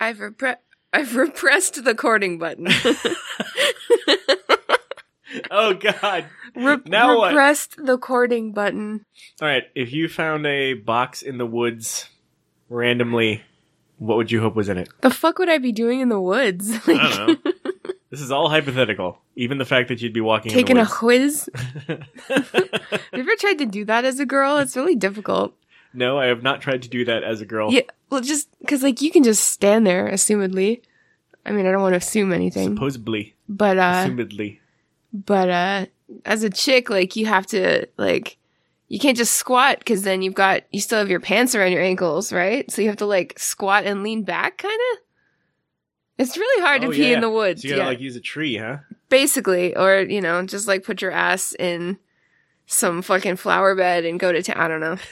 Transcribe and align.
I've 0.00 0.18
repre- 0.18 0.56
I've 0.92 1.14
repressed 1.24 1.84
the 1.84 1.94
courting 1.94 2.38
button. 2.38 2.68
Oh 5.52 5.74
God! 5.74 6.26
Re- 6.56 6.78
Now 6.86 7.16
what? 7.16 7.28
repressed 7.28 7.76
the 7.84 7.98
courting 7.98 8.52
button. 8.52 9.04
All 9.40 9.46
right, 9.46 9.62
if 9.76 9.92
you 9.92 10.08
found 10.08 10.44
a 10.44 10.74
box 10.74 11.22
in 11.22 11.38
the 11.38 11.46
woods 11.46 12.08
randomly, 12.68 13.42
what 13.98 14.16
would 14.16 14.32
you 14.32 14.40
hope 14.40 14.56
was 14.56 14.68
in 14.68 14.76
it? 14.76 14.88
The 15.02 15.10
fuck 15.10 15.38
would 15.38 15.48
I 15.48 15.58
be 15.58 15.70
doing 15.70 16.00
in 16.00 16.08
the 16.08 16.20
woods? 16.20 16.72
I 16.88 17.26
don't 17.26 17.44
know. 17.44 17.52
this 18.10 18.20
is 18.20 18.32
all 18.32 18.48
hypothetical. 18.48 19.18
Even 19.36 19.58
the 19.58 19.64
fact 19.64 19.86
that 19.88 20.02
you'd 20.02 20.12
be 20.12 20.20
walking 20.20 20.50
Taking 20.50 20.78
in 20.78 20.82
a 20.84 20.88
quiz. 20.88 21.48
Have 21.86 22.08
you 22.28 23.20
ever 23.20 23.36
tried 23.38 23.58
to 23.58 23.66
do 23.66 23.84
that 23.84 24.04
as 24.04 24.18
a 24.18 24.26
girl? 24.26 24.58
It's 24.58 24.76
really 24.76 24.96
difficult. 24.96 25.54
no, 25.94 26.18
I 26.18 26.26
have 26.26 26.42
not 26.42 26.60
tried 26.60 26.82
to 26.82 26.88
do 26.88 27.04
that 27.04 27.22
as 27.22 27.40
a 27.40 27.46
girl. 27.46 27.72
Yeah, 27.72 27.82
well, 28.10 28.20
just 28.20 28.48
because 28.60 28.82
like 28.82 29.00
you 29.00 29.10
can 29.10 29.22
just 29.22 29.44
stand 29.48 29.86
there, 29.86 30.08
assumedly. 30.10 30.82
I 31.46 31.52
mean, 31.52 31.66
I 31.66 31.72
don't 31.72 31.80
want 31.82 31.94
to 31.94 31.98
assume 31.98 32.32
anything, 32.32 32.74
Supposedly, 32.74 33.34
but 33.48 33.78
uh, 33.78 34.04
assumedly. 34.06 34.58
but 35.12 35.48
uh, 35.48 35.86
as 36.24 36.42
a 36.42 36.50
chick, 36.50 36.90
like 36.90 37.16
you 37.16 37.26
have 37.26 37.46
to 37.48 37.86
like 37.96 38.36
you 38.88 38.98
can't 38.98 39.16
just 39.16 39.36
squat 39.36 39.78
because 39.78 40.02
then 40.02 40.20
you've 40.22 40.34
got 40.34 40.64
you 40.70 40.80
still 40.80 40.98
have 40.98 41.08
your 41.08 41.20
pants 41.20 41.54
around 41.54 41.72
your 41.72 41.82
ankles, 41.82 42.32
right? 42.32 42.70
So 42.70 42.82
you 42.82 42.88
have 42.88 42.98
to 42.98 43.06
like 43.06 43.38
squat 43.38 43.84
and 43.86 44.02
lean 44.02 44.22
back, 44.24 44.58
kind 44.58 44.78
of. 44.92 44.98
It's 46.18 46.36
really 46.36 46.62
hard 46.62 46.84
Oh, 46.84 46.88
to 46.90 46.92
pee 46.92 47.08
yeah. 47.08 47.14
in 47.14 47.20
the 47.22 47.30
woods, 47.30 47.62
So 47.62 47.68
you 47.68 47.74
gotta 47.74 47.84
yeah. 47.84 47.88
like 47.88 48.00
use 48.00 48.16
a 48.16 48.20
tree, 48.20 48.56
huh? 48.58 48.78
basically, 49.08 49.74
or 49.74 50.00
you 50.00 50.20
know, 50.20 50.44
just 50.44 50.68
like 50.68 50.84
put 50.84 51.00
your 51.00 51.12
ass 51.12 51.54
in 51.58 51.98
some 52.66 53.00
fucking 53.00 53.36
flower 53.36 53.74
bed 53.74 54.04
and 54.04 54.20
go 54.20 54.30
to 54.30 54.42
town. 54.42 54.56
I 54.58 54.68
don't 54.68 54.80
know. 54.80 54.96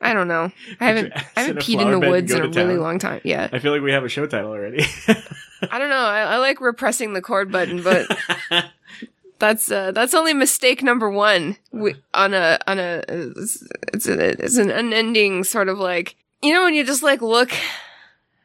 I 0.00 0.12
don't 0.12 0.28
know. 0.28 0.50
I 0.80 0.86
haven't 0.86 1.12
I 1.36 1.40
haven't 1.40 1.58
peed 1.58 1.80
in 1.80 1.90
the 1.90 2.00
woods 2.00 2.32
in 2.32 2.42
a 2.42 2.48
really 2.48 2.76
long 2.76 2.98
time. 2.98 3.20
Yeah, 3.24 3.48
I 3.52 3.58
feel 3.58 3.72
like 3.72 3.82
we 3.82 3.92
have 3.92 4.04
a 4.04 4.08
show 4.08 4.26
title 4.26 4.50
already. 4.50 4.84
I 5.70 5.78
don't 5.78 5.90
know. 5.90 6.04
I, 6.04 6.22
I 6.22 6.36
like 6.38 6.60
repressing 6.60 7.12
the 7.12 7.22
cord 7.22 7.52
button, 7.52 7.82
but 7.82 8.06
that's 9.42 9.70
uh, 9.70 9.90
that's 9.90 10.14
only 10.14 10.34
mistake 10.34 10.82
number 10.84 11.10
one 11.10 11.56
we, 11.72 11.96
on 12.14 12.32
a 12.32 12.60
on 12.68 12.78
a 12.78 13.02
it's 13.08 13.66
it's, 13.92 14.06
a, 14.06 14.44
it's 14.44 14.56
an 14.56 14.70
unending 14.70 15.42
sort 15.42 15.68
of 15.68 15.78
like 15.78 16.14
you 16.42 16.54
know 16.54 16.62
when 16.62 16.74
you 16.74 16.84
just 16.84 17.02
like 17.02 17.20
look 17.20 17.50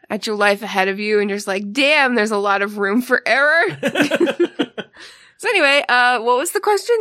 at 0.10 0.26
your 0.26 0.36
life 0.36 0.64
ahead 0.64 0.88
of 0.88 1.00
you 1.00 1.20
and 1.20 1.30
you're 1.30 1.38
just 1.38 1.48
like 1.48 1.72
damn 1.72 2.16
there's 2.16 2.32
a 2.32 2.38
lot 2.38 2.64
of 2.64 2.80
room 2.80 3.04
for 3.04 3.22
error. 3.28 3.64
so 5.38 5.50
anyway, 5.50 5.84
uh, 5.88 6.20
what 6.20 6.38
was 6.38 6.52
the 6.52 6.60
question? 6.60 6.98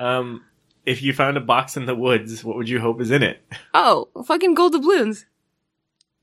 um, 0.00 0.44
if 0.88 1.02
you 1.02 1.12
found 1.12 1.36
a 1.36 1.40
box 1.40 1.76
in 1.76 1.86
the 1.86 1.94
woods, 1.94 2.42
what 2.42 2.56
would 2.56 2.68
you 2.68 2.80
hope 2.80 3.00
is 3.00 3.10
in 3.10 3.22
it? 3.22 3.40
oh, 3.74 4.08
fucking 4.26 4.54
gold 4.54 4.72
doubloons. 4.72 5.26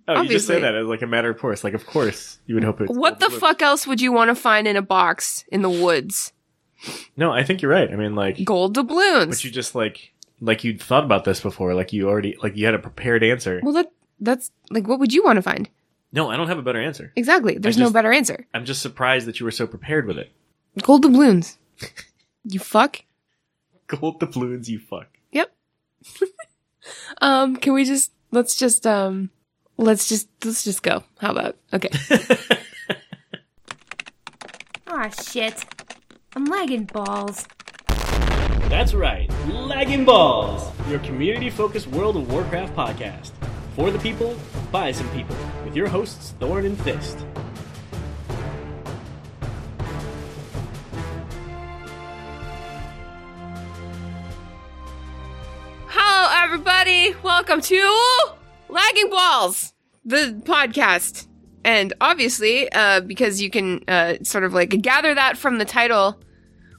Oh, 0.07 0.21
you 0.21 0.29
just 0.29 0.45
say 0.45 0.59
that 0.59 0.75
as 0.75 0.85
like 0.85 1.01
a 1.01 1.07
matter 1.07 1.29
of 1.29 1.39
course. 1.39 1.63
Like, 1.63 1.73
of 1.73 1.85
course, 1.87 2.39
you 2.45 2.55
would 2.55 2.63
hope 2.63 2.81
it's. 2.81 2.91
What 2.95 3.19
the 3.19 3.29
fuck 3.29 3.61
else 3.61 3.87
would 3.87 4.01
you 4.01 4.11
want 4.11 4.29
to 4.29 4.35
find 4.35 4.67
in 4.67 4.75
a 4.75 4.81
box 4.81 5.45
in 5.51 5.61
the 5.63 5.69
woods? 5.69 6.31
No, 7.17 7.31
I 7.31 7.43
think 7.43 7.61
you're 7.61 7.71
right. 7.71 7.91
I 7.91 7.95
mean, 7.95 8.13
like, 8.13 8.43
Gold 8.43 8.75
doubloons. 8.75 9.29
but 9.29 9.43
you 9.43 9.49
just 9.49 9.73
like, 9.73 10.13
like 10.41 10.63
you'd 10.63 10.81
thought 10.81 11.03
about 11.03 11.25
this 11.25 11.39
before. 11.39 11.73
Like 11.73 11.91
you 11.91 12.07
already, 12.07 12.37
like 12.43 12.55
you 12.55 12.65
had 12.65 12.75
a 12.75 12.79
prepared 12.79 13.23
answer. 13.23 13.59
well, 13.63 13.73
that 13.73 13.91
that's 14.19 14.51
like 14.69 14.87
what 14.87 14.99
would 14.99 15.13
you 15.13 15.23
want 15.23 15.37
to 15.37 15.41
find? 15.41 15.69
No, 16.11 16.29
I 16.29 16.37
don't 16.37 16.47
have 16.47 16.59
a 16.59 16.63
better 16.63 16.81
answer. 16.81 17.11
Exactly. 17.15 17.57
There's 17.57 17.77
no 17.77 17.89
better 17.89 18.13
answer. 18.13 18.45
I'm 18.53 18.63
just 18.63 18.81
surprised 18.81 19.27
that 19.27 19.39
you 19.39 19.45
were 19.45 19.51
so 19.51 19.67
prepared 19.67 20.05
with 20.05 20.17
it. 20.17 20.31
Gold 20.81 21.01
doubloons. 21.03 21.57
you 22.45 22.59
fuck. 22.59 23.01
Gold 23.99 24.19
doubloons, 24.19 24.69
you 24.69 24.79
fuck. 24.79 25.07
Yep. 25.31 25.55
um, 27.21 27.55
can 27.55 27.73
we 27.73 27.85
just 27.85 28.11
let's 28.31 28.55
just 28.55 28.87
um 28.87 29.29
let's 29.77 30.07
just 30.07 30.27
let's 30.43 30.63
just 30.63 30.81
go. 30.83 31.03
How 31.19 31.31
about 31.31 31.57
okay. 31.73 31.89
Aw, 34.87 35.09
shit. 35.09 35.65
I'm 36.35 36.45
lagging 36.45 36.85
balls. 36.85 37.47
That's 38.69 38.93
right, 38.95 39.29
Lagging 39.47 40.05
Balls, 40.05 40.71
your 40.89 40.99
community-focused 40.99 41.87
World 41.87 42.17
of 42.17 42.31
Warcraft 42.31 42.75
podcast. 42.75 43.31
For 43.75 43.91
the 43.91 43.99
people, 43.99 44.35
by 44.71 44.91
some 44.91 45.07
people, 45.09 45.35
with 45.63 45.75
your 45.75 45.87
hosts 45.87 46.33
Thorn 46.39 46.65
and 46.65 46.79
Fist. 46.81 47.25
Everybody. 56.55 57.13
Welcome 57.21 57.59
to 57.59 58.17
Lagging 58.69 59.09
Balls, 59.09 59.73
the 60.05 60.41
podcast. 60.45 61.27
And 61.65 61.93
obviously, 61.99 62.71
uh, 62.71 63.01
because 63.01 63.41
you 63.41 63.49
can 63.49 63.83
uh, 63.89 64.15
sort 64.23 64.45
of 64.45 64.53
like 64.53 64.69
gather 64.81 65.13
that 65.13 65.37
from 65.37 65.57
the 65.57 65.65
title, 65.65 66.17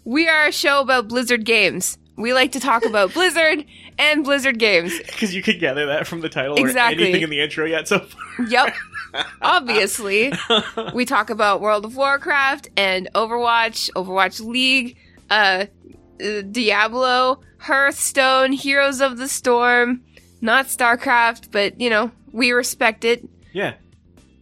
we 0.02 0.28
are 0.28 0.46
a 0.46 0.52
show 0.52 0.80
about 0.80 1.08
Blizzard 1.08 1.44
games. 1.44 1.98
We 2.16 2.32
like 2.32 2.52
to 2.52 2.60
talk 2.60 2.86
about 2.86 3.12
Blizzard 3.12 3.66
and 3.98 4.24
Blizzard 4.24 4.58
games. 4.58 4.98
Because 5.08 5.34
you 5.34 5.42
could 5.42 5.60
gather 5.60 5.84
that 5.84 6.06
from 6.06 6.22
the 6.22 6.30
title 6.30 6.56
Exactly. 6.56 7.02
or 7.02 7.08
anything 7.08 7.24
in 7.24 7.28
the 7.28 7.42
intro 7.42 7.66
yet 7.66 7.86
so 7.86 7.98
far. 7.98 8.46
Yep. 8.46 8.74
Obviously, 9.42 10.32
we 10.94 11.04
talk 11.04 11.28
about 11.28 11.60
World 11.60 11.84
of 11.84 11.96
Warcraft 11.96 12.70
and 12.78 13.10
Overwatch, 13.14 13.90
Overwatch 13.92 14.40
League, 14.42 14.96
uh, 15.28 15.66
uh, 16.22 16.42
Diablo, 16.42 17.40
Hearthstone, 17.58 18.52
Heroes 18.52 19.00
of 19.00 19.16
the 19.18 19.28
Storm, 19.28 20.02
not 20.40 20.66
StarCraft, 20.66 21.50
but 21.50 21.80
you 21.80 21.90
know, 21.90 22.10
we 22.32 22.52
respect 22.52 23.04
it. 23.04 23.26
Yeah. 23.52 23.74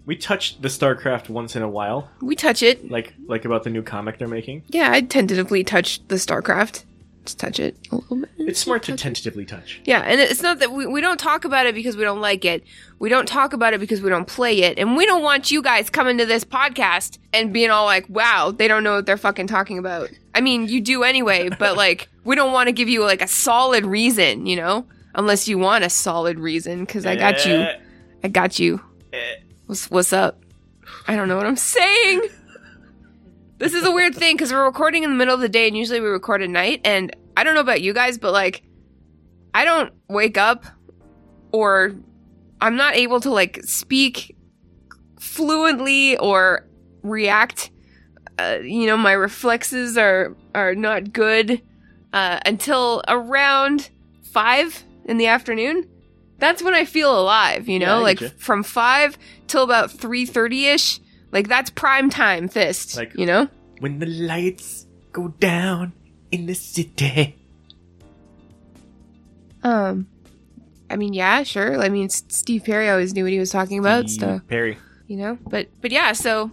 We 0.07 0.17
touched 0.17 0.61
the 0.61 0.69
StarCraft 0.69 1.31
once 1.31 1.57
in 1.57 1.63
a 1.63 1.69
while, 1.69 2.11
We 2.21 2.37
touch 2.37 2.63
it. 2.63 2.91
like 2.91 3.15
like 3.27 3.45
about 3.47 3.65
the 3.65 3.71
new 3.71 3.83
comic 3.83 4.19
they're 4.19 4.29
making. 4.29 4.63
Yeah, 4.69 4.91
I 4.93 5.01
tentatively 5.01 5.65
touch 5.65 6.07
the 6.09 6.17
StarCraft. 6.17 6.85
Just 7.25 7.39
touch 7.39 7.59
it 7.59 7.77
a 7.91 7.97
little 7.97 8.19
bit. 8.19 8.29
It's 8.39 8.61
smart 8.61 8.83
to 8.85 8.93
Touch 8.93 9.01
it. 9.01 9.03
tentatively 9.03 9.45
touch. 9.47 9.81
Yeah, 9.85 10.01
and 10.01 10.21
it's 10.21 10.43
not 10.43 10.59
that 10.59 10.73
we, 10.73 10.87
we 10.87 11.01
don't 11.01 11.19
talk 11.19 11.45
about 11.47 11.67
it 11.67 11.75
because 11.75 11.97
we 11.97 12.03
don't 12.05 12.21
like 12.21 12.45
it. 12.45 12.63
We 12.99 13.09
don't 13.09 13.27
talk 13.27 13.55
about 13.55 13.73
it 13.73 13.81
because 13.81 14.03
we 14.03 14.11
don't 14.11 14.27
play 14.27 14.63
it. 14.63 14.79
And 14.79 14.95
we 14.97 15.07
don't 15.07 15.23
want 15.23 15.51
you 15.51 15.63
guys 15.63 15.89
coming 15.89 16.19
to 16.19 16.27
this 16.27 16.45
podcast 16.45 17.17
and 17.33 17.51
being 17.53 17.71
all 17.71 17.87
like, 17.87 18.07
wow, 18.11 18.51
they 18.51 18.69
don't 18.69 18.85
know 18.85 18.97
what 18.97 19.07
they're 19.07 19.17
fucking 19.17 19.47
talking 19.47 19.79
about. 19.79 20.11
I 20.35 20.43
mean, 20.43 20.69
you 20.69 20.83
do 20.83 21.03
anyway, 21.03 21.49
but 21.49 21.77
like, 21.79 22.09
we 22.25 22.37
don't 22.37 22.53
want 22.53 22.67
to 22.69 22.73
give 22.73 22.91
you 22.91 23.03
like 23.05 23.23
a 23.23 23.29
solid 23.29 23.87
reason, 23.87 24.45
you 24.47 24.57
know? 24.57 24.87
Unless 25.15 25.49
you 25.49 25.57
want 25.59 25.85
a 25.85 25.89
solid 25.91 26.39
reason, 26.39 26.85
because 26.85 27.07
I 27.07 27.17
got 27.17 27.47
you. 27.47 27.55
Eh, 27.55 27.79
I 28.25 28.29
got 28.29 28.59
you. 28.59 28.81
eh. 29.13 29.37
What's, 29.67 29.91
what's 29.91 30.13
up? 30.13 30.41
I 31.09 31.17
don't 31.17 31.29
know 31.29 31.37
what 31.37 31.47
I'm 31.47 31.57
saying. 31.57 32.23
This 33.59 33.73
is 33.73 33.85
a 33.85 33.93
weird 33.93 34.15
thing 34.15 34.37
because 34.37 34.53
we're 34.53 34.65
recording 34.65 35.05
in 35.05 35.11
the 35.11 35.17
middle 35.17 35.35
of 35.35 35.41
the 35.41 35.49
day 35.49 35.69
and 35.69 35.77
usually 35.77 36.01
we 36.01 36.09
record 36.09 36.43
at 36.43 36.51
night. 36.51 36.81
And 36.85 37.15
I 37.37 37.45
don't 37.45 37.55
know 37.55 37.61
about 37.61 37.83
you 37.83 37.93
guys, 37.93 38.19
but 38.19 38.33
like, 38.33 38.63
I 39.55 39.65
don't 39.65 39.93
wake 40.09 40.37
up 40.37 40.65
or 41.53 41.95
I'm 42.61 42.77
not 42.77 42.97
able 42.97 43.21
to 43.21 43.31
like 43.31 43.63
speak 43.63 44.37
fluently 45.21 46.17
or 46.19 46.67
react. 47.03 47.71
Uh, 48.39 48.59
you 48.63 48.87
know, 48.87 48.97
my 48.97 49.13
reflexes 49.13 49.97
are 49.97 50.37
are 50.55 50.75
not 50.75 51.13
good 51.13 51.63
uh, 52.13 52.41
until 52.45 53.03
around 53.07 53.91
five 54.33 54.83
in 55.05 55.19
the 55.19 55.27
afternoon. 55.27 55.89
That's 56.39 56.63
when 56.63 56.75
I 56.75 56.85
feel 56.85 57.19
alive. 57.19 57.69
You 57.69 57.79
know, 57.79 57.99
I 57.99 58.03
like 58.03 58.21
ya. 58.21 58.29
from 58.37 58.65
five 58.65 59.17
till 59.47 59.63
about 59.63 59.93
three 59.93 60.27
thirty 60.27 60.67
ish. 60.67 60.99
Like 61.35 61.49
that's 61.49 61.69
prime 61.69 62.09
time 62.09 62.49
fist. 62.49 62.97
Like- 62.97 63.15
you 63.15 63.27
know. 63.27 63.49
When 63.81 63.99
the 63.99 64.07
lights 64.07 64.87
go 65.13 65.29
down 65.29 65.93
in 66.31 66.47
the 66.47 66.55
city. 66.55 67.37
Um, 69.63 70.07
I 70.89 70.97
mean, 70.97 71.13
yeah, 71.13 71.43
sure. 71.43 71.81
I 71.83 71.89
mean, 71.89 72.09
Steve 72.09 72.65
Perry 72.65 72.89
always 72.89 73.15
knew 73.15 73.25
what 73.25 73.33
he 73.33 73.39
was 73.39 73.51
talking 73.51 73.79
about. 73.79 74.09
So 74.11 74.41
Perry. 74.49 74.79
you 75.09 75.17
know, 75.17 75.39
but 75.49 75.69
but 75.81 75.91
yeah. 75.91 76.13
So 76.13 76.51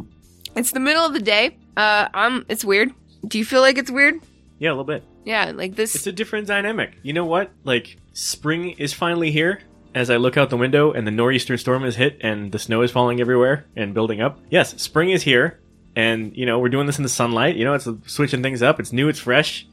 it's 0.55 0.71
the 0.71 0.79
middle 0.79 1.05
of 1.05 1.13
the 1.13 1.21
day. 1.21 1.57
Uh, 1.77 2.07
I'm. 2.13 2.45
It's 2.49 2.65
weird. 2.65 2.91
Do 3.27 3.37
you 3.37 3.45
feel 3.45 3.61
like 3.61 3.77
it's 3.77 3.91
weird? 3.91 4.15
Yeah, 4.59 4.69
a 4.69 4.71
little 4.71 4.83
bit. 4.85 5.03
Yeah, 5.25 5.51
like 5.53 5.75
this. 5.75 5.93
It's 5.93 6.07
a 6.07 6.11
different 6.11 6.47
dynamic. 6.47 6.93
You 7.03 7.13
know 7.13 7.25
what? 7.25 7.51
Like 7.63 7.97
spring 8.13 8.71
is 8.71 8.93
finally 8.93 9.31
here. 9.31 9.61
As 9.93 10.09
I 10.09 10.15
look 10.15 10.37
out 10.37 10.49
the 10.49 10.57
window 10.57 10.93
and 10.93 11.05
the 11.05 11.11
nor'easter 11.11 11.57
storm 11.57 11.83
has 11.83 11.97
hit 11.97 12.17
and 12.21 12.51
the 12.51 12.59
snow 12.59 12.81
is 12.81 12.91
falling 12.91 13.19
everywhere 13.19 13.65
and 13.75 13.93
building 13.93 14.21
up. 14.21 14.39
Yes, 14.49 14.81
spring 14.81 15.09
is 15.09 15.21
here, 15.21 15.59
and 15.97 16.35
you 16.35 16.45
know 16.45 16.59
we're 16.59 16.69
doing 16.69 16.87
this 16.87 16.97
in 16.97 17.03
the 17.03 17.09
sunlight. 17.09 17.57
You 17.57 17.65
know, 17.65 17.73
it's 17.73 17.87
switching 18.05 18.41
things 18.41 18.61
up. 18.61 18.79
It's 18.79 18.93
new. 18.93 19.09
It's 19.09 19.19
fresh. 19.19 19.67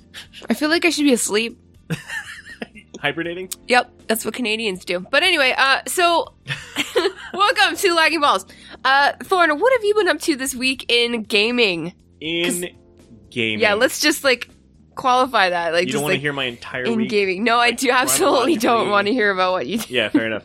I 0.50 0.54
feel 0.54 0.70
like 0.70 0.84
I 0.84 0.90
should 0.90 1.04
be 1.04 1.12
asleep. 1.12 1.60
Hibernating. 3.00 3.48
Yep, 3.68 3.92
that's 4.08 4.24
what 4.24 4.34
Canadians 4.34 4.84
do. 4.84 5.06
But 5.08 5.22
anyway, 5.22 5.54
uh, 5.56 5.82
so 5.86 6.34
welcome 7.32 7.76
to 7.76 7.94
Lagging 7.94 8.20
Balls. 8.20 8.44
Uh, 8.84 9.12
Thorn, 9.22 9.56
what 9.60 9.72
have 9.72 9.84
you 9.84 9.94
been 9.94 10.08
up 10.08 10.20
to 10.22 10.34
this 10.34 10.52
week 10.52 10.86
in 10.88 11.22
gaming? 11.22 11.94
In 12.20 12.76
gaming. 13.30 13.60
Yeah, 13.60 13.74
let's 13.74 14.00
just 14.00 14.24
like 14.24 14.48
qualify 14.98 15.48
that. 15.50 15.72
Like, 15.72 15.86
You 15.86 15.92
don't 15.94 16.02
want 16.02 16.12
to 16.12 16.16
like 16.16 16.20
hear 16.20 16.32
my 16.34 16.44
entire 16.44 16.84
in 16.84 16.96
week. 16.96 17.08
gaming. 17.08 17.44
No, 17.44 17.56
I 17.58 17.70
do 17.70 17.90
absolutely 17.90 18.56
don't 18.56 18.90
want 18.90 19.06
to 19.06 19.12
hear 19.14 19.30
about 19.30 19.52
what 19.52 19.66
you. 19.66 19.78
do. 19.86 19.94
Yeah, 19.94 20.10
fair 20.10 20.26
enough. 20.26 20.44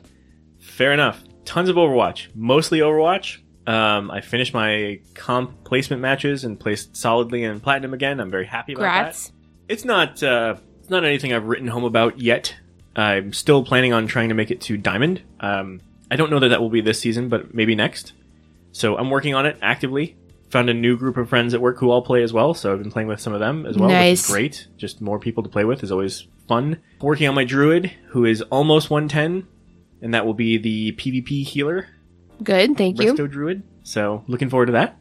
Fair 0.62 0.94
enough. 0.94 1.22
tons 1.44 1.68
of 1.70 1.76
Overwatch, 1.76 2.28
mostly 2.34 2.80
Overwatch. 2.80 3.40
Um, 3.68 4.12
I 4.12 4.22
finished 4.22 4.54
my 4.54 5.00
comp 5.14 5.64
placement 5.64 6.02
matches 6.02 6.44
and 6.44 6.60
placed 6.60 6.96
solidly 6.98 7.44
in 7.44 7.60
platinum 7.60 7.94
again. 7.94 8.20
I'm 8.20 8.32
very 8.32 8.46
happy 8.46 8.74
about 8.74 8.84
that. 8.84 9.32
It's 9.70 9.86
not 9.86 10.22
uh, 10.24 10.56
it's 10.80 10.90
not 10.90 11.04
anything 11.06 11.34
I've 11.34 11.46
written 11.46 11.68
home 11.68 11.84
about 11.86 12.20
yet. 12.20 12.56
I'm 12.96 13.34
still 13.34 13.64
planning 13.64 13.94
on 13.94 14.06
trying 14.08 14.30
to 14.30 14.36
make 14.36 14.52
it 14.52 14.62
to 14.62 14.78
diamond. 14.78 15.22
Um, 15.40 15.82
I 16.12 16.16
don't 16.16 16.30
know 16.30 16.40
that 16.40 16.50
that 16.50 16.62
will 16.62 16.70
be 16.70 16.82
this 16.82 17.00
season, 17.00 17.30
but 17.30 17.54
maybe 17.54 17.74
next. 17.74 18.14
So 18.74 18.98
I'm 18.98 19.10
working 19.10 19.34
on 19.34 19.46
it 19.46 19.58
actively. 19.62 20.16
Found 20.54 20.70
a 20.70 20.74
new 20.76 20.96
group 20.98 21.18
of 21.18 21.30
friends 21.30 21.56
at 21.56 21.62
work 21.62 21.80
who 21.80 21.90
all 21.90 22.04
play 22.04 22.22
as 22.22 22.32
well, 22.32 22.54
so 22.54 22.72
I've 22.72 22.78
been 22.82 22.92
playing 22.92 23.08
with 23.08 23.20
some 23.20 23.34
of 23.34 23.40
them 23.40 23.66
as 23.66 23.76
well, 23.76 23.90
which 23.90 23.96
Nice. 23.96 24.26
is 24.26 24.32
great. 24.32 24.68
Just 24.78 25.02
more 25.02 25.18
people 25.18 25.42
to 25.42 25.50
play 25.50 25.66
with 25.66 25.82
is 25.82 25.92
always 25.92 26.28
fun. 26.48 26.78
Working 27.02 27.28
on 27.28 27.34
my 27.34 27.44
druid, 27.44 27.92
who 28.10 28.24
is 28.24 28.44
almost 28.44 28.92
110, 28.92 29.48
and 30.04 30.14
that 30.14 30.28
will 30.28 30.36
be 30.36 30.58
the 30.60 30.92
PvP 30.92 31.44
healer, 31.44 31.88
Good, 32.44 32.78
thank 32.78 33.02
you. 33.02 33.14
Resto 33.16 33.28
druid. 33.30 33.64
So 33.82 34.24
looking 34.28 34.52
forward 34.52 34.68
to 34.68 34.74
that. 34.74 34.96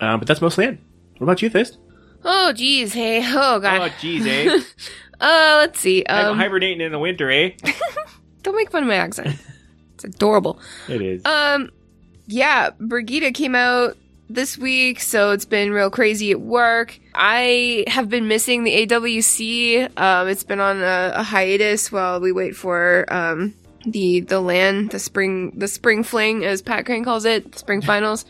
Uh, 0.00 0.16
but 0.16 0.26
that's 0.26 0.40
mostly 0.40 0.64
it. 0.64 0.78
What 1.18 1.24
about 1.26 1.42
you, 1.42 1.50
Fist? 1.50 1.76
Oh, 2.24 2.52
jeez, 2.56 2.92
hey, 2.94 3.20
oh 3.26 3.60
god. 3.60 3.74
Oh, 3.82 3.88
god. 3.88 3.92
jeez, 4.00 4.26
eh? 4.26 4.62
Uh, 5.20 5.56
let's 5.58 5.80
see. 5.80 6.02
I'm 6.08 6.28
Um, 6.32 6.38
hibernating 6.38 6.80
in 6.80 6.92
the 6.92 6.98
winter, 6.98 7.30
eh? 7.30 7.50
don't 8.42 8.56
make 8.56 8.70
fun 8.70 8.84
of 8.84 8.88
my 8.88 8.94
accent. 8.94 9.36
It's 9.96 10.04
adorable. 10.04 10.58
It 10.88 11.02
is. 11.02 11.22
Um, 11.26 11.70
yeah, 12.26 12.70
Brigida 12.80 13.34
came 13.34 13.54
out 13.56 13.96
this 14.28 14.58
week, 14.58 15.00
so 15.00 15.30
it's 15.30 15.44
been 15.44 15.72
real 15.72 15.90
crazy 15.90 16.30
at 16.30 16.40
work. 16.40 16.98
I 17.14 17.84
have 17.86 18.08
been 18.08 18.28
missing 18.28 18.64
the 18.64 18.86
AWC. 18.86 19.98
Um, 19.98 20.28
it's 20.28 20.44
been 20.44 20.60
on 20.60 20.82
a, 20.82 21.12
a 21.16 21.22
hiatus 21.22 21.90
while 21.90 22.20
we 22.20 22.32
wait 22.32 22.56
for 22.56 23.04
um 23.12 23.54
the 23.84 24.20
the 24.20 24.40
land, 24.40 24.90
the 24.90 24.98
spring, 24.98 25.52
the 25.56 25.68
spring 25.68 26.02
fling, 26.02 26.44
as 26.44 26.62
Pat 26.62 26.86
Crane 26.86 27.04
calls 27.04 27.24
it, 27.24 27.58
spring 27.58 27.80
finals. 27.80 28.24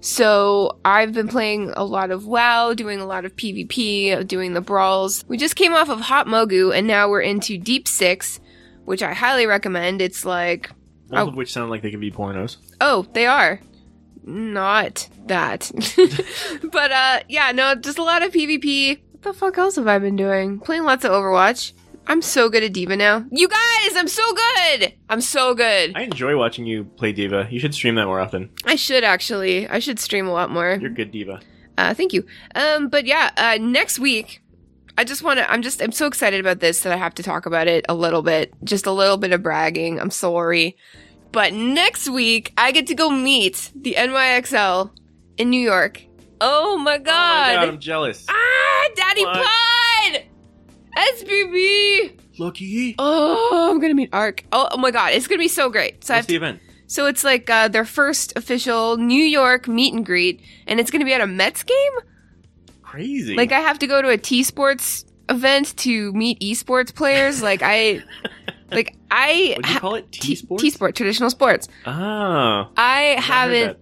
So 0.00 0.78
I've 0.84 1.12
been 1.12 1.28
playing 1.28 1.72
a 1.76 1.84
lot 1.84 2.10
of 2.10 2.26
WoW, 2.26 2.72
doing 2.72 3.00
a 3.00 3.06
lot 3.06 3.26
of 3.26 3.36
PvP, 3.36 4.26
doing 4.26 4.54
the 4.54 4.62
brawls. 4.62 5.24
We 5.28 5.36
just 5.36 5.56
came 5.56 5.74
off 5.74 5.90
of 5.90 6.00
Hot 6.00 6.26
Mogu, 6.26 6.74
and 6.74 6.86
now 6.86 7.10
we're 7.10 7.20
into 7.20 7.58
Deep 7.58 7.86
Six, 7.86 8.40
which 8.86 9.02
I 9.02 9.12
highly 9.12 9.46
recommend. 9.46 10.00
It's 10.00 10.24
like 10.24 10.70
Both 11.08 11.18
oh. 11.18 11.28
of 11.28 11.36
which 11.36 11.52
sound 11.52 11.70
like 11.70 11.82
they 11.82 11.90
can 11.90 12.00
be 12.00 12.10
pornos. 12.10 12.56
Oh, 12.80 13.06
they 13.12 13.26
are. 13.26 13.60
Not 14.30 15.08
that. 15.26 15.70
but 16.72 16.92
uh 16.92 17.20
yeah, 17.28 17.52
no, 17.52 17.74
just 17.74 17.98
a 17.98 18.02
lot 18.02 18.22
of 18.22 18.32
PvP. 18.32 18.98
What 19.12 19.22
the 19.22 19.32
fuck 19.32 19.58
else 19.58 19.76
have 19.76 19.88
I 19.88 19.98
been 19.98 20.16
doing? 20.16 20.60
Playing 20.60 20.84
lots 20.84 21.04
of 21.04 21.10
Overwatch. 21.10 21.72
I'm 22.06 22.22
so 22.22 22.48
good 22.48 22.62
at 22.64 22.72
D.Va 22.72 22.96
now. 22.96 23.24
You 23.30 23.46
guys, 23.46 23.96
I'm 23.96 24.08
so 24.08 24.22
good. 24.32 24.94
I'm 25.08 25.20
so 25.20 25.54
good. 25.54 25.92
I 25.94 26.02
enjoy 26.02 26.36
watching 26.36 26.66
you 26.66 26.84
play 26.84 27.12
D.Va. 27.12 27.48
You 27.50 27.60
should 27.60 27.74
stream 27.74 27.94
that 27.96 28.06
more 28.06 28.18
often. 28.18 28.50
I 28.64 28.76
should 28.76 29.04
actually. 29.04 29.68
I 29.68 29.78
should 29.78 29.98
stream 29.98 30.26
a 30.26 30.32
lot 30.32 30.50
more. 30.50 30.78
You're 30.80 30.90
good 30.90 31.12
D.Va. 31.12 31.40
Uh, 31.76 31.94
thank 31.94 32.12
you. 32.12 32.26
Um, 32.54 32.88
but 32.88 33.06
yeah, 33.06 33.30
uh, 33.36 33.58
next 33.60 33.98
week, 33.98 34.42
I 34.98 35.04
just 35.04 35.22
want 35.22 35.38
to. 35.38 35.50
I'm 35.50 35.62
just. 35.62 35.80
I'm 35.80 35.92
so 35.92 36.06
excited 36.06 36.40
about 36.40 36.60
this 36.60 36.80
that 36.80 36.92
I 36.92 36.96
have 36.96 37.14
to 37.14 37.22
talk 37.22 37.46
about 37.46 37.68
it 37.68 37.84
a 37.88 37.94
little 37.94 38.22
bit. 38.22 38.52
Just 38.64 38.86
a 38.86 38.92
little 38.92 39.16
bit 39.16 39.32
of 39.32 39.42
bragging. 39.42 40.00
I'm 40.00 40.10
sorry, 40.10 40.76
but 41.32 41.52
next 41.52 42.08
week 42.08 42.52
I 42.56 42.72
get 42.72 42.86
to 42.88 42.94
go 42.94 43.10
meet 43.10 43.70
the 43.74 43.94
NYXL 43.98 44.90
in 45.38 45.50
New 45.50 45.60
York. 45.60 46.02
Oh 46.40 46.78
my 46.78 46.98
god! 46.98 47.50
Oh 47.50 47.54
my 47.54 47.54
god! 47.66 47.68
I'm 47.68 47.78
jealous. 47.80 48.26
ah, 48.28 48.88
Daddy 48.96 49.24
What? 49.24 49.44
Pod, 49.44 50.22
SBB. 50.96 52.18
Lucky. 52.38 52.94
Oh, 52.98 53.70
I'm 53.70 53.80
gonna 53.80 53.94
meet 53.94 54.10
Ark. 54.12 54.44
Oh, 54.52 54.68
oh 54.72 54.78
my 54.78 54.90
god, 54.90 55.12
it's 55.12 55.26
gonna 55.26 55.38
be 55.38 55.48
so 55.48 55.68
great. 55.70 56.04
So 56.04 56.14
I 56.14 56.18
What's 56.18 56.28
the 56.28 56.36
event? 56.36 56.60
so 56.86 57.06
it's 57.06 57.22
like 57.24 57.48
uh, 57.50 57.68
their 57.68 57.84
first 57.84 58.32
official 58.36 58.96
New 58.96 59.22
York 59.22 59.68
meet 59.68 59.92
and 59.92 60.04
greet, 60.06 60.40
and 60.66 60.80
it's 60.80 60.90
gonna 60.90 61.04
be 61.04 61.12
at 61.12 61.20
a 61.20 61.26
Mets 61.26 61.62
game. 61.62 61.92
Crazy. 62.82 63.36
Like 63.36 63.52
I 63.52 63.60
have 63.60 63.78
to 63.80 63.86
go 63.86 64.00
to 64.00 64.08
a 64.08 64.16
T 64.16 64.42
Sports 64.42 65.04
event 65.28 65.76
to 65.78 66.12
meet 66.12 66.40
esports 66.40 66.94
players. 66.94 67.42
Like 67.42 67.60
I, 67.62 68.02
like 68.72 68.96
I 69.10 69.54
What 69.56 69.64
do 69.66 69.72
you 69.72 69.80
call 69.80 69.94
it? 69.96 70.12
T 70.12 70.34
sports. 70.34 70.62
T 70.62 70.70
sport 70.70 70.94
traditional 70.94 71.30
sports. 71.30 71.68
Oh. 71.86 71.92
I 71.92 72.70
I 72.76 73.20
haven't 73.20 73.78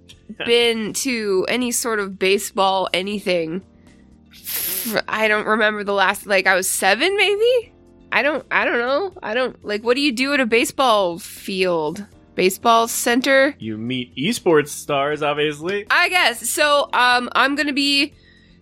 been 0.46 0.92
to 0.94 1.46
any 1.48 1.70
sort 1.72 2.00
of 2.00 2.18
baseball 2.18 2.88
anything. 2.92 3.62
I 5.08 5.28
don't 5.28 5.46
remember 5.46 5.84
the 5.84 5.92
last. 5.92 6.26
Like 6.26 6.46
I 6.46 6.54
was 6.54 6.70
seven, 6.70 7.16
maybe. 7.16 7.72
I 8.10 8.22
don't. 8.22 8.46
I 8.50 8.64
don't 8.64 8.78
know. 8.78 9.12
I 9.22 9.34
don't 9.34 9.62
like. 9.64 9.82
What 9.82 9.94
do 9.96 10.00
you 10.00 10.12
do 10.12 10.32
at 10.34 10.40
a 10.40 10.46
baseball 10.46 11.18
field? 11.18 12.04
Baseball 12.34 12.86
center. 12.88 13.54
You 13.58 13.76
meet 13.76 14.14
esports 14.16 14.68
stars, 14.68 15.22
obviously. 15.22 15.86
I 15.90 16.08
guess. 16.08 16.48
So 16.48 16.88
um 16.92 17.28
I'm 17.32 17.54
gonna 17.56 17.72
be 17.72 18.14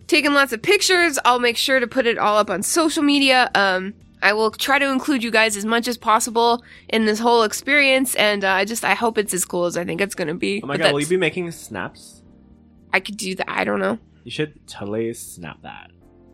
taking 0.07 0.33
lots 0.33 0.51
of 0.51 0.61
pictures. 0.61 1.19
I'll 1.23 1.39
make 1.39 1.57
sure 1.57 1.79
to 1.79 1.87
put 1.87 2.07
it 2.07 2.17
all 2.17 2.37
up 2.37 2.49
on 2.49 2.63
social 2.63 3.03
media. 3.03 3.51
Um 3.53 3.93
I 4.21 4.33
will 4.33 4.49
try 4.51 4.79
to 4.79 4.89
include 4.91 5.23
you 5.23 5.29
guys 5.31 5.55
as 5.55 5.65
much 5.65 5.87
as 5.87 5.97
possible 5.97 6.63
in 6.89 7.05
this 7.05 7.19
whole 7.19 7.43
experience, 7.43 8.15
and 8.15 8.43
uh, 8.43 8.49
I 8.51 8.65
just 8.65 8.83
I 8.83 8.93
hope 8.95 9.17
it's 9.17 9.33
as 9.33 9.45
cool 9.45 9.65
as 9.65 9.77
I 9.77 9.85
think 9.85 10.01
it's 10.01 10.15
gonna 10.15 10.33
be. 10.33 10.61
Oh 10.63 10.67
my 10.67 10.73
But 10.75 10.83
god, 10.83 10.93
will 10.93 10.99
you 10.99 11.05
that's- 11.05 11.09
be 11.09 11.17
making 11.17 11.51
snaps? 11.51 12.23
I 12.93 12.99
could 12.99 13.17
do 13.17 13.35
that. 13.35 13.49
I 13.49 13.63
don't 13.63 13.79
know. 13.79 13.99
You 14.23 14.31
should 14.31 14.65
totally 14.67 15.13
snap 15.13 15.61
that. 15.63 15.91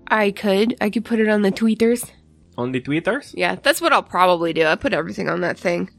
I 0.08 0.32
could. 0.32 0.76
I 0.80 0.90
could 0.90 1.04
put 1.06 1.20
it 1.20 1.28
on 1.28 1.42
the 1.42 1.52
tweeters. 1.52 2.10
On 2.58 2.72
the 2.72 2.80
tweeters. 2.80 3.34
Yeah, 3.36 3.56
that's 3.56 3.82
what 3.82 3.92
I'll 3.92 4.04
probably 4.04 4.54
do. 4.54 4.66
I 4.66 4.76
put 4.76 4.94
everything 4.94 5.28
on 5.30 5.42
that 5.42 5.58
thing. 5.58 5.90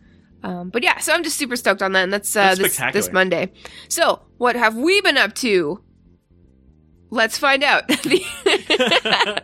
Um, 0.44 0.70
but 0.70 0.82
yeah, 0.84 0.98
so 0.98 1.12
I'm 1.12 1.24
just 1.24 1.36
super 1.36 1.56
stoked 1.56 1.82
on 1.82 1.92
that, 1.92 2.04
and 2.04 2.12
that's, 2.12 2.34
uh, 2.36 2.42
That's 2.48 2.58
this, 2.60 2.74
spectacular. 2.74 3.02
this 3.02 3.12
Monday. 3.12 3.52
So, 3.88 4.22
what 4.36 4.56
have 4.56 4.76
we 4.76 5.00
been 5.00 5.16
up 5.16 5.34
to? 5.36 5.82
Let's 7.10 7.38
find 7.38 7.62
out. 7.64 7.84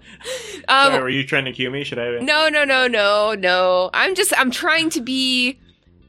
um, 0.68 0.92
Sorry, 0.92 1.02
were 1.02 1.08
you 1.08 1.24
trying 1.26 1.44
to 1.46 1.52
cue 1.52 1.70
me? 1.70 1.84
Should 1.84 1.98
I? 1.98 2.18
no, 2.20 2.48
no, 2.48 2.64
no, 2.64 2.86
no, 2.86 3.34
no. 3.34 3.90
I'm 3.94 4.14
just, 4.14 4.32
I'm 4.38 4.50
trying 4.50 4.90
to 4.90 5.00
be 5.00 5.58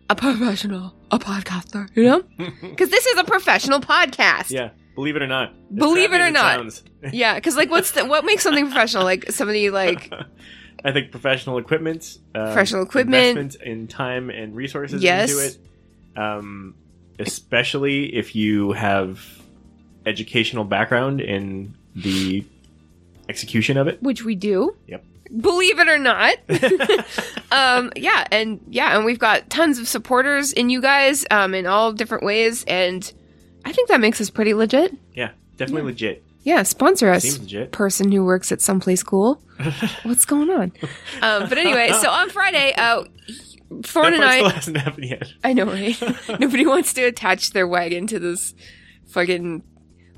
a 0.10 0.16
professional, 0.16 0.94
a 1.12 1.20
podcaster, 1.20 1.90
you 1.96 2.04
know? 2.04 2.24
Because 2.62 2.90
this 2.90 3.06
is 3.06 3.18
a 3.18 3.24
professional 3.24 3.80
podcast. 3.80 4.52
yeah, 4.52 4.72
believe 4.96 5.16
it 5.16 5.22
or 5.22 5.28
not. 5.28 5.54
Believe 5.74 6.14
it 6.14 6.22
or 6.22 6.32
not. 6.32 6.82
Yeah, 7.12 7.34
because 7.34 7.56
like, 7.58 7.72
what's 7.72 7.92
the, 7.92 8.06
what 8.06 8.26
makes 8.26 8.44
something 8.44 8.66
professional? 8.68 9.04
Like 9.04 9.32
somebody 9.32 9.72
like, 9.72 10.14
I 10.86 10.92
think 10.92 11.10
professional 11.10 11.58
equipment, 11.58 12.20
uh, 12.36 12.46
Professional 12.46 12.84
equipment. 12.84 13.38
investment 13.40 13.64
in 13.68 13.88
time 13.88 14.30
and 14.30 14.56
resources 14.56 15.02
Yes. 15.02 15.32
into 15.32 15.44
it, 15.46 15.58
um, 16.16 16.76
especially 17.18 18.14
if 18.16 18.36
you 18.36 18.74
have 18.74 19.20
educational 20.06 20.64
background 20.64 21.22
in 21.22 21.74
the 21.96 22.46
execution 23.32 23.78
of 23.78 23.88
it. 23.88 24.02
which 24.04 24.24
we 24.24 24.36
do. 24.36 24.76
Yep. 24.88 25.04
Believe 25.40 25.80
it 25.80 25.88
or 25.88 25.98
not. 25.98 26.36
um, 27.52 27.92
yeah, 27.96 28.28
and 28.32 28.60
yeah, 28.70 28.96
and 28.96 29.06
we've 29.06 29.20
got 29.20 29.50
tons 29.50 29.80
of 29.80 29.88
supporters 29.88 30.52
in 30.52 30.70
you 30.70 30.82
guys, 30.82 31.26
um, 31.32 31.54
in 31.54 31.66
all 31.66 31.94
different 31.94 32.24
ways, 32.24 32.66
and 32.66 33.12
I 33.64 33.72
think 33.72 33.88
that 33.88 34.02
makes 34.02 34.20
us 34.20 34.30
pretty 34.30 34.54
legit. 34.54 34.94
yeah, 35.16 35.32
definitely 35.58 35.84
legit. 35.92 36.24
Yeah, 36.44 36.64
sponsor 36.64 37.10
us. 37.10 37.40
Person 37.72 38.12
who 38.12 38.26
works 38.26 38.52
at 38.52 38.62
someplace 38.62 39.04
cool. 39.04 39.42
What's 40.04 40.26
going 40.26 40.50
on? 40.50 40.74
Um, 41.22 41.48
but 41.48 41.58
anyway, 41.58 41.92
so 42.02 42.10
on 42.10 42.30
Friday, 42.30 42.74
uh, 42.76 43.04
Thorn 43.84 44.16
and 44.16 44.24
part 44.24 44.34
still 44.34 44.48
I, 44.48 44.52
hasn't 44.52 44.78
happened 44.78 45.06
yet. 45.06 45.34
I 45.44 45.54
know, 45.54 45.66
right? 45.66 46.02
Nobody 46.40 46.66
wants 46.66 46.94
to 46.94 47.04
attach 47.04 47.52
their 47.52 47.68
wagon 47.68 48.08
to 48.08 48.20
this 48.20 48.56
fucking. 49.08 49.64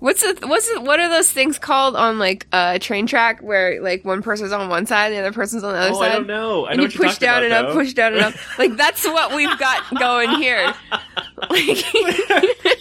What's 0.04 0.20
the 0.20 0.46
what's 0.48 0.70
the, 0.70 0.82
what 0.82 1.00
are 1.00 1.08
those 1.08 1.32
things 1.32 1.58
called 1.58 1.96
on 1.96 2.20
like 2.20 2.46
uh, 2.52 2.74
a 2.76 2.80
train 2.80 3.08
track 3.08 3.40
where 3.42 3.82
like 3.82 4.04
one 4.04 4.22
person's 4.22 4.52
on 4.52 4.68
one 4.68 4.86
side 4.86 5.06
and 5.06 5.16
the 5.16 5.20
other 5.20 5.32
person's 5.32 5.64
on 5.64 5.72
the 5.72 5.80
other 5.80 5.92
Oh, 5.96 6.00
side? 6.02 6.12
I 6.12 6.16
don't 6.16 6.28
know. 6.28 6.66
I 6.66 6.72
and 6.72 6.78
know 6.80 6.84
you 6.88 6.90
push 6.92 7.18
down 7.20 7.38
about, 7.38 7.44
and 7.44 7.54
up, 7.54 7.68
though. 7.68 7.74
push 7.80 7.94
down 7.94 8.12
and 8.14 8.22
up. 8.22 8.34
Like 8.58 8.76
that's 8.76 9.06
what 9.06 9.34
we've 9.34 9.58
got 9.58 9.98
going 9.98 10.32
here. 10.32 10.74
Like, 10.92 11.08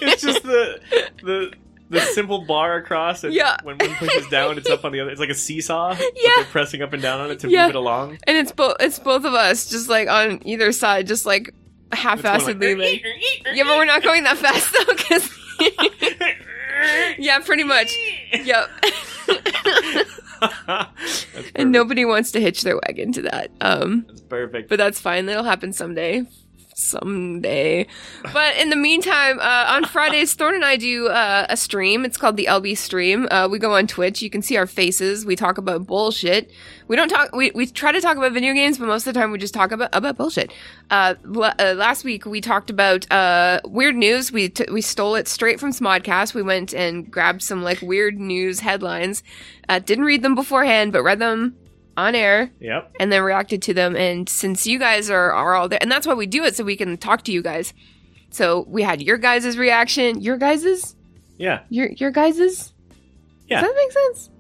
it's 0.03 0.23
just 0.23 0.43
the 0.43 0.81
the 1.23 1.53
the 1.91 2.01
simple 2.01 2.41
bar 2.45 2.75
across, 2.79 3.23
and 3.23 3.33
Yeah. 3.33 3.57
when 3.63 3.77
one 3.79 3.95
pushes 3.95 4.27
down, 4.27 4.59
it's 4.59 4.69
up 4.69 4.85
on 4.85 4.91
the 4.91 4.99
other. 4.99 5.11
It's 5.13 5.21
like 5.21 5.31
a 5.31 5.35
seesaw. 5.35 5.95
Yeah. 6.17 6.31
they're 6.37 6.45
pressing 6.47 6.83
up 6.83 6.93
and 6.93 7.01
down 7.01 7.21
on 7.21 7.31
it 7.31 7.39
to 7.41 7.49
Yeah. 7.49 7.67
move 7.67 7.77
it 7.77 7.79
along. 7.79 8.19
and 8.27 8.37
it's 8.37 8.51
both 8.51 8.75
it's 8.81 8.99
both 8.99 9.25
of 9.25 9.35
us 9.35 9.71
just 9.71 9.89
like 9.89 10.09
on 10.09 10.41
either 10.45 10.73
side, 10.73 11.07
just 11.07 11.25
like 11.25 11.55
half-assedly. 11.93 12.77
Like, 12.77 13.05
yeah, 13.55 13.63
but 13.63 13.79
we're 13.79 13.85
not 13.85 14.03
going 14.03 14.25
that 14.25 14.39
fast 14.39 14.73
though, 14.73 14.93
because 14.93 15.31
yeah, 17.19 17.39
pretty 17.41 17.65
much. 17.65 17.97
Yep. 18.33 18.69
And 21.55 21.71
nobody 21.71 22.05
wants 22.05 22.33
to 22.33 22.41
hitch 22.41 22.63
their 22.63 22.77
wagon 22.87 23.13
to 23.13 23.23
that. 23.23 23.51
Um, 23.61 24.05
That's 24.09 24.21
perfect. 24.23 24.69
but 24.69 24.77
that's 24.79 24.99
fine. 25.01 25.27
That'll 25.27 25.45
happen 25.45 25.73
someday. 25.73 26.25
someday. 26.75 27.87
But 28.33 28.57
in 28.57 28.71
the 28.71 28.77
meantime, 28.77 29.39
uh, 29.39 29.67
on 29.69 29.85
Fridays, 29.85 30.35
Thorn 30.39 30.55
and 30.57 30.65
I 30.65 30.77
do 30.77 31.09
uh, 31.09 31.47
a 31.49 31.57
stream. 31.57 32.05
It's 32.05 32.17
called 32.17 32.37
the 32.37 32.47
LB 32.47 32.77
stream. 32.77 33.29
Uh, 33.31 33.49
we 33.51 33.59
go 33.61 33.75
on 33.77 33.87
Twitch. 33.87 34.21
You 34.23 34.31
can 34.31 34.43
see 34.43 34.57
our 34.57 34.67
faces. 34.67 35.25
We 35.25 35.37
talk 35.37 35.59
about 35.59 35.87
bullshit. 35.87 36.51
We 36.93 36.97
don't 36.97 37.09
talk. 37.09 37.35
We, 37.35 37.51
we 37.53 37.65
try 37.65 37.91
to 37.91 38.03
talk 38.03 38.19
about 38.19 38.33
video 38.33 38.53
games, 38.53 38.77
but 38.77 38.87
most 38.87 39.07
of 39.07 39.15
the 39.15 39.19
time 39.19 39.31
we 39.31 39.39
just 39.39 39.55
talk 39.55 39.73
about 39.73 39.89
about 39.95 40.19
bullshit. 40.19 40.53
Uh, 40.91 41.15
l- 41.25 41.55
uh, 41.59 41.73
last 41.75 42.05
week 42.05 42.27
we 42.27 42.43
talked 42.43 42.69
about 42.69 43.11
uh, 43.11 43.61
weird 43.65 43.97
news. 43.97 44.31
We 44.31 44.51
t- 44.51 44.71
we 44.71 44.83
stole 44.83 45.15
it 45.15 45.27
straight 45.27 45.59
from 45.59 45.71
Smodcast. 45.71 46.35
We 46.35 46.43
went 46.43 46.75
and 46.75 47.11
grabbed 47.11 47.41
some 47.41 47.63
like 47.63 47.81
weird 47.81 48.19
news 48.21 48.61
headlines. 48.61 49.23
Uh, 49.71 49.79
didn't 49.79 50.05
read 50.05 50.21
them 50.21 50.35
beforehand, 50.35 50.93
but 50.93 51.03
read 51.03 51.19
them 51.19 51.57
on 51.97 52.15
air 52.15 52.51
Yep. 52.61 52.97
and 53.01 53.11
then 53.11 53.23
reacted 53.23 53.63
to 53.63 53.73
them. 53.73 53.97
And 53.97 54.29
since 54.29 54.67
you 54.67 54.79
guys 54.79 55.09
are, 55.09 55.33
are 55.33 55.55
all 55.55 55.71
there, 55.71 55.79
and 55.81 55.91
that's 55.91 56.07
why 56.07 56.13
we 56.13 56.27
do 56.27 56.45
it, 56.45 56.57
so 56.57 56.63
we 56.63 56.77
can 56.77 56.99
talk 56.99 57.23
to 57.25 57.33
you 57.33 57.41
guys. 57.41 57.73
So 58.29 58.67
we 58.69 58.83
had 58.83 59.01
your 59.01 59.17
guys' 59.17 59.57
reaction, 59.57 60.21
your 60.21 60.37
guys's, 60.37 60.95
Yeah. 61.39 61.61
your 61.71 61.89
your 61.97 62.11
guys's. 62.11 62.75
Yeah. 63.49 63.63
Does 63.63 63.71
that 63.71 63.77
make 63.77 63.93
sense? 63.93 64.31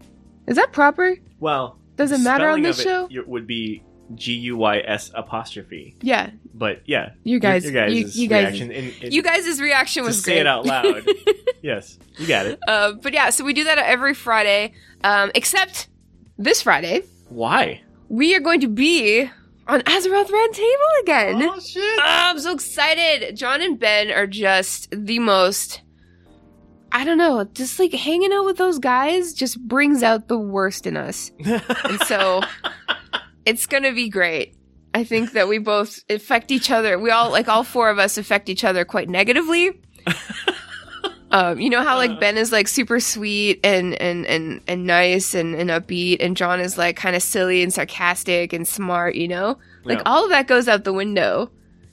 Is 0.48 0.56
that 0.56 0.70
proper? 0.72 1.16
Well, 1.40 1.78
Does 1.96 2.12
it 2.12 2.18
matter 2.18 2.48
on 2.48 2.62
this 2.62 2.84
of 2.84 3.12
it 3.12 3.28
would 3.28 3.46
be 3.46 3.82
G 4.14 4.34
U 4.34 4.56
Y 4.56 4.78
S 4.78 5.10
apostrophe. 5.14 5.96
Yeah, 6.02 6.30
But 6.54 6.82
yeah, 6.86 7.12
you 7.24 7.38
guys, 7.38 7.64
your, 7.64 7.72
your 7.72 7.88
you, 7.88 8.04
guys' 8.04 8.16
you 8.16 8.28
guys, 8.28 8.44
reaction. 8.44 8.70
In, 8.70 8.92
in, 9.00 9.12
you 9.12 9.22
guys' 9.22 9.60
reaction 9.60 10.02
to 10.02 10.08
was 10.08 10.22
say 10.22 10.38
it 10.38 10.46
out 10.46 10.66
loud. 10.66 11.06
yes, 11.62 11.98
you 12.18 12.26
got 12.26 12.46
it. 12.46 12.58
Uh, 12.66 12.92
but 12.92 13.12
yeah, 13.12 13.30
so 13.30 13.44
we 13.44 13.52
do 13.52 13.64
that 13.64 13.78
every 13.78 14.14
Friday, 14.14 14.74
um, 15.04 15.30
except 15.34 15.88
this 16.38 16.62
Friday 16.62 17.02
Why? 17.28 17.82
we 18.08 18.34
are 18.34 18.40
going 18.40 18.60
to 18.60 18.68
be 18.68 19.30
on 19.66 19.80
Azeroth 19.82 20.30
Round 20.30 20.54
Table 20.54 20.90
again. 21.02 21.42
Oh 21.42 21.60
shit! 21.60 21.98
Ah, 22.00 22.30
I'm 22.30 22.38
so 22.38 22.52
excited. 22.52 23.36
John 23.36 23.62
and 23.62 23.78
Ben 23.78 24.10
are 24.10 24.26
just 24.26 24.88
the 24.92 25.18
most. 25.18 25.82
I 26.92 27.04
don't 27.04 27.18
know, 27.18 27.44
just 27.54 27.78
like 27.78 27.92
hanging 27.92 28.32
out 28.32 28.44
with 28.44 28.58
those 28.58 28.78
guys 28.78 29.32
just 29.32 29.58
brings 29.66 30.02
out 30.02 30.28
the 30.28 30.38
worst 30.38 30.86
in 30.86 30.96
us. 30.96 31.30
And 31.38 32.00
so 32.06 32.42
it's 33.46 33.66
going 33.66 33.82
to 33.84 33.92
be 33.92 34.08
great. 34.08 34.54
I 34.94 35.04
think 35.04 35.32
that 35.32 35.48
we 35.48 35.56
both 35.58 36.00
affect 36.10 36.50
each 36.50 36.70
other. 36.70 36.98
We 36.98 37.10
all, 37.10 37.30
like 37.30 37.48
all 37.48 37.64
four 37.64 37.88
of 37.88 37.98
us, 37.98 38.18
affect 38.18 38.48
each 38.50 38.62
other 38.62 38.84
quite 38.84 39.08
negatively. 39.08 39.80
Um, 41.34 41.58
you 41.58 41.70
know 41.70 41.80
how 41.82 41.96
like 41.96 42.20
Ben 42.20 42.36
is 42.36 42.52
like 42.52 42.68
super 42.68 43.00
sweet 43.00 43.58
and 43.64 43.94
and 43.94 44.26
and 44.26 44.60
and 44.68 44.86
nice 44.86 45.32
and, 45.34 45.54
and 45.54 45.70
upbeat, 45.70 46.18
and 46.20 46.36
John 46.36 46.60
is 46.60 46.76
like 46.76 46.96
kind 46.96 47.16
of 47.16 47.22
silly 47.22 47.62
and 47.62 47.72
sarcastic 47.72 48.52
and 48.52 48.68
smart. 48.68 49.14
You 49.14 49.28
know, 49.28 49.56
like 49.84 49.96
Yeah. 49.96 50.02
all 50.04 50.24
of 50.24 50.28
that 50.30 50.46
goes 50.46 50.68
out 50.68 50.84
the 50.84 50.92
window 50.92 51.50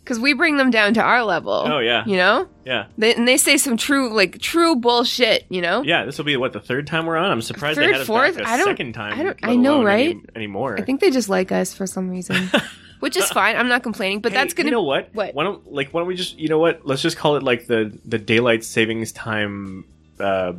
because 0.09 0.19
we 0.19 0.33
bring 0.33 0.57
them 0.57 0.71
down 0.71 0.95
to 0.95 1.01
our 1.03 1.23
level. 1.23 1.53
Oh 1.67 1.77
yeah, 1.77 2.03
you 2.07 2.17
know, 2.17 2.49
yeah, 2.65 2.87
they, 2.97 3.13
and 3.13 3.27
they 3.27 3.37
say 3.37 3.57
some 3.57 3.77
true 3.77 4.11
like 4.11 4.39
true 4.39 4.75
bullshit. 4.75 5.45
You 5.49 5.61
know, 5.61 5.83
yeah. 5.83 6.03
This 6.05 6.17
will 6.17 6.25
be 6.25 6.35
what 6.35 6.51
the 6.51 6.59
third 6.59 6.87
time 6.87 7.05
we're 7.05 7.15
on. 7.17 7.29
I'm 7.29 7.43
surprised 7.43 7.77
Third, 7.77 7.87
they 7.89 7.91
had 7.91 8.01
us 8.01 8.07
fourth? 8.07 8.37
back 8.37 8.45
a 8.47 8.49
I 8.49 8.57
don't- 8.57 8.65
second 8.65 8.93
time. 8.93 9.13
I 9.19 9.23
don't- 9.23 9.39
I 9.43 9.55
know, 9.55 9.75
alone 9.75 9.87
any- 9.87 10.07
right? 10.15 10.29
anymore. 10.35 10.75
I 10.79 10.81
think 10.81 10.99
they 10.99 11.11
just 11.11 11.29
like 11.29 11.51
us 11.51 11.73
for 11.75 11.85
some 11.85 12.09
reason, 12.09 12.49
which 13.01 13.15
is 13.15 13.29
fine. 13.29 13.55
I'm 13.55 13.67
not 13.67 13.83
complaining, 13.83 14.19
but 14.21 14.31
Hey, 14.31 14.39
that's 14.39 14.55
gonna. 14.55 14.67
You 14.67 14.71
know 14.71 14.81
what? 14.83 15.13
what? 15.13 15.35
Why 15.35 15.43
don't 15.43 15.71
like 15.71 15.91
why 15.91 16.01
don't 16.01 16.07
we 16.07 16.15
just 16.15 16.39
you 16.39 16.49
know 16.49 16.59
what? 16.59 16.85
Let's 16.87 17.03
just 17.03 17.15
call 17.17 17.35
it 17.35 17.43
like 17.43 17.67
the 17.67 17.95
the 18.05 18.17
daylight 18.17 18.63
savings 18.63 19.11
time 19.11 19.85
uh 20.19 20.53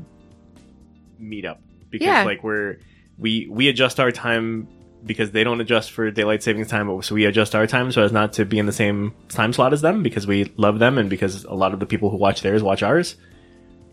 meetup 1.20 1.58
because 1.90 2.06
Yeah. 2.06 2.22
like 2.24 2.42
we're 2.44 2.78
we 3.18 3.46
we 3.50 3.68
adjust 3.68 3.98
our 4.00 4.10
time 4.12 4.68
because 5.04 5.30
they 5.30 5.44
don't 5.44 5.60
adjust 5.60 5.90
for 5.92 6.10
daylight 6.10 6.42
savings 6.42 6.68
time, 6.68 7.02
so 7.02 7.14
we 7.14 7.24
adjust 7.24 7.54
our 7.54 7.66
time 7.66 7.90
so 7.92 8.02
as 8.02 8.12
not 8.12 8.34
to 8.34 8.44
be 8.44 8.58
in 8.58 8.66
the 8.66 8.72
same 8.72 9.14
time 9.28 9.52
slot 9.52 9.72
as 9.72 9.80
them 9.80 10.02
because 10.02 10.26
we 10.26 10.52
love 10.56 10.78
them 10.78 10.98
and 10.98 11.08
because 11.10 11.44
a 11.44 11.54
lot 11.54 11.72
of 11.72 11.80
the 11.80 11.86
people 11.86 12.10
who 12.10 12.16
watch 12.16 12.42
theirs 12.42 12.62
watch 12.62 12.82
ours. 12.82 13.16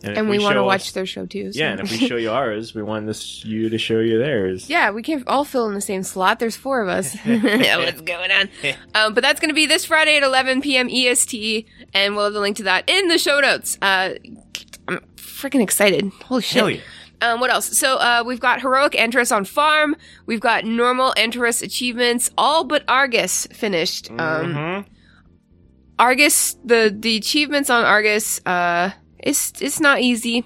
if 0.03 0.15
and 0.17 0.29
we, 0.29 0.37
want 0.37 0.55
to 0.55 0.63
watch 0.63 0.81
us- 0.81 0.91
their 0.91 1.05
show 1.05 1.25
too. 1.25 1.51
so- 1.53 1.59
Yeah, 1.59 1.71
and 1.71 1.79
if 1.79 1.89
we 1.91 1.97
show 1.97 2.17
you 2.17 2.29
ours, 2.31 2.75
we 2.75 2.83
want 2.83 3.07
this 3.07 3.43
you 3.45 3.69
to 3.69 3.77
show 3.77 3.99
you 3.99 4.19
theirs. 4.19 4.69
Yeah, 4.69 4.91
we 4.91 5.01
can't 5.01 5.27
all 5.27 5.43
fill 5.43 5.67
in 5.67 5.73
the 5.73 5.81
same 5.81 6.03
slot. 6.03 6.39
There's 6.39 6.55
four 6.55 6.81
of 6.81 6.87
us. 6.89 7.15
What's 7.25 8.01
going 8.01 8.31
on? 8.31 8.49
Um, 8.93 9.13
but 9.13 9.21
that's 9.23 9.39
going 9.39 9.49
to 9.49 9.55
be 9.55 9.65
this 9.67 9.85
Friday 9.85 10.17
at 10.17 10.23
11 10.23 10.61
p.m. 10.61 10.89
EST, 10.89 11.65
and 11.93 12.15
we'll 12.15 12.25
have 12.25 12.33
the 12.33 12.39
link 12.39 12.57
to 12.57 12.63
that 12.63 12.89
in 12.89 13.07
the 13.09 13.17
show 13.19 13.39
notes. 13.39 13.77
Uh, 13.81 14.15
I'm 14.87 14.99
freaking 15.17 15.61
excited. 15.61 16.11
Holy 16.25 16.41
shit. 16.41 16.81
Um, 17.21 17.39
what 17.39 17.49
else? 17.49 17.77
So 17.77 17.95
uh, 17.95 18.23
we've 18.25 18.39
got 18.39 18.61
heroic 18.61 18.93
Antorus 18.93 19.35
on 19.35 19.43
farm. 19.45 19.95
We've 20.25 20.39
got 20.39 20.65
normal 20.65 21.13
Antorus 21.17 21.63
achievements, 21.63 22.29
all 22.37 22.63
but 22.63 22.83
Argus 22.87 23.47
finished. 23.51 24.11
Um, 24.11 24.17
Mhm. 24.53 24.85
Argus, 25.99 26.55
the 26.63 26.95
the 26.97 27.15
achievements 27.17 27.69
on 27.71 27.83
Argus, 27.83 28.39
uh, 28.45 28.91
it's 29.17 29.51
it's 29.61 29.79
not 29.79 30.01
easy. 30.01 30.43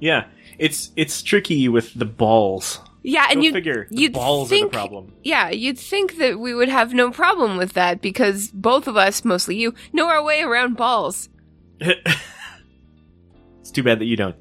Yeah, 0.00 0.26
it's 0.58 0.90
it's 0.96 1.22
tricky 1.22 1.66
with 1.68 1.94
the 1.94 2.04
balls. 2.04 2.78
Yeah, 3.02 3.26
and 3.30 3.42
you 3.42 3.52
figure. 3.52 3.88
The 3.90 4.02
you'd 4.02 4.12
balls 4.12 4.48
think 4.50 4.66
are 4.66 4.68
the 4.68 4.72
problem. 4.72 5.12
Yeah, 5.24 5.48
you'd 5.48 5.78
think 5.78 6.18
that 6.18 6.38
we 6.38 6.54
would 6.54 6.68
have 6.68 6.92
no 6.94 7.10
problem 7.10 7.56
with 7.56 7.72
that 7.72 8.00
because 8.02 8.48
both 8.52 8.86
of 8.86 8.96
us, 8.96 9.24
mostly 9.24 9.56
you, 9.56 9.74
know 9.92 10.08
our 10.08 10.22
way 10.22 10.42
around 10.42 10.76
balls. 10.76 11.28
it's 11.80 13.70
too 13.72 13.82
bad 13.82 13.98
that 13.98 14.04
you 14.04 14.16
don't. 14.16 14.36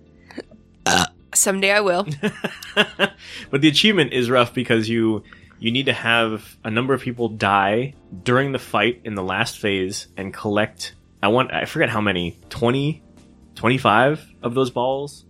Someday 1.34 1.72
I 1.72 1.82
will. 1.82 2.06
but 2.76 3.62
the 3.62 3.68
achievement 3.68 4.14
is 4.14 4.30
rough 4.30 4.54
because 4.54 4.90
you 4.90 5.24
you 5.60 5.72
need 5.72 5.86
to 5.86 5.94
have 5.94 6.58
a 6.64 6.72
number 6.72 6.94
of 6.94 7.02
people 7.02 7.30
die 7.30 7.94
during 8.24 8.52
the 8.52 8.60
fight 8.60 9.02
in 9.04 9.16
the 9.16 9.24
last 9.24 9.60
phase 9.60 10.08
and 10.18 10.34
collect 10.34 10.96
I 11.24 11.28
want 11.30 11.54
I 11.54 11.66
forget 11.66 11.90
how 11.90 12.02
many 12.02 12.38
20 12.50 13.02
25 13.56 14.28
of 14.44 14.54
those 14.56 14.72
balls 14.72 15.26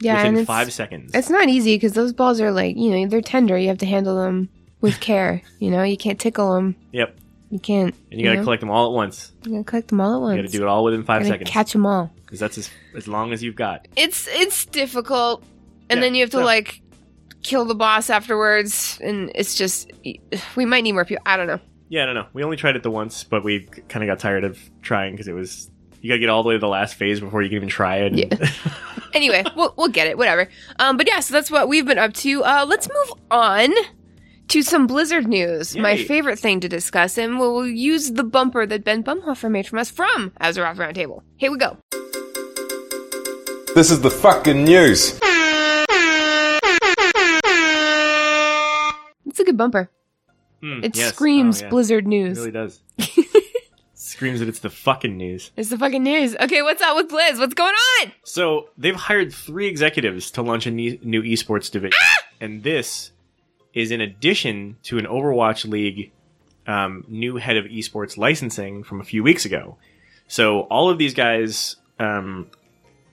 Yeah, 0.00 0.16
within 0.16 0.38
it's, 0.38 0.46
5 0.46 0.72
seconds. 0.72 1.12
it's 1.14 1.30
not 1.30 1.48
easy 1.48 1.76
because 1.76 1.92
those 1.92 2.12
balls 2.12 2.40
are 2.40 2.50
like, 2.50 2.76
you 2.76 2.90
know, 2.90 3.06
they're 3.08 3.20
tender. 3.20 3.56
You 3.56 3.68
have 3.68 3.78
to 3.78 3.86
handle 3.86 4.16
them 4.16 4.48
with 4.80 4.98
care. 5.00 5.42
You 5.58 5.70
know, 5.70 5.82
you 5.82 5.96
can't 5.96 6.18
tickle 6.18 6.54
them. 6.54 6.74
Yep. 6.92 7.16
You 7.50 7.58
can't. 7.60 7.94
And 8.10 8.20
you 8.20 8.26
got 8.26 8.34
to 8.36 8.42
collect 8.42 8.60
them 8.60 8.70
all 8.70 8.86
at 8.86 8.92
once. 8.92 9.32
You 9.44 9.52
gotta 9.52 9.64
collect 9.64 9.88
them 9.88 10.00
all 10.00 10.16
at 10.16 10.20
once. 10.20 10.36
You 10.36 10.42
got 10.42 10.50
to 10.50 10.58
do 10.58 10.64
it 10.64 10.68
all 10.68 10.82
within 10.84 11.04
5 11.04 11.06
Gotta 11.06 11.24
seconds 11.28 11.50
Catch 11.50 11.72
them 11.72 11.86
all. 11.86 12.10
Because 12.36 12.56
that's 12.56 12.58
as, 12.58 12.70
as 12.94 13.08
long 13.08 13.32
as 13.32 13.42
you've 13.42 13.56
got. 13.56 13.88
It's 13.96 14.28
it's 14.28 14.66
difficult, 14.66 15.42
and 15.88 15.98
Yeah, 15.98 16.04
then 16.04 16.14
you 16.14 16.22
have 16.22 16.30
to 16.30 16.38
no. 16.40 16.44
like 16.44 16.82
kill 17.42 17.64
the 17.64 17.74
boss 17.74 18.10
afterwards, 18.10 18.98
and 19.02 19.30
it's 19.34 19.54
just 19.54 19.90
we 20.56 20.64
might 20.64 20.82
need 20.82 20.92
more 20.92 21.04
people. 21.04 21.22
I 21.26 21.36
don't 21.36 21.46
know. 21.46 21.60
Yeah, 21.88 22.02
I 22.02 22.06
don't 22.06 22.14
know. 22.14 22.26
We 22.32 22.42
only 22.44 22.56
tried 22.56 22.76
it 22.76 22.82
the 22.82 22.90
once, 22.90 23.24
but 23.24 23.44
we 23.44 23.60
kind 23.88 24.02
of 24.02 24.08
got 24.08 24.18
tired 24.18 24.44
of 24.44 24.58
trying 24.82 25.12
because 25.12 25.28
it 25.28 25.32
was 25.34 25.70
you 26.00 26.10
got 26.10 26.14
to 26.16 26.20
get 26.20 26.28
all 26.28 26.42
the 26.42 26.48
way 26.50 26.54
to 26.54 26.58
the 26.58 26.68
last 26.68 26.94
phase 26.94 27.20
before 27.20 27.42
you 27.42 27.48
can 27.48 27.56
even 27.56 27.68
try 27.68 27.96
it. 27.98 28.14
Yeah. 28.14 28.50
anyway, 29.14 29.44
we'll, 29.56 29.72
we'll 29.76 29.88
get 29.88 30.06
it, 30.06 30.18
whatever. 30.18 30.48
Um, 30.78 30.96
but 30.96 31.08
yeah, 31.08 31.20
so 31.20 31.32
that's 31.32 31.50
what 31.50 31.68
we've 31.68 31.86
been 31.86 31.98
up 31.98 32.12
to. 32.14 32.44
Uh, 32.44 32.66
let's 32.68 32.88
move 32.88 33.18
on 33.30 33.72
to 34.48 34.62
some 34.62 34.86
Blizzard 34.86 35.26
news, 35.26 35.76
my 35.76 35.96
favorite 35.96 36.38
thing 36.38 36.60
to 36.60 36.68
discuss, 36.68 37.18
and 37.18 37.38
we'll 37.40 37.66
use 37.66 38.12
the 38.12 38.22
bumper 38.22 38.66
that 38.66 38.84
Ben 38.84 39.02
Bumhofer 39.02 39.50
made 39.50 39.66
from 39.66 39.78
us 39.80 39.90
from 39.90 40.30
Azeroth 40.40 40.76
Roundtable. 40.76 41.22
Here 41.36 41.50
we 41.50 41.58
go. 41.58 41.78
This 43.76 43.90
is 43.90 44.00
the 44.00 44.08
fucking 44.10 44.64
news. 44.64 45.18
It's 49.26 49.38
a 49.38 49.44
good 49.44 49.58
bumper. 49.58 49.90
Hmm, 50.62 50.82
It 50.82 50.96
yes. 50.96 51.08
screams 51.12 51.60
Oh, 51.60 51.64
yeah. 51.66 51.70
Blizzard 51.70 52.04
It 52.04 52.08
news. 52.08 52.38
really 52.38 52.52
does. 52.52 52.80
Screams 53.94 54.40
that 54.40 54.48
it's 54.48 54.60
the 54.60 54.70
fucking 54.70 55.14
news. 55.18 55.50
It's 55.58 55.68
the 55.68 55.76
fucking 55.76 56.02
news. 56.02 56.34
Okay, 56.40 56.62
what's 56.62 56.80
up 56.80 56.96
with 56.96 57.10
Blizz? 57.10 57.38
What's 57.38 57.52
going 57.52 57.74
on? 58.00 58.12
So 58.24 58.70
they've 58.78 58.94
hired 58.96 59.30
three 59.34 59.66
executives 59.66 60.30
to 60.32 60.42
launch 60.42 60.66
a 60.66 60.70
ne- 60.70 60.98
new 61.02 61.20
esports 61.22 61.70
division, 61.70 61.98
and 62.40 62.62
this 62.62 63.10
is 63.74 63.90
in 63.90 64.00
addition 64.00 64.78
to 64.84 64.96
an 64.96 65.04
Overwatch 65.04 65.68
League 65.68 66.12
um, 66.66 67.04
new 67.08 67.36
head 67.36 67.58
of 67.58 67.66
esports 67.66 68.16
licensing 68.16 68.84
from 68.84 69.02
a 69.02 69.04
few 69.04 69.22
weeks 69.22 69.44
ago. 69.44 69.76
So 70.28 70.60
all 70.62 70.88
of 70.88 70.96
these 70.96 71.12
guys, 71.12 71.76
um, 71.98 72.48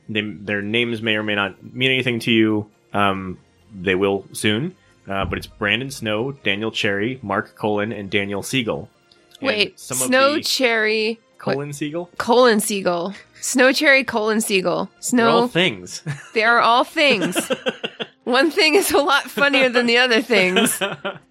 they, 0.10 0.22
their 0.22 0.62
names 0.62 1.02
may 1.02 1.16
or 1.16 1.24
may 1.24 1.36
not 1.36 1.62
mean 1.74 1.92
anything 1.92 2.20
to 2.22 2.32
you. 2.32 2.70
Um, 2.94 3.40
they 3.76 3.96
will 3.96 4.26
soon, 4.34 4.76
uh, 5.08 5.26
but 5.26 5.38
it's 5.38 5.48
Brandon 5.48 5.90
Snow, 5.92 6.32
Daniel 6.32 6.72
Cherry, 6.72 7.20
Mark 7.24 7.56
Colin, 7.56 7.92
and 7.92 8.10
Daniel 8.10 8.44
Siegel. 8.44 8.90
And 9.40 9.48
Wait, 9.48 9.80
some 9.80 9.98
Snow 9.98 10.40
Cherry, 10.40 11.20
what- 11.44 11.54
Colin 11.56 11.74
Siegel. 11.74 12.10
Colon 12.18 12.60
Siegel. 12.60 13.14
Snow 13.42 13.74
Cherry, 13.74 14.04
Colon 14.06 14.40
Seagull, 14.40 14.86
They're 15.12 15.28
all 15.28 15.42
Snow. 15.42 15.48
things. 15.48 16.02
they 16.34 16.44
are 16.44 16.60
all 16.60 16.84
things. 16.86 17.36
One 18.24 18.50
thing 18.52 18.76
is 18.76 18.92
a 18.92 19.00
lot 19.00 19.24
funnier 19.30 19.68
than 19.68 19.86
the 19.86 19.98
other 19.98 20.22
things. 20.22 20.80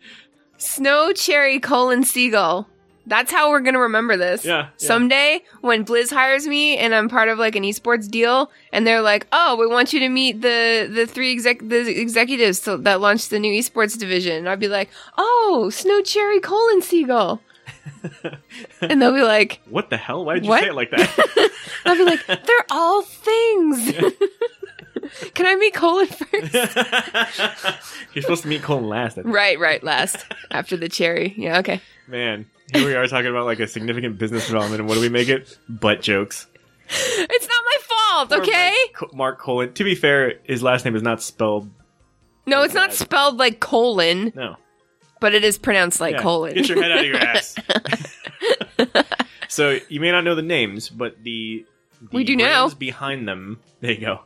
Snow 0.59 1.12
Cherry 1.12 1.59
colon 1.59 2.05
Seagull. 2.05 2.69
That's 3.06 3.32
how 3.32 3.50
we're 3.50 3.61
gonna 3.61 3.80
remember 3.80 4.16
this. 4.16 4.44
Yeah, 4.44 4.59
yeah. 4.59 4.68
Someday, 4.76 5.42
when 5.61 5.85
Blizz 5.85 6.11
hires 6.12 6.47
me 6.47 6.76
and 6.78 6.94
I'm 6.94 7.09
part 7.09 7.28
of 7.28 7.38
like 7.38 7.56
an 7.56 7.64
esports 7.64 8.09
deal, 8.09 8.50
and 8.73 8.87
they're 8.87 9.00
like, 9.02 9.26
"Oh, 9.32 9.56
we 9.56 9.66
want 9.66 9.92
you 9.92 10.00
to 10.00 10.09
meet 10.09 10.40
the 10.40 10.88
the 10.92 11.06
three 11.06 11.32
exec 11.32 11.59
the 11.61 12.00
executives 12.00 12.61
to, 12.61 12.76
that 12.78 13.00
launched 13.00 13.30
the 13.30 13.38
new 13.38 13.52
esports 13.61 13.99
division," 13.99 14.47
I'd 14.47 14.61
be 14.61 14.68
like, 14.68 14.88
"Oh, 15.18 15.68
Snow 15.73 16.00
Cherry 16.02 16.38
colon 16.40 16.80
Seagull." 16.82 17.40
and 18.80 19.00
they'll 19.02 19.12
be 19.14 19.23
like, 19.23 19.61
What 19.68 19.90
the 19.90 19.97
hell? 19.97 20.25
Why 20.25 20.35
did 20.35 20.44
you 20.44 20.50
What? 20.50 20.62
say 20.62 20.68
it 20.68 20.75
like 20.75 20.90
that? 20.90 21.50
I'll 21.85 21.97
be 21.97 22.04
like, 22.04 22.25
they're 22.26 22.66
all 22.71 23.02
things. 23.02 23.92
Can 25.35 25.47
I 25.47 25.56
meet 25.56 25.75
Colin 25.75 26.06
first? 26.06 26.54
You're 28.14 28.23
supposed 28.23 28.42
to 28.42 28.49
meet 28.49 28.62
Colin 28.62 28.88
last. 28.88 29.18
Right, 29.23 29.59
right, 29.59 29.82
last 29.82 30.25
after 30.50 30.76
the 30.76 30.88
cherry. 30.88 31.35
Yeah, 31.37 31.59
okay. 31.59 31.80
Man, 32.06 32.47
here 32.73 32.87
we 32.87 32.95
are 32.95 33.07
talking 33.07 33.31
about 33.31 33.45
like 33.47 33.61
a 33.61 33.67
significant 33.69 34.19
business 34.19 34.47
development, 34.47 34.81
and 34.81 34.88
what 34.88 34.95
do 34.97 35.00
we 35.00 35.09
make 35.09 35.29
it? 35.29 35.57
Butt 35.69 36.02
jokes. 36.02 36.47
It's 36.88 37.49
not 37.49 37.64
my 37.64 38.26
fault, 38.29 38.33
okay? 38.43 38.75
Co- 38.95 39.11
Mark 39.14 39.38
Colon. 39.38 39.73
To 39.75 39.85
be 39.85 39.95
fair, 39.95 40.35
his 40.45 40.62
last 40.62 40.85
name 40.85 40.95
is 40.97 41.02
not 41.02 41.23
spelled. 41.23 41.71
No, 42.47 42.62
it's 42.62 42.75
not 42.75 42.91
bad. 42.91 42.97
spelled 42.99 43.37
like 43.38 43.61
colon, 43.61 44.33
No. 44.35 44.57
but 45.21 45.33
it 45.35 45.45
is 45.45 45.57
pronounced 45.59 46.00
like 46.00 46.17
Yeah, 46.17 46.23
colon. 46.23 46.55
Get 46.55 46.69
your 46.69 46.83
head 46.83 46.91
out 46.93 46.99
of 46.99 47.07
your 47.07 47.17
ass. 47.17 47.55
so 49.49 49.79
you 49.88 50.00
may 50.00 50.11
not 50.11 50.25
know 50.25 50.35
the 50.35 50.43
names, 50.43 50.88
but 50.88 51.23
the, 51.23 51.64
the 52.00 52.17
We 52.17 52.25
do 52.25 52.37
know. 52.37 52.45
brands 52.45 52.75
behind 52.75 53.29
them. 53.29 53.61
There 53.81 53.93
you 53.93 54.00
go. 54.00 54.21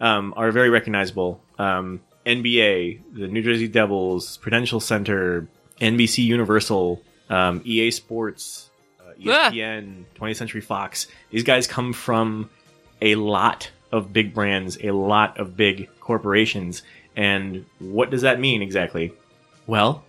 Um, 0.00 0.34
are 0.36 0.50
very 0.50 0.70
recognizable. 0.70 1.42
Um, 1.58 2.00
NBA, 2.26 3.00
the 3.14 3.28
New 3.28 3.42
Jersey 3.42 3.68
Devils, 3.68 4.36
Prudential 4.38 4.80
Center, 4.80 5.46
NBC 5.80 6.24
Universal, 6.24 7.02
um, 7.30 7.62
EA 7.64 7.90
Sports, 7.90 8.68
uh, 9.00 9.12
Ah. 9.28 9.50
ESPN, 9.50 10.04
20th 10.16 10.36
Century 10.36 10.60
Fox. 10.60 11.06
These 11.30 11.44
guys 11.44 11.66
come 11.66 11.92
from 11.94 12.50
a 13.00 13.14
lot 13.14 13.70
of 13.92 14.12
big 14.12 14.34
brands, 14.34 14.76
a 14.82 14.90
lot 14.90 15.38
of 15.40 15.56
big 15.56 15.88
corporations. 16.00 16.82
And 17.16 17.64
what 17.78 18.10
does 18.10 18.22
that 18.22 18.38
mean 18.38 18.60
exactly? 18.62 19.12
Well, 19.66 20.04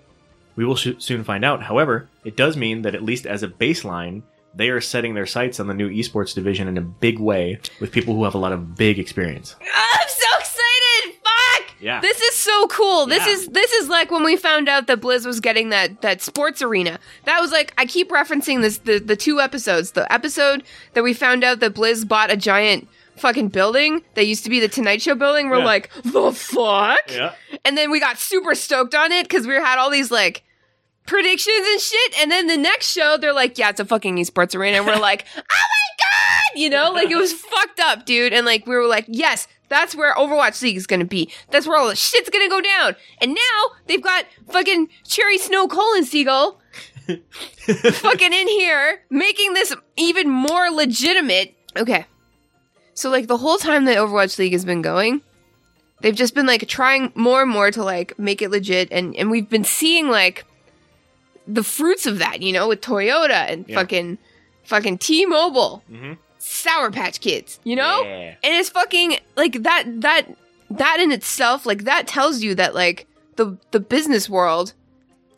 we 0.56 0.66
will 0.66 0.75
sh- 0.75 0.90
soon 1.00 1.24
find 1.24 1.46
out. 1.46 1.63
However, 1.63 2.10
it 2.25 2.36
does 2.36 2.58
mean 2.58 2.82
that 2.84 2.94
at 2.96 3.01
least 3.04 3.25
as 3.25 3.42
a 3.44 3.48
baseline, 3.48 4.22
they 4.54 4.70
are 4.70 4.82
setting 4.82 5.13
their 5.13 5.25
sights 5.25 5.60
on 5.60 5.68
the 5.68 5.74
new 5.74 5.90
esports 5.90 6.36
division 6.36 6.68
in 6.68 6.78
a 6.78 6.82
big 6.82 7.20
way 7.20 7.60
with 7.80 7.92
people 7.92 8.13
who 8.16 8.25
have 8.25 8.36
a 8.36 8.38
lot 8.38 8.51
of 8.51 8.75
big 8.75 9.00
experience. 9.00 9.56
I'm 9.62 10.08
so 10.10 10.28
excited! 10.40 10.50
Yeah. 11.82 12.00
This 12.00 12.22
is 12.22 12.36
so 12.36 12.68
cool. 12.68 13.08
This 13.08 13.26
Yeah. 13.26 13.34
is 13.34 13.48
this 13.48 13.72
is 13.74 13.90
like 13.90 14.12
when 14.12 14.24
we 14.24 14.38
found 14.38 14.70
out 14.70 14.88
that 14.88 15.02
Blizz 15.02 15.26
was 15.26 15.40
getting 15.40 15.70
that 15.70 16.02
that 16.02 16.22
sports 16.22 16.62
arena. 16.62 17.00
That 17.26 17.42
was 17.42 17.52
like 17.52 17.74
I 17.78 17.86
keep 17.86 18.10
referencing 18.12 18.62
this 18.62 18.78
the 18.80 19.00
the 19.00 19.16
two 19.16 19.42
episodes. 19.42 19.92
The 19.92 20.12
episode 20.14 20.64
that 20.94 21.04
we 21.04 21.14
found 21.14 21.44
out 21.44 21.60
that 21.60 21.74
Blizz 21.74 22.08
bought 22.08 22.32
a 22.32 22.38
giant 22.38 22.88
fucking 23.18 23.50
building 23.50 24.04
that 24.16 24.26
used 24.26 24.44
to 24.44 24.50
be 24.50 24.60
the 24.60 24.68
Tonight 24.68 25.02
Show 25.02 25.16
building. 25.16 25.50
We're 25.50 25.60
Yeah. 25.60 25.66
like, 25.66 25.92
the 26.04 26.32
fuck? 26.32 27.00
Yeah. 27.12 27.34
And 27.66 27.78
then 27.78 27.92
we 27.92 28.00
got 28.00 28.18
super 28.18 28.56
stoked 28.56 28.96
on 28.96 29.12
it 29.12 29.28
because 29.28 29.46
we 29.46 29.54
had 29.56 29.78
all 29.78 29.90
these 29.92 30.10
like 30.12 30.44
predictions 31.06 31.68
and 31.68 31.80
shit. 31.82 32.20
And 32.22 32.32
then 32.32 32.48
the 32.48 32.58
next 32.58 32.92
show, 32.92 33.18
they're 33.18 33.34
like, 33.34 33.58
yeah, 33.58 33.70
it's 33.70 33.80
a 33.80 33.86
fucking 33.86 34.16
esports 34.18 34.56
arena. 34.56 34.78
And 34.78 34.86
we're 34.86 34.96
like, 35.00 35.26
oh 35.38 35.42
my 35.42 35.44
God! 36.00 36.60
You 36.60 36.70
know, 36.70 36.92
like 36.92 37.10
it 37.12 37.16
was 37.16 37.34
fucked 37.54 37.80
up, 37.80 38.06
dude. 38.06 38.34
And 38.34 38.46
like 38.46 38.66
we 38.66 38.76
were 38.76 38.88
like, 38.88 39.06
yes, 39.08 39.48
that's 39.72 39.96
where 39.96 40.13
Overwatch 40.13 40.62
League 40.62 40.78
is 40.78 40.86
gonna 40.86 41.06
be. 41.06 41.32
That's 41.50 41.66
where 41.66 41.80
all 41.80 41.88
the 41.88 41.96
shit's 41.96 42.30
gonna 42.30 42.48
go 42.50 42.62
down. 42.62 42.96
And 43.20 43.32
now 43.34 43.62
they've 43.88 44.01
got 44.04 44.25
fucking 44.50 44.90
Cherry 45.08 45.40
Snow 45.40 45.68
Colon 45.68 46.06
Seagull 46.06 46.62
fucking 47.08 48.34
in 48.34 48.48
here, 48.48 49.01
making 49.10 49.54
this 49.54 49.74
even 49.98 50.30
more 50.30 50.70
legitimate. 50.70 51.56
Okay. 51.75 52.06
So 52.94 53.10
like 53.10 53.28
the 53.28 53.38
whole 53.38 53.58
time 53.58 53.86
that 53.86 53.98
Overwatch 53.98 54.38
League 54.38 54.51
has 54.54 54.66
been 54.66 54.82
going, 54.82 55.22
they've 56.01 56.16
just 56.16 56.36
been 56.36 56.46
like 56.46 56.68
trying 56.68 57.12
more 57.16 57.42
and 57.42 57.50
more 57.50 57.72
to 57.72 57.84
like 57.84 58.18
make 58.20 58.42
it 58.42 58.50
legit 58.51 58.92
and 58.92 59.16
and 59.16 59.32
we've 59.32 59.50
been 59.50 59.63
seeing 59.63 60.10
like 60.10 60.46
the 61.48 61.63
fruits 61.63 62.06
of 62.06 62.20
that, 62.20 62.42
you 62.42 62.51
know, 62.54 62.68
with 62.68 62.82
Toyota 62.82 63.50
and 63.51 63.66
Yeah. 63.68 63.75
fucking 63.78 64.18
fucking 64.63 64.98
T-Mobile, 65.00 65.84
Mhm. 65.92 66.18
Sour 66.44 66.90
Patch 66.90 67.22
Kids, 67.22 67.60
you 67.64 67.76
know? 67.76 68.02
Yeah. 68.02 68.36
And 68.44 68.56
it's 68.56 68.70
fucking 68.70 69.18
like 69.36 69.62
that 69.62 69.84
that 70.02 70.24
that 70.72 71.00
in 71.00 71.12
itself 71.12 71.68
like 71.68 71.84
that 71.84 72.08
tells 72.08 72.42
you 72.42 72.56
that 72.56 72.74
like 72.74 73.08
the 73.36 73.58
the 73.70 73.80
business 73.80 74.28
world 74.28 74.74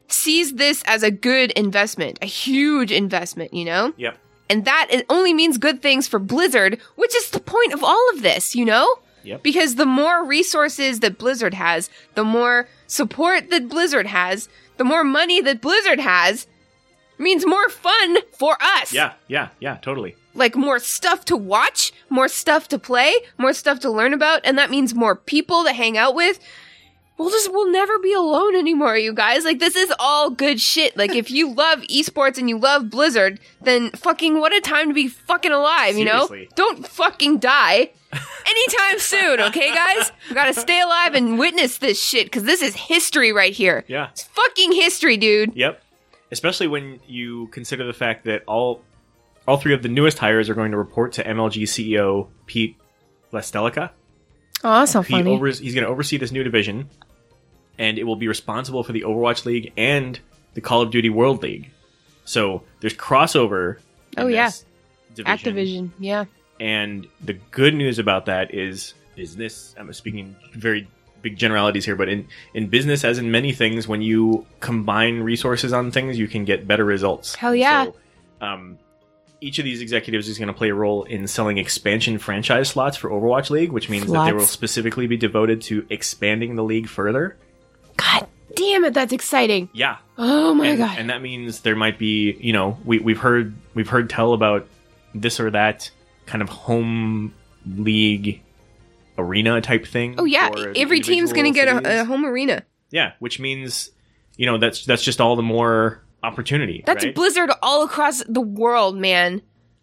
sees 0.07 0.53
this 0.53 0.81
as 0.87 1.03
a 1.03 1.11
good 1.11 1.51
investment, 1.51 2.19
a 2.21 2.25
huge 2.25 2.89
investment, 2.89 3.53
you 3.53 3.65
know? 3.65 3.91
Yep. 3.97 4.17
And 4.49 4.63
that 4.63 4.87
it 4.91 5.05
only 5.09 5.33
means 5.33 5.57
good 5.57 5.81
things 5.81 6.07
for 6.07 6.19
Blizzard, 6.19 6.79
which 6.95 7.13
is 7.17 7.31
the 7.31 7.41
point 7.41 7.73
of 7.73 7.83
all 7.83 8.09
of 8.13 8.21
this, 8.21 8.55
you 8.55 8.63
know? 8.63 8.87
Yep. 9.23 9.43
Because 9.43 9.75
the 9.75 9.85
more 9.85 10.25
resources 10.25 11.01
that 11.01 11.17
Blizzard 11.17 11.53
has, 11.53 11.89
the 12.15 12.23
more 12.23 12.69
support 12.87 13.49
that 13.49 13.67
Blizzard 13.67 14.07
has, 14.07 14.47
the 14.77 14.85
more 14.85 15.03
money 15.03 15.41
that 15.41 15.59
Blizzard 15.59 15.99
has, 15.99 16.47
means 17.23 17.45
more 17.45 17.69
fun 17.69 18.17
for 18.37 18.57
us. 18.61 18.93
Yeah. 18.93 19.13
Yeah. 19.27 19.49
Yeah. 19.59 19.77
Totally. 19.81 20.15
Like 20.35 20.55
more 20.55 20.79
stuff 20.79 21.25
to 21.25 21.37
watch, 21.37 21.91
more 22.09 22.27
stuff 22.27 22.67
to 22.69 22.79
play, 22.79 23.13
more 23.37 23.53
stuff 23.53 23.79
to 23.81 23.89
learn 23.91 24.13
about, 24.13 24.41
and 24.43 24.57
that 24.57 24.71
means 24.71 24.93
more 24.95 25.15
people 25.15 25.63
to 25.63 25.73
hang 25.73 25.97
out 25.97 26.15
with. 26.15 26.39
We'll 27.17 27.29
just 27.29 27.51
we'll 27.51 27.71
never 27.71 27.99
be 27.99 28.11
alone 28.13 28.55
anymore, 28.55 28.97
you 28.97 29.13
guys. 29.13 29.45
Like 29.45 29.59
this 29.59 29.75
is 29.75 29.93
all 29.99 30.31
good 30.31 30.59
shit. 30.59 30.97
Like 30.97 31.13
if 31.13 31.29
you 31.29 31.53
love 31.53 31.79
esports 31.81 32.39
and 32.39 32.49
you 32.49 32.57
love 32.57 32.89
Blizzard, 32.89 33.39
then 33.61 33.91
fucking 33.91 34.39
what 34.39 34.53
a 34.53 34.59
time 34.59 34.87
to 34.87 34.93
be 34.95 35.07
fucking 35.07 35.51
alive, 35.51 35.95
you 35.95 36.05
know? 36.05 36.27
Don't 36.55 36.85
fucking 36.87 37.37
die 37.37 37.91
anytime 38.47 38.99
soon, 38.99 39.39
okay 39.41 39.73
guys? 39.73 40.11
We 40.29 40.33
gotta 40.35 40.53
stay 40.55 40.81
alive 40.81 41.13
and 41.13 41.37
witness 41.37 41.77
this 41.77 42.01
shit, 42.01 42.25
because 42.25 42.43
this 42.43 42.63
is 42.63 42.75
history 42.75 43.31
right 43.31 43.53
here. 43.53 43.85
Yeah. 43.87 44.09
It's 44.09 44.23
fucking 44.23 44.71
history, 44.71 45.17
dude. 45.17 45.55
Yep. 45.55 45.81
Especially 46.33 46.67
when 46.67 46.99
you 47.07 47.47
consider 47.47 47.85
the 47.85 47.93
fact 47.93 48.25
that 48.25 48.43
all 48.47 48.81
all 49.47 49.57
three 49.57 49.73
of 49.73 49.83
the 49.83 49.89
newest 49.89 50.17
hires 50.17 50.49
are 50.49 50.53
going 50.53 50.71
to 50.71 50.77
report 50.77 51.13
to 51.13 51.23
MLG 51.23 51.63
CEO 51.63 52.27
Pete 52.45 52.75
Vlastelica. 53.31 53.91
Oh, 54.63 54.85
so 54.85 55.01
He 55.01 55.21
overs- 55.21 55.59
he's 55.59 55.73
going 55.75 55.83
to 55.85 55.89
oversee 55.89 56.17
this 56.17 56.31
new 56.31 56.43
division, 56.43 56.89
and 57.77 57.97
it 57.97 58.05
will 58.05 58.15
be 58.15 58.27
responsible 58.27 58.83
for 58.83 58.93
the 58.93 59.01
Overwatch 59.01 59.45
League 59.45 59.73
and 59.77 60.19
the 60.53 60.61
Call 60.61 60.81
of 60.81 60.89
Duty 60.91 61.09
World 61.09 61.43
League. 61.43 61.69
So 62.25 62.63
there's 62.79 62.93
crossover. 62.93 63.77
Oh, 64.17 64.27
yeah. 64.27 64.49
division. 65.13 65.25
Activision, 65.55 65.91
yeah. 65.99 66.25
And 66.59 67.07
the 67.21 67.33
good 67.51 67.73
news 67.75 67.99
about 67.99 68.25
that 68.27 68.53
is 68.53 68.93
business. 69.15 69.75
I'm 69.77 69.91
speaking 69.93 70.35
very 70.53 70.87
big 71.23 71.37
generalities 71.37 71.85
here, 71.85 71.95
but 71.95 72.07
in, 72.07 72.27
in 72.53 72.67
business, 72.67 73.03
as 73.03 73.17
in 73.17 73.31
many 73.31 73.51
things, 73.51 73.87
when 73.87 74.03
you 74.03 74.45
combine 74.59 75.21
resources 75.21 75.73
on 75.73 75.89
things, 75.89 76.19
you 76.19 76.27
can 76.27 76.45
get 76.45 76.67
better 76.67 76.85
results. 76.85 77.33
Hell 77.33 77.55
yeah. 77.55 77.85
So, 77.85 77.95
um, 78.41 78.77
each 79.41 79.57
of 79.59 79.65
these 79.65 79.81
executives 79.81 80.29
is 80.29 80.37
going 80.37 80.47
to 80.47 80.53
play 80.53 80.69
a 80.69 80.73
role 80.73 81.03
in 81.03 81.27
selling 81.27 81.57
expansion 81.57 82.17
franchise 82.19 82.69
slots 82.69 82.95
for 82.95 83.09
Overwatch 83.09 83.49
League, 83.49 83.71
which 83.71 83.89
means 83.89 84.09
that 84.11 84.25
they 84.25 84.33
will 84.33 84.45
specifically 84.45 85.07
be 85.07 85.17
devoted 85.17 85.61
to 85.63 85.85
expanding 85.89 86.55
the 86.55 86.63
league 86.63 86.87
further. 86.87 87.35
God 87.97 88.27
damn 88.55 88.85
it, 88.85 88.93
that's 88.93 89.11
exciting. 89.11 89.69
Yeah, 89.73 89.97
Oh 90.17 90.53
my 90.53 90.67
and, 90.67 90.77
god. 90.77 90.97
and 90.97 91.09
that 91.09 91.21
means 91.21 91.61
there 91.61 91.75
might 91.75 91.97
be, 91.97 92.33
you 92.39 92.53
know, 92.53 92.77
we 92.85 92.99
we've 92.99 93.19
heard 93.19 93.53
we've 93.73 93.89
heard 93.89 94.09
tell 94.09 94.33
about 94.33 94.67
this 95.13 95.39
or 95.39 95.51
that 95.51 95.89
kind 96.25 96.41
of 96.41 96.49
home 96.49 97.33
league 97.65 98.41
arena 99.17 99.61
type 99.61 99.85
thing. 99.85 100.15
oh 100.17 100.25
yeah, 100.25 100.49
every 100.75 100.99
team's 100.99 101.33
gonna 101.33 101.49
individual 101.49 101.81
get 101.81 101.97
a, 101.97 102.01
a 102.01 102.05
home 102.05 102.25
arena. 102.25 102.63
yeah, 102.91 103.13
which 103.19 103.39
means 103.39 103.91
you 104.37 104.45
know 104.45 104.57
that's 104.57 104.85
that's 104.85 105.03
just 105.03 105.21
all 105.21 105.35
the 105.35 105.41
more 105.43 106.03
opportunity. 106.23 106.83
That's 106.85 107.03
right? 107.05 107.13
Blizzard 107.15 107.51
all 107.61 107.83
across 107.83 108.23
the 108.23 108.41
world, 108.41 108.97
man. 108.97 109.41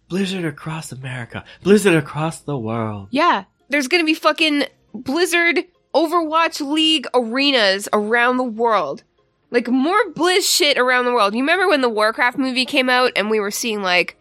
Blizzard 0.08 0.44
across 0.44 0.90
America, 0.90 1.44
Blizzard 1.62 1.94
across 1.94 2.40
the 2.40 2.58
world. 2.58 3.08
Yeah, 3.10 3.44
there's 3.68 3.88
gonna 3.88 4.04
be 4.04 4.14
fucking 4.14 4.64
Blizzard 4.92 5.60
Overwatch 5.94 6.60
League 6.60 7.06
arenas 7.14 7.88
around 7.92 8.36
the 8.36 8.44
world. 8.44 9.04
Like 9.52 9.68
more 9.68 9.98
Blizz 10.12 10.42
shit 10.48 10.78
around 10.78 11.06
the 11.06 11.12
world. 11.12 11.34
You 11.34 11.40
remember 11.40 11.68
when 11.68 11.80
the 11.80 11.88
Warcraft 11.88 12.38
movie 12.38 12.64
came 12.64 12.88
out 12.88 13.12
and 13.16 13.28
we 13.30 13.40
were 13.40 13.50
seeing 13.50 13.82
like 13.82 14.16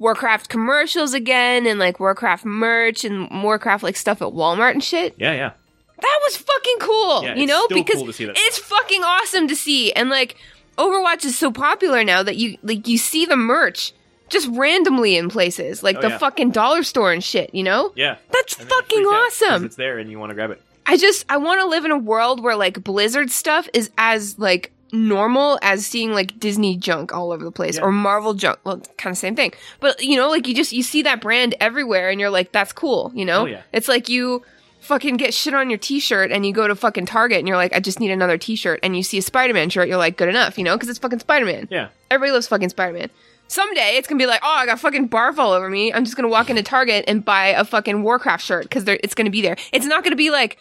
Warcraft 0.00 0.48
commercials 0.48 1.14
again 1.14 1.66
and 1.66 1.78
like 1.78 2.00
Warcraft 2.00 2.44
merch 2.44 3.04
and 3.04 3.42
Warcraft 3.44 3.84
like 3.84 3.96
stuff 3.96 4.20
at 4.20 4.28
Walmart 4.28 4.72
and 4.72 4.82
shit? 4.82 5.14
Yeah, 5.18 5.32
yeah. 5.34 5.52
That 6.00 6.20
was 6.24 6.36
fucking 6.38 6.76
cool, 6.80 7.22
Yeah, 7.24 7.34
you 7.36 7.46
know, 7.46 7.68
because 7.68 7.96
cool 7.96 8.06
to 8.06 8.12
see 8.12 8.24
that 8.24 8.34
it's 8.36 8.58
fucking 8.58 9.04
awesome 9.04 9.46
to 9.48 9.54
see. 9.54 9.92
And 9.92 10.08
like 10.10 10.36
Overwatch 10.78 11.24
is 11.26 11.38
so 11.38 11.52
popular 11.52 12.02
now 12.02 12.22
that 12.22 12.36
you 12.36 12.56
like 12.62 12.88
you 12.88 12.96
see 12.98 13.26
the 13.26 13.36
merch 13.36 13.92
just 14.30 14.48
randomly 14.52 15.16
in 15.16 15.28
places, 15.28 15.82
like 15.82 15.96
Oh, 15.98 16.00
the 16.00 16.08
yeah. 16.08 16.18
fucking 16.18 16.52
dollar 16.52 16.82
store 16.84 17.12
and 17.12 17.22
shit, 17.22 17.54
you 17.54 17.62
know? 17.62 17.92
Yeah. 17.96 18.16
That's 18.32 18.54
fucking 18.54 19.04
freak 19.04 19.06
out 19.14 19.28
'cause 19.28 19.42
awesome. 19.42 19.64
It's 19.66 19.76
there 19.76 19.98
and 19.98 20.10
you 20.10 20.18
want 20.18 20.30
to 20.30 20.34
grab 20.34 20.50
it. 20.50 20.62
I 20.86 20.96
just 20.96 21.26
I 21.28 21.36
want 21.36 21.60
to 21.60 21.66
live 21.66 21.84
in 21.84 21.90
a 21.90 21.98
world 21.98 22.42
where 22.42 22.56
like 22.56 22.82
Blizzard 22.82 23.30
stuff 23.30 23.68
is 23.74 23.90
as 23.98 24.38
like 24.38 24.72
normal 24.92 25.58
as 25.62 25.86
seeing 25.86 26.12
like 26.12 26.38
Disney 26.40 26.76
junk 26.76 27.12
all 27.14 27.32
over 27.32 27.44
the 27.44 27.52
place 27.52 27.76
Yeah. 27.76 27.82
or 27.82 27.92
Marvel 27.92 28.34
junk. 28.34 28.58
Well, 28.64 28.80
kind 28.98 29.12
of 29.12 29.18
same 29.18 29.36
thing. 29.36 29.52
But 29.80 30.02
you 30.02 30.16
know, 30.16 30.28
like 30.28 30.46
you 30.46 30.54
just 30.54 30.72
you 30.72 30.82
see 30.82 31.02
that 31.02 31.20
brand 31.20 31.54
everywhere 31.60 32.10
and 32.10 32.20
you're 32.20 32.30
like 32.30 32.52
that's 32.52 32.72
cool, 32.72 33.12
you 33.14 33.24
know? 33.24 33.42
Oh, 33.42 33.46
yeah. 33.46 33.62
It's 33.72 33.88
like 33.88 34.08
you 34.08 34.42
fucking 34.80 35.16
get 35.18 35.34
shit 35.34 35.52
on 35.54 35.68
your 35.70 35.78
t-shirt 35.78 36.32
and 36.32 36.44
you 36.46 36.52
go 36.52 36.66
to 36.66 36.74
fucking 36.74 37.06
Target 37.06 37.38
and 37.38 37.46
you're 37.46 37.56
like, 37.56 37.74
I 37.74 37.80
just 37.80 38.00
need 38.00 38.10
another 38.10 38.38
t-shirt 38.38 38.80
and 38.82 38.96
you 38.96 39.02
see 39.02 39.18
a 39.18 39.22
Spider-Man 39.22 39.68
shirt, 39.70 39.88
you're 39.88 39.98
like, 39.98 40.16
good 40.16 40.28
enough, 40.30 40.56
you 40.56 40.64
know, 40.64 40.74
because 40.74 40.88
it's 40.88 40.98
fucking 40.98 41.18
Spider-Man. 41.18 41.68
Yeah. 41.70 41.88
Everybody 42.10 42.32
loves 42.32 42.48
fucking 42.48 42.70
Spider-Man. 42.70 43.10
Someday 43.46 43.96
it's 43.96 44.08
gonna 44.08 44.18
be 44.18 44.26
like, 44.26 44.40
oh, 44.42 44.54
I 44.56 44.64
got 44.66 44.78
fucking 44.80 45.08
barf 45.08 45.36
all 45.36 45.52
over 45.52 45.68
me. 45.68 45.92
I'm 45.92 46.04
just 46.04 46.16
gonna 46.16 46.28
walk 46.28 46.50
into 46.50 46.62
Target 46.62 47.04
and 47.08 47.24
buy 47.24 47.48
a 47.48 47.64
fucking 47.64 48.02
Warcraft 48.02 48.44
shirt 48.44 48.62
because 48.64 48.84
it's 48.86 49.14
gonna 49.14 49.30
be 49.30 49.42
there. 49.42 49.56
It's 49.72 49.86
not 49.86 50.02
gonna 50.04 50.16
be 50.16 50.30
like 50.30 50.56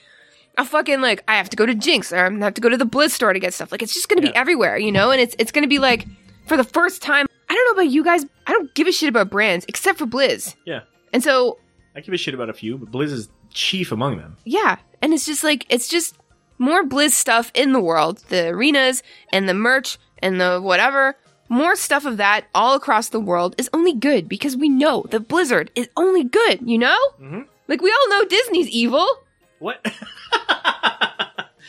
a 0.57 0.65
fucking 0.65 1.01
like 1.01 1.23
I 1.27 1.35
have 1.37 1.49
to 1.49 1.55
go 1.57 1.65
to 1.65 1.73
Jinx 1.75 2.11
or 2.11 2.17
I'm 2.17 2.33
gonna 2.33 2.45
have 2.45 2.53
to 2.55 2.61
go 2.61 2.69
to 2.69 2.77
the 2.77 2.85
Blizz 2.85 3.11
store 3.11 3.33
to 3.33 3.39
get 3.39 3.53
stuff. 3.53 3.71
Like 3.71 3.81
it's 3.81 3.93
just 3.93 4.09
gonna 4.09 4.21
Yeah. 4.21 4.31
be 4.31 4.35
everywhere, 4.35 4.77
you 4.77 4.91
know. 4.91 5.11
And 5.11 5.21
it's 5.21 5.35
it's 5.39 5.51
gonna 5.51 5.67
be 5.67 5.79
like 5.79 6.05
for 6.47 6.57
the 6.57 6.63
first 6.63 7.01
time. 7.01 7.27
I 7.49 7.55
don't 7.55 7.65
know 7.75 7.81
about 7.81 7.91
you 7.91 8.03
guys. 8.03 8.25
I 8.47 8.51
don't 8.51 8.73
give 8.75 8.87
a 8.87 8.91
shit 8.91 9.09
about 9.09 9.29
brands 9.29 9.65
except 9.67 9.97
for 9.99 10.05
Blizz. 10.05 10.55
Yeah. 10.65 10.81
And 11.13 11.23
so 11.23 11.57
I 11.95 12.01
give 12.01 12.13
a 12.13 12.17
shit 12.17 12.33
about 12.33 12.49
a 12.49 12.53
few, 12.53 12.77
but 12.77 12.91
Blizz 12.91 13.11
is 13.11 13.29
chief 13.53 13.91
among 13.91 14.17
them. 14.17 14.37
yeah, 14.45 14.77
and 15.01 15.13
it's 15.13 15.25
just 15.25 15.43
like 15.43 15.65
it's 15.69 15.87
just 15.87 16.15
more 16.59 16.83
Blizz 16.83 17.11
stuff 17.11 17.51
in 17.55 17.71
the 17.73 17.79
world. 17.79 18.19
The 18.29 18.49
arenas 18.49 19.01
and 19.33 19.47
the 19.49 19.53
merch 19.53 19.97
and 20.19 20.39
the 20.41 20.59
whatever. 20.61 21.15
More 21.51 21.75
stuff 21.75 22.05
of 22.05 22.17
that 22.17 22.45
all 22.53 22.75
across 22.75 23.09
the 23.09 23.19
world 23.19 23.55
is 23.57 23.71
only 23.73 23.93
good 23.93 24.29
because 24.29 24.55
we 24.55 24.69
know 24.69 25.05
that 25.09 25.27
Blizzard 25.27 25.71
is 25.73 25.89
only 25.97 26.23
good, 26.23 26.59
you 26.63 26.77
know? 26.77 26.95
Mhm. 27.19 27.47
Like 27.67 27.81
we 27.81 27.89
all 27.91 28.09
know 28.09 28.25
Disney's 28.25 28.67
evil, 28.69 29.07
What? 29.59 29.83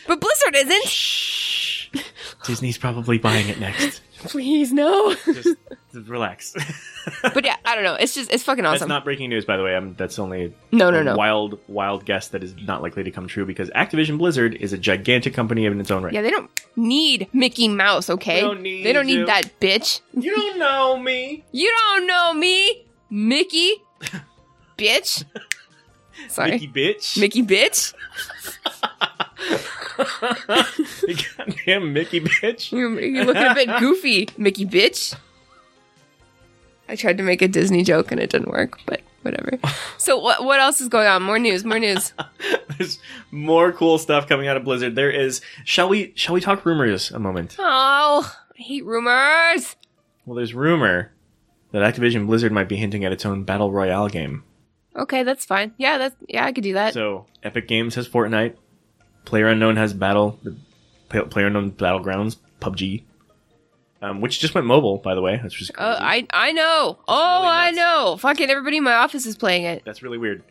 but 0.07 0.21
Blizzard 0.21 0.57
isn't. 0.57 0.85
Shh. 0.87 1.89
Disney's 2.45 2.79
probably 2.79 3.19
buying 3.19 3.49
it 3.49 3.61
next. 3.61 4.01
Please 4.19 4.73
no. 4.73 5.15
Just, 5.15 5.57
just 5.93 6.09
relax. 6.09 6.55
but 7.23 7.45
yeah, 7.45 7.57
I 7.65 7.75
don't 7.75 7.85
know. 7.85 7.95
It's 7.95 8.15
just 8.15 8.31
it's 8.33 8.43
fucking 8.43 8.65
awesome. 8.65 8.81
That's 8.81 8.89
not 8.89 9.05
breaking 9.05 9.31
news, 9.31 9.45
by 9.45 9.57
the 9.57 9.63
way. 9.63 9.75
I'm, 9.75 9.95
that's 9.95 10.19
only 10.19 10.55
no, 10.73 10.91
no, 10.91 11.01
a 11.01 11.05
no. 11.05 11.17
wild, 11.17 11.59
wild 11.69 12.05
guess 12.05 12.29
that 12.29 12.43
is 12.43 12.55
not 12.57 12.83
likely 12.83 13.03
to 13.03 13.11
come 13.11 13.29
true 13.29 13.47
because 13.47 13.71
Activision 13.71 14.19
Blizzard 14.19 14.55
is 14.55 14.73
a 14.73 14.79
gigantic 14.79 15.33
company 15.35 15.65
in 15.65 15.81
its 15.81 15.91
own 15.91 16.03
right. 16.03 16.13
Yeah, 16.13 16.23
they 16.23 16.31
don't 16.31 16.51
need 16.77 17.29
Mickey 17.33 17.69
Mouse, 17.69 18.11
okay? 18.11 18.37
They 18.37 18.41
don't 18.43 18.63
need 18.63 18.85
They 18.85 18.93
don't 18.93 19.07
need 19.07 19.27
that 19.27 19.59
bitch. 19.61 20.01
You 20.13 20.35
don't 20.35 20.59
know 20.59 20.99
me, 20.99 21.45
You 21.53 21.75
don't 21.79 22.07
know 22.07 22.35
me, 22.35 22.85
Mickey. 23.11 23.83
bitch. 24.79 25.25
Sorry. 26.29 26.53
Mickey 26.53 26.69
bitch. 26.69 27.19
Mickey 27.21 27.43
bitch? 27.43 27.95
You 31.07 31.17
Goddamn 31.37 31.93
Mickey 31.93 32.21
bitch. 32.21 32.73
You're, 32.73 33.01
you're 33.01 33.25
looking 33.25 33.43
a 33.47 33.55
bit 33.55 33.69
goofy, 33.79 34.29
Mickey 34.37 34.65
bitch. 34.67 35.15
I 36.89 36.97
tried 36.97 37.19
to 37.19 37.23
make 37.23 37.41
a 37.43 37.49
Disney 37.49 37.85
joke 37.85 38.11
and 38.11 38.21
it 38.21 38.31
didn't 38.31 38.49
work, 38.51 38.79
but 38.87 39.01
whatever. 39.23 39.59
So 39.99 40.17
what 40.19 40.45
what 40.45 40.59
else 40.61 40.81
is 40.81 40.89
going 40.89 41.07
on? 41.07 41.23
More 41.23 41.39
news, 41.39 41.63
more 41.63 41.79
news. 41.79 42.15
There's 42.79 42.99
more 43.31 43.71
cool 43.71 43.99
stuff 43.99 44.27
coming 44.27 44.49
out 44.49 44.57
of 44.57 44.65
Blizzard. 44.65 44.95
There 44.95 45.11
is. 45.11 45.43
Shall 45.67 45.91
we? 45.91 46.13
Shall 46.17 46.35
we 46.35 46.41
talk 46.41 46.65
rumors 46.65 47.11
a 47.11 47.19
moment? 47.19 47.55
Oh, 47.59 48.35
I 48.59 48.63
hate 48.63 48.83
rumors. 48.87 49.77
Well, 50.25 50.37
there's 50.37 50.55
rumor 50.55 51.13
that 51.73 51.83
Activision 51.83 52.27
Blizzard 52.27 52.51
might 52.51 52.67
be 52.69 52.77
hinting 52.77 53.05
at 53.05 53.13
its 53.13 53.27
own 53.27 53.45
battle 53.45 53.71
royale 53.71 54.09
game. 54.09 54.43
Okay, 55.01 55.23
that's 55.23 55.45
fine. 55.45 55.73
Yeah, 55.79 55.99
that's 55.99 56.17
yeah, 56.29 56.45
I 56.45 56.53
could 56.53 56.65
do 56.65 56.75
that. 56.75 56.95
So 56.95 57.27
Epic 57.43 57.67
Games 57.69 57.95
has 57.97 58.09
Fortnite, 58.09 58.55
Player 59.25 59.49
Unknown 59.49 59.77
has 59.77 59.93
Battle, 59.95 60.39
the 60.43 60.57
Player 61.25 61.47
Unknown 61.47 61.73
Battlegrounds, 61.73 62.37
PUBG, 62.61 63.03
um, 64.03 64.21
which 64.21 64.39
just 64.41 64.55
went 64.55 64.67
mobile, 64.67 64.99
by 64.99 65.15
the 65.15 65.23
way. 65.23 65.39
That's 65.43 65.55
just 65.55 65.71
Oh, 65.73 65.97
crazy. 65.97 66.29
I 66.33 66.49
I 66.49 66.53
know. 66.53 66.99
Oh, 67.09 67.41
really 67.43 67.47
I 67.55 67.71
know. 67.73 68.17
Fucking 68.19 68.51
everybody 68.51 68.77
in 68.77 68.85
my 68.85 68.95
office 68.95 69.27
is 69.27 69.37
playing 69.37 69.65
it. 69.65 69.83
that's 69.85 70.03
really 70.03 70.19
weird. 70.19 70.43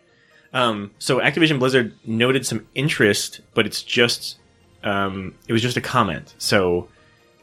Um, 0.51 0.91
so 0.97 1.19
Activision 1.19 1.59
Blizzard 1.59 1.93
noted 2.05 2.43
some 2.45 2.65
interest, 2.73 3.41
but 3.53 3.65
it's 3.67 3.83
just 3.83 4.37
um, 4.83 5.35
it 5.47 5.53
was 5.53 5.61
just 5.61 5.77
a 5.77 5.81
comment. 5.81 6.33
So 6.39 6.87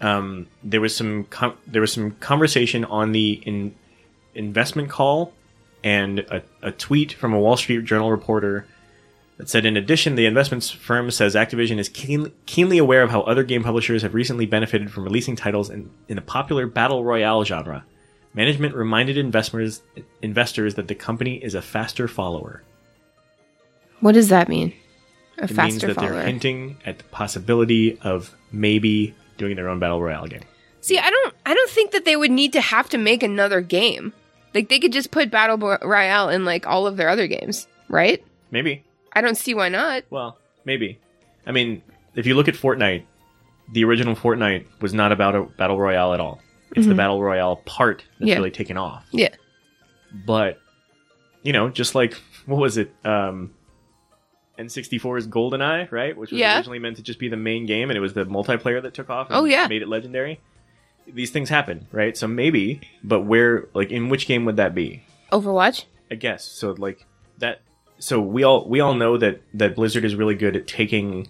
um, 0.01 0.49
there 0.64 0.81
was 0.81 0.95
some 0.97 1.25
com- 1.25 1.57
there 1.69 1.81
was 1.81 1.92
some 1.92 2.11
conversation 2.12 2.85
on 2.85 3.12
the 3.12 3.35
in- 3.47 3.75
investment 4.35 4.90
call 4.90 5.33
and 5.87 6.18
a, 6.18 6.42
a 6.62 6.72
tweet 6.72 7.12
from 7.12 7.33
a 7.33 7.38
Wall 7.38 7.57
Street 7.57 7.85
Journal 7.85 8.11
reporter 8.11 8.66
that 9.37 9.49
said, 9.49 9.64
in 9.64 9.77
addition, 9.77 10.16
the 10.16 10.27
investments 10.27 10.68
firm 10.68 11.12
says 11.12 11.37
Activision 11.37 11.79
is 11.79 11.88
keen, 11.88 12.33
keenly 12.44 12.77
aware 12.77 13.03
of 13.03 13.11
how 13.11 13.20
other 13.20 13.44
game 13.44 13.62
publishers 13.62 14.03
have 14.03 14.12
recently 14.12 14.46
benefited 14.46 14.90
from 14.90 15.05
releasing 15.05 15.37
titles 15.37 15.70
in, 15.70 15.88
in 16.09 16.16
the 16.16 16.22
popular 16.22 16.66
battle 16.66 17.05
royale 17.05 17.44
genre. 17.44 17.85
Management 18.35 18.75
reminded 18.75 19.16
investors 19.16 19.81
investors 20.20 20.75
that 20.75 20.88
the 20.88 20.94
company 20.96 21.37
is 21.37 21.55
a 21.55 21.62
faster 21.62 22.09
follower. 22.09 22.64
What 24.01 24.12
does 24.12 24.29
that 24.29 24.49
mean? 24.49 24.75
A 25.38 25.44
It 25.44 25.51
means 25.51 25.57
faster 25.57 25.87
that 25.87 25.94
follower. 25.94 26.14
they're 26.14 26.27
hinting 26.27 26.79
at 26.85 26.99
the 26.99 27.05
possibility 27.05 27.96
of 28.01 28.35
maybe 28.51 29.14
doing 29.38 29.55
their 29.55 29.68
own 29.68 29.79
battle 29.79 30.03
royale 30.03 30.27
game. 30.27 30.42
See, 30.81 30.99
I 30.99 31.11
don't 31.11 31.35
I 31.46 31.55
don't 31.55 31.70
think 31.70 31.92
that 31.92 32.05
they 32.05 32.16
would 32.16 32.33
need 32.33 32.53
to 32.55 32.61
have 32.61 32.88
to 32.88 32.99
make 32.99 33.22
another 33.22 33.61
game. 33.61 34.12
Like 34.57 34.71
they 34.71 34.79
could 34.79 34.92
just 34.92 35.11
put 35.11 35.31
Battle 35.31 35.59
Royale 35.59 36.31
in 36.31 36.47
like 36.47 36.66
all 36.66 36.87
of 36.87 36.97
their 36.97 37.11
other 37.11 37.27
games, 37.27 37.69
right? 37.90 38.25
Maybe. 38.51 38.83
I 39.12 39.21
don't 39.21 39.37
see 39.37 39.53
why 39.53 39.69
not. 39.69 40.05
Well, 40.09 40.38
maybe. 40.64 40.99
I 41.47 41.53
mean, 41.53 41.83
if 42.14 42.25
you 42.27 42.35
look 42.35 42.49
at 42.49 42.55
Fortnite, 42.55 43.05
the 43.73 43.85
original 43.85 44.14
Fortnite 44.16 44.64
was 44.81 44.95
not 44.95 45.12
about 45.12 45.35
a 45.35 45.42
battle 45.42 45.79
royale 45.79 46.14
at 46.14 46.21
all. 46.21 46.40
It's 46.75 46.87
the 46.87 46.95
battle 46.95 47.23
royale 47.23 47.57
part 47.57 47.99
that's 47.99 48.09
Mm-hmm. 48.16 48.27
Yeah. 48.29 48.35
really 48.37 48.51
taken 48.51 48.79
off. 48.79 49.05
Yeah. 49.12 49.35
But 50.27 50.59
you 51.42 51.53
know, 51.53 51.69
just 51.69 51.95
like 51.95 52.14
what 52.47 52.59
was 52.59 52.79
it? 52.79 52.90
Um 53.05 53.53
N64's 54.59 55.27
GoldenEye, 55.29 55.92
right? 55.92 56.16
Which 56.16 56.31
was 56.31 56.40
Yeah. 56.40 56.57
originally 56.57 56.79
meant 56.79 56.97
to 56.97 57.03
just 57.03 57.19
be 57.19 57.29
the 57.29 57.37
main 57.37 57.66
game, 57.66 57.90
and 57.90 57.97
it 57.97 58.01
was 58.01 58.14
the 58.14 58.25
multiplayer 58.25 58.81
that 58.83 58.95
took 58.95 59.11
off. 59.11 59.29
And 59.29 59.37
Oh, 59.37 59.45
yeah. 59.45 59.66
made 59.69 59.83
it 59.83 59.88
legendary. 59.88 60.40
These 61.07 61.31
things 61.31 61.49
happen, 61.49 61.87
right? 61.92 62.16
So 62.16 62.27
maybe, 62.27 62.81
but 63.05 63.21
where, 63.23 63.66
like, 63.75 63.90
in 63.90 64.09
which 64.09 64.27
game 64.27 64.45
would 64.45 64.57
that 64.57 64.75
be? 64.75 65.03
Overwatch? 65.33 65.85
I 66.11 66.14
guess 66.16 66.45
so. 66.45 66.73
Like 66.73 67.05
that. 67.38 67.61
So 67.99 68.21
we 68.21 68.42
all 68.45 68.69
we 68.69 68.81
all 68.81 68.95
know 68.95 69.16
that 69.16 69.40
that 69.55 69.75
Blizzard 69.77 70.05
is 70.05 70.14
really 70.14 70.35
good 70.35 70.55
at 70.57 70.66
taking 70.66 71.29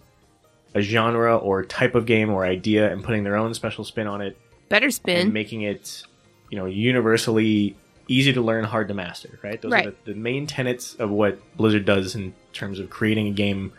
a 0.75 0.83
genre 0.83 1.37
or 1.37 1.65
type 1.65 1.95
of 1.95 2.05
game 2.07 2.31
or 2.31 2.45
idea 2.45 2.91
and 2.93 3.03
putting 3.05 3.25
their 3.25 3.37
own 3.37 3.55
special 3.55 3.85
spin 3.85 4.07
on 4.07 4.21
it 4.21 4.37
Better 4.69 4.87
and 4.87 4.95
spin. 4.95 5.33
making 5.33 5.63
it, 5.63 6.03
you 6.51 6.59
know, 6.59 6.67
universally 6.67 7.77
easy 8.09 8.33
to 8.33 8.41
learn, 8.41 8.65
hard 8.65 8.89
to 8.89 8.95
master. 8.95 9.39
Right. 9.43 9.61
Those 9.63 9.73
Right. 9.73 9.87
are 9.87 9.91
the, 10.05 10.13
the 10.13 10.15
main 10.15 10.47
tenets 10.47 10.95
of 10.95 11.11
what 11.11 11.39
Blizzard 11.57 11.85
does 11.85 12.15
in 12.15 12.35
terms 12.53 12.79
of 12.79 12.91
creating 12.91 13.29
a 13.29 13.33
game 13.33 13.73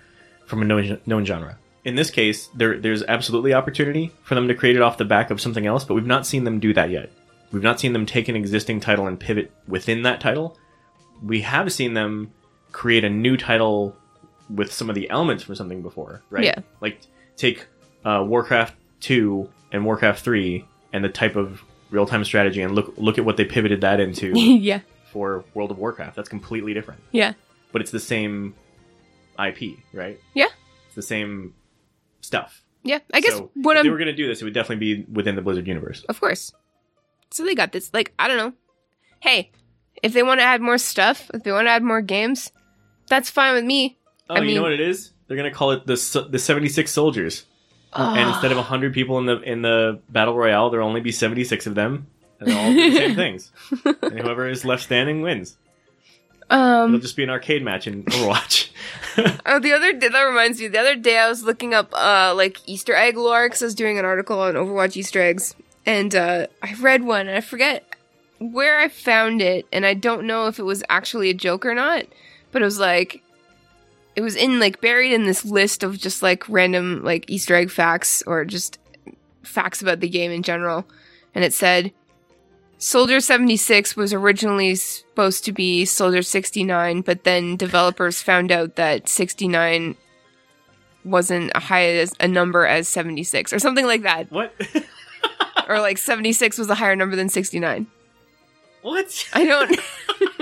from 0.46 0.62
a 0.62 0.66
known, 0.66 1.00
known 1.06 1.26
genre. 1.26 1.58
In 1.88 1.96
this 1.96 2.12
case, 2.12 2.48
there 2.54 2.78
there's 2.78 3.02
absolutely 3.02 3.54
opportunity 3.54 4.12
for 4.24 4.36
them 4.36 4.50
to 4.50 4.54
create 4.54 4.76
it 4.76 4.82
off 4.82 4.98
the 4.98 5.06
back 5.06 5.32
of 5.32 5.40
something 5.40 5.66
else, 5.66 5.86
but 5.86 5.94
we've 5.94 6.06
not 6.06 6.28
seen 6.28 6.44
them 6.44 6.60
do 6.60 6.74
that 6.74 6.90
yet. 6.90 7.10
We've 7.54 7.64
not 7.64 7.80
seen 7.80 7.94
them 7.94 8.06
take 8.06 8.28
an 8.28 8.36
existing 8.36 8.82
title 8.82 9.08
and 9.08 9.18
pivot 9.18 9.54
within 9.70 10.02
that 10.02 10.20
title. 10.20 10.58
We 11.24 11.40
have 11.44 11.72
seen 11.72 11.94
them 11.94 12.34
create 12.74 13.06
a 13.06 13.10
new 13.10 13.38
title 13.38 13.96
with 14.50 14.74
some 14.74 14.90
of 14.90 14.96
the 14.96 15.10
elements 15.10 15.46
from 15.46 15.56
something 15.56 15.82
before, 15.82 16.22
right? 16.30 16.44
Yeah. 16.44 16.60
Like 16.82 17.00
take 17.38 17.66
uh, 18.04 18.22
Warcraft 18.28 18.76
2 19.00 19.50
and 19.72 19.86
Warcraft 19.86 20.22
3 20.26 20.66
and 20.92 21.06
the 21.06 21.10
type 21.10 21.38
of 21.38 21.64
real-time 21.90 22.26
strategy 22.26 22.62
and 22.62 22.76
look 22.76 22.96
look 22.98 23.18
at 23.18 23.24
what 23.24 23.38
they 23.38 23.46
pivoted 23.46 23.80
that 23.80 24.02
into 24.02 24.34
yeah. 24.36 24.82
for 25.14 25.46
World 25.54 25.72
of 25.72 25.78
Warcraft. 25.78 26.18
That's 26.18 26.28
completely 26.28 26.74
different. 26.74 27.02
Yeah. 27.14 27.32
But 27.72 27.82
it's 27.82 27.92
the 27.92 28.02
same 28.02 28.56
IP, 29.40 29.78
right? 29.94 30.20
Yeah. 30.34 30.50
It's 30.88 30.96
the 30.96 31.02
same 31.02 31.54
stuff. 32.22 32.64
Yeah. 32.84 33.00
I 33.14 33.20
guess 33.22 33.34
So, 33.34 33.52
what 33.56 33.76
if 33.76 33.82
I'm 33.82 33.86
they 33.86 33.90
were 33.90 33.98
going 33.98 34.08
to 34.08 34.16
do 34.16 34.28
this, 34.28 34.42
it 34.42 34.46
would 34.46 34.54
definitely 34.54 34.96
be 34.96 35.06
within 35.12 35.36
the 35.36 35.42
Blizzard 35.42 35.68
universe. 35.68 36.04
Of 36.08 36.20
course. 36.20 36.54
So 37.32 37.44
they 37.44 37.56
got 37.56 37.72
this. 37.72 37.94
Like, 37.94 38.14
I 38.18 38.28
don't 38.28 38.38
know. 38.38 38.54
Hey, 39.20 39.52
if 40.04 40.14
they 40.14 40.24
want 40.24 40.40
to 40.40 40.44
add 40.46 40.62
more 40.62 40.78
stuff, 40.78 41.30
if 41.34 41.44
they 41.44 41.52
want 41.52 41.68
to 41.68 41.72
add 41.72 41.84
more 41.84 42.02
games, 42.02 42.52
that's 43.10 43.30
fine 43.30 43.54
with 43.56 43.66
me. 43.66 43.98
Oh, 44.30 44.36
I 44.36 44.40
you 44.40 44.46
mean- 44.46 44.56
know 44.58 44.62
what 44.64 44.74
it 44.74 44.80
is? 44.82 45.12
They're 45.28 45.36
going 45.38 45.52
to 45.52 45.56
call 45.56 45.72
it 45.72 45.86
the 45.86 46.28
the 46.30 46.40
76 46.40 46.90
soldiers. 46.90 47.46
And 47.94 48.20
Ah. 48.20 48.34
instead 48.34 48.52
of 48.52 48.58
100 48.58 48.94
people 48.94 49.18
in 49.18 49.26
the 49.26 49.42
in 49.42 49.62
the 49.62 50.00
battle 50.10 50.36
royale, 50.38 50.70
there'll 50.70 50.88
only 50.88 51.02
be 51.02 51.12
76 51.12 51.68
of 51.68 51.76
them. 51.76 52.08
And 52.40 52.48
they'll 52.50 52.58
all 52.58 52.72
do 52.74 52.92
the 52.92 52.96
same 52.98 53.16
things. 53.24 53.52
And 54.02 54.20
whoever 54.20 54.48
is 54.48 54.64
left 54.64 54.84
standing 54.84 55.22
wins. 55.22 55.58
It'll 56.50 56.64
Um. 56.64 57.02
just 57.02 57.16
be 57.18 57.24
an 57.24 57.30
arcade 57.30 57.64
match 57.64 57.88
in 57.88 58.04
Overwatch. 58.04 58.70
Oh, 59.48 59.58
the 59.60 59.74
other 59.74 59.94
day, 59.94 60.10
that 60.10 60.22
reminds 60.22 60.62
me. 60.62 60.68
The 60.68 60.78
other 60.80 60.96
day, 60.96 61.18
I 61.18 61.28
was 61.28 61.44
looking 61.44 61.74
up 61.74 61.92
uh 61.94 62.34
like 62.36 62.58
Easter 62.68 62.94
egg 62.94 63.18
lore 63.18 63.48
because 63.48 63.64
I 63.64 63.66
was 63.66 63.74
doing 63.76 63.98
an 63.98 64.06
article 64.06 64.40
on 64.40 64.54
Overwatch 64.54 64.96
Easter 64.96 65.20
eggs, 65.22 65.56
and 65.88 66.14
uh 66.16 66.46
I 66.62 66.76
read 66.76 67.04
one, 67.04 67.28
and 67.28 67.36
I 67.36 67.42
forget 67.42 67.84
where 68.38 68.80
I 68.80 68.90
found 68.90 69.42
it, 69.42 69.66
and 69.74 69.88
I 69.88 69.96
don't 69.96 70.28
know 70.28 70.46
if 70.48 70.60
it 70.60 70.64
was 70.64 70.84
actually 70.88 71.32
a 71.32 71.34
joke 71.34 71.66
or 71.66 71.74
not, 71.74 72.06
but 72.52 72.62
it 72.62 72.66
was 72.66 72.78
like 72.80 73.24
it 74.16 74.22
was 74.22 74.36
in 74.36 74.60
like 74.60 74.82
buried 74.82 75.14
in 75.14 75.26
this 75.26 75.44
list 75.44 75.82
of 75.84 75.98
just 75.98 76.22
like 76.22 76.48
random 76.48 77.04
like 77.04 77.28
Easter 77.28 77.56
egg 77.56 77.72
facts 77.72 78.22
or 78.28 78.46
just 78.46 78.78
facts 79.42 79.82
about 79.82 80.00
the 80.00 80.10
game 80.10 80.30
in 80.30 80.44
general, 80.44 80.86
and 81.34 81.44
it 81.44 81.54
said 81.56 81.92
Soldier 82.80 83.20
76 83.20 83.96
was 83.96 84.14
originally 84.14 84.76
supposed 84.76 85.44
to 85.46 85.52
be 85.52 85.84
Soldier 85.86 86.22
69, 86.22 87.02
but 87.02 87.24
then 87.24 87.56
developers 87.56 88.22
found 88.22 88.52
out 88.52 88.76
that 88.76 89.10
69 89.10 89.96
wasn't 91.04 91.52
a 91.56 91.60
high 91.60 91.86
as 91.86 92.14
a 92.20 92.28
number 92.28 92.66
as 92.66 92.88
76 92.88 93.52
or 93.52 93.60
something 93.60 93.86
like 93.86 94.04
that. 94.04 94.32
What? 94.32 94.54
Or 95.68 95.82
like 95.82 95.98
76 95.98 96.58
was 96.58 96.70
a 96.70 96.76
higher 96.76 96.96
number 96.96 97.18
than 97.18 97.28
69. 97.28 97.88
what? 98.84 99.28
I 99.34 99.44
don't 99.44 99.78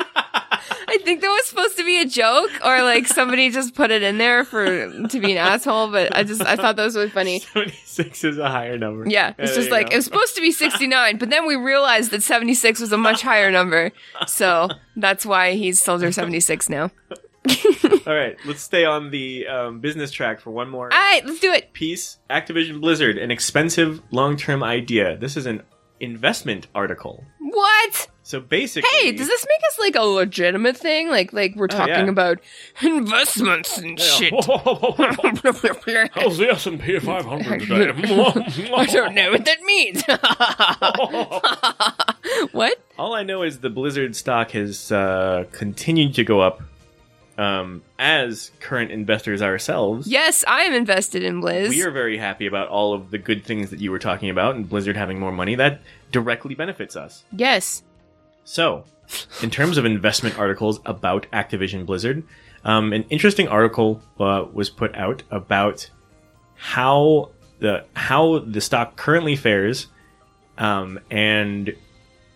I 0.87 0.97
think 1.03 1.21
that 1.21 1.27
was 1.27 1.45
supposed 1.45 1.77
to 1.77 1.83
be 1.83 2.01
a 2.01 2.05
joke 2.05 2.51
or 2.63 2.83
like 2.83 3.07
somebody 3.07 3.49
just 3.49 3.75
put 3.75 3.91
it 3.91 4.03
in 4.03 4.17
there 4.17 4.43
for 4.43 4.65
to 4.65 5.19
be 5.19 5.31
an 5.31 5.37
asshole, 5.37 5.91
but 5.91 6.15
I 6.15 6.23
just 6.23 6.41
I 6.41 6.55
thought 6.55 6.75
that 6.75 6.83
was 6.83 6.95
really 6.95 7.09
funny. 7.09 7.39
76 7.39 8.23
is 8.23 8.37
a 8.37 8.49
higher 8.49 8.77
number. 8.77 9.07
Yeah, 9.09 9.33
it's 9.37 9.51
there 9.51 9.61
just 9.61 9.71
like 9.71 9.89
go. 9.89 9.93
it 9.93 9.95
was 9.97 10.05
supposed 10.05 10.35
to 10.35 10.41
be 10.41 10.51
69, 10.51 11.17
but 11.17 11.29
then 11.29 11.47
we 11.47 11.55
realized 11.55 12.11
that 12.11 12.23
76 12.23 12.79
was 12.79 12.91
a 12.91 12.97
much 12.97 13.21
higher 13.21 13.51
number. 13.51 13.91
So 14.27 14.69
that's 14.95 15.25
why 15.25 15.53
he's 15.53 15.81
Soldier 15.81 16.11
76 16.11 16.69
now. 16.69 16.91
All 18.07 18.13
right, 18.13 18.37
let's 18.45 18.61
stay 18.61 18.85
on 18.85 19.11
the 19.11 19.47
um, 19.47 19.79
business 19.79 20.11
track 20.11 20.39
for 20.39 20.49
one 20.51 20.69
more 20.69 20.91
All 20.91 20.99
right, 20.99 21.23
let's 21.25 21.39
do 21.39 21.51
it. 21.51 21.73
piece. 21.73 22.17
Activision 22.29 22.81
Blizzard, 22.81 23.17
an 23.17 23.29
expensive 23.29 24.01
long-term 24.11 24.63
idea. 24.63 25.15
This 25.17 25.37
is 25.37 25.45
an 25.45 25.61
investment 26.05 26.67
article. 26.73 27.23
What? 27.39 28.07
So 28.23 28.39
basically, 28.39 28.89
Hey, 29.01 29.11
does 29.11 29.27
this 29.27 29.45
make 29.47 29.61
us 29.71 29.79
like 29.79 29.95
a 29.95 30.01
legitimate 30.03 30.77
thing? 30.77 31.09
Like 31.09 31.31
like 31.33 31.55
we're 31.55 31.67
talking 31.67 31.93
Oh, 31.93 32.03
yeah. 32.05 32.09
about 32.09 32.39
investments 32.81 33.77
and 33.77 33.99
shit. 33.99 34.33
How's 34.45 34.47
the 36.37 36.47
S&P 36.51 36.99
500 36.99 37.59
today? 37.61 37.89
I 38.73 38.85
don't 38.87 39.13
know 39.13 39.31
what 39.31 39.45
that 39.45 39.61
means. 39.63 40.03
what? 42.51 42.79
All 42.97 43.13
I 43.13 43.23
know 43.23 43.43
is 43.43 43.59
the 43.59 43.69
Blizzard 43.69 44.15
stock 44.15 44.51
has 44.51 44.91
uh, 44.91 45.45
continued 45.51 46.15
to 46.15 46.23
go 46.23 46.39
up 46.41 46.61
um, 47.37 47.83
as 47.99 48.51
current 48.59 48.91
investors 48.91 49.41
ourselves. 49.41 50.07
Yes, 50.07 50.43
I 50.47 50.61
am 50.63 50.73
invested 50.73 51.23
in 51.23 51.41
Blizz. 51.41 51.69
We 51.69 51.83
are 51.83 51.91
very 51.91 52.17
happy 52.17 52.45
about 52.45 52.69
all 52.69 52.93
of 52.93 53.11
the 53.11 53.17
good 53.17 53.43
things 53.43 53.69
that 53.69 53.79
you 53.79 53.91
were 53.91 53.99
talking 53.99 54.29
about 54.29 54.55
and 54.55 54.67
Blizzard 54.67 54.95
having 54.95 55.19
more 55.19 55.31
money. 55.31 55.55
That 55.55 55.81
directly 56.11 56.55
benefits 56.55 56.95
us. 56.95 57.23
yes. 57.31 57.83
So, 58.47 58.85
in 59.41 59.49
terms 59.49 59.77
of 59.77 59.85
investment 59.85 60.37
articles 60.37 60.79
about 60.85 61.25
Activision 61.33 61.85
Blizzard, 61.85 62.23
um, 62.63 62.93
an 62.93 63.03
interesting 63.09 63.47
article 63.47 64.01
uh, 64.19 64.45
was 64.53 64.69
put 64.69 64.93
out 64.95 65.23
about 65.31 65.89
how 66.55 67.31
the 67.59 67.85
how 67.95 68.39
the 68.39 68.61
stock 68.61 68.95
currently 68.95 69.35
fares 69.35 69.87
um, 70.57 70.99
and 71.09 71.75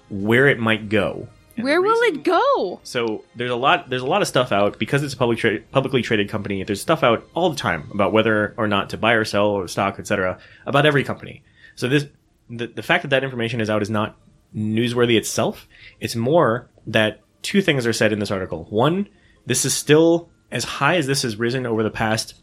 where 0.09 0.47
it 0.47 0.59
might 0.59 0.89
go. 0.89 1.27
And 1.59 1.63
Where 1.65 1.75
the 1.81 1.81
will 1.87 2.01
reason- 2.01 2.19
it 2.19 2.23
go? 2.23 2.79
So 2.83 3.23
there's 3.35 3.51
a 3.51 3.55
lot 3.55 3.89
there's 3.89 4.01
a 4.01 4.07
lot 4.07 4.21
of 4.21 4.27
stuff 4.27 4.51
out 4.51 4.79
because 4.79 5.03
it's 5.03 5.13
a 5.13 5.17
public 5.17 5.39
tra- 5.39 5.59
publicly 5.71 6.01
traded 6.01 6.29
company. 6.29 6.63
There's 6.63 6.81
stuff 6.81 7.03
out 7.03 7.27
all 7.33 7.49
the 7.49 7.55
time 7.57 7.89
about 7.93 8.13
whether 8.13 8.53
or 8.57 8.67
not 8.67 8.89
to 8.91 8.97
buy 8.97 9.13
or 9.13 9.25
sell 9.25 9.47
or 9.47 9.67
stock, 9.67 9.99
etc. 9.99 10.39
About 10.65 10.85
every 10.85 11.03
company. 11.03 11.43
So 11.75 11.87
this 11.87 12.05
the, 12.49 12.67
the 12.67 12.81
fact 12.83 13.03
that 13.03 13.09
that 13.09 13.23
information 13.23 13.61
is 13.61 13.69
out 13.69 13.81
is 13.81 13.89
not 13.89 14.17
newsworthy 14.55 15.17
itself. 15.17 15.67
It's 15.99 16.15
more 16.15 16.69
that 16.87 17.21
two 17.41 17.61
things 17.61 17.85
are 17.85 17.93
said 17.93 18.11
in 18.11 18.19
this 18.19 18.31
article. 18.31 18.65
One, 18.69 19.07
this 19.45 19.65
is 19.65 19.73
still 19.75 20.29
as 20.51 20.63
high 20.63 20.95
as 20.95 21.05
this 21.07 21.21
has 21.21 21.35
risen 21.37 21.65
over 21.65 21.83
the 21.83 21.91
past 21.91 22.33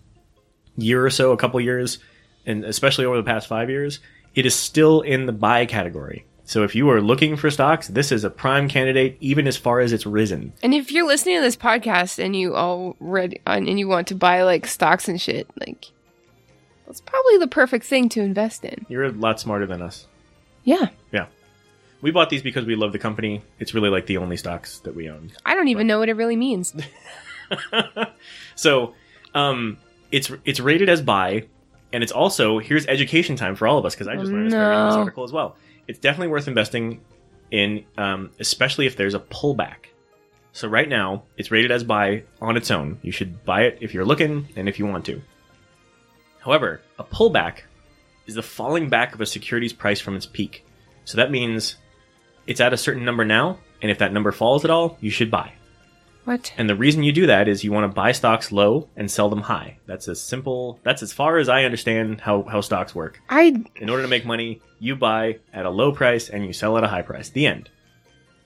year 0.77 1.05
or 1.05 1.11
so, 1.11 1.33
a 1.33 1.37
couple 1.37 1.61
years, 1.61 1.99
and 2.45 2.65
especially 2.65 3.05
over 3.05 3.17
the 3.17 3.23
past 3.25 3.49
five 3.49 3.69
years, 3.71 3.99
it 4.35 4.47
is 4.47 4.55
still 4.55 5.01
in 5.01 5.27
the 5.27 5.33
buy 5.33 5.67
category. 5.67 6.25
So 6.49 6.63
if 6.63 6.75
you 6.77 6.89
are 6.91 7.01
looking 7.03 7.37
for 7.37 7.51
stocks, 7.51 7.89
this 7.89 8.13
is 8.13 8.23
a 8.23 8.31
prime 8.31 8.69
candidate, 8.69 9.17
even 9.21 9.49
as 9.49 9.57
far 9.57 9.81
as 9.81 9.93
it's 9.93 10.07
risen. 10.07 10.53
And 10.63 10.73
if 10.75 10.93
you're 10.93 11.07
listening 11.07 11.37
to 11.39 11.43
this 11.43 11.57
podcast 11.57 12.25
and 12.25 12.37
you 12.37 12.55
already 12.55 13.41
and 13.45 13.79
you 13.79 13.89
want 13.89 14.07
to 14.09 14.15
buy 14.15 14.43
like 14.43 14.67
stocks 14.67 15.09
and 15.09 15.21
shit, 15.21 15.49
like 15.59 15.91
that's 16.87 17.01
probably 17.01 17.39
the 17.39 17.49
perfect 17.49 17.85
thing 17.85 18.09
to 18.11 18.21
invest 18.21 18.65
in. 18.65 18.87
You're 18.89 19.05
a 19.05 19.11
lot 19.11 19.41
smarter 19.41 19.67
than 19.67 19.83
us. 19.83 20.07
Yeah. 20.63 20.87
Yeah. 21.13 21.27
We 22.01 22.13
bought 22.13 22.31
these 22.31 22.43
because 22.43 22.65
we 22.65 22.77
love 22.77 22.93
the 22.93 22.99
company. 23.01 23.43
It's 23.59 23.75
really 23.75 23.91
like 23.91 24.07
the 24.07 24.19
only 24.19 24.37
stocks 24.37 24.79
that 24.81 24.95
we 24.95 25.11
own. 25.11 25.33
I 25.45 25.55
don't 25.55 25.69
even 25.69 25.89
know 25.89 25.99
what 25.99 26.09
it 26.09 26.15
really 26.15 26.37
means. 26.37 26.75
So, 28.55 28.95
um, 29.35 29.79
it's 30.11 30.31
it's 30.45 30.61
rated 30.61 30.89
as 30.89 31.03
buy, 31.03 31.47
and 31.93 32.03
it's 32.03 32.13
also 32.13 32.59
here's 32.59 32.87
education 32.87 33.37
time 33.37 33.55
for 33.55 33.69
all 33.69 33.79
of 33.79 33.85
us 33.85 33.95
because 33.95 34.09
I 34.09 34.15
just 34.17 34.31
Oh, 34.31 34.35
learned 34.35 34.47
this 34.47 34.55
by 34.55 34.87
this 34.87 34.95
article 34.95 35.25
as 35.25 35.33
well. 35.33 35.57
It's 35.89 35.99
definitely 35.99 36.29
worth 36.29 36.49
investing 36.49 37.01
in, 37.51 37.85
um, 37.97 38.31
especially 38.41 38.87
if 38.87 38.97
there's 38.97 39.15
a 39.15 39.21
pullback. 39.21 39.87
So 40.53 40.69
right 40.69 40.89
now, 40.89 41.25
it's 41.37 41.51
rated 41.51 41.71
as 41.71 41.85
buy 41.85 42.25
on 42.41 42.57
its 42.57 42.71
own. 42.71 42.99
You 43.03 43.13
should 43.13 43.45
buy 43.45 43.65
it 43.65 43.79
if 43.81 43.93
you're 43.93 44.05
looking 44.05 44.49
and 44.57 44.69
if 44.69 44.79
you 44.79 44.87
want 44.87 45.05
to. 45.07 45.21
However, 46.41 46.81
a 46.99 47.05
pullback 47.05 47.63
is 48.27 48.35
the 48.35 48.43
falling 48.43 48.89
back 48.89 49.15
of 49.15 49.21
a 49.21 49.27
security's 49.27 49.73
price 49.73 50.01
from 50.01 50.17
its 50.17 50.27
peak. 50.27 50.65
So 51.05 51.19
that 51.19 51.31
means 51.31 51.77
it's 52.47 52.61
at 52.61 52.73
a 52.73 52.77
certain 52.77 53.05
number 53.05 53.25
now, 53.25 53.59
and 53.83 53.91
if 53.91 53.99
that 53.99 54.13
number 54.13 54.33
falls 54.33 54.65
at 54.65 54.71
all, 54.71 54.97
you 55.01 55.11
should 55.11 55.31
buy. 55.31 55.53
What? 56.27 56.53
And 56.59 56.69
the 56.69 56.75
reason 56.75 57.03
you 57.05 57.13
do 57.13 57.27
that 57.29 57.47
is 57.49 57.63
you 57.65 57.71
want 57.73 57.91
to 57.91 57.95
buy 57.95 58.11
stocks 58.13 58.51
low 58.53 58.89
and 58.97 59.09
sell 59.11 59.31
them 59.31 59.43
high. 59.43 59.79
That's 59.87 60.09
as 60.09 60.21
simple. 60.21 60.81
That's 60.83 61.03
as 61.03 61.13
far 61.13 61.39
as 61.39 61.49
I 61.49 61.63
understand 61.65 62.21
how, 62.21 62.43
how 62.43 62.61
stocks 62.61 62.95
work. 62.95 63.21
I 63.31 63.65
In 63.77 63.89
order 63.89 64.03
to 64.03 64.09
make 64.09 64.27
money, 64.27 64.61
you 64.81 64.97
buy 64.97 65.39
at 65.55 65.65
a 65.67 65.71
low 65.71 65.93
price 65.93 66.29
and 66.29 66.45
you 66.45 66.53
sell 66.53 66.77
at 66.77 66.85
a 66.85 66.89
high 66.89 67.03
price. 67.03 67.29
The 67.31 67.47
end. 67.47 67.71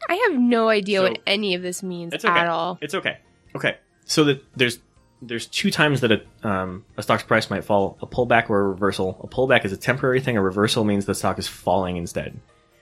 I 0.09 0.15
have 0.29 0.39
no 0.39 0.69
idea 0.69 0.99
So- 0.99 1.09
what 1.09 1.19
any 1.27 1.55
of 1.55 1.63
this 1.63 1.83
means 1.83 2.13
It's 2.13 2.25
okay. 2.25 2.39
at 2.39 2.49
all. 2.49 2.79
It's 2.83 2.95
okay. 2.95 3.17
Okay. 3.57 3.79
So 4.05 4.25
that 4.25 4.45
there's 4.57 4.79
there's 5.23 5.47
two 5.47 5.71
times 5.71 6.01
that 6.03 6.13
a 6.13 6.23
um, 6.49 6.85
a 6.97 7.03
stock's 7.03 7.23
price 7.23 7.51
might 7.51 7.65
fall: 7.65 7.99
a 8.01 8.07
pullback 8.07 8.49
or 8.51 8.61
a 8.61 8.69
reversal. 8.69 9.21
A 9.23 9.27
pullback 9.27 9.65
is 9.67 9.73
a 9.73 9.77
temporary 9.77 10.21
thing. 10.21 10.37
A 10.37 10.43
reversal 10.43 10.85
means 10.85 11.05
the 11.07 11.15
stock 11.15 11.39
is 11.39 11.47
falling 11.49 11.97
instead. 11.99 12.39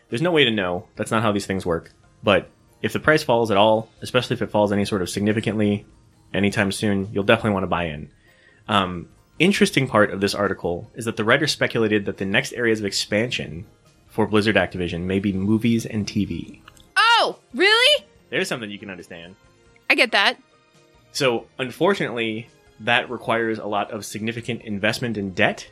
There's 0.08 0.22
no 0.22 0.30
way 0.30 0.44
to 0.44 0.50
know. 0.50 0.86
That's 0.96 1.10
not 1.10 1.22
how 1.22 1.32
these 1.32 1.46
things 1.46 1.66
work. 1.66 1.92
But 2.22 2.48
if 2.82 2.92
the 2.92 3.00
price 3.00 3.22
falls 3.22 3.50
at 3.50 3.56
all, 3.56 3.88
especially 4.00 4.34
if 4.34 4.42
it 4.42 4.50
falls 4.50 4.72
any 4.72 4.84
sort 4.84 5.02
of 5.02 5.10
significantly 5.10 5.86
anytime 6.32 6.72
soon, 6.72 7.08
you'll 7.12 7.24
definitely 7.24 7.52
want 7.52 7.64
to 7.64 7.68
buy 7.68 7.84
in. 7.84 8.10
Um, 8.68 9.08
interesting 9.38 9.88
part 9.88 10.10
of 10.10 10.20
this 10.20 10.34
article 10.34 10.90
is 10.94 11.04
that 11.06 11.16
the 11.16 11.24
writer 11.24 11.46
speculated 11.46 12.04
that 12.06 12.18
the 12.18 12.24
next 12.24 12.52
areas 12.52 12.80
of 12.80 12.86
expansion 12.86 13.66
for 14.08 14.26
Blizzard 14.26 14.56
Activision 14.56 15.02
may 15.02 15.18
be 15.18 15.32
movies 15.32 15.86
and 15.86 16.06
TV. 16.06 16.60
Oh, 16.96 17.38
really? 17.54 18.04
There's 18.30 18.48
something 18.48 18.70
you 18.70 18.78
can 18.78 18.90
understand. 18.90 19.36
I 19.90 19.94
get 19.94 20.12
that. 20.12 20.36
So, 21.12 21.46
unfortunately, 21.58 22.48
that 22.80 23.10
requires 23.10 23.58
a 23.58 23.66
lot 23.66 23.90
of 23.90 24.04
significant 24.04 24.62
investment 24.62 25.16
in 25.16 25.32
debt. 25.32 25.68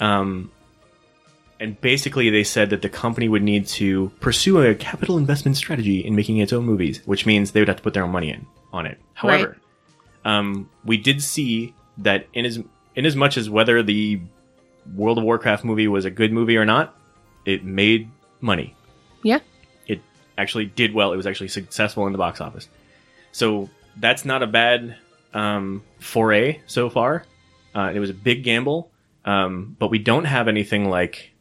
Um, 0.00 0.50
and 1.62 1.80
basically, 1.80 2.28
they 2.28 2.42
said 2.44 2.70
that 2.70 2.82
the 2.82 2.88
company 2.88 3.28
would 3.28 3.42
need 3.42 3.66
to 3.68 4.10
pursue 4.20 4.60
a 4.60 4.74
capital 4.74 5.16
investment 5.16 5.56
strategy 5.56 6.04
in 6.04 6.16
making 6.16 6.38
its 6.38 6.52
own 6.52 6.64
movies, 6.64 7.00
which 7.06 7.24
means 7.24 7.52
they 7.52 7.60
would 7.60 7.68
have 7.68 7.76
to 7.76 7.82
put 7.82 7.94
their 7.94 8.02
own 8.02 8.10
money 8.10 8.30
in 8.30 8.46
on 8.72 8.84
it. 8.86 8.98
However, 9.14 9.56
um, 10.24 10.68
we 10.84 10.96
did 10.96 11.22
see 11.22 11.74
that 11.98 12.26
in 12.34 12.44
as 12.44 12.58
in 12.96 13.06
as 13.06 13.14
much 13.16 13.36
as 13.36 13.48
whether 13.48 13.82
the 13.82 14.20
World 14.96 15.18
of 15.18 15.24
Warcraft 15.24 15.64
movie 15.64 15.86
was 15.88 16.04
a 16.04 16.10
good 16.10 16.32
movie 16.32 16.56
or 16.56 16.64
not, 16.64 16.96
it 17.44 17.64
made 17.64 18.10
money 18.40 18.74
Yeah. 19.22 19.38
it 19.86 20.00
actually 20.36 20.66
did 20.66 20.92
well. 20.92 21.12
It 21.12 21.16
was 21.16 21.26
actually 21.26 21.48
successful 21.48 22.06
in 22.06 22.12
the 22.12 22.18
box 22.18 22.40
office. 22.40 22.68
So 23.30 23.70
that's 23.96 24.24
not 24.24 24.42
a 24.42 24.46
bad 24.48 24.96
um, 25.32 25.82
foray 26.00 26.60
so 26.66 26.90
far. 26.90 27.24
Uh, 27.74 27.92
it 27.94 28.00
was 28.00 28.10
a 28.10 28.14
big 28.14 28.42
gamble, 28.42 28.90
um, 29.24 29.76
but 29.78 29.88
we 29.90 29.98
don't 29.98 30.24
have 30.24 30.48
anything 30.48 30.90
like 30.90 31.31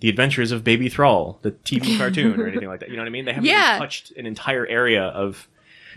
the 0.00 0.08
Adventures 0.08 0.50
of 0.52 0.64
Baby 0.64 0.88
Thrall, 0.88 1.38
the 1.42 1.52
TV 1.52 1.96
cartoon, 1.98 2.40
or 2.40 2.46
anything 2.48 2.68
like 2.68 2.80
that. 2.80 2.88
You 2.90 2.96
know 2.96 3.02
what 3.02 3.08
I 3.08 3.10
mean? 3.10 3.24
They 3.26 3.32
haven't 3.32 3.48
Yeah. 3.48 3.78
touched 3.78 4.12
an 4.12 4.26
entire 4.26 4.66
area 4.66 5.04
of. 5.04 5.48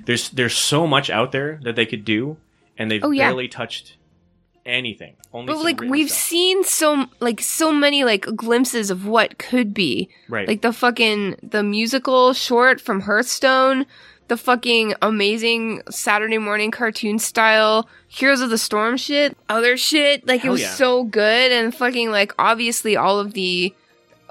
There's 0.06 0.30
there's 0.30 0.56
so 0.58 0.86
much 0.88 1.10
out 1.10 1.32
there 1.32 1.60
that 1.64 1.76
they 1.76 1.86
could 1.86 2.04
do, 2.06 2.38
and 2.78 2.90
they've 2.90 3.04
Oh, 3.04 3.12
yeah. 3.12 3.28
barely 3.30 3.48
touched 3.48 3.96
anything. 4.66 5.16
Only 5.34 5.48
But 5.54 5.64
like 5.64 5.82
we've 5.82 6.10
stuff. 6.10 6.20
seen 6.24 6.64
so 6.64 7.06
like 7.20 7.42
so 7.42 7.72
many 7.72 8.04
like 8.04 8.26
glimpses 8.36 8.90
of 8.90 9.06
what 9.06 9.38
could 9.38 9.74
be. 9.74 10.10
right. 10.30 10.48
Like 10.48 10.62
the 10.62 10.74
fucking 10.74 11.36
the 11.44 11.64
musical 11.64 12.34
short 12.34 12.80
from 12.80 13.02
Hearthstone, 13.02 13.86
the 14.30 14.38
fucking 14.38 14.94
amazing 15.02 15.82
Saturday 15.90 16.38
morning 16.38 16.72
cartoon 16.72 17.20
style 17.20 17.90
Heroes 18.08 18.42
of 18.42 18.50
the 18.50 18.58
Storm 18.58 18.96
shit, 18.98 19.36
other 19.50 19.76
shit. 19.76 20.26
Like 20.28 20.42
Hell 20.42 20.52
it 20.52 20.54
was 20.54 20.62
yeah. 20.62 20.70
so 20.70 21.04
good 21.04 21.52
and 21.52 21.76
fucking 21.76 22.10
like 22.12 22.34
obviously 22.40 22.96
all 22.96 23.20
of 23.20 23.34
the 23.34 23.74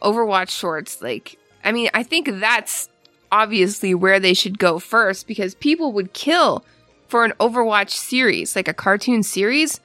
Overwatch 0.03 0.51
shorts. 0.51 1.01
Like 1.01 1.39
I 1.65 1.73
mean, 1.73 1.91
I 1.95 2.03
think 2.03 2.29
that's 2.41 2.89
obviously 3.31 3.95
where 3.95 4.21
they 4.21 4.35
should 4.35 4.59
go 4.59 4.79
first 4.79 5.27
because 5.27 5.55
people 5.55 5.93
would 5.93 6.13
kill 6.13 6.65
for 7.09 7.25
an 7.25 7.33
Overwatch 7.41 7.91
series, 7.91 8.57
like 8.57 8.69
a 8.69 8.75
cartoon 8.75 9.23
series, 9.23 9.81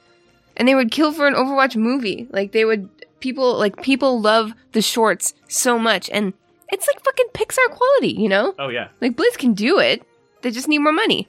and 0.56 0.66
they 0.68 0.74
would 0.74 0.90
kill 0.90 1.12
for 1.12 1.26
an 1.26 1.34
Overwatch 1.34 1.76
movie. 1.76 2.26
Like 2.30 2.52
they 2.52 2.64
would 2.64 2.88
people 3.20 3.58
like 3.58 3.82
people 3.82 4.20
love 4.20 4.52
the 4.72 4.82
shorts 4.82 5.34
so 5.48 5.78
much 5.78 6.08
and 6.10 6.32
it's 6.70 6.86
like 6.86 7.02
fucking 7.04 7.26
Pixar 7.32 7.70
quality, 7.70 8.12
you 8.12 8.28
know? 8.28 8.54
Oh 8.58 8.68
yeah. 8.68 8.88
Like 9.00 9.16
Blizz 9.16 9.38
can 9.38 9.54
do 9.54 9.78
it. 9.78 10.02
They 10.42 10.50
just 10.50 10.68
need 10.68 10.78
more 10.78 10.92
money. 10.92 11.28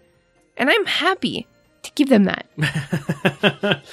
And 0.58 0.69
I'm 0.69 0.86
happy 0.86 1.47
to 1.84 1.91
give 1.93 2.10
them 2.10 2.25
that. 2.25 2.45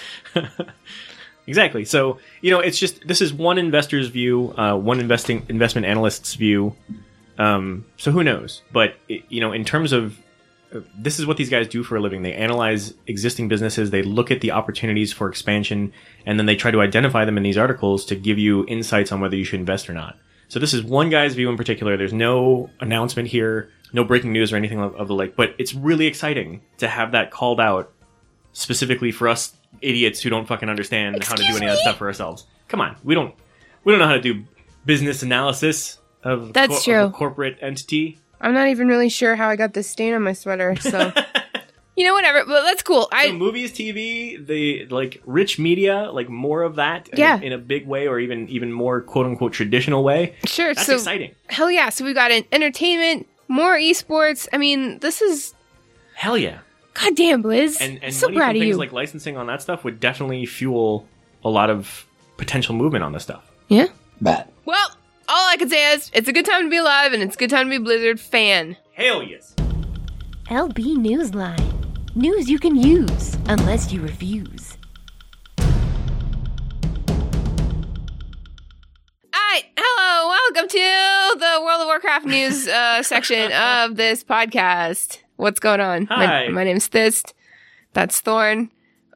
exactly. 1.46 1.84
So 1.84 2.18
you 2.40 2.50
know, 2.50 2.60
it's 2.60 2.78
just 2.78 3.06
this 3.06 3.20
is 3.20 3.32
one 3.32 3.58
investor's 3.58 4.08
view, 4.08 4.54
uh, 4.56 4.76
one 4.76 5.00
investing 5.00 5.46
investment 5.48 5.86
analyst's 5.86 6.34
view. 6.34 6.76
Um, 7.38 7.84
so 7.96 8.10
who 8.10 8.24
knows? 8.24 8.62
But 8.72 8.94
you 9.08 9.40
know, 9.40 9.52
in 9.52 9.64
terms 9.64 9.92
of 9.92 10.18
uh, 10.74 10.80
this 10.98 11.18
is 11.18 11.26
what 11.26 11.36
these 11.36 11.48
guys 11.50 11.68
do 11.68 11.82
for 11.82 11.96
a 11.96 12.00
living. 12.00 12.22
They 12.22 12.34
analyze 12.34 12.94
existing 13.06 13.48
businesses, 13.48 13.90
they 13.90 14.02
look 14.02 14.30
at 14.30 14.40
the 14.40 14.50
opportunities 14.50 15.12
for 15.12 15.28
expansion, 15.28 15.92
and 16.24 16.38
then 16.38 16.46
they 16.46 16.56
try 16.56 16.70
to 16.70 16.80
identify 16.80 17.24
them 17.24 17.36
in 17.36 17.42
these 17.42 17.58
articles 17.58 18.04
to 18.06 18.16
give 18.16 18.38
you 18.38 18.66
insights 18.66 19.12
on 19.12 19.20
whether 19.20 19.36
you 19.36 19.44
should 19.44 19.60
invest 19.60 19.88
or 19.88 19.94
not. 19.94 20.18
So 20.48 20.58
this 20.58 20.74
is 20.74 20.82
one 20.82 21.10
guy's 21.10 21.34
view 21.34 21.48
in 21.50 21.56
particular. 21.56 21.96
There's 21.96 22.12
no 22.12 22.70
announcement 22.80 23.28
here, 23.28 23.70
no 23.92 24.04
breaking 24.04 24.32
news 24.32 24.52
or 24.52 24.56
anything 24.56 24.80
of, 24.80 24.94
of 24.96 25.08
the 25.08 25.14
like, 25.14 25.36
but 25.36 25.54
it's 25.58 25.74
really 25.74 26.06
exciting 26.06 26.62
to 26.78 26.88
have 26.88 27.12
that 27.12 27.30
called 27.30 27.60
out 27.60 27.92
specifically 28.52 29.12
for 29.12 29.28
us 29.28 29.56
idiots 29.82 30.20
who 30.20 30.30
don't 30.30 30.46
fucking 30.46 30.68
understand 30.68 31.22
how 31.24 31.34
to 31.34 31.42
do 31.42 31.48
Excuse 31.48 31.56
any 31.62 31.66
of 31.70 31.76
that 31.76 31.82
stuff 31.82 31.98
for 31.98 32.06
ourselves. 32.06 32.46
Come 32.68 32.80
on, 32.80 32.96
we 33.04 33.14
don't 33.14 33.34
we 33.84 33.92
don't 33.92 33.98
know 34.00 34.06
how 34.08 34.14
to 34.14 34.20
do 34.20 34.44
business 34.84 35.22
analysis 35.22 35.98
of, 36.22 36.52
That's 36.52 36.78
of 36.78 36.84
true. 36.84 37.02
a 37.04 37.10
corporate 37.10 37.58
entity. 37.60 38.18
I'm 38.40 38.52
not 38.54 38.68
even 38.68 38.88
really 38.88 39.08
sure 39.08 39.36
how 39.36 39.48
I 39.48 39.56
got 39.56 39.74
this 39.74 39.88
stain 39.88 40.12
on 40.14 40.22
my 40.22 40.32
sweater, 40.32 40.76
so 40.76 41.12
you 41.96 42.04
know 42.04 42.12
whatever. 42.12 42.44
But 42.44 42.62
that's 42.62 42.82
cool. 42.82 43.02
So 43.02 43.08
I 43.12 43.32
movies, 43.32 43.72
TV, 43.72 44.44
the 44.46 44.86
like 44.86 45.22
rich 45.24 45.58
media, 45.58 46.10
like 46.12 46.28
more 46.28 46.62
of 46.62 46.76
that, 46.76 47.08
in 47.08 47.18
Yeah. 47.18 47.40
in 47.40 47.52
a 47.52 47.58
big 47.58 47.86
way, 47.86 48.06
or 48.08 48.18
even 48.18 48.48
even 48.48 48.72
more 48.72 49.00
quote 49.00 49.26
unquote 49.26 49.52
traditional 49.52 50.02
way. 50.04 50.34
sure. 50.44 50.74
That's 50.74 50.86
so 50.86 50.94
exciting. 50.94 51.34
hell 51.48 51.70
yeah. 51.70 51.88
So 51.90 52.04
we 52.04 52.12
got 52.12 52.30
an 52.30 52.44
entertainment, 52.52 53.26
more 53.48 53.76
esports. 53.76 54.48
I 54.52 54.58
mean, 54.58 54.98
this 54.98 55.22
is 55.22 55.54
Hell 56.14 56.36
yeah! 56.38 56.58
Goddamn 57.00 57.42
Blizz. 57.42 57.76
And 57.80 58.02
and 58.02 58.14
so 58.14 58.26
money 58.28 58.36
proud 58.38 58.46
from 58.48 58.56
of 58.56 58.60
things 58.62 58.68
you. 58.74 58.76
like 58.76 58.92
licensing 58.92 59.36
on 59.36 59.46
that 59.46 59.62
stuff 59.62 59.84
would 59.84 60.00
definitely 60.00 60.46
fuel 60.46 61.06
a 61.44 61.48
lot 61.50 61.70
of 61.70 62.06
potential 62.36 62.74
movement 62.74 63.04
on 63.04 63.12
this 63.12 63.22
stuff. 63.22 63.50
yeah. 63.68 63.86
Bad. 64.20 64.48
Well, 64.64 64.88
all 65.28 65.48
I 65.50 65.56
can 65.58 65.68
say 65.68 65.92
is 65.92 66.10
it's 66.14 66.26
a 66.28 66.32
good 66.32 66.46
time 66.46 66.62
to 66.64 66.70
be 66.70 66.78
alive, 66.78 67.12
and 67.12 67.22
it's 67.22 67.34
a 67.36 67.38
good 67.38 67.50
time 67.50 67.66
to 67.66 67.70
be 67.70 67.76
a 67.76 67.80
Blizzard 67.80 68.18
fan. 68.18 68.76
Hell 68.94 69.22
yes! 69.22 69.54
LB 70.48 70.96
Newsline. 70.96 71.72
News 72.16 72.48
you 72.48 72.58
can 72.58 72.76
use, 72.76 73.36
unless 73.46 73.92
you 73.92 74.00
refuse. 74.00 74.78
Alright, 79.34 79.64
hello, 79.76 80.28
welcome 80.28 80.68
to 80.68 81.38
the 81.38 81.60
World 81.62 81.80
of 81.82 81.86
Warcraft 81.86 82.24
news 82.26 82.66
uh, 82.68 83.02
section 83.02 83.52
of 83.52 83.96
this 83.96 84.24
podcast. 84.24 85.18
What's 85.36 85.60
going 85.60 85.80
on? 85.80 86.06
Hi. 86.06 86.46
My, 86.46 86.52
my 86.52 86.64
name's 86.64 86.88
Thist. 86.88 87.34
That's 87.92 88.20
Thorn. 88.20 88.70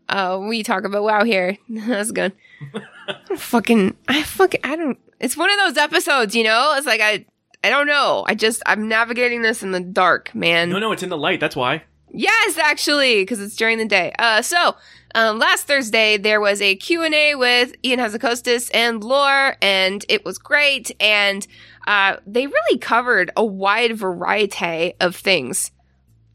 Uh, 0.08 0.40
we 0.46 0.62
talk 0.62 0.84
about 0.84 1.02
WoW 1.02 1.24
here. 1.24 1.56
That's 1.68 2.10
good. 2.10 2.32
fucking, 3.36 3.96
I 4.08 4.22
fucking, 4.22 4.60
I 4.64 4.76
don't. 4.76 4.98
It's 5.18 5.36
one 5.36 5.50
of 5.50 5.58
those 5.58 5.76
episodes, 5.76 6.34
you 6.34 6.44
know. 6.44 6.74
It's 6.76 6.86
like 6.86 7.00
I, 7.00 7.24
I 7.62 7.70
don't 7.70 7.86
know. 7.86 8.24
I 8.26 8.34
just, 8.34 8.62
I'm 8.66 8.88
navigating 8.88 9.42
this 9.42 9.62
in 9.62 9.70
the 9.70 9.80
dark, 9.80 10.34
man. 10.34 10.70
No, 10.70 10.78
no, 10.78 10.92
it's 10.92 11.02
in 11.02 11.08
the 11.08 11.18
light. 11.18 11.40
That's 11.40 11.56
why. 11.56 11.84
Yes, 12.12 12.58
actually, 12.58 13.22
because 13.22 13.40
it's 13.40 13.56
during 13.56 13.78
the 13.78 13.86
day. 13.86 14.12
Uh, 14.18 14.42
so 14.42 14.74
um, 15.14 15.38
last 15.38 15.66
Thursday 15.66 16.16
there 16.16 16.40
was 16.40 16.60
a 16.60 16.74
Q 16.76 17.02
and 17.02 17.14
A 17.14 17.34
with 17.36 17.74
Ian 17.84 18.00
Hazzikostas 18.00 18.70
and 18.74 19.04
Lore, 19.04 19.56
and 19.62 20.04
it 20.08 20.24
was 20.24 20.38
great. 20.38 20.90
And 21.00 21.46
uh, 21.86 22.16
they 22.26 22.46
really 22.46 22.78
covered 22.78 23.30
a 23.36 23.44
wide 23.44 23.96
variety 23.96 24.94
of 25.00 25.14
things 25.14 25.70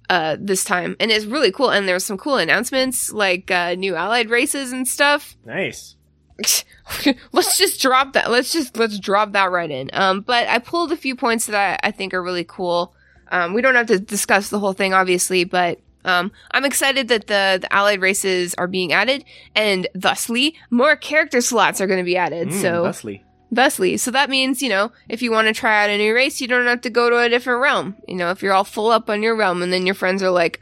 uh, 0.10 0.38
this 0.40 0.64
time, 0.64 0.96
and 1.00 1.12
it's 1.12 1.26
really 1.26 1.52
cool. 1.52 1.70
And 1.70 1.88
there's 1.88 2.04
some 2.04 2.18
cool 2.18 2.38
announcements 2.38 3.12
like 3.12 3.52
uh, 3.52 3.76
new 3.76 3.96
allied 3.96 4.30
races 4.30 4.72
and 4.72 4.88
stuff. 4.88 5.36
Nice. 5.46 5.96
let's 7.32 7.58
just 7.58 7.82
drop 7.82 8.14
that. 8.14 8.30
Let's 8.30 8.52
just 8.52 8.78
let's 8.78 9.00
drop 9.00 9.32
that 9.34 9.52
right 9.52 9.72
in. 9.72 9.90
Um, 9.94 10.22
but 10.22 10.48
I 10.48 10.60
pulled 10.60 10.92
a 10.92 10.98
few 10.98 11.16
points 11.16 11.46
that 11.46 11.80
I, 11.84 11.88
I 11.88 11.92
think 11.92 12.14
are 12.14 12.22
really 12.24 12.44
cool. 12.44 12.94
Um, 13.32 13.54
we 13.54 13.62
don't 13.62 13.76
have 13.76 13.88
to 13.88 14.00
discuss 14.00 14.50
the 14.50 14.60
whole 14.60 14.74
thing, 14.74 14.94
obviously, 14.94 15.46
but 15.46 15.80
um, 16.06 16.32
I'm 16.52 16.66
excited 16.66 17.08
that 17.08 17.28
the 17.28 17.60
the 17.62 17.74
allied 17.74 18.02
races 18.02 18.54
are 18.56 18.68
being 18.68 18.94
added, 18.94 19.26
and 19.56 19.88
thusly 19.96 20.56
more 20.70 20.96
character 20.96 21.42
slots 21.42 21.82
are 21.82 21.88
going 21.88 22.00
to 22.00 22.06
be 22.06 22.18
added. 22.18 22.50
Mm, 22.50 22.62
so 22.62 22.84
thusly. 22.84 23.24
Thusly, 23.52 23.98
so 23.98 24.12
that 24.12 24.30
means 24.30 24.62
you 24.62 24.70
know 24.70 24.92
if 25.10 25.22
you 25.22 25.32
want 25.32 25.48
to 25.48 25.54
try 25.54 25.84
out 25.84 25.90
a 25.90 25.98
new 25.98 26.14
race, 26.14 26.42
you 26.42 26.48
don't 26.48 26.66
have 26.68 26.82
to 26.82 26.90
go 26.90 27.10
to 27.10 27.18
a 27.20 27.30
different 27.30 27.62
realm. 27.62 27.96
You 28.08 28.16
know, 28.16 28.32
if 28.32 28.42
you're 28.42 28.54
all 28.54 28.64
full 28.64 28.92
up 28.92 29.10
on 29.10 29.22
your 29.24 29.36
realm, 29.36 29.62
and 29.62 29.72
then 29.72 29.86
your 29.86 29.96
friends 29.96 30.22
are 30.24 30.30
like, 30.32 30.60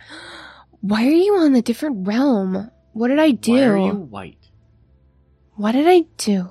"Why 0.82 1.06
are 1.08 1.12
you 1.12 1.36
on 1.36 1.56
a 1.56 1.62
different 1.62 2.08
realm? 2.08 2.70
What 2.94 3.08
did 3.10 3.20
I 3.20 3.32
do?" 3.32 3.52
Why 3.54 3.64
are 3.66 3.78
you 3.78 3.94
white? 3.96 4.38
what 5.56 5.74
did 5.74 5.88
I 5.88 6.06
do? 6.18 6.50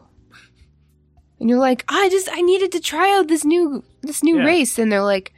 And 1.40 1.51
you're 1.51 1.59
like, 1.59 1.85
I 1.88 2.09
just 2.09 2.29
I 2.33 2.40
needed 2.40 2.71
to 2.73 2.81
try 2.81 3.16
out 3.16 3.27
this 3.29 3.45
new 3.45 3.83
this 4.03 4.23
new 4.23 4.38
Yeah. 4.38 4.45
race, 4.47 4.79
and 4.79 4.90
they're 4.92 5.03
like, 5.03 5.33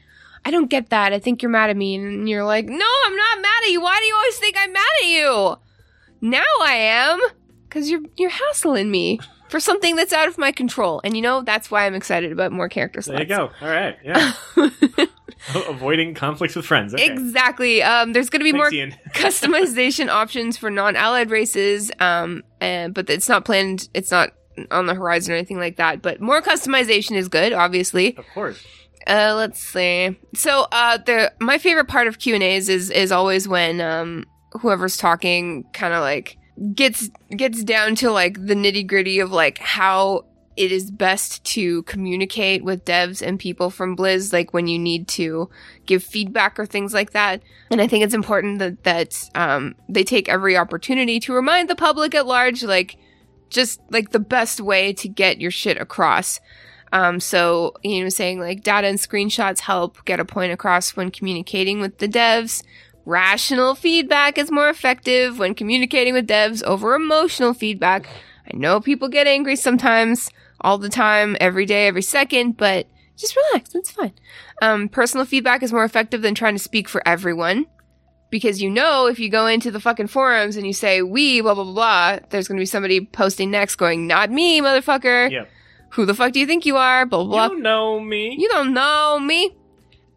I 0.44 0.50
don't 0.50 0.68
get 0.68 0.90
that. 0.90 1.12
I 1.14 1.18
think 1.18 1.40
you're 1.42 1.50
mad 1.50 1.70
at 1.70 1.76
me, 1.76 1.94
and 1.94 2.28
you're 2.28 2.44
like, 2.44 2.66
No, 2.66 2.86
I'm 3.06 3.16
not 3.16 3.40
mad 3.40 3.62
at 3.64 3.70
you. 3.70 3.80
Why 3.80 3.98
do 4.00 4.04
you 4.06 4.14
always 4.14 4.38
think 4.38 4.56
I'm 4.58 4.72
mad 4.72 4.82
at 5.02 5.08
you? 5.08 5.56
Now 6.20 6.42
I 6.62 6.74
am, 6.74 7.20
because 7.68 7.90
you're 7.90 8.02
you're 8.16 8.30
hassling 8.30 8.90
me 8.90 9.18
for 9.48 9.60
something 9.60 9.94
that's 9.96 10.12
out 10.12 10.28
of 10.28 10.38
my 10.38 10.52
control, 10.52 11.00
and 11.04 11.14
you 11.16 11.22
know 11.22 11.42
that's 11.42 11.70
why 11.70 11.86
I'm 11.86 11.94
excited 11.94 12.32
about 12.32 12.52
more 12.52 12.68
character 12.68 13.00
slots. 13.02 13.18
There 13.18 13.22
you 13.22 13.28
go. 13.28 13.50
All 13.60 13.68
right. 13.68 13.96
Yeah. 14.04 14.32
Avoiding 15.68 16.14
conflicts 16.14 16.56
with 16.56 16.64
friends. 16.64 16.94
Okay. 16.94 17.06
Exactly. 17.12 17.82
Um, 17.82 18.12
there's 18.14 18.30
going 18.30 18.40
to 18.40 18.50
be 18.50 18.58
Thanks, 18.58 18.94
more 18.94 18.98
customization 19.14 20.08
options 20.08 20.56
for 20.56 20.70
non-allied 20.70 21.30
races 21.30 21.90
um 22.00 22.42
and 22.60 22.94
but 22.94 23.08
it's 23.10 23.28
not 23.28 23.44
planned 23.44 23.88
it's 23.94 24.10
not 24.10 24.30
on 24.70 24.86
the 24.86 24.94
horizon 24.94 25.32
or 25.32 25.36
anything 25.36 25.58
like 25.58 25.76
that 25.76 26.00
but 26.02 26.20
more 26.20 26.40
customization 26.40 27.16
is 27.16 27.28
good 27.28 27.52
obviously 27.52 28.16
Of 28.16 28.24
course. 28.34 28.64
uh 29.06 29.34
let's 29.36 29.60
see 29.60 30.16
so 30.34 30.66
uh 30.72 30.98
the 30.98 31.32
my 31.40 31.58
favorite 31.58 31.88
part 31.88 32.06
of 32.06 32.18
q 32.18 32.34
and 32.34 32.42
a's 32.42 32.68
is 32.68 32.90
is 32.90 33.12
always 33.12 33.46
when 33.48 33.80
um 33.80 34.24
whoever's 34.52 34.96
talking 34.96 35.64
kind 35.72 35.92
of 35.94 36.00
like 36.00 36.36
gets 36.74 37.10
gets 37.36 37.64
down 37.64 37.94
to 37.96 38.10
like 38.10 38.46
the 38.46 38.54
nitty 38.54 38.86
gritty 38.86 39.18
of 39.18 39.32
like 39.32 39.58
how 39.58 40.24
it 40.56 40.70
is 40.70 40.90
best 40.90 41.42
to 41.44 41.82
communicate 41.82 42.62
with 42.62 42.84
devs 42.84 43.26
and 43.26 43.40
people 43.40 43.70
from 43.70 43.96
Blizz, 43.96 44.32
like 44.32 44.52
when 44.54 44.68
you 44.68 44.78
need 44.78 45.08
to 45.08 45.50
give 45.86 46.02
feedback 46.02 46.58
or 46.58 46.66
things 46.66 46.94
like 46.94 47.10
that. 47.10 47.42
And 47.70 47.80
I 47.80 47.88
think 47.88 48.04
it's 48.04 48.14
important 48.14 48.60
that 48.60 48.84
that 48.84 49.30
um, 49.34 49.74
they 49.88 50.04
take 50.04 50.28
every 50.28 50.56
opportunity 50.56 51.18
to 51.20 51.32
remind 51.32 51.68
the 51.68 51.74
public 51.74 52.14
at 52.14 52.26
large, 52.26 52.62
like 52.62 52.96
just 53.50 53.80
like 53.90 54.10
the 54.10 54.20
best 54.20 54.60
way 54.60 54.92
to 54.94 55.08
get 55.08 55.40
your 55.40 55.50
shit 55.50 55.80
across. 55.80 56.40
Um, 56.92 57.18
so 57.18 57.74
you 57.82 58.04
know, 58.04 58.08
saying 58.08 58.38
like 58.38 58.62
data 58.62 58.86
and 58.86 58.98
screenshots 58.98 59.60
help 59.60 60.04
get 60.04 60.20
a 60.20 60.24
point 60.24 60.52
across 60.52 60.94
when 60.94 61.10
communicating 61.10 61.80
with 61.80 61.98
the 61.98 62.08
devs. 62.08 62.62
Rational 63.06 63.74
feedback 63.74 64.38
is 64.38 64.50
more 64.50 64.68
effective 64.68 65.38
when 65.38 65.54
communicating 65.54 66.14
with 66.14 66.26
devs 66.26 66.62
over 66.64 66.94
emotional 66.94 67.52
feedback. 67.52 68.06
I 68.52 68.56
know 68.56 68.80
people 68.80 69.08
get 69.08 69.26
angry 69.26 69.56
sometimes, 69.56 70.30
all 70.60 70.78
the 70.78 70.88
time, 70.88 71.36
every 71.40 71.66
day, 71.66 71.86
every 71.86 72.02
second, 72.02 72.56
but 72.56 72.86
just 73.16 73.36
relax. 73.36 73.74
It's 73.74 73.90
fine. 73.90 74.14
Um, 74.62 74.88
personal 74.88 75.26
feedback 75.26 75.62
is 75.62 75.72
more 75.72 75.84
effective 75.84 76.22
than 76.22 76.34
trying 76.34 76.54
to 76.54 76.62
speak 76.62 76.88
for 76.88 77.06
everyone. 77.06 77.66
Because 78.30 78.60
you 78.60 78.70
know, 78.70 79.06
if 79.06 79.18
you 79.18 79.28
go 79.28 79.46
into 79.46 79.70
the 79.70 79.78
fucking 79.78 80.08
forums 80.08 80.56
and 80.56 80.66
you 80.66 80.72
say, 80.72 81.02
we, 81.02 81.40
blah, 81.40 81.54
blah, 81.54 81.64
blah, 81.64 81.72
blah, 81.72 82.18
there's 82.30 82.48
gonna 82.48 82.58
be 82.58 82.66
somebody 82.66 83.04
posting 83.04 83.50
next 83.50 83.76
going, 83.76 84.06
not 84.06 84.30
me, 84.30 84.60
motherfucker. 84.60 85.30
Yep. 85.30 85.48
Who 85.90 86.06
the 86.06 86.14
fuck 86.14 86.32
do 86.32 86.40
you 86.40 86.46
think 86.46 86.66
you 86.66 86.76
are? 86.76 87.06
Blah, 87.06 87.22
blah, 87.24 87.48
blah. 87.48 87.56
You 87.56 87.62
know 87.62 88.00
me. 88.00 88.34
You 88.36 88.48
don't 88.48 88.74
know 88.74 89.20
me. 89.20 89.54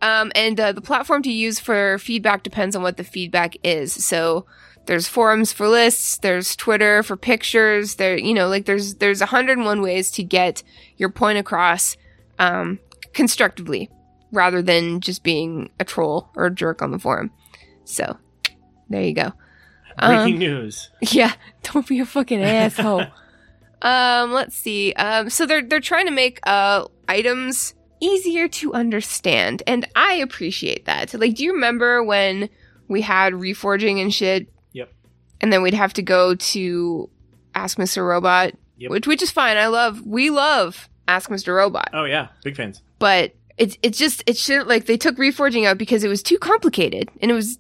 Um, 0.02 0.32
and 0.36 0.60
uh, 0.60 0.72
the 0.74 0.82
platform 0.82 1.24
to 1.24 1.32
use 1.32 1.60
for 1.60 1.98
feedback 1.98 2.44
depends 2.44 2.76
on 2.76 2.84
what 2.84 2.98
the 2.98 3.04
feedback 3.04 3.56
is. 3.64 3.94
So 4.06 4.46
there's 4.86 5.08
forums 5.08 5.52
for 5.52 5.68
lists, 5.68 6.18
there's 6.20 6.56
Twitter 6.56 7.04
for 7.04 7.18
pictures, 7.18 7.96
there, 7.96 8.18
you 8.18 8.34
know, 8.34 8.48
like 8.48 8.66
there's, 8.66 8.96
there's 8.96 9.20
101 9.20 9.82
ways 9.82 10.12
to 10.12 10.24
get 10.24 10.64
your 10.98 11.10
point 11.10 11.38
across, 11.40 11.98
um, 12.40 12.80
constructively 13.14 13.90
rather 14.32 14.62
than 14.62 15.02
just 15.02 15.24
being 15.24 15.70
a 15.80 15.84
troll 15.84 16.30
or 16.36 16.46
a 16.46 16.54
jerk 16.54 16.82
on 16.82 16.92
the 16.92 17.00
forum. 17.00 17.32
So 17.84 18.18
there 18.90 19.02
you 19.02 19.14
go. 19.14 19.34
Breaking 20.00 20.34
Um, 20.36 20.40
news. 20.40 20.92
yeah, 21.02 21.34
don't 21.64 21.88
be 21.88 22.00
a 22.00 22.06
fucking 22.06 22.44
asshole. 22.44 23.06
um, 23.82 24.32
let's 24.32 24.56
see. 24.56 24.94
Um, 24.94 25.30
so 25.32 25.46
they're 25.48 25.64
they're 25.64 25.80
trying 25.80 26.06
to 26.06 26.12
make 26.12 26.40
uh 26.44 26.86
items 27.08 27.74
easier 28.00 28.48
to 28.48 28.74
understand, 28.74 29.64
and 29.68 29.88
I 29.96 30.14
appreciate 30.16 30.86
that. 30.86 31.14
Like, 31.14 31.36
do 31.36 31.44
you 31.44 31.54
remember 31.54 32.04
when 32.04 32.50
we 32.88 33.02
had 33.02 33.34
reforging 33.34 34.02
and 34.02 34.14
shit? 34.14 34.48
Yep. 34.74 34.92
And 35.42 35.52
then 35.54 35.62
we'd 35.62 35.74
have 35.74 35.94
to 35.94 36.02
go 36.02 36.36
to 36.36 37.10
Ask 37.56 37.78
Mr. 37.78 38.08
Robot, 38.08 38.54
Yep. 38.78 38.92
which 38.92 39.08
which 39.08 39.22
is 39.24 39.32
fine. 39.32 39.58
I 39.58 39.68
love 39.68 40.02
we 40.06 40.30
love 40.30 40.88
Ask 41.08 41.30
Mr. 41.30 41.56
Robot. 41.56 41.90
Oh 41.94 42.06
yeah, 42.06 42.28
big 42.44 42.56
fans. 42.56 42.82
but 43.00 43.34
it's 43.58 43.76
it's 43.82 43.98
just 43.98 44.24
it 44.28 44.38
should 44.38 44.68
like 44.68 44.86
they 44.86 44.98
took 44.98 45.16
reforging 45.18 45.66
out 45.66 45.78
because 45.80 46.04
it 46.04 46.10
was 46.10 46.22
too 46.22 46.38
complicated 46.38 47.10
and 47.22 47.32
it 47.32 47.34
was 47.34 47.58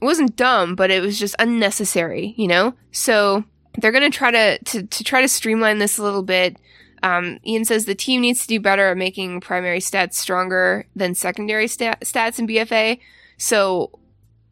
it 0.00 0.04
wasn't 0.04 0.36
dumb, 0.36 0.74
but 0.74 0.90
it 0.90 1.00
was 1.00 1.18
just 1.18 1.34
unnecessary, 1.38 2.34
you 2.36 2.46
know. 2.48 2.74
So 2.90 3.44
they're 3.78 3.92
gonna 3.92 4.10
try 4.10 4.30
to 4.30 4.58
to 4.58 4.82
to 4.82 5.04
try 5.04 5.22
to 5.22 5.28
streamline 5.28 5.78
this 5.78 5.96
a 5.96 6.02
little 6.02 6.22
bit. 6.22 6.56
Um, 7.02 7.38
Ian 7.46 7.64
says 7.64 7.84
the 7.84 7.94
team 7.94 8.20
needs 8.20 8.42
to 8.42 8.46
do 8.46 8.60
better 8.60 8.88
at 8.90 8.96
making 8.96 9.40
primary 9.40 9.80
stats 9.80 10.14
stronger 10.14 10.86
than 10.94 11.14
secondary 11.14 11.66
sta- 11.66 11.96
stats 12.02 12.38
in 12.38 12.46
BFA. 12.46 12.98
So 13.38 13.98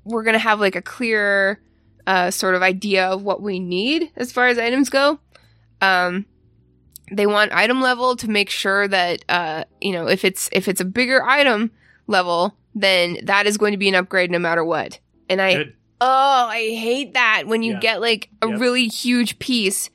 we're 0.05 0.25
gonna 0.25 0.39
have 0.39 0.59
like 0.61 0.75
a 0.77 0.83
clear 0.83 1.61
uh, 2.07 2.31
sort 2.31 2.55
of 2.57 2.63
idea 2.63 3.07
of 3.07 3.23
what 3.23 3.41
we 3.41 3.61
need 3.61 4.11
as 4.17 4.33
far 4.33 4.49
as 4.49 4.59
items 4.59 4.89
go. 4.91 5.21
Um, 5.81 6.27
they 7.13 7.27
want 7.27 7.53
item 7.53 7.81
level 7.81 8.17
to 8.17 8.29
make 8.31 8.51
sure 8.51 8.87
that 8.89 9.25
uh, 9.29 9.65
you 9.81 9.93
know 9.93 10.09
if 10.09 10.25
it's 10.25 10.49
if 10.53 10.67
it's 10.69 10.81
a 10.81 10.85
bigger 10.85 11.23
item 11.25 11.71
level, 12.07 12.57
then 12.75 13.19
that 13.25 13.47
is 13.47 13.59
going 13.59 13.73
to 13.73 13.79
be 13.79 13.89
an 13.89 13.95
upgrade 13.95 14.31
no 14.31 14.39
matter 14.39 14.65
what. 14.65 14.99
And 15.29 15.41
I 15.41 15.55
Good. 15.55 15.75
oh 16.01 16.47
I 16.51 16.59
hate 16.75 17.15
that 17.15 17.45
when 17.47 17.63
you 17.63 17.75
Yeah. 17.75 17.81
get 17.81 18.01
like 18.01 18.29
a 18.43 18.49
Yep. 18.49 18.61
really 18.61 18.89
huge 18.89 19.39
piece. 19.39 19.89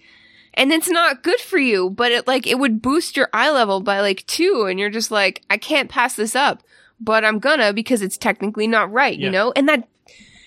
And 0.56 0.72
it's 0.72 0.89
not 0.89 1.22
good 1.24 1.39
for 1.39 1.58
you, 1.58 1.89
but 1.89 2.12
it 2.12 2.28
like 2.28 2.47
it 2.47 2.58
would 2.60 2.82
boost 2.82 3.18
your 3.18 3.30
eye 3.34 3.51
level 3.51 3.82
by 3.82 3.99
like 4.01 4.26
two, 4.26 4.66
and 4.70 4.80
you're 4.80 4.89
just 4.89 5.12
like, 5.12 5.43
I 5.49 5.58
can't 5.58 5.89
pass 5.89 6.16
this 6.16 6.36
up, 6.36 6.64
but 6.99 7.24
I'm 7.26 7.39
gonna 7.39 7.74
because 7.74 8.01
it's 8.01 8.18
technically 8.18 8.66
not 8.68 8.91
right, 8.91 9.18
Yeah. 9.18 9.26
you 9.26 9.32
know? 9.32 9.51
And 9.56 9.68
that 9.70 9.88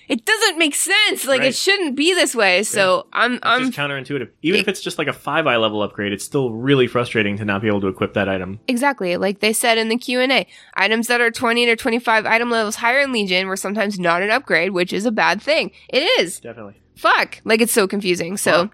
it 0.07 0.25
doesn't 0.25 0.57
make 0.57 0.73
sense. 0.73 1.27
Like 1.27 1.43
it 1.43 1.53
shouldn't 1.53 1.95
be 1.95 2.15
this 2.15 2.33
way. 2.33 2.63
So 2.63 3.05
I'm 3.13 3.37
I'm 3.43 3.65
just 3.65 3.77
counterintuitive. 3.77 4.29
Even 4.41 4.59
if 4.59 4.67
it's 4.67 4.81
just 4.81 4.97
like 4.97 5.07
a 5.07 5.13
five 5.13 5.45
eye 5.45 5.57
level 5.57 5.83
upgrade, 5.83 6.11
it's 6.11 6.25
still 6.25 6.51
really 6.51 6.87
frustrating 6.87 7.37
to 7.37 7.45
not 7.45 7.61
be 7.61 7.67
able 7.67 7.81
to 7.81 7.87
equip 7.87 8.15
that 8.15 8.27
item. 8.27 8.59
Exactly, 8.67 9.15
like 9.17 9.39
they 9.41 9.53
said 9.53 9.77
in 9.77 9.89
the 9.89 9.97
Q 9.97 10.19
and 10.21 10.31
A, 10.31 10.47
items 10.73 11.05
that 11.05 11.21
are 11.21 11.29
twenty 11.29 11.67
to 11.67 11.75
twenty 11.75 11.99
five 11.99 12.25
item 12.25 12.49
levels 12.49 12.77
higher 12.77 12.99
in 13.01 13.11
Legion 13.11 13.45
were 13.45 13.55
sometimes 13.55 13.99
not 13.99 14.23
an 14.23 14.31
upgrade, 14.31 14.71
which 14.71 14.91
is 14.91 15.05
a 15.05 15.11
bad 15.11 15.39
thing. 15.39 15.69
It 15.89 15.99
is. 16.19 16.39
Definitely. 16.39 16.81
Fuck. 16.95 17.41
Like 17.45 17.61
it's 17.61 17.71
so 17.71 17.87
confusing. 17.87 18.35
So 18.37 18.71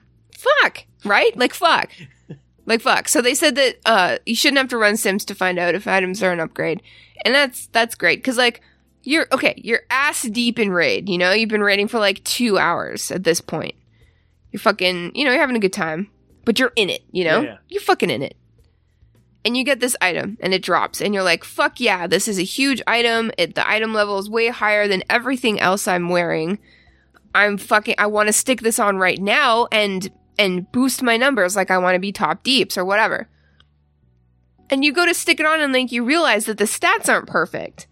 fuck. 0.62 0.86
Right? 1.06 1.36
Like 1.38 1.54
fuck. 1.54 1.92
like 2.66 2.82
fuck. 2.82 3.08
So 3.08 3.22
they 3.22 3.36
said 3.36 3.56
that 3.56 3.78
uh 3.86 4.18
you 4.26 4.36
shouldn't 4.36 4.58
have 4.58 4.70
to 4.70 4.78
run 4.78 4.98
sims 4.98 5.24
to 5.26 5.36
find 5.36 5.60
out 5.60 5.76
if 5.76 5.88
items 5.88 6.22
are 6.24 6.32
an 6.32 6.40
upgrade. 6.40 6.82
And 7.24 7.34
that's 7.34 7.68
that's 7.68 7.96
great 7.96 8.24
cuz 8.24 8.38
like 8.38 8.62
you're 9.04 9.28
okay, 9.32 9.54
you're 9.64 9.82
ass 9.90 10.24
deep 10.24 10.58
in 10.58 10.72
raid, 10.72 11.08
you 11.08 11.18
know? 11.18 11.32
You've 11.32 11.50
been 11.50 11.62
raiding 11.62 11.88
for 11.88 12.00
like 12.00 12.24
2 12.24 12.58
hours 12.58 13.12
at 13.12 13.24
this 13.24 13.40
point. 13.40 13.76
You're 14.52 14.60
fucking, 14.60 15.12
you 15.14 15.24
know, 15.24 15.32
you're 15.32 15.42
having 15.42 15.56
a 15.56 15.60
good 15.60 15.74
time, 15.74 16.10
but 16.44 16.58
you're 16.58 16.74
in 16.76 16.90
it, 16.90 17.04
you 17.12 17.24
know? 17.24 17.42
Yeah. 17.42 17.58
You're 17.70 17.82
fucking 17.82 18.10
in 18.10 18.24
it. 18.24 18.36
And 19.44 19.56
you 19.56 19.64
get 19.64 19.80
this 19.80 19.96
item 20.02 20.40
and 20.42 20.56
it 20.56 20.64
drops 20.64 21.02
and 21.02 21.14
you're 21.14 21.22
like, 21.22 21.44
"Fuck 21.44 21.80
yeah, 21.80 22.08
this 22.08 22.28
is 22.28 22.40
a 22.40 22.44
huge 22.44 22.82
item. 22.88 23.32
It, 23.38 23.54
the 23.54 23.70
item 23.70 23.94
level 23.94 24.18
is 24.18 24.28
way 24.28 24.48
higher 24.48 24.88
than 24.88 25.04
everything 25.08 25.60
else 25.60 25.88
I'm 25.88 26.10
wearing." 26.10 26.58
I'm 27.36 27.58
fucking 27.58 27.96
I 27.98 28.08
want 28.08 28.28
to 28.28 28.34
stick 28.34 28.62
this 28.62 28.80
on 28.80 28.98
right 28.98 29.22
now 29.22 29.68
and 29.72 30.10
and 30.38 30.72
boost 30.72 31.02
my 31.04 31.18
numbers 31.18 31.56
like 31.56 31.72
I 31.72 31.78
want 31.78 31.96
to 31.96 32.00
be 32.00 32.12
top 32.12 32.44
deeps 32.44 32.78
or 32.78 32.86
whatever. 32.86 33.28
And 34.70 34.84
you 34.84 34.92
go 34.94 35.06
to 35.06 35.14
stick 35.14 35.40
it 35.40 35.46
on 35.46 35.62
and 35.62 35.72
like 35.74 35.92
you 35.92 36.04
realize 36.04 36.46
that 36.46 36.58
the 36.58 36.64
stats 36.66 37.08
aren't 37.08 37.28
perfect. 37.28 37.88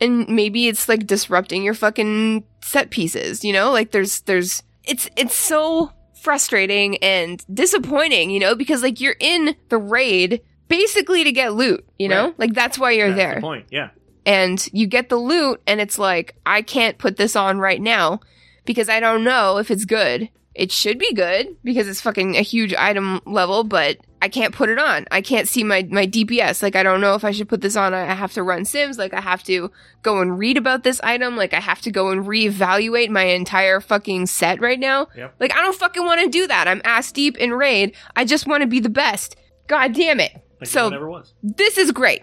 And 0.00 0.28
maybe 0.28 0.68
it's 0.68 0.88
like 0.88 1.06
disrupting 1.06 1.62
your 1.62 1.74
fucking 1.74 2.44
set 2.60 2.90
pieces, 2.90 3.44
you 3.44 3.52
know? 3.52 3.70
Like 3.70 3.92
there's 3.92 4.20
there's 4.22 4.62
it's 4.84 5.08
it's 5.16 5.34
so 5.34 5.92
frustrating 6.20 6.96
and 6.98 7.44
disappointing, 7.54 8.30
you 8.30 8.40
know, 8.40 8.54
because 8.54 8.82
like 8.82 9.00
you're 9.00 9.16
in 9.20 9.54
the 9.68 9.78
raid 9.78 10.42
basically 10.68 11.22
to 11.24 11.30
get 11.32 11.54
loot, 11.54 11.86
you 11.98 12.08
know? 12.08 12.26
Right. 12.26 12.38
Like 12.40 12.54
that's 12.54 12.78
why 12.78 12.90
you're 12.90 13.08
That's 13.08 13.18
there 13.18 13.34
the 13.36 13.40
point. 13.40 13.66
Yeah. 13.70 13.90
and 14.26 14.68
you 14.72 14.86
get 14.88 15.08
the 15.08 15.16
loot 15.16 15.62
and 15.68 15.80
it's 15.80 15.98
like 15.98 16.34
i 16.44 16.60
can't 16.60 16.98
put 16.98 17.16
this 17.16 17.36
on 17.36 17.58
right 17.60 17.80
now 17.80 18.18
because 18.64 18.88
i 18.88 18.98
don't 18.98 19.22
know 19.22 19.58
if 19.58 19.70
it's 19.70 19.84
good 19.84 20.28
it 20.56 20.72
should 20.72 20.98
be 20.98 21.12
good 21.14 21.56
because 21.62 21.86
it's 21.86 22.00
fucking 22.00 22.36
a 22.36 22.40
huge 22.42 22.72
item 22.74 23.20
level 23.26 23.62
but 23.62 23.98
i 24.22 24.28
can't 24.28 24.54
put 24.54 24.68
it 24.68 24.78
on. 24.78 25.06
I 25.10 25.20
can't 25.20 25.46
see 25.46 25.62
my 25.62 25.86
my 25.90 26.06
dps 26.06 26.62
like 26.62 26.74
i 26.74 26.82
don't 26.82 27.00
know 27.00 27.14
if 27.14 27.24
i 27.24 27.30
should 27.30 27.48
put 27.48 27.60
this 27.60 27.76
on. 27.76 27.92
I 27.94 28.14
have 28.14 28.32
to 28.32 28.42
run 28.42 28.64
sims. 28.64 28.96
Like 28.98 29.14
i 29.14 29.20
have 29.20 29.42
to 29.44 29.70
go 30.02 30.20
and 30.20 30.38
read 30.38 30.56
about 30.56 30.82
this 30.82 31.00
item. 31.02 31.36
Like 31.36 31.52
i 31.54 31.60
have 31.60 31.80
to 31.82 31.90
go 31.90 32.08
and 32.10 32.24
reevaluate 32.24 33.10
my 33.10 33.24
entire 33.24 33.80
fucking 33.80 34.26
set 34.26 34.60
right 34.60 34.80
now. 34.80 35.08
Yep. 35.16 35.34
like 35.38 35.52
i 35.54 35.60
don't 35.60 35.76
fucking 35.76 36.04
want 36.04 36.20
to 36.22 36.28
do 36.28 36.46
that. 36.46 36.66
I'm 36.66 36.80
ass 36.84 37.12
deep 37.12 37.36
in 37.36 37.52
raid. 37.52 37.94
I 38.16 38.24
just 38.24 38.46
want 38.46 38.62
to 38.62 38.66
be 38.66 38.80
the 38.80 38.88
best. 38.88 39.36
God 39.68 39.92
damn 39.92 40.20
it. 40.20 40.32
Like 40.60 40.68
So- 40.68 41.22
this 41.42 41.76
is 41.76 41.92
great. 41.92 42.22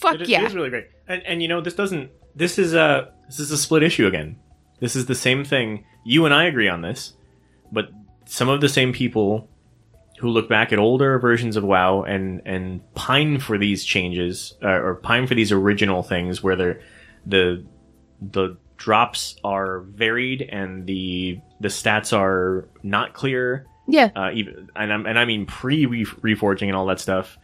Fuck 0.00 0.20
It 0.20 0.28
yeah 0.28 0.42
it 0.42 0.46
is 0.46 0.54
really 0.54 0.70
great. 0.70 0.88
And, 1.08 1.22
and 1.24 1.42
you 1.42 1.48
know, 1.48 1.60
this 1.60 1.74
doesn't. 1.74 2.10
This 2.34 2.58
is 2.58 2.74
a 2.74 3.12
this 3.28 3.40
is 3.40 3.50
a 3.50 3.56
split 3.56 3.82
issue 3.82 4.06
again. 4.06 4.36
This 4.80 4.94
is 4.94 5.06
the 5.06 5.14
same 5.14 5.44
thing. 5.44 5.84
You 6.04 6.24
and 6.26 6.34
I 6.34 6.44
agree 6.44 6.68
on 6.68 6.82
this, 6.82 7.14
but 7.72 7.90
some 8.26 8.48
of 8.48 8.60
the 8.60 8.68
same 8.68 8.92
people 8.92 9.48
who 10.18 10.28
look 10.28 10.48
back 10.48 10.72
at 10.72 10.78
older 10.78 11.18
versions 11.18 11.56
of 11.56 11.64
WoW 11.64 12.02
and 12.02 12.42
and 12.44 12.80
pine 12.94 13.38
for 13.38 13.58
these 13.58 13.84
changes 13.84 14.54
uh, 14.62 14.68
or 14.68 14.94
pine 14.94 15.26
for 15.26 15.34
these 15.34 15.52
original 15.52 16.02
things 16.02 16.42
where 16.42 16.56
they're 16.56 16.80
the 17.26 17.64
the 18.20 18.56
drops 18.76 19.36
are 19.44 19.80
varied 19.80 20.42
and 20.42 20.86
the 20.86 21.38
the 21.60 21.68
stats 21.68 22.16
are 22.16 22.68
not 22.82 23.14
clear 23.14 23.66
yeah 23.86 24.10
uh, 24.14 24.30
even 24.32 24.68
and, 24.76 24.92
I'm, 24.92 25.06
and 25.06 25.18
I 25.18 25.24
mean 25.24 25.46
pre 25.46 25.86
reforging 25.86 26.68
and 26.68 26.76
all 26.76 26.86
that 26.86 27.00
stuff. 27.00 27.38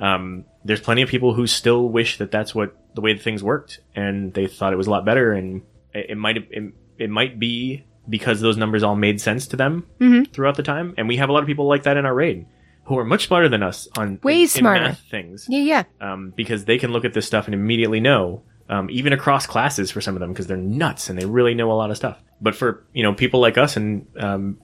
Um, 0.00 0.44
there's 0.64 0.80
plenty 0.80 1.02
of 1.02 1.08
people 1.08 1.32
who 1.32 1.46
still 1.46 1.88
wish 1.88 2.18
that 2.18 2.32
that's 2.32 2.54
what 2.54 2.76
the 2.94 3.00
way 3.00 3.16
things 3.16 3.42
worked, 3.42 3.80
and 3.94 4.34
they 4.34 4.48
thought 4.48 4.72
it 4.72 4.76
was 4.76 4.88
a 4.88 4.90
lot 4.90 5.04
better. 5.04 5.32
And 5.32 5.62
it, 5.94 6.10
it 6.10 6.16
might 6.16 6.36
it, 6.36 6.72
it 6.98 7.10
might 7.10 7.38
be 7.38 7.84
because 8.08 8.40
those 8.40 8.56
numbers 8.56 8.82
all 8.82 8.96
made 8.96 9.20
sense 9.20 9.46
to 9.48 9.56
them 9.56 9.84
Mhm. 10.00 10.32
throughout 10.32 10.56
the 10.56 10.62
time. 10.62 10.94
And 10.96 11.08
we 11.08 11.16
have 11.16 11.28
a 11.28 11.32
lot 11.32 11.42
of 11.42 11.46
people 11.46 11.66
like 11.66 11.82
that 11.84 11.96
in 11.96 12.06
our 12.06 12.14
raid 12.14 12.46
who 12.84 12.98
are 12.98 13.04
much 13.04 13.26
smarter 13.26 13.48
than 13.48 13.62
us 13.62 13.88
on 13.98 14.18
Way 14.22 14.34
in- 14.36 14.40
in 14.42 14.48
smarter. 14.48 14.80
math 14.84 15.00
things 15.10 15.46
yeah 15.48 15.58
yeah 15.60 15.82
um, 16.00 16.32
because 16.36 16.64
they 16.66 16.78
can 16.78 16.92
look 16.92 17.04
at 17.04 17.14
this 17.14 17.26
stuff 17.26 17.46
and 17.46 17.54
immediately 17.54 17.98
know, 18.00 18.42
um, 18.68 18.88
even 18.90 19.12
across 19.12 19.46
classes 19.46 19.90
for 19.90 20.00
some 20.00 20.14
of 20.14 20.20
them, 20.20 20.30
because 20.32 20.46
they're 20.46 20.56
nuts 20.56 21.08
and 21.10 21.18
they 21.18 21.26
really 21.26 21.54
know 21.54 21.70
a 21.70 21.74
lot 21.74 21.90
of 21.90 21.96
stuff. 21.96 22.22
But 22.40 22.54
for 22.54 22.84
you 22.92 23.02
know 23.02 23.12
people 23.14 23.40
like 23.40 23.58
us 23.58 23.76
and 23.76 24.06
um, 24.18 24.58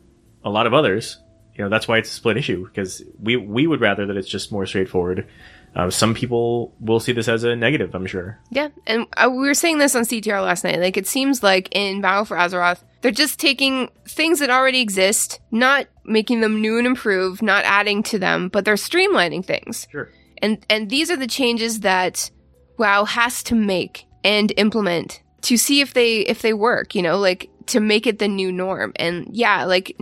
a 0.44 0.50
lot 0.50 0.66
of 0.66 0.74
others, 0.74 1.18
you 1.56 1.64
know 1.64 1.68
that's 1.70 1.86
why 1.88 1.98
it's 1.98 2.10
a 2.10 2.14
split 2.14 2.36
issue 2.36 2.64
because 2.66 3.02
we 3.20 3.36
we 3.36 3.66
would 3.66 3.80
rather 3.80 4.06
that 4.06 4.16
it's 4.16 4.28
just 4.28 4.52
more 4.52 4.66
straightforward. 4.66 5.26
Uh, 5.74 5.88
some 5.88 6.14
people 6.14 6.74
will 6.80 7.00
see 7.00 7.12
this 7.12 7.28
as 7.28 7.44
a 7.44 7.56
negative, 7.56 7.94
I'm 7.94 8.06
sure. 8.06 8.38
Yeah, 8.50 8.68
and 8.86 9.06
uh, 9.16 9.28
we 9.30 9.38
were 9.38 9.54
saying 9.54 9.78
this 9.78 9.94
on 9.94 10.02
CTR 10.02 10.42
last 10.42 10.64
night. 10.64 10.78
Like, 10.80 10.96
it 10.96 11.06
seems 11.06 11.42
like 11.42 11.68
in 11.72 12.00
Battle 12.02 12.26
for 12.26 12.36
Azeroth, 12.36 12.82
they're 13.00 13.10
just 13.10 13.40
taking 13.40 13.90
things 14.06 14.38
that 14.38 14.50
already 14.50 14.80
exist, 14.80 15.40
not 15.50 15.86
making 16.04 16.40
them 16.40 16.60
new 16.60 16.78
and 16.78 16.86
improved, 16.86 17.42
not 17.42 17.64
adding 17.64 18.02
to 18.04 18.18
them, 18.18 18.48
but 18.48 18.64
they're 18.64 18.74
streamlining 18.74 19.44
things. 19.44 19.88
Sure. 19.90 20.08
And 20.38 20.64
and 20.68 20.90
these 20.90 21.10
are 21.10 21.16
the 21.16 21.26
changes 21.26 21.80
that 21.80 22.30
WoW 22.78 23.04
has 23.04 23.42
to 23.44 23.54
make 23.54 24.06
and 24.24 24.52
implement 24.56 25.22
to 25.42 25.56
see 25.56 25.80
if 25.80 25.94
they 25.94 26.20
if 26.20 26.42
they 26.42 26.52
work. 26.52 26.94
You 26.94 27.02
know, 27.02 27.18
like 27.18 27.50
to 27.66 27.80
make 27.80 28.06
it 28.06 28.18
the 28.18 28.28
new 28.28 28.52
norm. 28.52 28.92
And 28.96 29.28
yeah, 29.30 29.64
like 29.64 29.96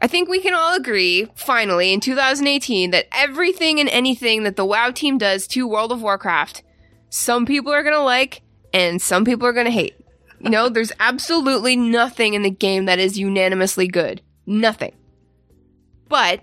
I 0.00 0.06
think 0.06 0.28
we 0.28 0.40
can 0.40 0.54
all 0.54 0.76
agree, 0.76 1.26
finally, 1.34 1.92
in 1.92 2.00
2018, 2.00 2.90
that 2.92 3.08
everything 3.10 3.80
and 3.80 3.88
anything 3.88 4.44
that 4.44 4.56
the 4.56 4.64
WoW 4.64 4.90
team 4.90 5.18
does 5.18 5.46
to 5.48 5.66
World 5.66 5.90
of 5.90 6.02
Warcraft, 6.02 6.62
some 7.10 7.46
people 7.46 7.72
are 7.72 7.82
gonna 7.82 8.02
like 8.02 8.42
and 8.72 9.02
some 9.02 9.24
people 9.24 9.46
are 9.46 9.52
gonna 9.52 9.70
hate. 9.70 9.96
You 10.40 10.50
know, 10.50 10.68
there's 10.70 10.92
absolutely 11.00 11.74
nothing 11.76 12.34
in 12.34 12.42
the 12.42 12.50
game 12.50 12.84
that 12.84 12.98
is 12.98 13.18
unanimously 13.18 13.88
good. 13.88 14.22
Nothing. 14.46 14.94
But 16.08 16.42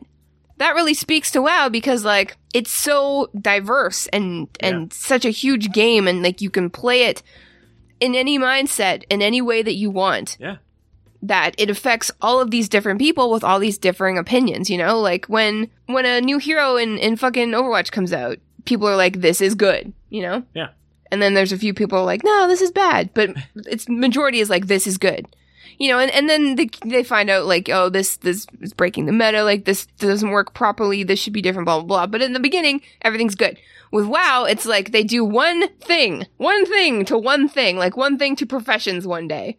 that 0.58 0.76
really 0.76 0.94
speaks 0.94 1.32
to 1.32 1.42
WoW 1.42 1.70
because 1.70 2.06
like 2.06 2.38
it's 2.54 2.72
so 2.72 3.30
diverse 3.40 4.08
and 4.08 4.48
and 4.60 4.92
such 4.94 5.26
a 5.26 5.30
huge 5.30 5.72
game 5.72 6.08
and 6.08 6.24
like 6.24 6.42
you 6.42 6.50
can 6.50 6.70
play 6.70 7.04
it 7.04 7.22
in 8.00 8.16
any 8.16 8.38
mindset 8.38 9.04
in 9.10 9.22
any 9.22 9.42
way 9.42 9.62
that 9.62 9.76
you 9.76 9.90
want 9.90 10.38
Yeah. 10.40 10.58
That 11.22 11.56
it 11.58 11.70
affects 11.70 12.12
all 12.22 12.40
of 12.40 12.52
these 12.52 12.70
different 12.70 13.00
people 13.00 13.32
with 13.32 13.44
all 13.44 13.60
these 13.60 13.78
differing 13.78 14.18
opinions, 14.18 14.70
you 14.70 14.78
know? 14.78 15.00
Like 15.00 15.26
when 15.26 15.70
when 15.88 16.06
a 16.06 16.22
new 16.22 16.38
hero 16.38 16.76
in 16.76 16.98
in 16.98 17.16
fucking 17.16 17.50
Overwatch 17.50 17.92
comes 17.92 18.14
out, 18.14 18.38
people 18.66 18.88
are 18.88 18.96
like 18.96 19.22
this 19.22 19.42
is 19.42 19.56
good, 19.56 19.94
you 20.10 20.22
know? 20.22 20.44
Yeah. 20.54 20.70
And 21.12 21.22
then 21.22 21.34
there's 21.34 21.52
a 21.52 21.58
few 21.58 21.74
people 21.74 22.04
like, 22.04 22.24
"No, 22.24 22.48
this 22.48 22.62
is 22.62 22.72
bad." 22.72 23.12
But 23.14 23.36
its 23.56 23.88
majority 23.88 24.40
is 24.40 24.50
like 24.50 24.68
this 24.68 24.88
is 24.88 24.98
good. 24.98 25.28
You 25.78 25.90
know, 25.90 26.00
and, 26.00 26.10
and 26.12 26.30
then 26.30 26.56
they, 26.56 26.70
they 26.86 27.04
find 27.04 27.30
out 27.30 27.48
like, 27.48 27.70
oh, 27.70 27.90
this 27.90 28.18
this 28.18 28.48
is 28.62 28.74
breaking 28.74 29.06
the 29.06 29.12
meta, 29.12 29.44
like 29.44 29.66
this 29.66 29.86
doesn't 30.00 30.30
work 30.30 30.54
properly, 30.54 31.04
this 31.04 31.20
should 31.20 31.34
be 31.34 31.42
different, 31.42 31.66
blah 31.66 31.80
blah 31.80 31.86
blah. 31.86 32.08
But 32.08 32.22
in 32.22 32.34
the 32.34 32.40
beginning, 32.40 32.82
everything's 33.02 33.36
good. 33.36 33.58
With 33.92 34.06
WoW, 34.06 34.46
it's 34.46 34.66
like 34.66 34.92
they 34.92 35.04
do 35.04 35.24
one 35.24 35.68
thing, 35.80 36.28
one 36.38 36.66
thing 36.66 37.06
to 37.06 37.18
one 37.18 37.48
thing, 37.48 37.78
like 37.78 37.98
one 37.98 38.18
thing 38.18 38.36
to 38.38 38.46
professions 38.46 39.06
one 39.06 39.28
day 39.28 39.58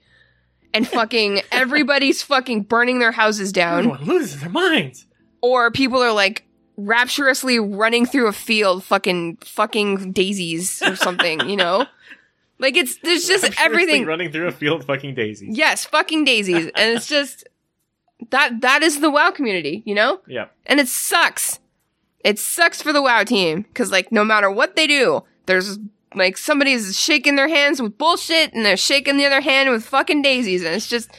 and 0.76 0.86
fucking 0.88 1.40
everybody's 1.50 2.22
fucking 2.22 2.62
burning 2.62 2.98
their 2.98 3.12
houses 3.12 3.52
down 3.52 3.78
Everyone 3.78 4.04
loses 4.04 4.40
their 4.40 4.50
minds. 4.50 5.06
or 5.40 5.70
people 5.70 6.02
are 6.02 6.12
like 6.12 6.44
rapturously 6.76 7.58
running 7.58 8.04
through 8.06 8.26
a 8.28 8.32
field, 8.32 8.84
fucking 8.84 9.36
fucking 9.44 10.12
daisies 10.12 10.82
or 10.82 10.94
something, 10.96 11.48
you 11.48 11.56
know? 11.56 11.86
Like 12.58 12.74
it's 12.74 12.96
there's 13.02 13.26
just 13.26 13.44
I'm 13.44 13.52
sure 13.52 13.52
it's 13.52 13.58
like 13.60 13.66
everything. 13.66 14.06
running 14.06 14.32
through 14.32 14.46
a 14.48 14.50
field, 14.52 14.82
fucking 14.86 15.14
daisies. 15.14 15.58
Yes, 15.58 15.84
fucking 15.84 16.24
daisies, 16.24 16.64
and 16.74 16.96
it's 16.96 17.06
just 17.06 17.46
that 18.30 18.62
that 18.62 18.82
is 18.82 19.00
the 19.00 19.10
WoW 19.10 19.30
community, 19.30 19.82
you 19.84 19.94
know? 19.94 20.20
Yeah. 20.26 20.46
And 20.64 20.80
it 20.80 20.88
sucks. 20.88 21.60
It 22.24 22.38
sucks 22.38 22.80
for 22.80 22.94
the 22.94 23.02
WoW 23.02 23.24
team 23.24 23.60
because 23.68 23.92
like 23.92 24.10
no 24.10 24.24
matter 24.24 24.50
what 24.50 24.74
they 24.74 24.86
do, 24.86 25.22
there's 25.44 25.78
like 26.14 26.36
somebody's 26.36 26.98
shaking 26.98 27.36
their 27.36 27.48
hands 27.48 27.80
with 27.80 27.98
bullshit 27.98 28.52
and 28.52 28.64
they're 28.64 28.76
shaking 28.76 29.16
the 29.16 29.26
other 29.26 29.40
hand 29.40 29.70
with 29.70 29.84
fucking 29.84 30.22
daisies, 30.22 30.64
and 30.64 30.74
it's 30.74 30.88
just. 30.88 31.10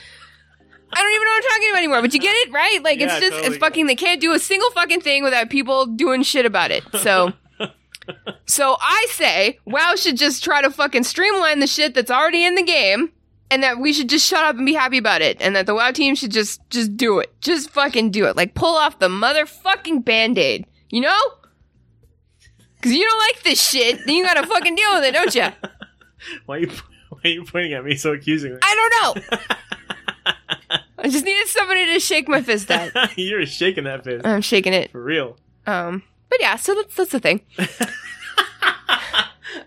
I 0.90 1.04
don't 1.04 1.12
even 1.12 1.26
know 1.26 1.32
what 1.32 1.44
I'm 1.44 1.50
talking 1.50 1.70
about 1.70 1.78
anymore, 1.80 2.02
but 2.02 2.14
you 2.14 2.20
get 2.22 2.34
it, 2.48 2.54
right? 2.54 2.82
Like 2.82 3.02
it's 3.02 3.20
just 3.20 3.32
totally. 3.34 3.48
it's 3.48 3.58
fucking 3.58 3.88
they 3.88 3.96
can't 3.96 4.22
do 4.22 4.32
a 4.32 4.40
single 4.40 4.72
fucking 4.72 5.02
thing 5.02 5.22
without 5.22 5.50
people 5.50 5.86
doing 5.86 6.24
shit 6.24 6.46
about 6.46 6.72
it. 6.72 6.82
So 7.02 7.34
So 8.46 8.78
I 8.80 9.08
say 9.12 9.60
WoW 9.66 9.96
should 9.96 10.18
just 10.18 10.44
try 10.44 10.62
to 10.62 10.72
fucking 10.72 11.04
streamline 11.04 11.60
the 11.60 11.68
shit 11.68 11.94
that's 11.94 12.12
already 12.12 12.46
in 12.46 12.56
the 12.56 12.64
game 12.64 13.12
and 13.52 13.64
that 13.64 13.80
we 13.80 13.94
should 13.94 14.10
just 14.10 14.28
shut 14.28 14.44
up 14.44 14.56
and 14.56 14.66
be 14.66 14.74
happy 14.74 14.98
about 14.98 15.22
it 15.22 15.42
and 15.42 15.56
that 15.56 15.66
the 15.66 15.76
WoW 15.76 15.92
team 15.92 16.16
should 16.16 16.32
just 16.32 16.62
just 16.70 16.96
do 16.96 17.20
it. 17.20 17.34
Just 17.42 17.70
fucking 17.70 18.12
do 18.12 18.26
it. 18.26 18.36
Like 18.36 18.54
pull 18.54 18.76
off 18.76 19.00
the 19.00 19.10
motherfucking 19.10 20.06
band-aid. 20.06 20.66
You 20.90 21.02
know? 21.02 21.20
Cuz 22.82 22.92
you 22.94 23.04
don't 23.04 23.20
like 23.20 23.44
this 23.44 23.62
shit, 23.70 24.00
then 24.06 24.16
you 24.16 24.24
got 24.24 24.36
to 24.36 24.46
fucking 24.48 24.76
deal 24.76 24.94
with 24.96 25.04
it, 25.06 25.14
don't 25.14 25.34
you? 25.36 25.48
Why 26.46 26.58
are 26.58 26.60
you 26.60 26.72
why 27.10 27.20
are 27.24 27.28
you 27.30 27.44
pointing 27.46 27.74
at 27.74 27.84
me 27.86 27.96
so 27.96 28.14
accusingly? 28.14 28.60
I 28.62 28.76
don't 28.76 29.32
know. 29.32 29.38
I 31.00 31.10
just 31.10 31.24
needed 31.26 31.48
somebody 31.48 31.86
to 31.94 32.00
shake 32.00 32.28
my 32.28 32.42
fist 32.42 32.70
at. 32.72 32.92
You're 33.18 33.46
shaking 33.46 33.86
that 33.86 34.04
fist 34.04 34.26
I'm 34.26 34.42
shaking 34.42 34.74
it. 34.74 34.92
for 34.92 35.02
real. 35.04 35.38
Um, 35.66 36.04
but 36.30 36.40
yeah, 36.42 36.56
so 36.58 36.76
that's 36.76 36.96
that's 36.96 37.12
the 37.12 37.20
thing. 37.20 37.42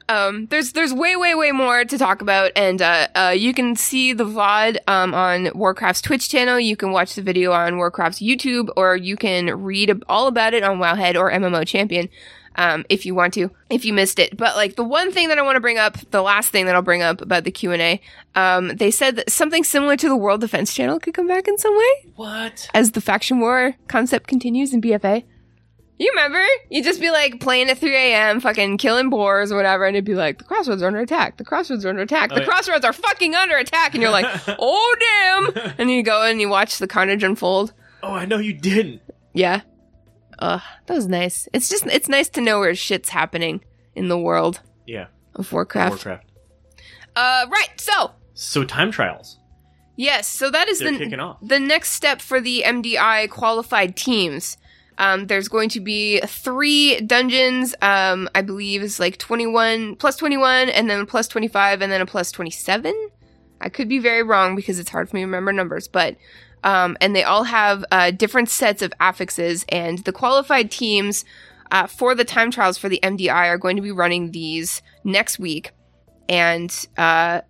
um, 0.09 0.47
there's 0.47 0.73
there's 0.73 0.93
way 0.93 1.17
way 1.17 1.35
way 1.35 1.53
more 1.53 1.85
to 1.85 1.99
talk 1.99 2.21
about, 2.21 2.53
and 2.57 2.83
uh, 2.83 3.09
uh, 3.15 3.35
you 3.37 3.55
can 3.55 3.77
see 3.77 4.13
the 4.13 4.25
VOD 4.25 4.77
um, 4.89 5.15
on 5.15 5.51
Warcraft's 5.55 6.03
Twitch 6.03 6.29
channel. 6.29 6.59
You 6.61 6.77
can 6.77 6.91
watch 6.91 7.15
the 7.15 7.23
video 7.23 7.53
on 7.53 7.77
Warcraft's 7.77 8.21
YouTube, 8.21 8.69
or 8.77 8.97
you 8.97 9.17
can 9.17 9.63
read 9.63 10.03
all 10.09 10.27
about 10.27 10.53
it 10.53 10.63
on 10.63 10.79
Wowhead 10.79 11.15
or 11.17 11.31
MMO 11.31 11.67
Champion. 11.67 12.09
Um, 12.61 12.85
if 12.91 13.07
you 13.07 13.15
want 13.15 13.33
to, 13.35 13.51
if 13.71 13.87
you 13.87 13.95
missed 13.95 14.19
it, 14.19 14.37
but 14.37 14.55
like 14.55 14.77
the 14.77 14.85
one 14.85 15.13
thing 15.13 15.29
that 15.29 15.39
I 15.39 15.43
want 15.43 15.57
to 15.57 15.61
bring 15.61 15.79
up, 15.79 15.97
the 16.11 16.21
last 16.21 16.51
thing 16.51 16.67
that 16.67 16.75
I'll 16.75 16.83
bring 16.83 17.01
up 17.01 17.23
about 17.23 17.45
the 17.45 17.51
Q 17.51 17.73
and 17.73 17.81
A, 17.81 18.01
um, 18.35 18.69
they 18.77 18.91
said 18.91 19.17
that 19.17 19.31
something 19.31 19.65
similar 19.65 19.97
to 19.97 20.09
the 20.09 20.17
World 20.17 20.43
Defense 20.43 20.75
Channel 20.75 21.01
could 21.01 21.15
come 21.15 21.27
back 21.27 21.49
in 21.49 21.57
some 21.57 21.75
way 21.75 22.13
What? 22.17 22.69
as 22.75 22.91
the 22.91 23.01
faction 23.01 23.41
war 23.41 23.77
concept 23.89 24.27
continues 24.27 24.75
in 24.75 24.83
BFA. 24.83 25.25
You 25.99 26.11
remember? 26.15 26.43
You'd 26.71 26.85
just 26.85 27.01
be 27.01 27.11
like 27.11 27.41
playing 27.41 27.71
at 27.71 27.79
3 27.79 27.95
a.m., 27.95 28.41
fucking 28.41 28.77
killing 28.79 29.09
boars 29.11 29.51
or 29.53 29.57
whatever, 29.57 29.87
and 29.87 29.97
it'd 29.97 30.05
be 30.05 30.15
like, 30.15 30.37
the 30.39 30.45
crossroads 30.45 30.83
are 30.83 30.87
under 30.87 31.01
attack. 31.01 31.37
The 31.39 31.45
crossroads 31.45 31.85
are 31.85 31.91
under 31.91 32.03
attack. 32.03 32.31
Oh, 32.31 32.35
the 32.37 32.41
yeah. 32.43 32.47
crossroads 32.47 32.85
are 32.85 32.93
fucking 32.93 33.35
under 33.35 33.57
attack. 33.57 33.93
And 33.95 34.03
you're 34.03 34.11
like, 34.13 34.27
oh 34.59 34.97
damn. 35.55 35.73
And 35.79 35.91
you 35.91 36.03
go 36.03 36.23
and 36.23 36.41
you 36.41 36.49
watch 36.49 36.77
the 36.79 36.87
carnage 36.89 37.23
unfold. 37.23 37.73
Oh, 38.03 38.13
I 38.13 38.25
know 38.27 38.39
you 38.39 38.53
didn't. 38.55 39.01
Yeah. 39.35 39.61
Ugh, 40.41 40.63
that 40.87 40.95
was 40.95 41.07
nice. 41.07 41.49
It's 41.53 41.69
just, 41.69 41.87
it's 41.87 42.09
nice 42.09 42.29
to 42.31 42.41
know 42.41 42.61
where 42.61 42.75
shit's 42.75 43.11
happening 43.11 43.63
in 43.95 44.09
the 44.09 44.19
world 44.19 44.61
Yeah. 44.87 45.07
of 45.35 45.53
Warcraft. 45.53 45.91
Warcraft. 46.07 46.27
Uh, 47.17 47.47
right. 47.51 47.69
So, 47.79 48.13
So 48.35 48.65
time 48.65 48.91
trials. 48.91 49.39
Yes, 49.97 50.27
so 50.27 50.51
that 50.51 50.69
is 50.69 50.79
They're 50.79 50.93
the 50.93 50.99
kicking 50.99 51.21
off. 51.21 51.37
the 51.43 51.61
next 51.61 51.91
step 51.93 52.23
for 52.23 52.41
the 52.41 52.63
MDI 52.67 53.29
qualified 53.29 53.97
teams. 53.97 54.57
Um, 54.97 55.27
there's 55.27 55.49
going 55.49 55.69
to 55.71 55.81
be 55.81 56.21
three 56.21 57.01
dungeons. 57.03 57.75
Um, 57.83 58.29
I 58.35 58.41
believe 58.43 58.83
is 58.83 58.99
like 59.01 59.19
21 59.19 59.97
plus 59.97 60.17
21, 60.17 60.71
and 60.71 60.89
then 60.89 61.05
plus 61.07 61.29
25, 61.29 61.83
and 61.83 61.93
then 61.93 62.01
a 62.01 62.07
plus 62.07 62.33
27. 62.33 63.11
I 63.61 63.69
could 63.69 63.89
be 63.91 63.99
very 63.99 64.23
wrong 64.23 64.57
because 64.57 64.79
it's 64.79 64.89
hard 64.91 65.11
for 65.11 65.17
me 65.17 65.21
to 65.23 65.27
remember 65.27 65.53
numbers, 65.53 65.87
but 65.89 66.17
um, 66.65 66.97
and 67.01 67.15
they 67.15 67.23
all 67.25 67.45
have 67.45 67.85
uh, 67.91 68.11
different 68.11 68.49
sets 68.49 68.83
of 68.83 68.93
affixes, 69.01 69.65
and 69.69 69.99
the 70.01 70.13
qualified 70.13 70.71
teams 70.71 71.25
uh, 71.71 71.87
for 71.87 72.15
the 72.15 72.25
time 72.25 72.51
trials 72.51 72.79
for 72.79 72.89
the 72.89 73.01
MDI 73.03 73.33
are 73.49 73.59
going 73.59 73.77
to 73.77 73.83
be 73.83 73.93
running 73.93 74.33
these 74.33 74.83
next 75.05 75.39
week, 75.39 75.73
and 76.29 76.87
uh, 76.97 77.41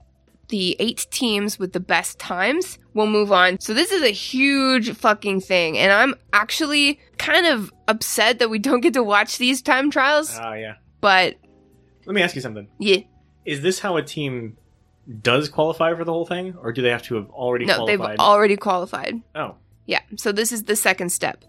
the 0.49 0.77
eight 0.79 1.07
teams 1.11 1.59
with 1.59 1.73
the 1.73 1.81
best 1.81 2.19
times 2.19 2.79
will 2.93 3.07
move 3.07 3.31
on. 3.31 3.61
So 3.61 3.73
this 3.73 3.93
is 3.93 4.03
a 4.03 4.11
huge 4.11 4.91
fucking 4.97 5.43
thing. 5.43 5.79
And 5.79 5.93
I'm 5.93 6.15
actually 6.33 6.99
kind 7.19 7.47
of 7.47 7.73
upset 7.87 8.41
that 8.41 8.51
we 8.51 8.59
don't 8.59 8.81
get 8.81 8.95
to 8.95 9.03
watch 9.05 9.39
these 9.39 9.63
time 9.63 9.93
trials. 9.93 10.37
Ah, 10.41 10.55
yeah. 10.55 10.75
But 11.01 11.37
Let 12.05 12.15
me 12.15 12.23
ask 12.23 12.35
you 12.35 12.41
something. 12.41 12.67
yeah, 12.81 12.99
Is 13.45 13.63
this 13.63 13.79
how 13.79 13.97
a 13.97 14.03
team 14.03 14.57
does 15.23 15.49
qualify 15.49 15.95
for 15.95 16.05
the 16.05 16.13
whole 16.13 16.27
thing, 16.27 16.55
or 16.63 16.73
do 16.73 16.83
they 16.83 16.91
have 16.91 17.03
to 17.05 17.17
have 17.17 17.31
already 17.31 17.65
no, 17.65 17.87
they've 17.87 18.01
already 18.01 18.57
qualified. 18.57 19.21
oh, 19.35 19.57
Yeah. 19.87 20.01
So 20.17 20.33
this 20.33 20.53
is 20.53 20.65
the 20.65 20.77
second 20.77 21.11
step. 21.11 21.45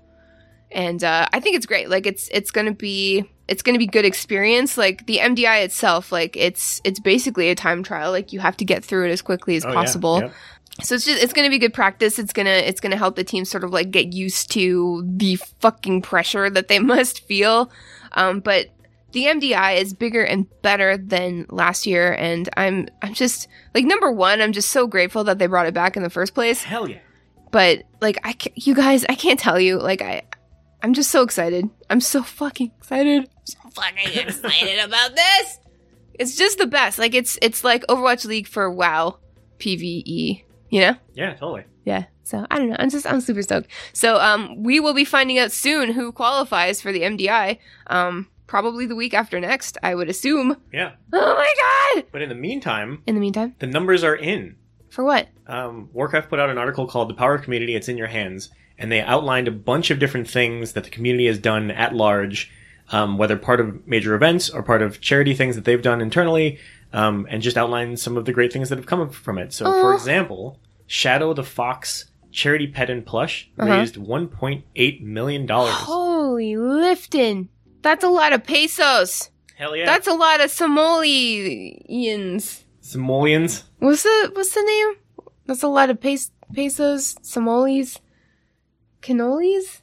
And 0.72 1.04
uh, 1.04 1.28
I 1.34 1.40
think 1.42 1.58
it's 1.58 1.66
great. 1.66 1.90
Like 1.90 2.06
it's 2.06 2.30
it's 2.32 2.50
gonna 2.50 2.74
be 2.74 3.30
it's 3.50 3.62
gonna 3.62 3.78
be 3.78 3.88
good 3.88 4.06
experience. 4.06 4.78
Like 4.78 5.06
the 5.06 5.18
MDI 5.18 5.64
itself, 5.66 6.12
like 6.14 6.38
it's 6.38 6.80
it's 6.86 7.00
basically 7.00 7.50
a 7.50 7.56
time 7.56 7.84
trial. 7.84 8.12
Like 8.12 8.32
you 8.32 8.40
have 8.40 8.56
to 8.58 8.66
get 8.66 8.84
through 8.86 9.08
it 9.10 9.12
as 9.12 9.22
quickly 9.22 9.58
as 9.58 9.66
Oh, 9.66 9.70
yeah, 9.70 9.74
possible. 9.76 10.20
yep. 10.22 10.34
So 10.82 10.96
it's 10.96 11.04
just 11.06 11.22
it's 11.22 11.34
gonna 11.34 11.50
be 11.50 11.60
good 11.60 11.74
practice. 11.74 12.18
It's 12.18 12.32
gonna 12.32 12.50
it's 12.52 12.80
gonna 12.80 12.96
help 12.96 13.18
the 13.18 13.26
team 13.26 13.44
sort 13.44 13.66
of 13.66 13.72
like 13.72 13.92
get 13.92 14.14
used 14.14 14.50
to 14.54 15.04
the 15.06 15.36
fucking 15.60 16.02
pressure 16.04 16.50
that 16.50 16.70
they 16.70 16.80
must 16.94 17.26
feel. 17.28 17.70
Um, 18.14 18.40
but 18.40 18.68
the 19.12 19.26
MDI 19.26 19.78
is 19.80 19.94
bigger 19.94 20.24
and 20.24 20.48
better 20.62 20.98
than 20.98 21.46
last 21.50 21.86
year, 21.86 22.14
and 22.14 22.50
I'm 22.58 22.88
I'm 23.02 23.14
just 23.14 23.48
like 23.74 23.86
number 23.86 24.12
one. 24.12 24.42
I'm 24.42 24.54
just 24.54 24.70
so 24.70 24.88
grateful 24.88 25.24
that 25.26 25.40
they 25.40 25.48
brought 25.48 25.68
it 25.68 25.74
back 25.74 25.98
in 25.98 26.04
the 26.04 26.10
first 26.10 26.34
place. 26.34 26.64
Hell 26.64 26.88
yeah. 26.90 27.00
But 27.52 27.84
like 28.00 28.18
I, 28.24 28.34
ca- 28.34 28.54
you 28.56 28.74
guys, 28.74 29.06
I 29.10 29.16
can't 29.16 29.40
tell 29.40 29.60
you. 29.60 29.78
Like 29.78 30.02
I, 30.02 30.24
I'm 30.82 30.94
just 30.94 31.12
so 31.12 31.22
excited. 31.22 31.70
I'm 31.90 32.00
so 32.02 32.24
fucking 32.24 32.72
excited. 32.78 33.24
I'm 33.24 33.46
so 33.46 33.60
fucking 33.74 34.20
excited 34.28 34.80
about 34.80 35.16
this. 35.16 35.60
It's 36.14 36.38
just 36.38 36.58
the 36.58 36.68
best. 36.68 36.98
Like 37.00 37.14
it's 37.14 37.38
it's 37.42 37.64
like 37.64 37.86
Overwatch 37.88 38.26
League 38.26 38.48
for 38.48 38.70
WoW 38.72 39.18
PVE. 39.60 40.44
You 40.70 40.80
know? 40.82 40.96
Yeah, 41.14 41.34
totally. 41.34 41.66
Yeah. 41.84 42.06
So 42.24 42.46
I 42.50 42.58
don't 42.58 42.70
know. 42.70 42.78
I'm 42.80 42.90
just 42.90 43.06
I'm 43.06 43.20
super 43.20 43.42
stoked. 43.42 43.68
So 43.94 44.18
um 44.20 44.64
we 44.64 44.80
will 44.80 44.94
be 44.94 45.04
finding 45.04 45.38
out 45.38 45.52
soon 45.52 45.92
who 45.92 46.12
qualifies 46.12 46.82
for 46.82 46.92
the 46.92 47.02
MDI. 47.02 47.58
Um 47.88 48.28
probably 48.52 48.86
the 48.86 48.96
week 48.98 49.14
after 49.14 49.40
next, 49.40 49.78
I 49.82 49.96
would 49.96 50.10
assume. 50.10 50.58
Yeah. 50.74 50.92
Oh 51.14 51.36
my 51.36 51.54
god. 51.96 52.06
But 52.12 52.22
in 52.22 52.30
the 52.30 52.36
meantime, 52.36 53.02
In 53.08 53.16
the 53.16 53.22
meantime, 53.22 53.56
the 53.60 53.68
numbers 53.68 54.04
are 54.04 54.16
in. 54.16 54.56
for 54.90 55.04
what? 55.06 55.28
Um, 55.48 55.90
Warcraft 55.94 56.30
put 56.30 56.40
out 56.40 56.50
an 56.50 56.58
article 56.58 56.86
called 56.86 57.10
"The 57.10 57.14
Power 57.14 57.36
of 57.36 57.42
Community: 57.44 57.76
It's 57.76 57.88
in 57.90 57.98
Your 57.98 58.08
Hands," 58.08 58.50
and 58.78 58.92
they 58.92 59.00
outlined 59.02 59.48
a 59.48 59.52
bunch 59.52 59.90
of 59.92 60.00
different 60.00 60.28
things 60.30 60.74
that 60.74 60.84
the 60.84 60.90
community 60.90 61.28
has 61.28 61.40
done 61.40 61.72
at 61.72 61.96
large, 61.96 62.52
um, 62.92 63.18
whether 63.18 63.38
part 63.38 63.60
of 63.62 63.88
major 63.88 64.14
events 64.16 64.50
or 64.50 64.62
part 64.64 64.82
of 64.82 65.00
charity 65.02 65.34
things 65.34 65.56
that 65.56 65.64
they've 65.66 65.82
done 65.82 66.02
internally, 66.02 66.60
um, 66.94 67.26
and 67.30 67.42
just 67.42 67.58
outlined 67.58 68.00
some 68.00 68.18
of 68.18 68.26
the 68.26 68.34
great 68.34 68.52
things 68.54 68.68
that 68.70 68.78
have 68.78 68.86
come 68.86 69.10
from 69.10 69.38
it. 69.38 69.54
So, 69.54 69.66
for 69.82 69.94
example, 69.94 70.60
Shadow 70.88 71.34
the 71.34 71.44
Fox 71.44 72.06
charity 72.32 72.68
pet 72.68 72.90
and 72.90 73.06
plush 73.06 73.50
Uh-huh. 73.60 73.70
raised 73.70 73.96
1.8 73.98 75.02
million 75.04 75.46
dollars. 75.46 75.74
Holy 75.74 76.56
lifting. 76.58 77.50
That's 77.82 78.04
a 78.04 78.10
lot 78.10 78.34
of 78.34 78.44
pesos. 78.44 79.30
Hell 79.56 79.76
yeah! 79.76 79.86
That's 79.86 80.08
a 80.08 80.14
lot 80.14 80.42
of 80.42 80.52
Somalians. 80.52 82.64
Simoleons. 82.82 83.64
What's 83.80 84.04
the 84.04 84.32
what's 84.34 84.54
the 84.54 84.64
name? 84.64 84.96
That's 85.46 85.64
a 85.64 85.68
lot 85.68 85.90
of 85.90 86.02
pes- 86.02 86.32
pesos, 86.54 87.16
Somalis, 87.22 88.00
cannolis. 89.02 89.82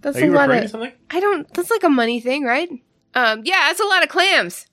That's 0.00 0.18
Are 0.18 0.24
a 0.24 0.30
lot 0.30 0.50
of. 0.50 0.70
something? 0.70 0.92
I 1.10 1.20
don't. 1.20 1.52
That's 1.54 1.70
like 1.70 1.84
a 1.84 1.88
money 1.88 2.20
thing, 2.20 2.44
right? 2.44 2.68
Um. 3.14 3.42
Yeah, 3.44 3.68
that's 3.68 3.80
a 3.80 3.86
lot 3.86 4.02
of 4.02 4.08
clams. 4.08 4.66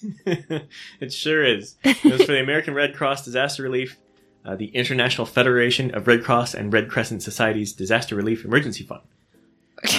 it 0.26 1.12
sure 1.12 1.44
is. 1.44 1.76
It 1.84 2.02
was 2.04 2.24
for 2.24 2.32
the 2.32 2.40
American 2.40 2.74
Red 2.74 2.94
Cross 2.94 3.24
Disaster 3.24 3.62
Relief, 3.62 3.98
uh, 4.44 4.56
the 4.56 4.66
International 4.66 5.26
Federation 5.26 5.94
of 5.94 6.06
Red 6.06 6.24
Cross 6.24 6.54
and 6.54 6.72
Red 6.72 6.90
Crescent 6.90 7.22
Societies 7.22 7.72
Disaster 7.72 8.14
Relief 8.16 8.44
Emergency 8.44 8.84
Fund. 8.84 9.02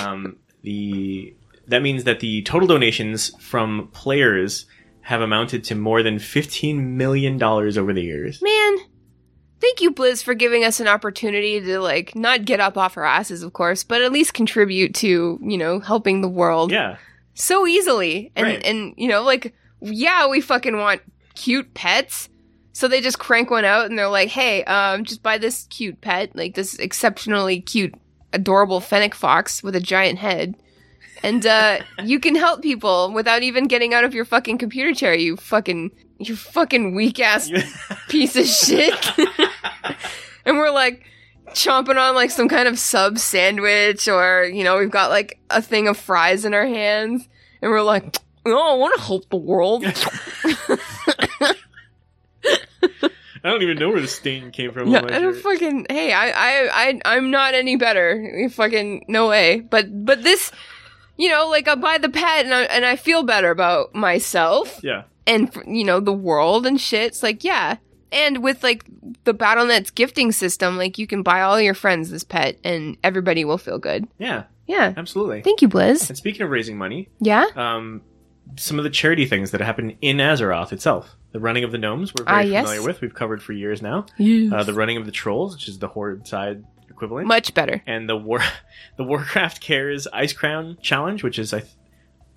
Um, 0.02 0.38
the 0.64 1.36
that 1.68 1.82
means 1.82 2.04
that 2.06 2.20
the 2.20 2.42
total 2.44 2.68
donations 2.68 3.32
from 3.42 3.90
players 3.94 4.66
have 5.02 5.22
amounted 5.22 5.64
to 5.66 5.76
more 5.76 6.02
than 6.04 6.20
fifteen 6.20 6.98
million 6.98 7.38
dollars 7.38 7.78
over 7.78 7.94
the 7.94 8.02
years. 8.02 8.42
Man, 8.42 8.78
thank 9.60 9.82
you, 9.82 9.92
Blizz, 9.94 10.24
for 10.24 10.34
giving 10.34 10.64
us 10.64 10.80
an 10.80 10.88
opportunity 10.88 11.62
to 11.62 11.80
like 11.80 12.16
not 12.16 12.46
get 12.46 12.60
up 12.60 12.78
off 12.78 12.98
our 12.98 13.06
asses, 13.06 13.44
of 13.44 13.54
course, 13.54 13.84
but 13.84 14.02
at 14.02 14.12
least 14.12 14.34
contribute 14.34 14.94
to 14.96 15.40
you 15.42 15.58
know 15.58 15.80
helping 15.80 16.22
the 16.22 16.28
world. 16.28 16.72
Yeah, 16.72 16.98
so 17.34 17.68
easily. 17.68 18.32
And 18.36 18.48
Right. 18.48 18.66
and 18.66 18.94
you 18.98 19.08
know, 19.08 19.22
like 19.24 19.54
yeah, 19.82 20.28
we 20.28 20.42
fucking 20.42 20.78
want 20.78 21.02
cute 21.36 21.74
pets. 21.74 22.30
So 22.74 22.88
they 22.88 23.00
just 23.00 23.20
crank 23.20 23.50
one 23.52 23.64
out 23.64 23.86
and 23.86 23.98
they're 23.98 24.08
like, 24.10 24.30
"Hey, 24.30 24.64
um 24.66 25.04
just 25.06 25.22
buy 25.24 25.38
this 25.38 25.68
cute 25.70 26.02
pet, 26.02 26.36
like 26.36 26.56
this 26.56 26.78
exceptionally 26.80 27.62
cute 27.62 27.94
adorable 28.34 28.82
fennec 28.82 29.16
fox 29.16 29.64
with 29.64 29.76
a 29.76 29.80
giant 29.80 30.20
head 30.20 30.56
and 31.24 31.46
uh, 31.46 31.80
you 32.04 32.20
can 32.20 32.36
help 32.36 32.62
people 32.62 33.12
without 33.12 33.44
even 33.44 33.68
getting 33.68 33.94
out 33.94 34.04
of 34.04 34.14
your 34.14 34.26
fucking 34.26 34.58
computer 34.58 34.94
chair. 34.94 35.16
You 35.16 35.38
fucking, 35.38 35.92
you 36.20 36.36
fucking 36.36 36.96
weak 36.96 37.20
ass 37.20 37.50
piece 38.10 38.36
of 38.36 38.46
shit. 38.46 38.94
and 40.46 40.58
we're 40.58 40.72
like 40.72 41.04
chomping 41.50 41.98
on 41.98 42.16
like 42.16 42.32
some 42.32 42.48
kind 42.48 42.68
of 42.68 42.78
sub 42.78 43.18
sandwich, 43.18 44.08
or 44.08 44.46
you 44.46 44.64
know, 44.64 44.78
we've 44.78 44.92
got 44.92 45.10
like 45.10 45.40
a 45.50 45.62
thing 45.62 45.88
of 45.88 45.98
fries 45.98 46.46
in 46.46 46.54
our 46.54 46.66
hands, 46.66 47.28
and 47.62 47.72
we're 47.72 47.82
like, 47.82 48.18
oh, 48.46 48.74
I 48.74 48.78
want 48.78 48.96
to 48.96 49.02
help 49.02 49.30
the 49.30 49.38
world. 49.38 49.86
I 53.46 53.50
don't 53.52 53.62
even 53.62 53.78
know 53.78 53.90
where 53.90 54.02
the 54.02 54.08
stain 54.08 54.50
came 54.50 54.72
from. 54.72 54.90
Yeah, 54.90 55.02
on 55.02 55.06
my 55.06 55.16
I 55.16 55.20
don't 55.20 55.36
fucking. 55.36 55.86
Hey, 55.88 56.12
I, 56.12 56.30
I, 56.30 56.70
I, 56.74 57.02
I'm 57.06 57.30
not 57.30 57.54
any 57.54 57.76
better. 57.76 58.50
Fucking 58.52 59.06
no 59.08 59.28
way. 59.28 59.60
But, 59.60 60.04
but 60.04 60.24
this, 60.24 60.52
you 61.18 61.30
know, 61.30 61.48
like 61.50 61.68
I 61.68 61.76
buy 61.76 61.98
the 61.98 62.10
pet 62.10 62.46
and 62.46 62.54
I 62.54 62.64
and 62.64 62.86
I 62.86 62.96
feel 62.96 63.24
better 63.24 63.52
about 63.52 63.94
myself 63.96 64.80
yeah. 64.84 65.04
and 65.28 65.52
you 65.66 65.84
know 65.84 66.00
the 66.00 66.14
world 66.14 66.66
and 66.66 66.80
shit. 66.80 67.08
It's 67.08 67.24
like 67.24 67.44
yeah, 67.44 67.78
and 68.12 68.44
with 68.44 68.64
like 68.64 68.84
the 69.24 69.34
Battle.net's 69.34 69.92
gifting 69.92 70.32
system, 70.32 70.78
like 70.78 70.98
you 70.98 71.08
can 71.08 71.24
buy 71.24 71.42
all 71.42 71.60
your 71.60 71.74
friends 71.74 72.10
this 72.10 72.24
pet 72.24 72.58
and 72.64 72.98
everybody 73.04 73.46
will 73.46 73.58
feel 73.58 73.80
good. 73.80 74.08
Yeah. 74.18 74.44
Yeah. 74.68 74.94
Absolutely. 74.98 75.42
Thank 75.42 75.62
you, 75.62 75.70
Blizz. 75.70 76.10
and 76.10 76.18
speaking 76.18 76.42
of 76.42 76.50
raising 76.50 76.76
money, 76.78 77.10
Yeah. 77.20 77.46
um, 77.56 78.02
some 78.58 78.78
of 78.80 78.84
the 78.84 78.90
charity 78.90 79.26
things 79.28 79.52
that 79.52 79.62
happen 79.62 79.96
in 80.02 80.18
Azeroth 80.18 80.72
itself. 80.74 81.16
The 81.34 81.40
running 81.40 81.64
of 81.64 81.72
the 81.72 81.78
gnomes, 81.78 82.14
we're 82.18 82.26
very 82.26 82.38
Ah, 82.38 82.42
yes. 82.42 82.66
familiar 82.66 82.88
with. 82.88 83.02
We've 83.02 83.14
covered 83.14 83.44
for 83.44 83.54
years 83.54 83.82
now. 83.82 84.06
Uh, 84.20 84.64
the 84.64 84.74
running 84.74 84.98
of 84.98 85.06
the 85.06 85.12
trolls, 85.12 85.54
which 85.56 85.68
is 85.68 85.80
the 85.80 85.88
horde 85.90 86.28
side 86.28 86.64
equivalent, 86.96 87.28
Much 87.28 87.54
better. 87.54 87.82
and 87.86 88.08
the 88.10 88.16
war, 88.18 88.40
the 88.98 89.04
Warcraft 89.04 89.62
Cares 89.62 90.08
Icecrown 90.14 90.80
Challenge, 90.82 91.24
which 91.24 91.38
is 91.40 91.54
I, 91.54 91.60
th- 91.60 91.72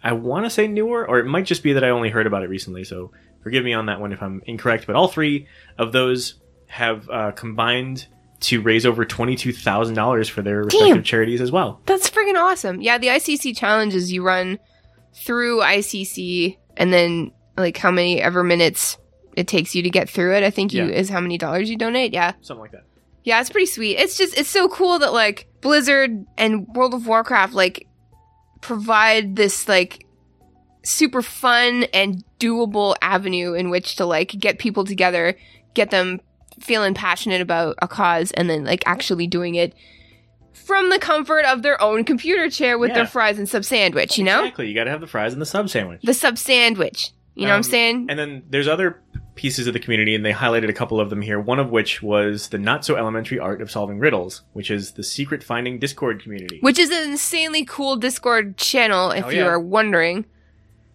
I 0.03 0.13
want 0.13 0.47
to 0.47 0.51
say 0.51 0.67
newer, 0.69 1.07
or 1.09 1.19
it 1.19 1.25
might 1.27 1.47
just 1.47 1.63
be 1.63 1.73
that 1.75 1.85
I 1.85 1.91
only 1.91 2.11
heard 2.11 2.27
about 2.27 2.43
it 2.43 2.49
recently. 2.49 2.85
So 2.85 3.11
forgive 3.43 3.65
me 3.65 3.73
on 3.73 3.87
that 3.87 4.01
one 4.01 4.13
if 4.13 4.23
I'm 4.23 4.43
incorrect. 4.47 4.87
But 4.87 4.97
all 4.97 5.09
three 5.09 5.47
of 5.79 5.93
those 5.93 6.35
have 6.67 7.09
uh, 7.09 7.31
combined 7.33 8.07
to 8.41 8.61
raise 8.61 8.87
over 8.87 9.05
twenty 9.05 9.35
two 9.35 9.53
thousand 9.53 9.95
dollars 9.97 10.29
for 10.29 10.43
their 10.43 10.63
respective 10.63 11.05
charities 11.05 11.41
as 11.41 11.51
well. 11.51 11.81
That's 11.87 12.09
freaking 12.11 12.37
awesome. 12.37 12.81
Yeah, 12.81 12.99
the 12.99 13.09
ICC 13.09 13.57
challenges 13.57 14.13
you 14.13 14.23
run 14.23 14.59
through 15.15 15.61
ICC 15.61 16.57
and 16.77 16.93
then 16.93 17.33
like 17.57 17.77
how 17.77 17.91
many 17.91 18.21
ever 18.23 18.45
minutes 18.45 18.99
it 19.35 19.49
takes 19.49 19.75
you 19.75 19.83
to 19.83 19.91
get 19.91 20.09
through 20.09 20.35
it. 20.37 20.43
I 20.45 20.51
think 20.51 20.73
you 20.73 20.85
Yeah. 20.85 20.91
is 20.93 21.09
how 21.09 21.21
many 21.21 21.39
dollars 21.39 21.69
you 21.71 21.77
donate. 21.77 22.13
Yeah. 22.13 22.33
Something 22.41 22.61
like 22.63 22.73
that. 22.73 22.85
Yeah, 23.29 23.41
it's 23.43 23.51
pretty 23.51 23.67
sweet. 23.67 23.99
It's 23.99 24.17
just 24.17 24.39
it's 24.39 24.49
so 24.49 24.69
cool 24.69 24.99
that 25.01 25.13
like 25.13 25.49
Blizzard 25.61 26.25
and 26.39 26.67
World 26.69 26.95
of 26.95 27.07
Warcraft 27.07 27.53
like 27.53 27.87
provide 28.63 29.37
this 29.37 29.69
like 29.69 30.07
super 30.83 31.21
fun 31.21 31.85
and 31.93 32.25
doable 32.41 32.97
avenue 33.03 33.53
in 33.53 33.69
which 33.69 33.97
to 33.97 34.07
like 34.07 34.31
get 34.39 34.59
people 34.59 34.83
together, 34.85 35.37
get 35.75 35.91
them 35.91 36.21
feeling 36.59 36.95
passionate 36.95 37.43
about 37.43 37.77
a 37.83 37.87
cause 37.87 38.31
and 38.33 38.49
then 38.49 38.65
like 38.65 38.83
actually 38.87 39.27
doing 39.27 39.57
it 39.57 39.75
from 40.55 40.89
the 40.89 40.99
comfort 40.99 41.45
of 41.45 41.61
their 41.63 41.81
own 41.83 42.05
computer 42.05 42.49
chair 42.49 42.79
with 42.79 42.89
Yeah. 42.89 42.95
their 42.97 43.07
fries 43.07 43.39
and 43.39 43.47
sub 43.47 43.63
sandwich, 43.65 44.17
you 44.17 44.25
know? 44.25 44.41
Exactly. 44.41 44.69
You 44.69 44.75
got 44.75 44.85
to 44.85 44.91
have 44.91 45.03
the 45.03 45.07
fries 45.07 45.35
and 45.35 45.43
the 45.43 45.47
sub 45.47 45.69
sandwich. 45.69 46.01
The 46.03 46.15
sub 46.15 46.39
sandwich. 46.39 47.11
You 47.35 47.43
know 47.45 47.51
what 47.51 47.55
I'm 47.57 47.59
Um, 47.59 47.63
saying? 47.65 48.07
And 48.09 48.19
then 48.19 48.43
there's 48.51 48.67
other 48.67 49.01
pieces 49.39 49.67
of 49.67 49.73
the 49.73 49.81
community, 49.81 50.15
and 50.15 50.25
they 50.27 50.33
highlighted 50.33 50.69
a 50.69 50.73
couple 50.75 51.01
of 51.01 51.09
them 51.09 51.23
here. 51.23 51.41
One 51.41 51.59
of 51.59 51.71
which 51.71 52.03
was 52.03 52.49
the 52.49 52.59
not 52.59 52.85
so 52.85 52.97
elementary 52.97 53.39
art 53.39 53.63
of 53.63 53.71
solving 53.71 53.99
riddles, 53.99 54.43
which 54.53 54.71
is 54.71 54.93
the 54.93 55.03
secret 55.05 55.43
finding 55.43 55.79
Discord 55.79 56.23
community. 56.23 56.59
Which 56.61 56.79
is 56.79 56.91
an 56.91 57.11
insanely 57.11 57.65
cool 57.65 57.97
Discord 57.97 58.57
channel 58.59 59.11
if 59.13 59.25
Oh, 59.25 59.31
you 59.31 59.47
are 59.47 59.59
wondering. 59.61 60.27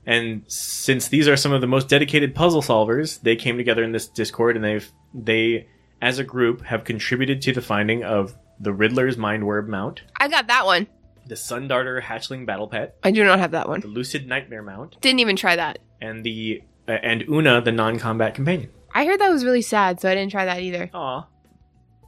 And 0.05 0.43
since 0.47 1.07
these 1.07 1.27
are 1.27 1.37
some 1.37 1.53
of 1.53 1.61
the 1.61 1.67
most 1.67 1.87
dedicated 1.87 2.35
puzzle 2.35 2.61
solvers, 2.61 3.21
they 3.21 3.35
came 3.37 3.57
together 3.57 3.83
in 3.83 3.93
this 3.93 4.07
Discord, 4.07 4.55
and 4.57 4.63
they've 4.63 4.91
they 5.13 5.67
as 6.01 6.19
a 6.19 6.23
group 6.23 6.61
have 6.63 6.83
contributed 6.83 7.41
to 7.43 7.53
the 7.53 7.61
finding 7.61 8.03
of 8.03 8.35
the 8.59 8.73
Riddler's 8.73 9.17
Mind 9.17 9.43
Mind-Worm 9.43 9.69
mount, 9.69 10.01
I 10.19 10.27
got 10.27 10.47
that 10.47 10.65
one. 10.65 10.87
the 11.25 11.37
Sun 11.37 11.69
Darter 11.69 12.01
Hatchling 12.01 12.45
Battle 12.45 12.67
Pet, 12.67 12.97
I 13.03 13.11
do 13.11 13.23
not 13.23 13.39
have 13.39 13.51
that 13.51 13.69
one. 13.69 13.79
the. 13.79 13.87
Lucid 13.87 14.27
Nightmare 14.27 14.61
mount, 14.61 14.99
Didn't 15.01 15.19
even 15.19 15.37
try 15.37 15.55
that. 15.55 15.79
and 16.01 16.23
the 16.25 16.61
and 16.87 17.21
Uuna, 17.21 17.63
the 17.63 17.71
non-combat 17.71 18.35
companion. 18.35 18.69
I 18.93 19.05
heard 19.05 19.19
that 19.19 19.29
was 19.29 19.43
really 19.43 19.61
sad, 19.61 19.99
so 19.99 20.09
I 20.09 20.15
didn't 20.15 20.31
try 20.31 20.45
that 20.45 20.61
either. 20.61 20.89
Aw. 20.93 21.27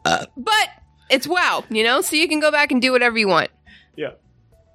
But 0.04 0.70
it's 1.10 1.28
WoW, 1.28 1.64
you 1.70 1.84
know, 1.84 2.02
so 2.02 2.16
you 2.16 2.28
can 2.28 2.40
go 2.40 2.52
back 2.52 2.72
and 2.72 2.82
do 2.82 2.92
whatever 2.92 3.18
you 3.18 3.28
want. 3.28 3.50
Yeah. 3.96 4.12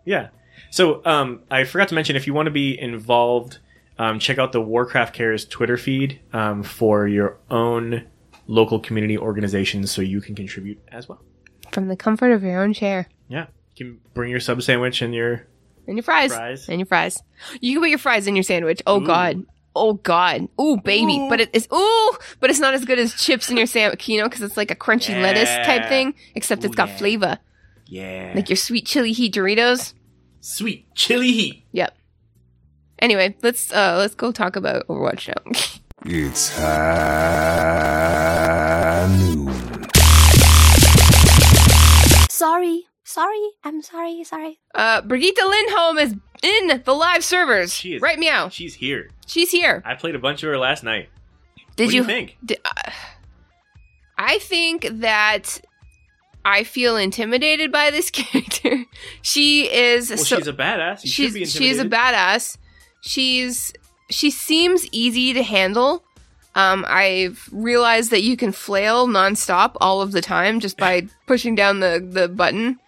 Yeah. 0.05 0.28
So 0.70 1.05
um, 1.05 1.42
I 1.51 1.64
forgot 1.64 1.88
to 1.88 1.94
mention 1.94 2.16
if 2.16 2.26
you 2.26 2.34
want 2.34 2.46
to 2.46 2.53
be 2.53 2.78
involved, 2.78 3.59
um, 3.98 4.18
check 4.18 4.38
out 4.38 4.53
the 4.53 4.61
Warcraft 4.61 5.14
Cares 5.14 5.44
Twitter 5.44 5.76
feed 5.76 6.20
um, 6.32 6.62
for 6.62 7.07
your 7.07 7.38
own 7.51 8.07
local 8.46 8.80
community 8.80 9.18
organizations 9.18 9.90
so 9.90 10.03
you 10.03 10.20
can 10.20 10.34
contribute 10.34 10.80
as 10.88 11.09
well. 11.09 11.22
From 11.70 11.88
the 11.88 11.96
comfort 11.96 12.32
of 12.32 12.42
your 12.42 12.61
own 12.61 12.72
chair. 12.72 13.09
Yeah. 13.28 13.46
You 13.76 13.86
can 13.86 14.01
bring 14.14 14.30
your 14.30 14.40
sub 14.40 14.62
sandwich 14.62 15.03
and 15.03 15.14
your. 15.14 15.46
And 15.86 15.96
your 15.96 16.03
fries. 16.03 16.32
Fries. 16.32 16.68
And 16.68 16.80
your 16.80 16.86
fries. 16.86 17.22
You 17.61 17.74
can 17.74 17.82
put 17.82 17.90
your 17.90 17.98
fries 17.98 18.26
in 18.26 18.34
your 18.34 18.42
sandwich. 18.42 18.82
Oh 18.86 19.01
god. 19.01 19.44
Oh 19.77 19.95
god. 19.95 20.49
Ooh, 20.61 20.77
baby. 20.79 21.25
But 21.29 21.41
it 21.41 21.51
is 21.53 21.68
ooh, 21.73 22.16
but 22.41 22.51
it's 22.51 22.59
not 22.59 22.75
as 22.75 22.85
good 22.85 22.99
as 22.99 23.14
chips 23.14 23.49
in 23.51 23.57
your 23.57 23.66
sandwich, 23.66 24.09
you 24.09 24.18
know, 24.18 24.29
because 24.29 24.43
it's 24.43 24.57
like 24.57 24.71
a 24.71 24.75
crunchy 24.75 25.21
lettuce 25.21 25.49
type 25.66 25.89
thing, 25.89 26.14
except 26.35 26.64
it's 26.64 26.75
got 26.75 26.89
yeah. 26.89 26.97
flavor. 26.97 27.39
Yeah. 27.87 28.33
Like 28.35 28.49
your 28.49 28.57
sweet 28.57 28.87
chili 28.87 29.12
heat 29.12 29.35
Doritos. 29.35 29.95
sweet 30.41 30.87
chili 30.95 31.33
heat. 31.33 31.64
Yep. 31.73 31.97
Anyway, 32.99 33.37
let's 33.43 33.73
uh 33.73 33.97
let's 33.99 34.14
go 34.14 34.33
talk 34.33 34.57
about 34.57 34.87
Overwatch 34.89 35.29
now. 35.29 35.35
It's 36.07 36.57
high 36.57 36.66
noon. 39.18 39.53
Sorry. 42.31 42.87
Sorry. 43.05 43.51
I'm 43.64 43.83
sorry. 43.83 44.25
Sorry. 44.25 44.59
uh 44.75 45.03
Brigitte 45.03 45.47
Lindholm 45.47 45.99
is 45.99 46.14
in 46.43 46.82
the 46.84 46.93
live 46.93 47.24
servers. 47.24 47.74
She 47.74 47.95
is. 47.95 48.03
Right 48.03 48.18
meow. 48.18 48.49
She's 48.49 48.74
here. 48.74 49.11
She's 49.26 49.51
here. 49.51 49.82
I 49.84 49.95
played 49.95 50.14
a 50.14 50.18
bunch 50.18 50.43
of 50.43 50.49
her 50.49 50.59
last 50.59 50.82
night. 50.82 51.09
Did 51.76 51.86
what 51.86 51.95
you, 51.95 52.05
do 52.05 52.12
you 52.12 52.14
think? 52.14 52.38
Uh, 52.64 52.91
I 54.18 54.38
think 54.38 54.86
that 54.91 55.61
I 56.45 56.64
feel 56.64 56.97
intimidated 56.97 57.72
by 57.72 57.91
this 57.91 58.11
character. 58.11 58.84
she 59.22 59.70
is 59.70 60.11
Well, 60.11 60.18
so 60.18 60.36
she's 60.36 60.47
a 60.47 60.53
badass. 60.53 61.05
You 61.05 61.11
she's 61.11 61.26
should 61.26 61.34
be 61.34 61.45
she's 61.47 61.78
a 61.78 61.84
badass. 61.84 62.57
She's 63.01 63.72
she 64.11 64.30
seems 64.30 64.86
easy 64.93 65.32
to 65.32 65.43
handle. 65.43 66.05
Um, 66.55 66.84
I've 66.88 67.49
realized 67.53 68.11
that 68.11 68.22
you 68.22 68.36
can 68.36 68.51
flail 68.51 69.07
nonstop 69.07 69.76
all 69.80 70.03
of 70.03 70.11
the 70.12 70.20
time 70.20 70.59
just 70.59 70.76
by 70.76 71.07
pushing 71.26 71.55
down 71.55 71.78
the, 71.78 72.05
the 72.05 72.28
button 72.28 72.80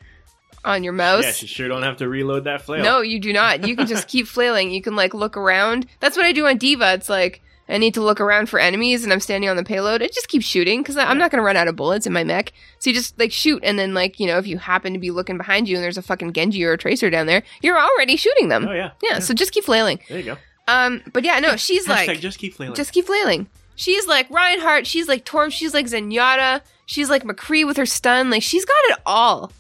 on 0.64 0.84
your 0.84 0.92
mouse. 0.92 1.24
Yeah, 1.24 1.32
you 1.42 1.48
sure 1.48 1.68
don't 1.68 1.82
have 1.82 1.98
to 1.98 2.08
reload 2.08 2.44
that 2.44 2.62
flail. 2.62 2.82
No, 2.82 3.00
you 3.00 3.20
do 3.20 3.32
not. 3.32 3.66
You 3.66 3.76
can 3.76 3.86
just 3.86 4.08
keep 4.08 4.26
flailing. 4.26 4.70
You 4.70 4.82
can 4.82 4.96
like 4.96 5.14
look 5.14 5.36
around. 5.36 5.86
That's 6.00 6.16
what 6.16 6.26
I 6.26 6.32
do 6.32 6.46
on 6.46 6.58
D.Va. 6.58 6.94
It's 6.94 7.08
like 7.08 7.42
I 7.68 7.78
need 7.78 7.94
to 7.94 8.02
look 8.02 8.20
around 8.20 8.48
for 8.48 8.58
enemies 8.58 9.04
and 9.04 9.12
I'm 9.12 9.20
standing 9.20 9.48
on 9.48 9.56
the 9.56 9.64
payload. 9.64 10.02
It 10.02 10.12
just 10.12 10.28
keeps 10.28 10.44
shooting 10.44 10.82
because 10.82 10.96
I'm 10.96 11.18
not 11.18 11.30
going 11.30 11.38
to 11.38 11.44
run 11.44 11.56
out 11.56 11.68
of 11.68 11.76
bullets 11.76 12.06
in 12.06 12.12
my 12.12 12.24
mech. 12.24 12.52
So 12.78 12.90
you 12.90 12.94
just 12.94 13.18
like 13.18 13.32
shoot 13.32 13.62
and 13.64 13.78
then 13.78 13.94
like, 13.94 14.20
you 14.20 14.26
know, 14.26 14.38
if 14.38 14.46
you 14.46 14.58
happen 14.58 14.92
to 14.92 14.98
be 14.98 15.10
looking 15.10 15.38
behind 15.38 15.68
you 15.68 15.76
and 15.76 15.84
there's 15.84 15.98
a 15.98 16.02
fucking 16.02 16.32
Genji 16.32 16.64
or 16.64 16.72
a 16.72 16.78
Tracer 16.78 17.08
down 17.08 17.26
there, 17.26 17.42
you're 17.62 17.78
already 17.78 18.16
shooting 18.16 18.48
them. 18.48 18.68
Oh 18.68 18.72
yeah. 18.72 18.90
Yeah, 19.02 19.20
so 19.20 19.32
just 19.32 19.52
keep 19.52 19.64
flailing. 19.64 20.00
There 20.08 20.18
you 20.18 20.24
go. 20.24 20.36
Um, 20.68 21.02
but 21.12 21.24
yeah, 21.24 21.38
no, 21.40 21.56
she's 21.56 21.88
like 21.88 22.20
just 22.20 22.38
keep 22.38 22.54
flailing. 22.54 22.74
just 22.74 22.92
keep 22.92 23.06
flailing. 23.06 23.48
She's 23.74 24.06
like 24.06 24.28
Reinhardt. 24.30 24.86
She's 24.86 25.08
like 25.08 25.24
Torb. 25.24 25.50
She's 25.50 25.72
like 25.72 25.86
Zenyatta. 25.86 26.60
She's 26.86 27.08
like 27.08 27.24
McCree 27.24 27.66
with 27.66 27.76
her 27.78 27.86
stun. 27.86 28.28
Like 28.30 28.42
she's 28.42 28.64
got 28.64 28.74
it 28.90 28.98
all, 29.06 29.52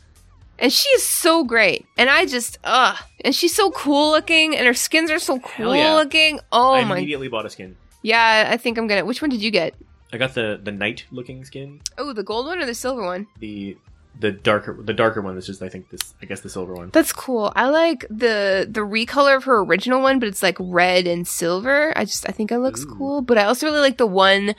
and 0.58 0.72
she 0.72 0.88
is 0.90 1.02
so 1.02 1.44
great. 1.44 1.86
And 1.96 2.08
I 2.10 2.26
just 2.26 2.58
ugh. 2.64 2.96
And 3.24 3.34
she's 3.34 3.54
so 3.54 3.70
cool 3.70 4.10
looking, 4.10 4.56
and 4.56 4.66
her 4.66 4.74
skins 4.74 5.10
are 5.10 5.18
so 5.18 5.40
cool 5.40 5.74
yeah. 5.74 5.94
looking. 5.94 6.40
Oh 6.50 6.74
I 6.74 6.84
my. 6.84 6.96
immediately 6.96 7.28
bought 7.28 7.46
a 7.46 7.50
skin. 7.50 7.76
Yeah, 8.02 8.48
I 8.50 8.56
think 8.56 8.78
I'm 8.78 8.86
gonna. 8.86 9.04
Which 9.04 9.22
one 9.22 9.30
did 9.30 9.42
you 9.42 9.50
get? 9.50 9.74
I 10.12 10.18
got 10.18 10.34
the 10.34 10.60
the 10.62 10.72
knight 10.72 11.04
looking 11.10 11.44
skin. 11.44 11.80
Oh, 11.96 12.12
the 12.12 12.22
gold 12.22 12.46
one 12.46 12.60
or 12.60 12.66
the 12.66 12.74
silver 12.74 13.02
one? 13.02 13.26
The 13.38 13.76
the 14.20 14.30
darker 14.30 14.76
the 14.78 14.92
darker 14.92 15.22
one 15.22 15.36
This 15.36 15.48
is 15.48 15.62
I 15.62 15.70
think 15.70 15.88
this 15.88 16.14
I 16.20 16.26
guess 16.26 16.40
the 16.40 16.50
silver 16.50 16.74
one. 16.74 16.90
That's 16.92 17.12
cool. 17.12 17.52
I 17.56 17.68
like 17.68 18.06
the 18.10 18.68
the 18.70 18.80
recolor 18.80 19.36
of 19.36 19.44
her 19.44 19.60
original 19.60 20.02
one, 20.02 20.18
but 20.18 20.28
it's 20.28 20.42
like 20.42 20.56
red 20.60 21.06
and 21.06 21.26
silver. 21.26 21.96
I 21.96 22.04
just 22.04 22.28
I 22.28 22.32
think 22.32 22.52
it 22.52 22.58
looks 22.58 22.84
Ooh. 22.84 22.94
cool. 22.94 23.22
But 23.22 23.38
I 23.38 23.44
also 23.44 23.66
really 23.66 23.80
like 23.80 23.96
the 23.96 24.06
one. 24.06 24.54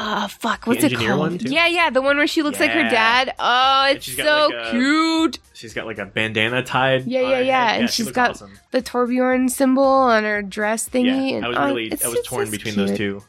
Uh 0.00 0.28
fuck, 0.28 0.64
what's 0.68 0.84
it 0.84 0.94
called? 0.96 1.18
one, 1.18 1.38
too? 1.38 1.50
Yeah, 1.50 1.66
yeah, 1.66 1.90
the 1.90 2.00
one 2.00 2.16
where 2.18 2.28
she 2.28 2.42
looks 2.42 2.60
like 2.60 2.70
her 2.70 2.88
dad. 2.88 3.34
Oh, 3.36 3.88
it's 3.90 4.06
so 4.14 4.48
like, 4.52 4.66
a- 4.66 4.70
cute. 4.70 5.38
She's 5.54 5.74
got 5.74 5.86
like 5.86 5.98
a 5.98 6.06
bandana 6.06 6.62
tied. 6.62 7.04
Yeah, 7.06 7.22
on 7.22 7.30
yeah, 7.30 7.38
yeah, 7.40 7.72
and 7.72 7.90
she 7.90 8.04
she's 8.04 8.12
got 8.12 8.30
awesome. 8.30 8.52
The 8.70 8.80
Torbjorn 8.80 9.50
symbol 9.50 9.82
on 9.82 10.22
her 10.22 10.40
dress 10.40 10.88
thingy. 10.88 11.32
Yeah, 11.32 11.36
and, 11.38 11.44
I 11.44 11.48
was 11.48 11.58
oh, 11.58 11.66
really 11.66 11.86
it's- 11.86 12.04
I 12.04 12.08
was 12.08 12.20
torn 12.24 12.48
between 12.48 12.76
those 12.76 12.96
two. 12.96 13.24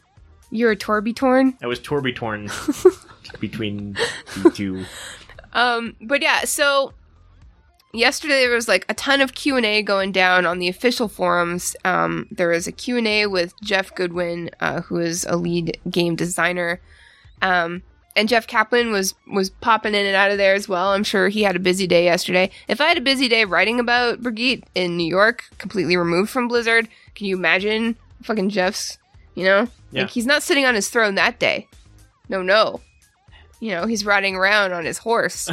You're 0.51 0.71
a 0.71 0.75
Torby 0.77 1.15
torn. 1.15 1.57
I 1.59 1.65
was 1.67 1.79
torby 1.79 2.15
torn 2.15 2.51
between 3.39 3.97
the 4.43 4.51
two. 4.55 4.85
Um, 5.53 5.95
but 6.01 6.21
yeah, 6.21 6.43
so 6.45 6.93
yesterday 7.93 8.41
there 8.45 8.55
was 8.55 8.67
like 8.67 8.85
a 8.89 8.93
ton 8.93 9.21
of 9.21 9.33
q&a 9.33 9.81
going 9.81 10.11
down 10.11 10.45
on 10.45 10.59
the 10.59 10.67
official 10.67 11.07
forums. 11.07 11.75
Um, 11.83 12.27
there 12.31 12.49
was 12.49 12.67
a 12.67 12.71
q&a 12.71 13.25
with 13.27 13.59
Geoff 13.61 13.93
Goodman 13.95 14.49
uh, 14.59 14.81
who 14.81 14.97
is 14.97 15.25
a 15.25 15.35
lead 15.35 15.79
game 15.89 16.15
designer. 16.15 16.79
Um, 17.41 17.83
and 18.15 18.27
jeff 18.27 18.47
kaplan 18.47 18.91
was 18.91 19.15
was 19.31 19.49
popping 19.49 19.93
in 19.95 20.05
and 20.05 20.15
out 20.15 20.31
of 20.31 20.37
there 20.37 20.53
as 20.53 20.67
well. 20.67 20.89
I'm 20.89 21.03
sure 21.03 21.29
he 21.29 21.43
had 21.43 21.55
a 21.55 21.59
busy 21.59 21.87
day 21.87 22.03
yesterday. 22.03 22.51
If 22.67 22.81
i 22.81 22.87
had 22.87 22.97
a 22.97 23.01
busy 23.01 23.27
day 23.27 23.45
writing 23.45 23.79
about 23.79 24.21
brigitte 24.21 24.65
in 24.75 24.97
new 24.97 25.07
york 25.07 25.45
completely 25.57 25.95
removed 25.95 26.29
from 26.29 26.47
blizzard 26.47 26.89
can 27.15 27.27
you 27.27 27.37
imagine 27.37 27.95
fucking 28.23 28.49
jeff's 28.49 28.97
you 29.35 29.45
know? 29.45 29.67
Yeah. 29.91 30.01
like 30.01 30.11
he's 30.11 30.25
not 30.25 30.43
sitting 30.43 30.65
on 30.65 30.75
his 30.75 30.89
throne 30.89 31.15
that 31.15 31.39
day. 31.39 31.67
No 32.27 32.41
no. 32.41 32.81
You 33.61 33.71
know 33.71 33.85
he's 33.85 34.05
riding 34.05 34.35
around 34.35 34.73
on 34.73 34.85
his 34.85 34.97
horse 34.97 35.49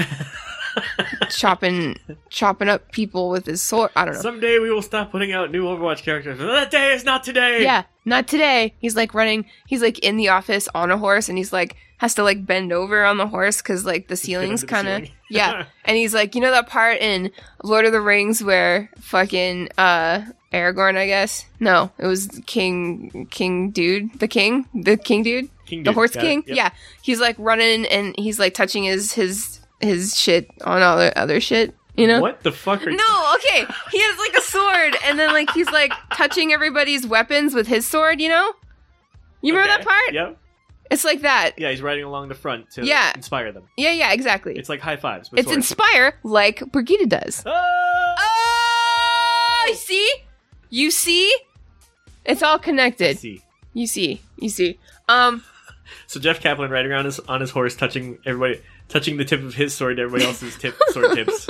chopping 1.30 1.98
chopping 2.30 2.68
up 2.68 2.90
people 2.92 3.28
with 3.30 3.46
his 3.46 3.62
sword. 3.62 3.90
I 3.96 4.04
don't 4.04 4.14
know. 4.14 4.20
Someday 4.20 4.58
we 4.58 4.70
will 4.70 4.82
stop 4.82 5.10
putting 5.10 5.32
out 5.32 5.50
new 5.50 5.64
Overwatch 5.64 6.02
characters. 6.02 6.38
That 6.38 6.70
day 6.70 6.92
is 6.92 7.04
not 7.04 7.24
today. 7.24 7.62
yeah, 7.62 7.84
not 8.04 8.28
today. 8.28 8.74
He's 8.78 8.96
like 8.96 9.14
running. 9.14 9.46
He's 9.66 9.82
like 9.82 9.98
in 10.00 10.16
the 10.16 10.28
office 10.28 10.68
on 10.74 10.90
a 10.90 10.98
horse, 10.98 11.28
and 11.28 11.36
he's 11.38 11.52
like 11.52 11.76
has 11.98 12.14
to 12.14 12.22
like 12.22 12.44
bend 12.44 12.72
over 12.72 13.04
on 13.06 13.16
the 13.16 13.26
horse 13.26 13.62
because 13.62 13.86
like 13.86 14.08
the 14.08 14.16
ceiling's 14.16 14.62
kind 14.64 14.86
of 14.86 15.08
yeah. 15.30 15.64
And 15.84 15.96
he's 15.96 16.12
like, 16.12 16.34
you 16.34 16.40
know 16.40 16.50
that 16.50 16.68
part 16.68 16.98
in 17.00 17.30
Lord 17.64 17.86
of 17.86 17.92
the 17.92 18.00
Rings 18.02 18.42
where 18.44 18.90
fucking 18.98 19.70
uh 19.78 20.22
Aragorn, 20.52 20.96
I 20.96 21.06
guess. 21.06 21.46
No, 21.58 21.90
it 21.98 22.06
was 22.06 22.28
King 22.46 23.26
King 23.30 23.70
dude, 23.70 24.18
the 24.20 24.28
king, 24.28 24.66
the 24.74 24.96
king 24.96 25.22
dude, 25.22 25.48
King 25.66 25.80
the 25.80 25.90
dude, 25.90 25.94
horse 25.94 26.12
king. 26.12 26.44
yep. 26.46 26.56
Yeah, 26.56 26.70
he's 27.02 27.20
like 27.20 27.36
running 27.38 27.86
and 27.86 28.14
he's 28.18 28.38
like 28.38 28.54
touching 28.54 28.84
his 28.84 29.12
his 29.14 29.55
his 29.80 30.18
shit 30.18 30.48
on 30.64 30.82
all 30.82 30.96
the 30.98 31.16
other 31.18 31.40
shit. 31.40 31.74
You 31.96 32.06
know 32.06 32.20
What 32.20 32.42
the 32.42 32.52
fuck 32.52 32.86
are? 32.86 32.90
No, 32.90 33.34
okay. 33.36 33.64
He 33.90 33.98
has 34.02 34.18
like 34.18 34.34
a 34.36 34.42
sword, 34.42 34.96
and 35.04 35.18
then 35.18 35.32
like 35.32 35.50
he's 35.52 35.70
like 35.70 35.92
touching 36.12 36.52
everybody's 36.52 37.06
weapons 37.06 37.54
with 37.54 37.66
his 37.66 37.86
sword. 37.86 38.20
You 38.20 38.28
know? 38.28 38.52
You 39.42 39.54
remember 39.54 39.72
Okay, 39.72 39.82
that 39.84 39.88
part? 39.88 40.12
Yep. 40.12 40.38
It's 40.90 41.04
like 41.04 41.22
that. 41.22 41.52
Yeah, 41.58 41.70
he's 41.70 41.82
riding 41.82 42.04
along 42.04 42.28
the 42.28 42.34
front 42.34 42.70
to 42.72 42.84
Yeah. 42.84 43.12
inspire 43.14 43.50
them. 43.50 43.64
Yeah, 43.76 43.92
yeah, 43.92 44.12
exactly. 44.12 44.56
It's 44.58 44.68
like 44.68 44.80
high 44.80 44.96
fives. 44.96 45.30
It's 45.32 45.46
swords. 45.48 45.56
inspire 45.56 46.18
like 46.22 46.62
Brigitte 46.70 47.08
does. 47.08 47.42
Ah! 47.46 48.14
Oh, 49.68 49.74
see? 49.76 50.08
You 50.70 50.90
see? 50.90 51.34
It's 52.24 52.42
all 52.42 52.58
connected. 52.58 53.18
See. 53.18 53.42
You 53.72 53.86
see? 53.86 54.20
You 54.38 54.48
see? 54.48 54.78
Um, 55.08 55.42
So 56.08 56.18
Jeff 56.20 56.40
Kaplan 56.40 56.70
riding 56.70 56.90
around 56.90 57.04
his, 57.04 57.20
on 57.20 57.40
his 57.40 57.50
horse, 57.50 57.74
touching 57.76 58.18
everybody, 58.26 58.60
touching 58.88 59.16
the 59.16 59.24
tip 59.24 59.42
of 59.42 59.54
his 59.54 59.74
sword 59.74 59.96
to 59.96 60.02
everybody 60.02 60.24
else's 60.24 60.56
tip 60.56 60.76
sword 60.88 61.14
tips 61.14 61.48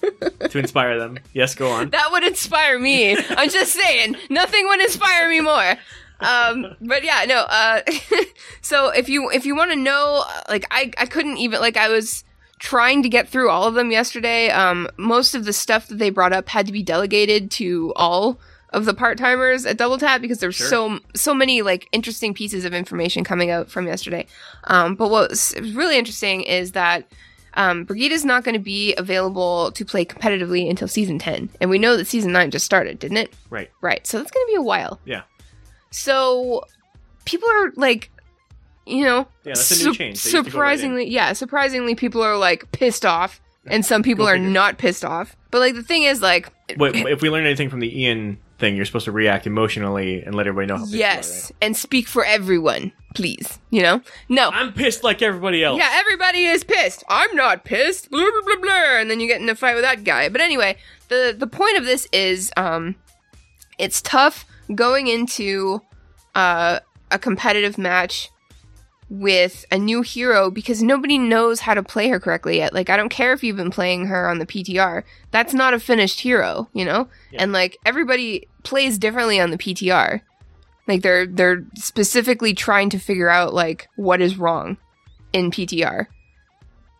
to 0.50 0.58
inspire 0.58 0.98
them. 0.98 1.18
Yes, 1.32 1.54
go 1.54 1.70
on. 1.70 1.90
that 1.90 2.08
would 2.12 2.24
inspire 2.24 2.78
me. 2.78 3.16
I'm 3.16 3.50
just 3.50 3.72
saying, 3.72 4.16
nothing 4.30 4.66
would 4.66 4.80
inspire 4.80 5.28
me 5.28 5.40
more. 5.40 5.76
Um, 6.20 6.76
but 6.80 7.04
yeah, 7.04 7.24
no. 7.26 7.44
Uh, 7.48 7.82
so 8.62 8.88
if 8.88 9.08
you 9.08 9.30
if 9.30 9.44
you 9.44 9.54
want 9.54 9.70
to 9.72 9.76
know, 9.76 10.24
like 10.48 10.66
I 10.70 10.92
I 10.98 11.06
couldn't 11.06 11.36
even 11.38 11.60
like 11.60 11.76
I 11.76 11.88
was 11.88 12.24
trying 12.58 13.02
to 13.02 13.08
get 13.08 13.28
through 13.28 13.50
all 13.50 13.64
of 13.64 13.74
them 13.74 13.90
yesterday. 13.90 14.48
Um, 14.50 14.88
most 14.96 15.34
of 15.34 15.44
the 15.44 15.52
stuff 15.52 15.88
that 15.88 15.98
they 15.98 16.10
brought 16.10 16.32
up 16.32 16.48
had 16.48 16.66
to 16.66 16.72
be 16.72 16.82
delegated 16.82 17.50
to 17.52 17.92
all 17.96 18.40
of 18.70 18.84
the 18.84 18.94
part 18.94 19.16
timers 19.18 19.64
at 19.64 19.76
Double 19.76 19.96
Tap 19.98 20.20
because 20.20 20.38
there's 20.38 20.54
Sure. 20.56 20.66
so 20.68 20.98
so 21.14 21.32
many 21.32 21.62
like 21.62 21.88
interesting 21.92 22.34
pieces 22.34 22.64
of 22.64 22.74
information 22.74 23.24
coming 23.24 23.50
out 23.50 23.70
from 23.70 23.86
yesterday. 23.86 24.26
Um, 24.64 24.94
but 24.96 25.08
what 25.10 25.30
was 25.30 25.54
really 25.74 25.96
interesting 25.98 26.42
is 26.42 26.72
that 26.72 27.06
um, 27.54 27.84
Brigitte 27.84 28.12
is 28.12 28.24
not 28.24 28.44
going 28.44 28.52
to 28.54 28.58
be 28.60 28.94
available 28.96 29.72
to 29.72 29.84
play 29.84 30.04
competitively 30.04 30.68
until 30.68 30.88
season 30.88 31.18
10. 31.18 31.48
And 31.60 31.70
we 31.70 31.78
know 31.78 31.96
that 31.96 32.06
season 32.06 32.32
9 32.32 32.50
just 32.50 32.66
started, 32.66 32.98
didn't 32.98 33.16
it? 33.16 33.32
Right. 33.48 33.70
Right. 33.80 34.06
So 34.06 34.18
that's 34.18 34.30
going 34.30 34.44
to 34.46 34.50
be 34.50 34.56
a 34.56 34.62
while. 34.62 35.00
Yeah. 35.06 35.22
So 35.90 36.64
people 37.24 37.48
are 37.48 37.72
like, 37.76 38.10
you 38.84 39.04
know, 39.04 39.26
Yeah, 39.44 39.54
that's 39.54 39.70
a 39.80 39.84
new 39.84 39.94
change. 39.94 39.98
They 39.98 40.08
used 40.10 40.24
to 40.24 40.32
go 40.32 40.38
right 40.40 40.46
surprisingly, 40.52 41.08
yeah, 41.08 41.32
surprisingly, 41.32 41.94
people 41.94 42.22
are 42.22 42.36
like 42.36 42.70
pissed 42.72 43.06
off. 43.06 43.40
And 43.68 43.84
some 43.84 44.04
people 44.04 44.26
Go 44.26 44.30
are 44.30 44.34
figure. 44.36 44.48
not 44.50 44.78
pissed 44.78 45.04
off. 45.04 45.34
But 45.50 45.58
like 45.58 45.74
the 45.74 45.82
thing 45.82 46.04
is, 46.04 46.22
like, 46.22 46.50
Wait, 46.76 46.94
if 46.94 47.20
we 47.20 47.30
learn 47.30 47.46
anything 47.46 47.68
from 47.68 47.80
the 47.80 48.00
Ian 48.02 48.38
thing, 48.58 48.76
you're 48.76 48.84
supposed 48.84 49.04
to 49.04 49.12
react 49.12 49.46
emotionally 49.46 50.22
and 50.22 50.34
let 50.34 50.46
everybody 50.46 50.72
know 50.72 50.78
how 50.78 50.84
pissed 50.84 50.96
yes, 50.96 51.52
and 51.60 51.76
speak 51.76 52.08
for 52.08 52.24
everyone, 52.24 52.92
please. 53.14 53.58
You 53.70 53.82
know? 53.82 54.02
No. 54.28 54.42
you 54.42 54.48
are, 54.48 54.50
right? 54.50 54.62
I'm 54.62 54.72
pissed 54.72 55.04
like 55.04 55.22
everybody 55.22 55.62
else. 55.62 55.78
Yeah, 55.78 55.90
everybody 55.92 56.44
is 56.44 56.64
pissed. 56.64 57.04
I'm 57.08 57.34
not 57.36 57.64
pissed. 57.64 58.10
Blah 58.10 58.20
blah 58.20 58.42
blah 58.44 58.60
blah. 58.62 58.98
And 58.98 59.10
then 59.10 59.20
you 59.20 59.26
get 59.26 59.40
in 59.40 59.48
a 59.48 59.54
fight 59.54 59.74
with 59.74 59.84
that 59.84 60.04
guy. 60.04 60.28
But 60.28 60.40
anyway, 60.40 60.76
the 61.08 61.34
the 61.36 61.46
point 61.46 61.76
of 61.78 61.84
this 61.84 62.08
is, 62.12 62.52
um, 62.56 62.96
it's 63.78 64.00
tough 64.00 64.46
going 64.74 65.06
into 65.06 65.82
uh, 66.34 66.80
a 67.10 67.18
competitive 67.18 67.78
match 67.78 68.30
with 69.08 69.64
a 69.70 69.78
new 69.78 70.02
hero 70.02 70.50
because 70.50 70.82
nobody 70.82 71.16
knows 71.16 71.60
how 71.60 71.74
to 71.74 71.82
play 71.82 72.08
her 72.08 72.18
correctly 72.18 72.56
yet. 72.56 72.74
Like, 72.74 72.90
I 72.90 72.96
don't 72.96 73.08
care 73.08 73.32
if 73.32 73.44
you've 73.44 73.56
been 73.56 73.70
playing 73.70 74.06
her 74.06 74.28
on 74.28 74.38
the 74.38 74.46
PTR. 74.46 75.04
That's 75.30 75.54
not 75.54 75.74
a 75.74 75.78
finished 75.78 76.20
hero, 76.20 76.68
you 76.72 76.84
know. 76.84 77.08
Yeah. 77.30 77.42
And 77.44 77.52
like 77.52 77.76
everybody 77.86 78.48
plays 78.64 78.98
differently 78.98 79.38
on 79.38 79.50
the 79.50 79.58
PTR. 79.58 80.22
Like 80.88 81.02
they're 81.02 81.26
they're 81.26 81.64
specifically 81.76 82.54
trying 82.54 82.90
to 82.90 82.98
figure 82.98 83.28
out 83.28 83.54
like 83.54 83.88
what 83.96 84.20
is 84.20 84.36
wrong 84.38 84.76
in 85.32 85.50
PTR 85.50 86.06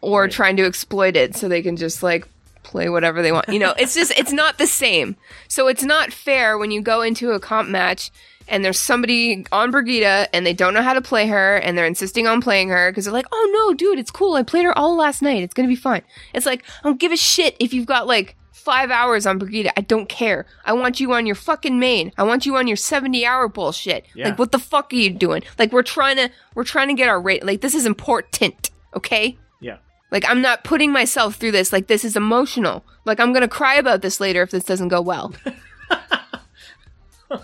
or 0.00 0.22
Right. 0.22 0.30
trying 0.30 0.56
to 0.56 0.64
exploit 0.66 1.16
it 1.16 1.34
so 1.36 1.48
they 1.48 1.62
can 1.62 1.76
just 1.76 2.02
like 2.02 2.28
play 2.62 2.88
whatever 2.88 3.22
they 3.22 3.30
want. 3.32 3.48
You 3.48 3.58
know, 3.60 3.74
it's 3.78 3.94
just 3.94 4.12
it's 4.18 4.32
not 4.32 4.58
the 4.58 4.66
same. 4.66 5.16
So 5.48 5.68
it's 5.68 5.84
not 5.84 6.12
fair 6.12 6.58
when 6.58 6.70
you 6.70 6.82
go 6.82 7.02
into 7.02 7.30
a 7.32 7.40
comp 7.40 7.68
match 7.68 8.10
and 8.48 8.64
there's 8.64 8.78
somebody 8.78 9.46
on 9.52 9.70
Brigitte 9.70 10.28
and 10.32 10.46
they 10.46 10.52
don't 10.52 10.74
know 10.74 10.82
how 10.82 10.94
to 10.94 11.02
play 11.02 11.26
her 11.26 11.56
and 11.56 11.76
they're 11.76 11.86
insisting 11.86 12.26
on 12.26 12.40
playing 12.40 12.68
her 12.68 12.90
because 12.90 13.04
they're 13.04 13.14
like, 13.14 13.26
"Oh 13.32 13.50
no, 13.52 13.74
dude, 13.74 13.98
it's 13.98 14.10
cool. 14.10 14.34
I 14.34 14.42
played 14.42 14.64
her 14.64 14.76
all 14.76 14.96
last 14.96 15.22
night. 15.22 15.42
It's 15.42 15.54
going 15.54 15.68
to 15.68 15.72
be 15.72 15.80
fine." 15.80 16.02
It's 16.34 16.46
like, 16.46 16.62
"I 16.80 16.88
don't 16.88 17.00
give 17.00 17.12
a 17.12 17.16
shit 17.16 17.56
if 17.58 17.72
you've 17.74 17.86
got 17.86 18.06
like 18.06 18.36
5 18.66 18.90
hours 18.90 19.26
on 19.26 19.38
Brigitte. 19.38 19.72
I 19.76 19.80
don't 19.82 20.08
care. 20.08 20.44
I 20.64 20.72
want 20.72 20.98
you 20.98 21.12
on 21.12 21.24
your 21.24 21.36
fucking 21.36 21.78
main. 21.78 22.10
I 22.18 22.24
want 22.24 22.46
you 22.46 22.56
on 22.56 22.66
your 22.66 22.76
70-hour 22.76 23.48
bullshit. 23.48 24.06
Yeah. 24.12 24.30
Like 24.30 24.40
what 24.40 24.50
the 24.50 24.58
fuck 24.58 24.92
are 24.92 24.96
you 24.96 25.10
doing? 25.10 25.44
Like 25.56 25.72
we're 25.72 25.84
trying 25.84 26.16
to 26.16 26.30
we're 26.56 26.64
trying 26.64 26.88
to 26.88 26.94
get 26.94 27.08
our 27.08 27.20
rate. 27.20 27.46
Like 27.46 27.60
this 27.60 27.74
is 27.74 27.86
important, 27.86 28.70
okay? 28.94 29.38
Yeah. 29.60 29.76
Like 30.10 30.24
I'm 30.28 30.42
not 30.42 30.64
putting 30.64 30.90
myself 30.90 31.36
through 31.36 31.52
this. 31.52 31.72
Like 31.72 31.86
this 31.86 32.04
is 32.04 32.16
emotional. 32.16 32.84
Like 33.04 33.20
I'm 33.20 33.32
gonna 33.32 33.46
cry 33.46 33.76
about 33.76 34.02
this 34.02 34.18
later 34.18 34.42
if 34.42 34.50
this 34.50 34.64
doesn't 34.64 34.88
go 34.88 35.00
well. 35.00 35.32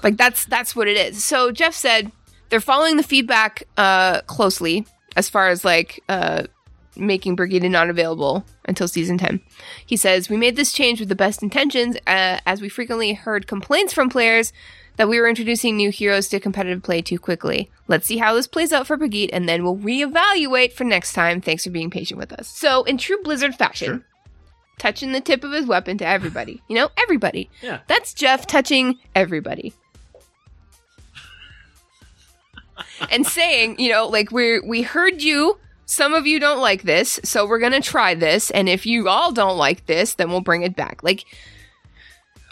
like 0.02 0.16
that's 0.16 0.44
that's 0.46 0.74
what 0.76 0.88
it 0.88 0.96
is. 0.96 1.24
So 1.24 1.50
Jeff 1.50 1.74
said 1.74 2.12
they're 2.48 2.60
following 2.60 2.96
the 2.96 3.02
feedback 3.02 3.64
uh 3.76 4.20
closely 4.22 4.86
as 5.16 5.28
far 5.28 5.48
as 5.48 5.64
like 5.64 6.02
uh 6.08 6.44
making 6.96 7.36
Brigitte 7.36 7.70
not 7.70 7.90
available 7.90 8.44
until 8.66 8.88
season 8.88 9.18
10. 9.18 9.40
He 9.84 9.96
says, 9.96 10.28
We 10.28 10.36
made 10.36 10.56
this 10.56 10.72
change 10.72 11.00
with 11.00 11.08
the 11.08 11.14
best 11.14 11.42
intentions, 11.42 11.96
uh, 12.06 12.38
as 12.46 12.60
we 12.60 12.68
frequently 12.68 13.14
heard 13.14 13.46
complaints 13.46 13.92
from 13.92 14.10
players 14.10 14.52
that 14.96 15.08
we 15.08 15.18
were 15.18 15.28
introducing 15.28 15.76
new 15.76 15.90
heroes 15.90 16.28
to 16.28 16.38
competitive 16.38 16.82
play 16.82 17.00
too 17.00 17.18
quickly. 17.18 17.70
Let's 17.88 18.06
see 18.06 18.18
how 18.18 18.34
this 18.34 18.46
plays 18.46 18.72
out 18.72 18.86
for 18.86 18.96
Brigitte, 18.96 19.30
and 19.32 19.48
then 19.48 19.64
we'll 19.64 19.76
reevaluate 19.76 20.72
for 20.72 20.84
next 20.84 21.14
time. 21.14 21.40
Thanks 21.40 21.64
for 21.64 21.70
being 21.70 21.90
patient 21.90 22.18
with 22.18 22.32
us. 22.32 22.48
So, 22.48 22.84
in 22.84 22.98
true 22.98 23.18
Blizzard 23.22 23.54
fashion, 23.54 23.86
Sure. 23.86 24.04
Touching 24.78 25.12
the 25.12 25.20
tip 25.20 25.44
of 25.44 25.52
his 25.52 25.66
weapon 25.66 25.98
to 25.98 26.06
everybody. 26.06 26.62
You 26.68 26.76
know, 26.76 26.90
everybody. 26.96 27.50
Yeah. 27.60 27.80
That's 27.86 28.14
Jeff 28.14 28.46
touching 28.46 28.98
everybody. 29.14 29.72
and 33.10 33.26
saying, 33.26 33.78
you 33.78 33.90
know, 33.90 34.06
like 34.08 34.30
we 34.30 34.60
we 34.60 34.82
heard 34.82 35.22
you. 35.22 35.58
Some 35.84 36.14
of 36.14 36.26
you 36.26 36.40
don't 36.40 36.60
like 36.60 36.82
this, 36.84 37.20
so 37.22 37.46
we're 37.46 37.58
gonna 37.58 37.82
try 37.82 38.14
this. 38.14 38.50
And 38.50 38.68
if 38.68 38.86
you 38.86 39.08
all 39.08 39.30
don't 39.32 39.58
like 39.58 39.84
this, 39.86 40.14
then 40.14 40.30
we'll 40.30 40.40
bring 40.40 40.62
it 40.62 40.74
back. 40.74 41.02
Like, 41.02 41.24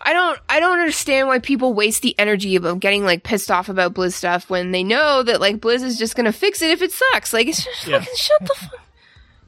I 0.02 0.12
don't, 0.12 0.38
I 0.48 0.60
don't 0.60 0.78
understand 0.78 1.26
why 1.28 1.38
people 1.38 1.72
waste 1.72 2.02
the 2.02 2.14
energy 2.18 2.56
of 2.56 2.80
getting 2.80 3.04
like 3.04 3.22
pissed 3.22 3.50
off 3.50 3.70
about 3.70 3.94
Blizz 3.94 4.12
stuff 4.12 4.50
when 4.50 4.72
they 4.72 4.82
know 4.82 5.22
that 5.22 5.40
like 5.40 5.56
Blizz 5.58 5.82
is 5.82 5.96
just 5.96 6.16
gonna 6.16 6.32
fix 6.32 6.60
it 6.60 6.70
if 6.70 6.82
it 6.82 6.92
sucks. 6.92 7.32
Like, 7.32 7.46
it's 7.46 7.64
just 7.64 7.86
Yeah. 7.86 8.00
fucking 8.00 8.14
shut 8.16 8.40
the 8.40 8.54
fuck, 8.54 8.80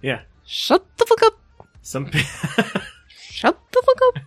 Yeah. 0.01 0.21
shut 0.47 0.87
the 0.97 1.05
fuck 1.05 1.23
up, 1.25 1.39
Some. 1.83 2.07
pe- 2.07 2.19
shut 3.09 3.59
the 3.73 3.83
fuck 3.85 4.01
up. 4.09 4.19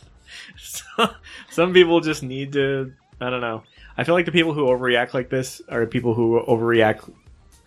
So- 0.56 1.10
some 1.50 1.72
people 1.72 2.00
just 2.00 2.22
need 2.22 2.52
to 2.52 2.92
i 3.20 3.28
don't 3.30 3.40
know 3.40 3.62
i 3.96 4.04
feel 4.04 4.14
like 4.14 4.26
the 4.26 4.32
people 4.32 4.52
who 4.54 4.66
overreact 4.66 5.12
like 5.14 5.28
this 5.28 5.60
are 5.68 5.86
people 5.86 6.14
who 6.14 6.40
overreact 6.46 7.10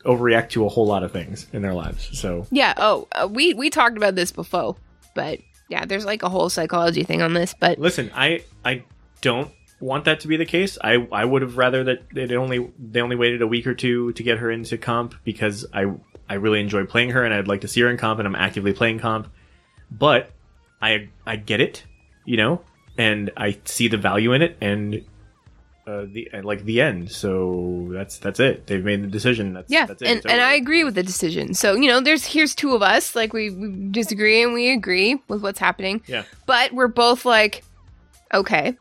overreact 0.06 0.50
to 0.50 0.66
a 0.66 0.70
whole 0.70 0.86
lot 0.88 1.04
of 1.04 1.12
things 1.12 1.48
in 1.54 1.62
their 1.62 1.74
lives 1.74 2.10
so 2.18 2.46
Yeah. 2.52 2.74
Oh, 2.78 3.08
uh, 3.12 3.28
we 3.30 3.54
we 3.54 3.70
talked 3.70 3.98
about 3.98 4.16
this 4.16 4.32
before, 4.32 4.78
but 5.16 5.40
yeah, 5.70 5.84
there's 5.86 6.06
like 6.06 6.24
a 6.24 6.30
whole 6.30 6.50
psychology 6.50 7.04
thing 7.04 7.22
on 7.22 7.34
this. 7.34 7.54
But 7.60 7.80
listen 7.80 8.12
i 8.16 8.44
i 8.64 8.84
don't 9.22 9.52
want 9.82 10.06
that 10.06 10.22
to 10.22 10.28
be 10.28 10.38
the 10.38 10.46
case 10.46 10.78
i 10.82 10.94
i 11.12 11.24
would 11.26 11.42
have 11.42 11.58
rather 11.58 11.84
that 11.84 12.04
they 12.14 12.36
only 12.36 12.72
they 12.80 13.02
only 13.02 13.16
waited 13.18 13.42
a 13.42 13.48
week 13.48 13.68
or 13.68 13.74
two 13.74 14.12
to 14.14 14.24
get 14.24 14.38
her 14.40 14.50
into 14.50 14.78
comp 14.78 15.14
because 15.24 15.66
i 15.74 15.86
i 16.30 16.34
really 16.34 16.60
enjoy 16.60 16.86
playing 16.86 17.12
her 17.12 17.24
and 17.24 17.34
i'd 17.34 17.48
like 17.48 17.62
to 17.62 17.68
see 17.68 17.82
her 17.82 17.90
in 17.90 17.98
comp 17.98 18.20
and 18.20 18.28
i'm 18.28 18.36
actively 18.36 18.74
playing 18.74 19.00
comp 19.00 19.28
but 19.90 20.32
I 20.82 21.10
I 21.26 21.38
get 21.38 21.60
it, 21.60 21.84
you 22.26 22.38
know, 22.38 22.62
and 22.98 23.32
I 23.38 23.58
see 23.66 23.88
the 23.88 23.98
value 23.98 24.34
in 24.34 24.42
it, 24.42 24.58
and 24.62 25.04
uh, 25.88 26.06
the 26.12 26.30
like 26.44 26.66
the 26.66 26.82
end. 26.82 27.12
So 27.12 27.90
that's 27.92 28.18
that's 28.20 28.40
it. 28.40 28.68
They've 28.68 28.84
made 28.84 29.04
the 29.04 29.08
decision. 29.08 29.54
That's, 29.54 29.72
Yeah, 29.72 29.86
that's 29.86 30.02
it. 30.02 30.08
and, 30.08 30.26
and. 30.26 30.42
I 30.42 30.54
agree 30.54 30.84
with 30.84 30.96
the 30.96 31.04
decision. 31.04 31.54
So 31.54 31.74
you 31.74 31.88
know, 31.88 32.00
there's 32.00 32.26
here's 32.26 32.54
two 32.54 32.76
of 32.76 32.82
us. 32.82 33.16
Like 33.16 33.34
we, 33.34 33.50
we 33.50 33.90
disagree 33.90 34.44
and 34.44 34.54
we 34.54 34.72
agree 34.72 35.20
with 35.28 35.42
what's 35.42 35.60
happening. 35.60 36.02
Yeah. 36.06 36.24
But 36.46 36.74
we're 36.74 36.88
both 36.88 37.26
like, 37.26 37.64
okay, 38.34 38.78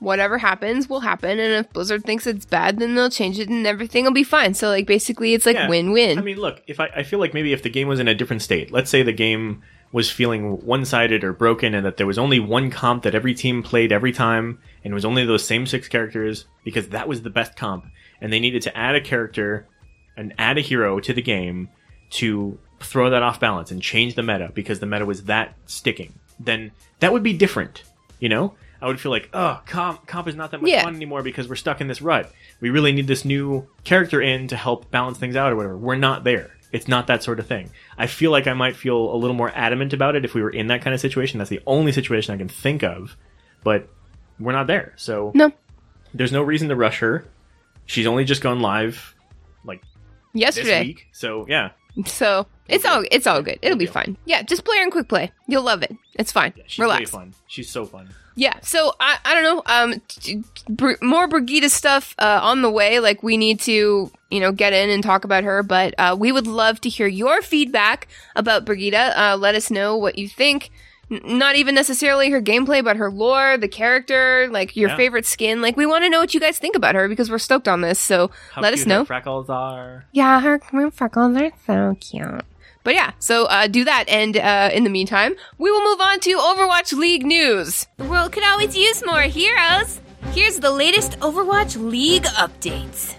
whatever 0.00 0.38
happens 0.38 0.88
will 0.88 1.00
happen, 1.00 1.38
and 1.38 1.64
if 1.64 1.72
Blizzard 1.72 2.04
thinks 2.04 2.26
it's 2.26 2.44
bad, 2.44 2.78
then 2.78 2.94
they'll 2.94 3.10
change 3.10 3.38
it, 3.38 3.48
and 3.48 3.66
everything 3.66 4.04
will 4.04 4.12
be 4.12 4.24
fine. 4.24 4.54
So 4.54 4.68
like 4.68 4.86
basically, 4.86 5.34
it's 5.34 5.46
like 5.46 5.56
Yeah. 5.56 5.68
win-win. 5.68 6.18
I 6.18 6.22
mean, 6.22 6.38
look, 6.38 6.62
if 6.66 6.80
I, 6.80 6.86
I 6.96 7.02
feel 7.04 7.18
like 7.20 7.34
maybe 7.34 7.52
if 7.52 7.62
the 7.62 7.70
game 7.70 7.86
was 7.86 8.00
in 8.00 8.08
a 8.08 8.14
different 8.14 8.42
state, 8.42 8.72
let's 8.72 8.90
say 8.90 9.02
the 9.02 9.12
game 9.12 9.62
was 9.92 10.10
feeling 10.10 10.64
one 10.64 10.84
sided 10.84 11.24
or 11.24 11.32
broken 11.32 11.74
and 11.74 11.84
that 11.84 11.96
there 11.96 12.06
was 12.06 12.18
only 12.18 12.38
one 12.38 12.70
comp 12.70 13.02
that 13.02 13.14
every 13.14 13.34
team 13.34 13.60
played 13.62 13.90
every 13.90 14.12
time 14.12 14.56
and 14.84 14.92
it 14.92 14.94
was 14.94 15.04
only 15.04 15.26
those 15.26 15.44
same 15.44 15.66
six 15.66 15.88
characters 15.88 16.44
because 16.62 16.90
that 16.90 17.08
was 17.08 17.22
the 17.22 17.30
best 17.30 17.56
comp 17.56 17.84
and 18.20 18.32
they 18.32 18.38
needed 18.38 18.62
to 18.62 18.76
add 18.78 18.94
a 18.94 19.00
character 19.00 19.66
and 20.16 20.32
add 20.38 20.56
a 20.56 20.60
hero 20.60 21.00
to 21.00 21.12
the 21.12 21.20
game 21.20 21.68
to 22.10 22.56
throw 22.78 23.10
that 23.10 23.24
off 23.24 23.40
balance 23.40 23.72
and 23.72 23.82
change 23.82 24.14
the 24.14 24.22
meta 24.22 24.52
because 24.54 24.78
the 24.78 24.86
meta 24.86 25.04
was 25.04 25.24
that 25.24 25.56
sticking, 25.66 26.14
then 26.38 26.70
that 27.00 27.12
would 27.12 27.24
be 27.24 27.32
different, 27.32 27.82
you 28.20 28.28
know? 28.28 28.54
I 28.82 28.86
would 28.86 29.00
feel 29.00 29.10
like, 29.12 29.28
oh, 29.32 29.60
comp, 29.66 30.06
comp 30.06 30.26
is 30.28 30.34
not 30.34 30.50
that 30.52 30.62
much 30.62 30.70
Yeah. 30.70 30.82
fun 30.84 30.94
anymore 30.96 31.22
because 31.22 31.48
we're 31.48 31.56
stuck 31.56 31.80
in 31.80 31.88
this 31.88 32.00
rut. 32.00 32.32
We 32.60 32.70
really 32.70 32.92
need 32.92 33.06
this 33.06 33.24
new 33.24 33.68
character 33.84 34.20
in 34.22 34.48
to 34.48 34.56
help 34.56 34.90
balance 34.90 35.18
things 35.18 35.36
out 35.36 35.52
or 35.52 35.56
whatever. 35.56 35.76
We're 35.76 35.96
not 35.96 36.24
there. 36.24 36.50
It's 36.72 36.86
not 36.88 37.06
that 37.08 37.22
sort 37.22 37.40
of 37.40 37.46
thing. 37.46 37.70
I 37.98 38.06
feel 38.06 38.30
like 38.30 38.46
I 38.46 38.52
might 38.54 38.76
feel 38.76 39.12
a 39.12 39.16
little 39.16 39.34
more 39.36 39.50
adamant 39.54 39.92
about 39.92 40.14
it 40.16 40.24
if 40.24 40.34
we 40.34 40.42
were 40.42 40.50
in 40.50 40.68
that 40.68 40.82
kind 40.82 40.94
of 40.94 41.00
situation. 41.00 41.38
That's 41.38 41.50
the 41.50 41.60
only 41.66 41.92
situation 41.92 42.32
I 42.34 42.38
can 42.38 42.48
think 42.48 42.82
of, 42.82 43.16
but 43.64 43.88
we're 44.38 44.52
not 44.52 44.66
there. 44.68 44.94
So 44.96 45.32
no, 45.34 45.52
there's 46.14 46.32
no 46.32 46.42
reason 46.42 46.68
to 46.68 46.76
rush 46.76 47.00
her. 47.00 47.24
She's 47.86 48.06
only 48.06 48.24
just 48.24 48.40
gone 48.40 48.60
live 48.60 49.14
like 49.64 49.82
this 50.32 50.40
yesterday. 50.42 50.82
week. 50.86 51.08
So 51.12 51.44
yeah, 51.48 51.70
So 52.04 52.46
it's 52.68 52.84
all 52.84 53.04
it's 53.10 53.26
all 53.26 53.42
good. 53.42 53.58
It'll 53.62 53.78
be 53.78 53.86
fine. 53.86 54.16
Yeah, 54.24 54.42
just 54.42 54.64
play 54.64 54.78
her 54.78 54.84
in 54.84 54.90
quick 54.90 55.08
play. 55.08 55.32
You'll 55.48 55.64
love 55.64 55.82
it. 55.82 55.94
It's 56.14 56.32
fine. 56.32 56.52
she's 56.66 56.78
Relax. 56.78 57.00
really 57.00 57.06
fun. 57.06 57.34
She's 57.46 57.70
so 57.70 57.84
fun. 57.84 58.08
Yeah, 58.36 58.58
so 58.62 58.94
I, 59.00 59.18
I 59.24 59.34
don't 59.34 59.42
know. 59.42 59.62
Um, 59.66 60.02
t- 60.08 60.42
Br- 60.68 60.92
more 61.02 61.26
Brigitte 61.28 61.70
stuff 61.70 62.14
uh, 62.18 62.40
on 62.42 62.62
the 62.62 62.70
way. 62.70 63.00
Like 63.00 63.22
we 63.22 63.36
need 63.36 63.60
to, 63.60 64.10
you 64.30 64.40
know, 64.40 64.52
get 64.52 64.72
in 64.72 64.88
and 64.88 65.02
talk 65.02 65.24
about 65.24 65.44
her. 65.44 65.62
But 65.62 65.94
uh, 65.98 66.16
we 66.18 66.32
would 66.32 66.46
love 66.46 66.80
to 66.82 66.88
hear 66.88 67.06
your 67.06 67.42
feedback 67.42 68.08
about 68.36 68.64
Brigitte. 68.64 68.94
Uh, 69.16 69.36
let 69.38 69.54
us 69.56 69.70
know 69.70 69.96
what 69.96 70.16
you 70.16 70.28
think. 70.28 70.70
N- 71.10 71.38
not 71.38 71.56
even 71.56 71.74
necessarily 71.74 72.30
her 72.30 72.40
gameplay, 72.40 72.82
but 72.84 72.96
her 72.96 73.10
lore, 73.10 73.56
the 73.58 73.68
character, 73.68 74.48
like 74.50 74.76
your 74.76 74.90
Yeah. 74.90 74.96
favorite 74.96 75.26
skin. 75.26 75.60
Like 75.62 75.76
we 75.76 75.86
want 75.86 76.04
to 76.04 76.10
know 76.10 76.20
what 76.20 76.34
you 76.34 76.40
guys 76.40 76.58
think 76.58 76.76
about 76.76 76.94
her 76.94 77.08
because 77.08 77.30
we're 77.30 77.38
stoked 77.38 77.68
on 77.68 77.80
this. 77.80 77.98
So 77.98 78.30
How 78.52 78.62
let 78.62 78.72
us 78.72 78.86
know. 78.86 79.00
her 79.00 79.04
freckles 79.06 79.48
are. 79.50 80.04
Yeah, 80.12 80.40
her, 80.40 80.60
her 80.70 80.90
freckles 80.90 81.36
are 81.36 81.50
so 81.66 81.96
cute. 82.00 82.42
But 82.82 82.94
yeah, 82.94 83.10
so 83.18 83.44
uh, 83.46 83.66
do 83.66 83.84
that. 83.84 84.04
And 84.08 84.36
uh, 84.38 84.70
in 84.72 84.84
the 84.84 84.90
meantime, 84.90 85.34
we 85.58 85.70
will 85.70 85.84
move 85.84 86.00
on 86.00 86.18
to 86.20 86.30
Overwatch 86.38 86.92
League 86.96 87.26
news. 87.26 87.86
The 87.98 88.04
world 88.04 88.32
could 88.32 88.44
always 88.44 88.74
use 88.76 89.04
more 89.04 89.20
heroes. 89.22 90.00
Here's 90.32 90.60
the 90.60 90.70
latest 90.70 91.18
Overwatch 91.20 91.76
League 91.76 92.24
updates. 92.24 93.14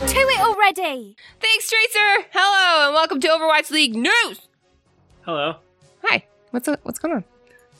Get 0.00 0.08
to 0.08 0.18
it 0.18 0.40
already! 0.40 1.16
Thanks, 1.40 1.68
Tracer. 1.68 2.26
Hello, 2.32 2.86
and 2.86 2.94
welcome 2.94 3.20
to 3.20 3.28
Overwatch 3.28 3.70
League 3.70 3.94
news. 3.94 4.48
Hello, 5.22 5.56
Hi. 6.04 6.24
What's 6.50 6.68
up? 6.68 6.80
what's 6.82 6.98
going 6.98 7.14
on? 7.16 7.24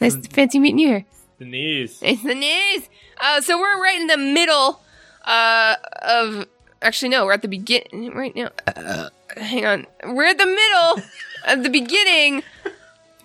Nice, 0.00 0.16
fancy 0.28 0.58
meeting 0.58 0.78
you 0.78 0.88
here. 0.88 1.04
Denise. 1.38 1.98
It's 2.02 2.22
the 2.22 2.34
news. 2.34 2.88
Uh, 3.18 3.40
so 3.40 3.58
we're 3.58 3.82
right 3.82 4.00
in 4.00 4.06
the 4.06 4.16
middle 4.16 4.80
uh, 5.24 5.76
of. 6.02 6.46
Actually, 6.82 7.10
no, 7.10 7.26
we're 7.26 7.32
at 7.32 7.42
the 7.42 7.48
beginning 7.48 8.12
right 8.14 8.34
now. 8.34 8.50
Uh, 8.66 9.10
hang 9.36 9.66
on, 9.66 9.86
we're 10.06 10.24
at 10.26 10.38
the 10.38 10.46
middle 10.46 11.02
of 11.46 11.62
the 11.62 11.70
beginning. 11.70 12.42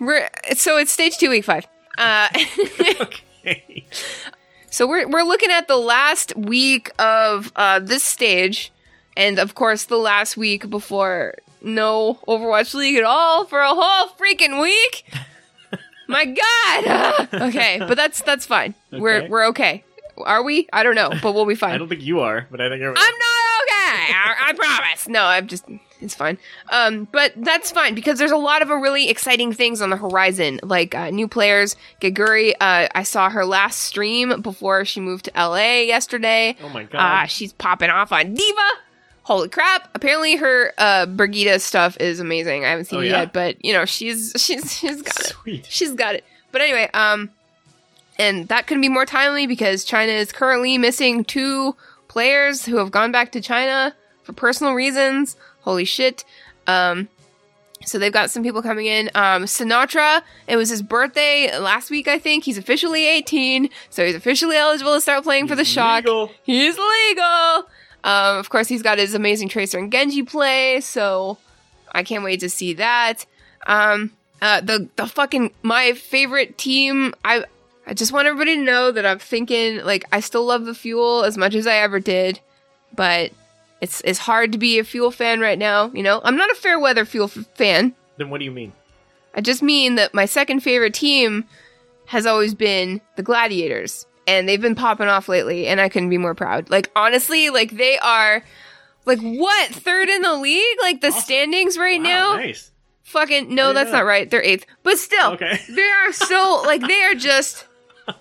We're 0.00 0.28
so 0.54 0.76
it's 0.78 0.90
stage 0.92 1.18
two, 1.18 1.30
week 1.30 1.44
five. 1.44 1.66
Uh, 1.98 2.28
okay. 3.00 3.86
so 4.70 4.86
we're 4.86 5.08
we're 5.08 5.22
looking 5.22 5.50
at 5.50 5.68
the 5.68 5.76
last 5.76 6.36
week 6.36 6.90
of 6.98 7.52
uh, 7.56 7.78
this 7.78 8.02
stage, 8.02 8.72
and 9.16 9.38
of 9.38 9.54
course 9.54 9.84
the 9.84 9.96
last 9.96 10.36
week 10.36 10.68
before 10.70 11.34
no 11.62 12.18
Overwatch 12.28 12.74
League 12.74 12.96
at 12.96 13.04
all 13.04 13.44
for 13.44 13.60
a 13.60 13.68
whole 13.74 14.08
freaking 14.18 14.60
week. 14.60 15.04
My 16.08 16.24
God. 16.24 17.28
okay, 17.48 17.78
but 17.80 17.96
that's 17.96 18.22
that's 18.22 18.46
fine. 18.46 18.74
We're 18.92 19.16
Okay. 19.22 19.28
we're 19.28 19.46
okay. 19.48 19.84
Are 20.18 20.42
we? 20.42 20.66
I 20.72 20.82
don't 20.82 20.94
know, 20.94 21.10
but 21.22 21.32
we'll 21.34 21.44
be 21.46 21.54
fine. 21.56 21.74
I 21.74 21.78
don't 21.78 21.88
think 21.88 22.02
you 22.02 22.20
are, 22.20 22.46
but 22.50 22.60
I 22.60 22.68
think 22.70 22.80
everyone. 22.80 22.96
I'm 22.96 23.14
not 23.18 23.62
okay. 23.62 24.12
I, 24.14 24.34
I 24.48 24.52
promise. 24.54 25.08
No, 25.08 25.24
I'm 25.24 25.46
just. 25.46 25.64
It's 26.00 26.14
fine. 26.14 26.36
Um, 26.70 27.08
but 27.10 27.32
that's 27.36 27.70
fine 27.70 27.94
because 27.94 28.18
there's 28.18 28.30
a 28.30 28.36
lot 28.36 28.60
of 28.62 28.68
really 28.68 29.08
exciting 29.08 29.52
things 29.52 29.80
on 29.82 29.88
the 29.90 29.96
horizon, 29.96 30.60
like 30.62 30.94
uh, 30.94 31.08
new 31.10 31.26
players. 31.26 31.74
Geguri, 32.02 32.52
uh, 32.60 32.86
I 32.94 33.02
saw 33.02 33.28
her 33.30 33.44
last 33.46 33.80
stream 33.80 34.42
before 34.42 34.84
she 34.84 35.00
moved 35.00 35.24
to 35.26 35.32
LA 35.34 35.80
yesterday. 35.80 36.54
Oh 36.62 36.68
my 36.68 36.84
God. 36.84 37.24
Uh, 37.24 37.26
she's 37.26 37.52
popping 37.54 37.88
off 37.90 38.12
on 38.12 38.34
D.Va. 38.34 38.70
Holy 39.26 39.48
crap! 39.48 39.88
Apparently, 39.92 40.36
her 40.36 40.72
uh, 40.78 41.04
Brigitte 41.06 41.60
stuff 41.60 41.96
is 41.98 42.20
amazing. 42.20 42.64
I 42.64 42.68
haven't 42.68 42.84
seen 42.84 43.00
Oh, 43.00 43.02
it 43.02 43.06
yeah? 43.06 43.20
yet, 43.22 43.32
but 43.32 43.64
you 43.64 43.72
know, 43.72 43.84
she's 43.84 44.32
she's 44.36 44.72
she's 44.78 45.02
got 45.02 45.32
it. 45.46 45.66
She's 45.66 45.92
got 45.94 46.14
it. 46.14 46.24
But 46.52 46.60
anyway, 46.60 46.88
um, 46.94 47.30
and 48.20 48.46
that 48.48 48.68
couldn't 48.68 48.82
be 48.82 48.88
more 48.88 49.04
timely 49.04 49.48
because 49.48 49.84
China 49.84 50.12
is 50.12 50.30
currently 50.30 50.78
missing 50.78 51.24
two 51.24 51.74
players 52.06 52.64
who 52.66 52.76
have 52.76 52.92
gone 52.92 53.10
back 53.10 53.32
to 53.32 53.40
China 53.40 53.94
for 54.22 54.32
personal 54.32 54.74
reasons. 54.74 55.36
Holy 55.62 55.84
shit. 55.84 56.24
Um, 56.68 57.08
so 57.84 57.98
they've 57.98 58.12
got 58.12 58.30
some 58.30 58.42
people 58.44 58.62
coming 58.62 58.86
in. 58.86 59.08
Um, 59.16 59.42
Sinatraa, 59.44 60.22
it 60.46 60.56
was 60.56 60.70
his 60.70 60.82
birthday 60.82 61.56
last 61.58 61.90
week, 61.90 62.06
I 62.08 62.18
think. 62.20 62.44
He's 62.44 62.58
officially 62.58 63.06
18, 63.06 63.68
so 63.90 64.06
he's 64.06 64.14
officially 64.14 64.56
eligible 64.56 64.94
to 64.94 65.00
start 65.00 65.24
playing 65.24 65.46
for 65.48 65.56
the 65.56 65.64
Shock. 65.64 66.04
legal. 66.04 66.30
He's 66.44 66.78
legal. 66.78 67.68
Um, 68.06 68.38
of 68.38 68.48
course, 68.50 68.68
he's 68.68 68.82
got 68.82 68.98
his 68.98 69.14
amazing 69.14 69.48
Tracer 69.48 69.78
and 69.78 69.90
Genji 69.90 70.22
play, 70.22 70.80
so 70.80 71.38
I 71.92 72.04
can't 72.04 72.22
wait 72.24 72.40
to 72.40 72.48
see 72.48 72.72
that. 72.74 73.26
Um, 73.66 74.12
uh, 74.40 74.60
the 74.60 74.88
the 74.96 75.06
fucking 75.06 75.50
my 75.62 75.92
favorite 75.92 76.56
team. 76.56 77.14
I 77.24 77.44
I 77.86 77.94
just 77.94 78.12
want 78.12 78.28
everybody 78.28 78.56
to 78.56 78.62
know 78.62 78.92
that 78.92 79.04
I'm 79.04 79.18
thinking 79.18 79.84
like 79.84 80.04
I 80.12 80.20
still 80.20 80.44
love 80.44 80.66
the 80.66 80.74
Fuel 80.74 81.24
as 81.24 81.36
much 81.36 81.54
as 81.54 81.66
I 81.66 81.78
ever 81.78 81.98
did, 81.98 82.38
but 82.94 83.32
it's 83.80 84.00
it's 84.04 84.20
hard 84.20 84.52
to 84.52 84.58
be 84.58 84.78
a 84.78 84.84
Fuel 84.84 85.10
fan 85.10 85.40
right 85.40 85.58
now. 85.58 85.90
You 85.92 86.04
know, 86.04 86.20
I'm 86.22 86.36
not 86.36 86.50
a 86.50 86.54
fair 86.54 86.78
weather 86.78 87.04
Fuel 87.04 87.26
f- 87.26 87.44
fan. 87.54 87.92
Then 88.18 88.30
what 88.30 88.38
do 88.38 88.44
you 88.44 88.52
mean? 88.52 88.72
I 89.34 89.40
just 89.40 89.62
mean 89.62 89.96
that 89.96 90.14
my 90.14 90.26
second 90.26 90.60
favorite 90.60 90.94
team 90.94 91.44
has 92.06 92.24
always 92.24 92.54
been 92.54 93.00
the 93.16 93.22
Gladiators, 93.22 94.06
and 94.26 94.48
they've 94.48 94.60
been 94.60 94.74
popping 94.74 95.08
off 95.08 95.28
lately, 95.28 95.66
and 95.66 95.80
I 95.80 95.88
couldn't 95.88 96.10
be 96.10 96.18
more 96.18 96.34
proud. 96.34 96.70
Like 96.70 96.90
honestly, 96.96 97.50
like 97.50 97.70
they 97.72 97.98
are, 97.98 98.42
like 99.04 99.20
what 99.20 99.68
third 99.70 100.08
in 100.08 100.22
the 100.22 100.34
league? 100.34 100.78
Like 100.82 101.00
the 101.00 101.10
standings 101.12 101.76
right 101.78 102.00
Wow, 102.00 102.04
now? 102.08 102.36
nice. 102.36 102.70
Fucking 103.04 103.54
no, 103.54 103.70
I 103.70 103.72
that's 103.72 103.92
not 103.92 104.04
right. 104.04 104.28
They're 104.28 104.42
eighth, 104.42 104.66
but 104.82 104.98
still, 104.98 105.32
Okay. 105.32 105.58
they 105.70 105.88
are 105.88 106.12
so 106.12 106.62
like 106.66 106.80
they 106.86 107.02
are 107.04 107.14
just. 107.14 107.66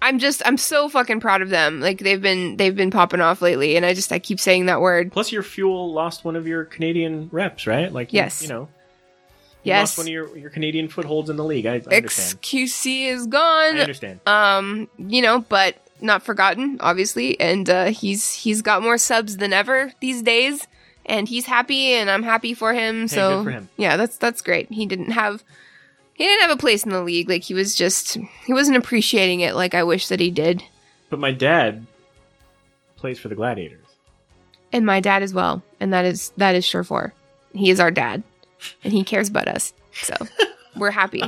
I'm 0.00 0.20
just 0.20 0.42
I'm 0.46 0.56
so 0.56 0.88
fucking 0.88 1.18
proud 1.18 1.42
of 1.42 1.50
them. 1.50 1.80
Like 1.80 1.98
they've 1.98 2.22
been 2.22 2.56
they've 2.56 2.74
been 2.74 2.92
popping 2.92 3.20
off 3.20 3.42
lately, 3.42 3.76
and 3.76 3.84
I 3.84 3.94
just 3.94 4.12
I 4.12 4.20
keep 4.20 4.38
saying 4.38 4.66
that 4.66 4.80
word. 4.80 5.10
Plus, 5.12 5.32
your 5.32 5.42
fuel 5.42 5.92
lost 5.92 6.24
one 6.24 6.36
of 6.36 6.46
your 6.46 6.64
Canadian 6.64 7.28
reps, 7.32 7.66
right? 7.66 7.92
Like, 7.92 8.12
Yes. 8.12 8.40
you, 8.42 8.48
know, 8.48 8.60
you 8.60 8.77
Yes, 9.68 9.80
lost 9.96 9.98
one 9.98 10.06
of 10.08 10.12
your, 10.12 10.36
your 10.36 10.50
Canadian 10.50 10.88
footholds 10.88 11.30
in 11.30 11.36
the 11.36 11.44
league. 11.44 11.66
I, 11.66 11.74
I 11.90 11.96
understand. 11.96 12.40
XQC 12.42 13.06
is 13.12 13.26
gone. 13.26 13.76
I 13.76 13.80
understand. 13.80 14.20
um 14.26 14.88
you 14.98 15.22
know 15.22 15.40
but 15.48 15.76
not 16.00 16.22
forgotten 16.22 16.76
obviously 16.80 17.38
and 17.40 17.68
uh 17.68 17.86
he's 17.86 18.32
he's 18.32 18.62
got 18.62 18.82
more 18.82 18.98
subs 18.98 19.36
than 19.38 19.52
ever 19.52 19.92
these 20.00 20.22
days 20.22 20.66
and 21.06 21.26
he's 21.28 21.44
happy 21.46 21.92
and 21.94 22.08
i'm 22.08 22.22
happy 22.22 22.54
for 22.54 22.72
him 22.72 23.08
so 23.08 23.38
good 23.38 23.44
for 23.44 23.50
him. 23.50 23.68
yeah 23.76 23.96
that's 23.96 24.16
that's 24.16 24.40
great 24.40 24.70
he 24.70 24.86
didn't 24.86 25.10
have 25.10 25.42
he 26.14 26.22
didn't 26.24 26.42
have 26.42 26.56
a 26.56 26.60
place 26.60 26.84
in 26.84 26.90
the 26.90 27.02
league 27.02 27.28
like 27.28 27.42
he 27.42 27.52
was 27.54 27.74
just 27.74 28.16
he 28.46 28.52
wasn't 28.52 28.76
appreciating 28.76 29.40
it 29.40 29.56
like 29.56 29.74
i 29.74 29.82
wish 29.82 30.06
that 30.06 30.20
he 30.20 30.30
did 30.30 30.62
But 31.10 31.18
my 31.18 31.32
dad 31.32 31.84
plays 32.94 33.18
for 33.18 33.26
the 33.28 33.34
Gladiators. 33.34 33.86
and 34.72 34.86
my 34.86 35.00
dad 35.00 35.24
as 35.24 35.34
well 35.34 35.62
and 35.80 35.92
that 35.92 36.04
is 36.04 36.30
that 36.36 36.54
is 36.54 36.64
sure 36.64 36.84
for 36.84 37.12
he 37.54 37.70
is 37.70 37.80
our 37.80 37.90
dad 37.90 38.22
and 38.84 38.92
he 38.92 39.04
cares 39.04 39.28
about 39.28 39.48
us 39.48 39.72
so 39.92 40.14
we're 40.76 40.90
happy 40.90 41.22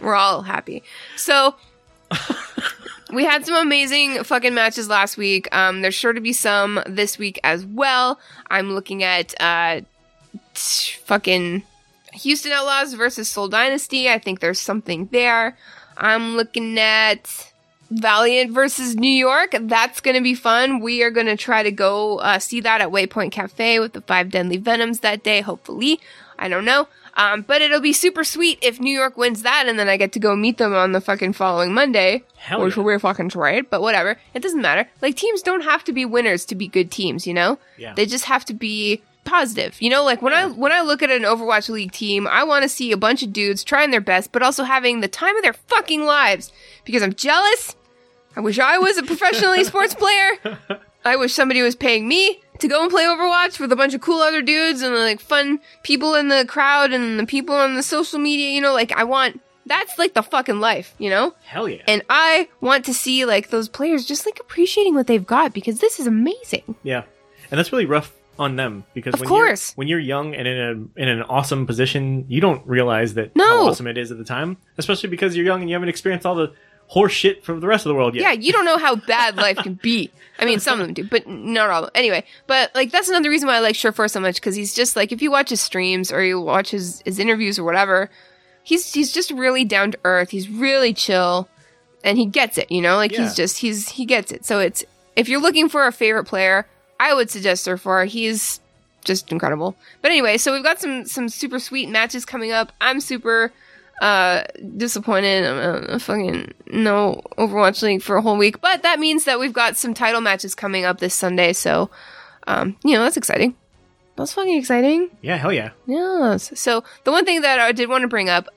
we're 0.00 0.14
all 0.14 0.42
happy 0.42 0.82
so 1.16 1.54
we 3.12 3.24
had 3.24 3.44
some 3.44 3.54
amazing 3.54 4.24
fucking 4.24 4.54
matches 4.54 4.88
last 4.88 5.16
week. 5.16 5.54
Um, 5.54 5.82
there's 5.82 5.94
sure 5.94 6.12
to 6.12 6.20
be 6.20 6.32
some 6.32 6.80
this 6.86 7.18
week 7.18 7.38
as 7.44 7.64
well. 7.64 8.18
I'm 8.50 8.72
looking 8.72 9.02
at 9.02 9.34
uh, 9.40 9.82
t- 10.54 10.96
fucking 11.04 11.62
Houston 12.14 12.52
Outlaws 12.52 12.94
versus 12.94 13.28
Seoul 13.28 13.48
Dynasty. 13.48 14.08
I 14.08 14.18
think 14.18 14.40
there's 14.40 14.60
something 14.60 15.08
there. 15.12 15.56
I'm 15.96 16.36
looking 16.36 16.78
at 16.78 17.52
Valiant 17.90 18.52
versus 18.52 18.96
New 18.96 19.10
York. 19.10 19.54
That's 19.60 20.00
going 20.00 20.16
to 20.16 20.22
be 20.22 20.34
fun. 20.34 20.80
We 20.80 21.02
are 21.02 21.10
going 21.10 21.26
to 21.26 21.36
try 21.36 21.62
to 21.62 21.70
go 21.70 22.18
uh, 22.18 22.38
see 22.38 22.60
that 22.60 22.80
at 22.80 22.88
Waypoint 22.88 23.32
Cafe 23.32 23.78
with 23.78 23.92
the 23.92 24.00
Five 24.00 24.30
Deadly 24.30 24.56
Venoms 24.56 25.00
that 25.00 25.22
day, 25.22 25.42
hopefully. 25.42 26.00
I 26.42 26.48
don't 26.48 26.64
know. 26.64 26.88
Um, 27.14 27.42
but 27.42 27.62
it'll 27.62 27.80
be 27.80 27.92
super 27.92 28.24
sweet 28.24 28.58
if 28.62 28.80
New 28.80 28.92
York 28.92 29.16
wins 29.16 29.42
that 29.42 29.66
and 29.68 29.78
then 29.78 29.88
I 29.88 29.96
get 29.96 30.12
to 30.12 30.18
go 30.18 30.34
meet 30.34 30.58
them 30.58 30.74
on 30.74 30.92
the 30.92 31.00
fucking 31.00 31.34
following 31.34 31.72
Monday. 31.72 32.24
Hell 32.36 32.64
which 32.64 32.76
yeah. 32.76 32.82
we're 32.82 32.98
fucking 32.98 33.30
right, 33.34 33.68
but 33.68 33.80
whatever. 33.80 34.18
It 34.34 34.42
doesn't 34.42 34.60
matter. 34.60 34.88
Like 35.00 35.14
teams 35.14 35.40
don't 35.40 35.62
have 35.62 35.84
to 35.84 35.92
be 35.92 36.04
winners 36.04 36.44
to 36.46 36.54
be 36.54 36.66
good 36.66 36.90
teams, 36.90 37.26
you 37.26 37.34
know? 37.34 37.58
Yeah. 37.78 37.94
They 37.94 38.06
just 38.06 38.24
have 38.24 38.44
to 38.46 38.54
be 38.54 39.02
positive. 39.24 39.80
You 39.80 39.90
know, 39.90 40.02
like 40.04 40.20
when 40.20 40.32
I 40.32 40.46
when 40.46 40.72
I 40.72 40.80
look 40.80 41.02
at 41.02 41.10
an 41.10 41.22
Overwatch 41.22 41.68
League 41.68 41.92
team, 41.92 42.26
I 42.26 42.42
want 42.42 42.64
to 42.64 42.68
see 42.68 42.90
a 42.90 42.96
bunch 42.96 43.22
of 43.22 43.32
dudes 43.32 43.62
trying 43.62 43.92
their 43.92 44.00
best, 44.00 44.32
but 44.32 44.42
also 44.42 44.64
having 44.64 45.00
the 45.00 45.08
time 45.08 45.36
of 45.36 45.42
their 45.42 45.52
fucking 45.52 46.04
lives 46.04 46.50
because 46.84 47.02
I'm 47.02 47.14
jealous. 47.14 47.76
I 48.34 48.40
wish 48.40 48.58
I 48.58 48.78
was 48.78 48.98
a 48.98 49.02
professional 49.02 49.52
esports 49.56 49.96
player. 49.96 50.58
I 51.04 51.16
wish 51.16 51.34
somebody 51.34 51.62
was 51.62 51.76
paying 51.76 52.08
me 52.08 52.40
to 52.58 52.68
go 52.68 52.82
and 52.82 52.90
play 52.90 53.04
Overwatch 53.04 53.58
with 53.58 53.72
a 53.72 53.76
bunch 53.76 53.94
of 53.94 54.00
cool 54.00 54.20
other 54.20 54.42
dudes 54.42 54.82
and 54.82 54.94
like 54.94 55.20
fun 55.20 55.60
people 55.82 56.14
in 56.14 56.28
the 56.28 56.44
crowd 56.46 56.92
and 56.92 57.18
the 57.18 57.26
people 57.26 57.54
on 57.54 57.74
the 57.74 57.82
social 57.82 58.18
media, 58.18 58.50
you 58.50 58.60
know, 58.60 58.72
like 58.72 58.92
I 58.92 59.04
want 59.04 59.40
that's 59.64 59.96
like 59.98 60.14
the 60.14 60.22
fucking 60.22 60.58
life, 60.60 60.92
you 60.98 61.08
know? 61.08 61.34
Hell 61.44 61.68
yeah. 61.68 61.82
And 61.86 62.02
I 62.10 62.48
want 62.60 62.84
to 62.86 62.94
see 62.94 63.24
like 63.24 63.50
those 63.50 63.68
players 63.68 64.04
just 64.04 64.26
like 64.26 64.38
appreciating 64.40 64.94
what 64.94 65.06
they've 65.06 65.24
got 65.26 65.52
because 65.54 65.78
this 65.78 66.00
is 66.00 66.06
amazing. 66.06 66.74
Yeah, 66.82 67.04
and 67.50 67.58
that's 67.58 67.72
really 67.72 67.86
rough 67.86 68.12
on 68.38 68.56
them 68.56 68.84
because 68.94 69.14
Of 69.14 69.20
when 69.20 69.28
course. 69.28 69.70
you're, 69.70 69.74
when 69.76 69.88
you're 69.88 70.00
young 70.00 70.34
and 70.34 70.48
in 70.48 70.58
a 70.96 71.00
in 71.02 71.08
an 71.08 71.22
awesome 71.22 71.66
position, 71.66 72.24
you 72.28 72.40
don't 72.40 72.66
realize 72.66 73.14
that 73.14 73.36
No. 73.36 73.44
how 73.46 73.68
awesome 73.68 73.86
it 73.86 73.96
is 73.98 74.10
at 74.10 74.18
the 74.18 74.24
time, 74.24 74.56
especially 74.78 75.10
because 75.10 75.36
you're 75.36 75.46
young 75.46 75.60
and 75.60 75.70
you 75.70 75.74
haven't 75.76 75.90
experienced 75.90 76.26
all 76.26 76.34
the 76.34 76.52
horse 76.92 77.12
shit 77.12 77.42
from 77.42 77.60
the 77.60 77.66
rest 77.66 77.86
of 77.86 77.88
the 77.90 77.94
world 77.94 78.14
yet. 78.14 78.22
Yeah, 78.22 78.32
you 78.32 78.52
don't 78.52 78.66
know 78.66 78.76
how 78.76 78.96
bad 78.96 79.36
life 79.36 79.56
can 79.56 79.74
be. 79.74 80.10
I 80.38 80.44
mean, 80.44 80.60
some 80.60 80.78
of 80.78 80.86
them 80.86 80.92
do, 80.92 81.04
but 81.04 81.26
not 81.26 81.70
all. 81.70 81.88
Anyway, 81.94 82.24
but 82.46 82.70
like 82.74 82.90
that's 82.90 83.08
another 83.08 83.30
reason 83.30 83.46
why 83.48 83.56
I 83.56 83.60
like 83.60 83.76
Surefour 83.76 84.08
so 84.08 84.20
much 84.20 84.34
because 84.36 84.54
he's 84.56 84.74
just 84.74 84.94
like 84.94 85.10
if 85.10 85.22
you 85.22 85.30
watch 85.30 85.48
his 85.48 85.60
streams 85.62 86.12
or 86.12 86.22
you 86.22 86.38
watch 86.38 86.70
his 86.70 87.00
his 87.06 87.18
interviews 87.18 87.58
or 87.58 87.64
whatever, 87.64 88.10
he's 88.62 88.92
he's 88.92 89.10
just 89.10 89.30
really 89.30 89.64
down 89.64 89.92
to 89.92 89.98
earth. 90.04 90.30
He's 90.30 90.50
really 90.50 90.92
chill, 90.92 91.48
and 92.04 92.18
he 92.18 92.26
gets 92.26 92.58
it. 92.58 92.70
You 92.70 92.82
know, 92.82 92.96
like 92.96 93.12
Yeah. 93.12 93.22
he's 93.22 93.34
just 93.34 93.58
he's 93.58 93.88
he 93.90 94.04
gets 94.04 94.30
it. 94.30 94.44
So 94.44 94.58
it's 94.58 94.84
if 95.16 95.28
you're 95.30 95.40
looking 95.40 95.68
for 95.70 95.86
a 95.86 95.92
favorite 95.92 96.24
player, 96.24 96.66
I 97.00 97.14
would 97.14 97.30
suggest 97.30 97.64
Surefour. 97.64 98.04
He's 98.04 98.60
just 99.04 99.32
incredible. 99.32 99.76
But 100.02 100.10
anyway, 100.10 100.36
so 100.36 100.52
we've 100.52 100.62
got 100.62 100.80
some 100.80 101.06
some 101.06 101.28
super 101.30 101.58
sweet 101.58 101.88
matches 101.88 102.24
coming 102.26 102.52
up. 102.52 102.72
I'm 102.82 103.00
super 103.00 103.50
uh 104.02 104.42
disappointed. 104.76 105.46
I'm 105.46 105.94
uh, 105.94 105.98
fucking 105.98 106.52
no 106.66 107.22
Overwatch 107.38 107.82
League 107.82 108.02
for 108.02 108.16
a 108.16 108.22
whole 108.22 108.36
week, 108.36 108.60
but 108.60 108.82
that 108.82 108.98
means 108.98 109.24
that 109.24 109.38
we've 109.38 109.52
got 109.52 109.76
some 109.76 109.94
title 109.94 110.20
matches 110.20 110.54
coming 110.54 110.84
up 110.84 110.98
this 110.98 111.14
Sunday. 111.14 111.52
So, 111.52 111.88
um, 112.46 112.76
you 112.84 112.94
know 112.94 113.04
that's 113.04 113.16
exciting. 113.16 113.54
That's 114.16 114.34
fucking 114.34 114.58
exciting. 114.58 115.08
yeah, 115.22 115.36
hell 115.36 115.52
yeah. 115.52 115.70
Yes. 115.86 116.52
So 116.58 116.84
the 117.04 117.12
one 117.12 117.24
thing 117.24 117.40
that 117.42 117.58
I 117.58 117.72
did 117.72 117.88
want 117.88 118.02
to 118.02 118.08
bring 118.08 118.28
up, 118.28 118.48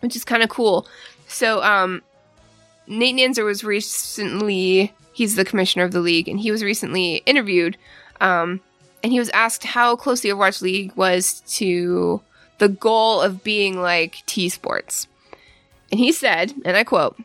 which 0.00 0.16
is 0.16 0.24
kind 0.24 0.42
of 0.42 0.48
cool. 0.48 0.88
So 1.28 1.62
um, 1.62 2.02
Nate 2.86 3.14
Nanzer 3.14 3.44
was 3.44 3.62
recently 3.62 4.92
he's 5.12 5.36
the 5.36 5.44
commissioner 5.44 5.84
of 5.84 5.92
the 5.92 6.00
league, 6.00 6.28
and 6.28 6.40
he 6.40 6.50
was 6.50 6.62
recently 6.62 7.16
interviewed, 7.26 7.76
um, 8.20 8.60
and 9.02 9.12
he 9.12 9.18
was 9.18 9.28
asked 9.30 9.64
how 9.64 9.96
close 9.96 10.20
the 10.20 10.30
Overwatch 10.30 10.62
League 10.62 10.92
was 10.96 11.42
to 11.58 12.20
the 12.58 12.68
goal 12.68 13.20
of 13.20 13.44
being 13.44 13.80
like 13.80 14.22
T 14.26 14.48
Sports, 14.48 15.08
and 15.90 16.00
he 16.00 16.12
said, 16.12 16.54
and 16.64 16.76
I 16.76 16.84
quote. 16.84 17.16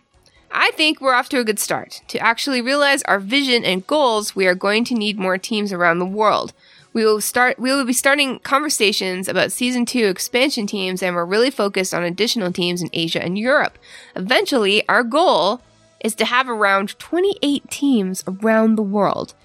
I 0.52 0.72
think 0.72 1.00
we're 1.00 1.14
off 1.14 1.30
to 1.30 1.40
a 1.40 1.44
good 1.44 1.60
start. 1.60 2.02
To 2.08 2.18
actually 2.18 2.60
realize 2.60 3.04
our 3.04 3.20
vision 3.20 3.64
and 3.64 3.86
goals, 3.86 4.36
we 4.36 4.48
are 4.48 4.56
going 4.56 4.84
to 4.86 4.96
need 4.96 5.20
more 5.20 5.38
teams 5.38 5.72
around 5.72 6.00
the 6.00 6.06
world. 6.06 6.54
We 6.92 7.06
will 7.06 7.22
start 7.22 7.60
we 7.60 7.72
will 7.72 7.86
be 7.86 7.94
starting 7.94 8.40
conversations 8.40 9.28
about 9.28 9.52
season 9.52 9.86
2 9.86 10.06
expansion 10.06 10.66
teams 10.66 11.04
and 11.04 11.16
we're 11.16 11.26
really 11.26 11.52
focused 11.52 11.94
on 11.94 12.04
additional 12.04 12.52
teams 12.52 12.82
in 12.82 12.90
Asia 12.94 13.24
and 13.24 13.38
Europe. 13.38 13.78
Eventually, 14.16 14.88
our 14.90 15.04
goal 15.04 15.62
is 16.04 16.16
to 16.16 16.26
have 16.26 16.50
around 16.50 16.98
28 16.98 17.70
teams 17.70 18.24
around 18.28 18.76
the 18.76 18.82
world. 18.82 19.36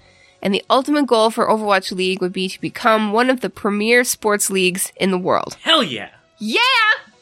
And 0.45 0.53
the 0.53 0.63
ultimate 0.69 1.07
goal 1.07 1.31
for 1.31 1.47
Overwatch 1.47 1.91
League 1.91 2.21
would 2.21 2.31
be 2.31 2.47
to 2.49 2.61
become 2.61 3.11
one 3.11 3.31
of 3.31 3.41
the 3.41 3.49
premier 3.49 4.03
sports 4.03 4.51
leagues 4.51 4.93
in 4.95 5.09
the 5.09 5.17
world. 5.17 5.57
Hell 5.61 5.81
yeah. 5.81 6.09
Yeah! 6.37 6.59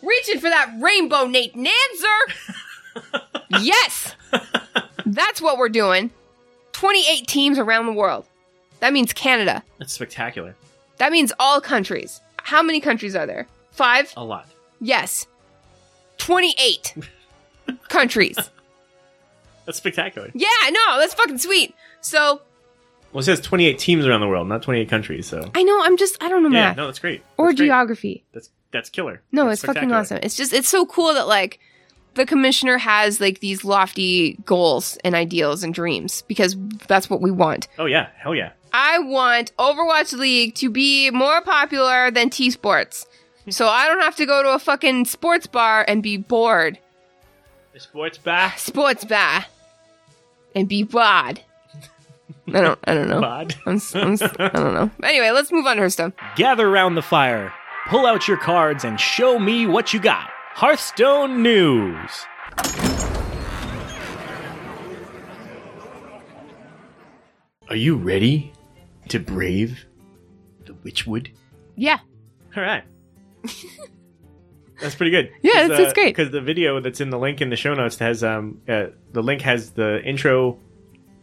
Reaching 0.01 0.41
for 0.41 0.49
that 0.49 0.75
rainbow, 0.81 1.25
Nate 1.25 1.55
Nanzer! 1.55 3.21
yes! 3.61 4.13
That's 5.05 5.41
what 5.41 5.57
we're 5.57 5.69
doing. 5.69 6.11
28 6.73 7.25
teams 7.25 7.57
around 7.57 7.85
the 7.85 7.93
world. 7.93 8.25
That 8.81 8.91
means 8.91 9.13
Canada. 9.13 9.63
That's 9.79 9.93
spectacular. 9.93 10.57
That 10.97 11.13
means 11.13 11.31
all 11.39 11.61
countries. 11.61 12.19
How 12.39 12.61
many 12.61 12.81
countries 12.81 13.15
are 13.15 13.25
there? 13.25 13.47
Five? 13.71 14.11
A 14.17 14.23
lot. 14.25 14.49
Yes. 14.81 15.27
28 16.17 16.93
countries. 17.87 18.37
That's 19.63 19.77
spectacular. 19.77 20.29
Yeah, 20.33 20.49
no, 20.69 20.99
that's 20.99 21.13
fucking 21.13 21.37
sweet. 21.37 21.73
So, 22.01 22.41
Well, 23.13 23.19
it 23.19 23.23
says 23.23 23.39
28 23.41 23.77
teams 23.79 24.05
around 24.05 24.21
the 24.21 24.27
world, 24.27 24.47
not 24.47 24.63
28 24.63 24.89
countries. 24.89 25.27
So 25.27 25.49
I 25.55 25.63
know, 25.63 25.79
I'm 25.83 25.97
just, 25.97 26.21
I 26.21 26.29
don't 26.29 26.43
know 26.43 26.49
yeah, 26.49 26.69
math. 26.69 26.77
no, 26.77 26.87
that's 26.87 26.99
great. 26.99 27.23
or 27.37 27.47
That's 27.47 27.59
great. 27.59 27.67
geography. 27.67 28.23
That's 28.33 28.49
that's 28.71 28.89
killer. 28.89 29.21
No, 29.31 29.47
That's 29.47 29.63
it's 29.63 29.71
fucking 29.71 29.91
awesome. 29.91 30.19
It's 30.23 30.35
just 30.35 30.51
it's 30.51 30.67
so 30.67 30.85
cool 30.87 31.13
that 31.13 31.27
like 31.27 31.59
the 32.15 32.25
commissioner 32.25 32.77
has 32.79 33.21
like 33.21 33.39
these 33.39 33.63
lofty 33.63 34.33
goals 34.45 34.97
and 35.03 35.13
ideals 35.15 35.63
and 35.63 35.73
dreams 35.73 36.23
because 36.23 36.55
that's 36.87 37.07
what 37.09 37.21
we 37.21 37.29
want. 37.29 37.67
Oh 37.77 37.85
yeah, 37.85 38.09
hell 38.17 38.33
yeah. 38.33 38.53
I 38.73 38.97
want 38.97 39.55
Overwatch 39.57 40.17
League 40.17 40.55
to 40.55 40.71
be 40.71 41.11
more 41.11 41.41
popular 41.41 42.09
than 42.09 42.31
T 42.31 42.49
Sports. 42.49 43.05
Hmm. 43.45 43.51
So 43.51 43.67
I 43.67 43.87
don't 43.87 44.01
have 44.01 44.15
to 44.15 44.25
go 44.25 44.41
to 44.41 44.49
a 44.55 44.59
fucking 44.59 45.05
sports 45.05 45.45
bar 45.45 45.85
and 45.87 46.01
be 46.01 46.17
bored. 46.17 46.79
A 47.75 47.79
Sports 47.79 48.17
bar. 48.17 48.53
Sports 48.57 49.05
bar 49.05 49.45
and 50.55 50.67
be 50.67 50.81
bored. 50.81 51.41
I 52.47 52.61
don't 52.61 52.79
I 52.83 52.93
don't 52.93 53.07
know. 53.09 53.21
Bod. 53.21 53.55
I'm, 53.65 53.75
s- 53.75 53.95
I'm, 53.95 54.13
s- 54.13 54.21
I 54.21 54.49
don't 54.49 54.73
know. 54.73 54.91
Anyway, 55.03 55.29
let's 55.31 55.51
move 55.51 55.65
on 55.65 55.77
to 55.77 55.81
her 55.83 55.89
stuff. 55.89 56.13
Gather 56.35 56.69
round 56.69 56.97
the 56.97 57.01
fire, 57.01 57.53
pull 57.87 58.05
out 58.05 58.27
your 58.27 58.37
cards, 58.37 58.83
and 58.83 58.99
show 58.99 59.39
me 59.39 59.65
what 59.65 59.93
you 59.93 59.99
got. 60.01 60.29
Hearthstone 60.55 61.41
News. 61.41 62.25
Are 67.69 67.75
you 67.75 67.95
ready 67.95 68.51
to 69.09 69.19
brave 69.19 69.85
the 70.65 70.73
Witchwood? 70.73 71.29
Yeah. 71.75 71.99
All 72.55 72.63
right. 72.63 72.83
That's 74.81 74.95
pretty 74.95 75.11
good. 75.11 75.31
Yeah, 75.41 75.65
it's- 75.65 75.79
it's 75.79 75.93
great. 75.93 76.15
Because 76.15 76.31
the 76.31 76.41
video 76.41 76.79
that's 76.81 76.99
in 76.99 77.09
the 77.09 77.17
link 77.19 77.39
in 77.41 77.49
the 77.49 77.55
show 77.55 77.73
notes 77.73 77.97
has 77.99 78.23
um 78.23 78.59
uh, 78.67 78.87
the 79.13 79.23
link 79.23 79.41
has 79.41 79.71
the 79.71 80.03
intro 80.03 80.59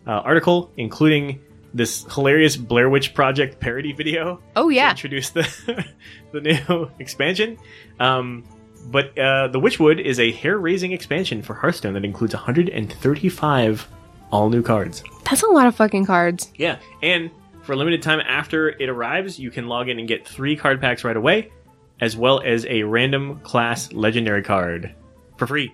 uh, 0.07 0.11
article, 0.11 0.71
including 0.77 1.41
this 1.73 2.05
hilarious 2.13 2.57
Blair 2.57 2.91
Witch 2.91 3.15
Project 3.15 3.61
parody 3.61 3.93
video. 3.93 4.43
Oh 4.57 4.69
yeah. 4.69 4.91
introduce 4.91 5.31
the 5.31 5.87
the 6.33 6.41
new 6.41 6.91
expansion. 6.99 7.59
Um, 7.99 8.45
but 8.87 9.17
uh, 9.19 9.49
the 9.49 9.61
Witchwood 9.61 10.01
is 10.03 10.19
a 10.19 10.33
hair-raising 10.33 10.93
expansion 10.93 11.43
for 11.43 11.55
Hearthstone 11.55 11.93
that 11.95 12.05
includes 12.05 12.35
135 12.35 13.89
all 14.33 14.49
new 14.49 14.63
cards. 14.63 15.05
That's 15.25 15.43
a 15.43 15.49
lot 15.49 15.67
of 15.67 15.75
fucking 15.75 16.07
cards. 16.07 16.51
Yeah, 16.57 16.79
and 17.03 17.31
for 17.63 17.73
a 17.73 17.77
limited 17.77 18.03
time 18.03 18.21
after 18.21 18.71
it 18.71 18.89
arrives, 18.89 19.39
you 19.39 19.51
can 19.51 19.69
log 19.69 19.89
in 19.89 19.99
and 19.99 20.09
get 20.09 20.27
three 20.27 20.57
card 20.57 20.81
packs 20.81 21.05
right 21.05 21.17
away, 21.17 21.53
as 22.01 22.17
well 22.17 22.41
as 22.45 22.65
a 22.67 22.83
random 22.85 23.41
class 23.41 23.93
legendary 23.93 24.43
card 24.43 24.95
for 25.37 25.47
free. 25.47 25.73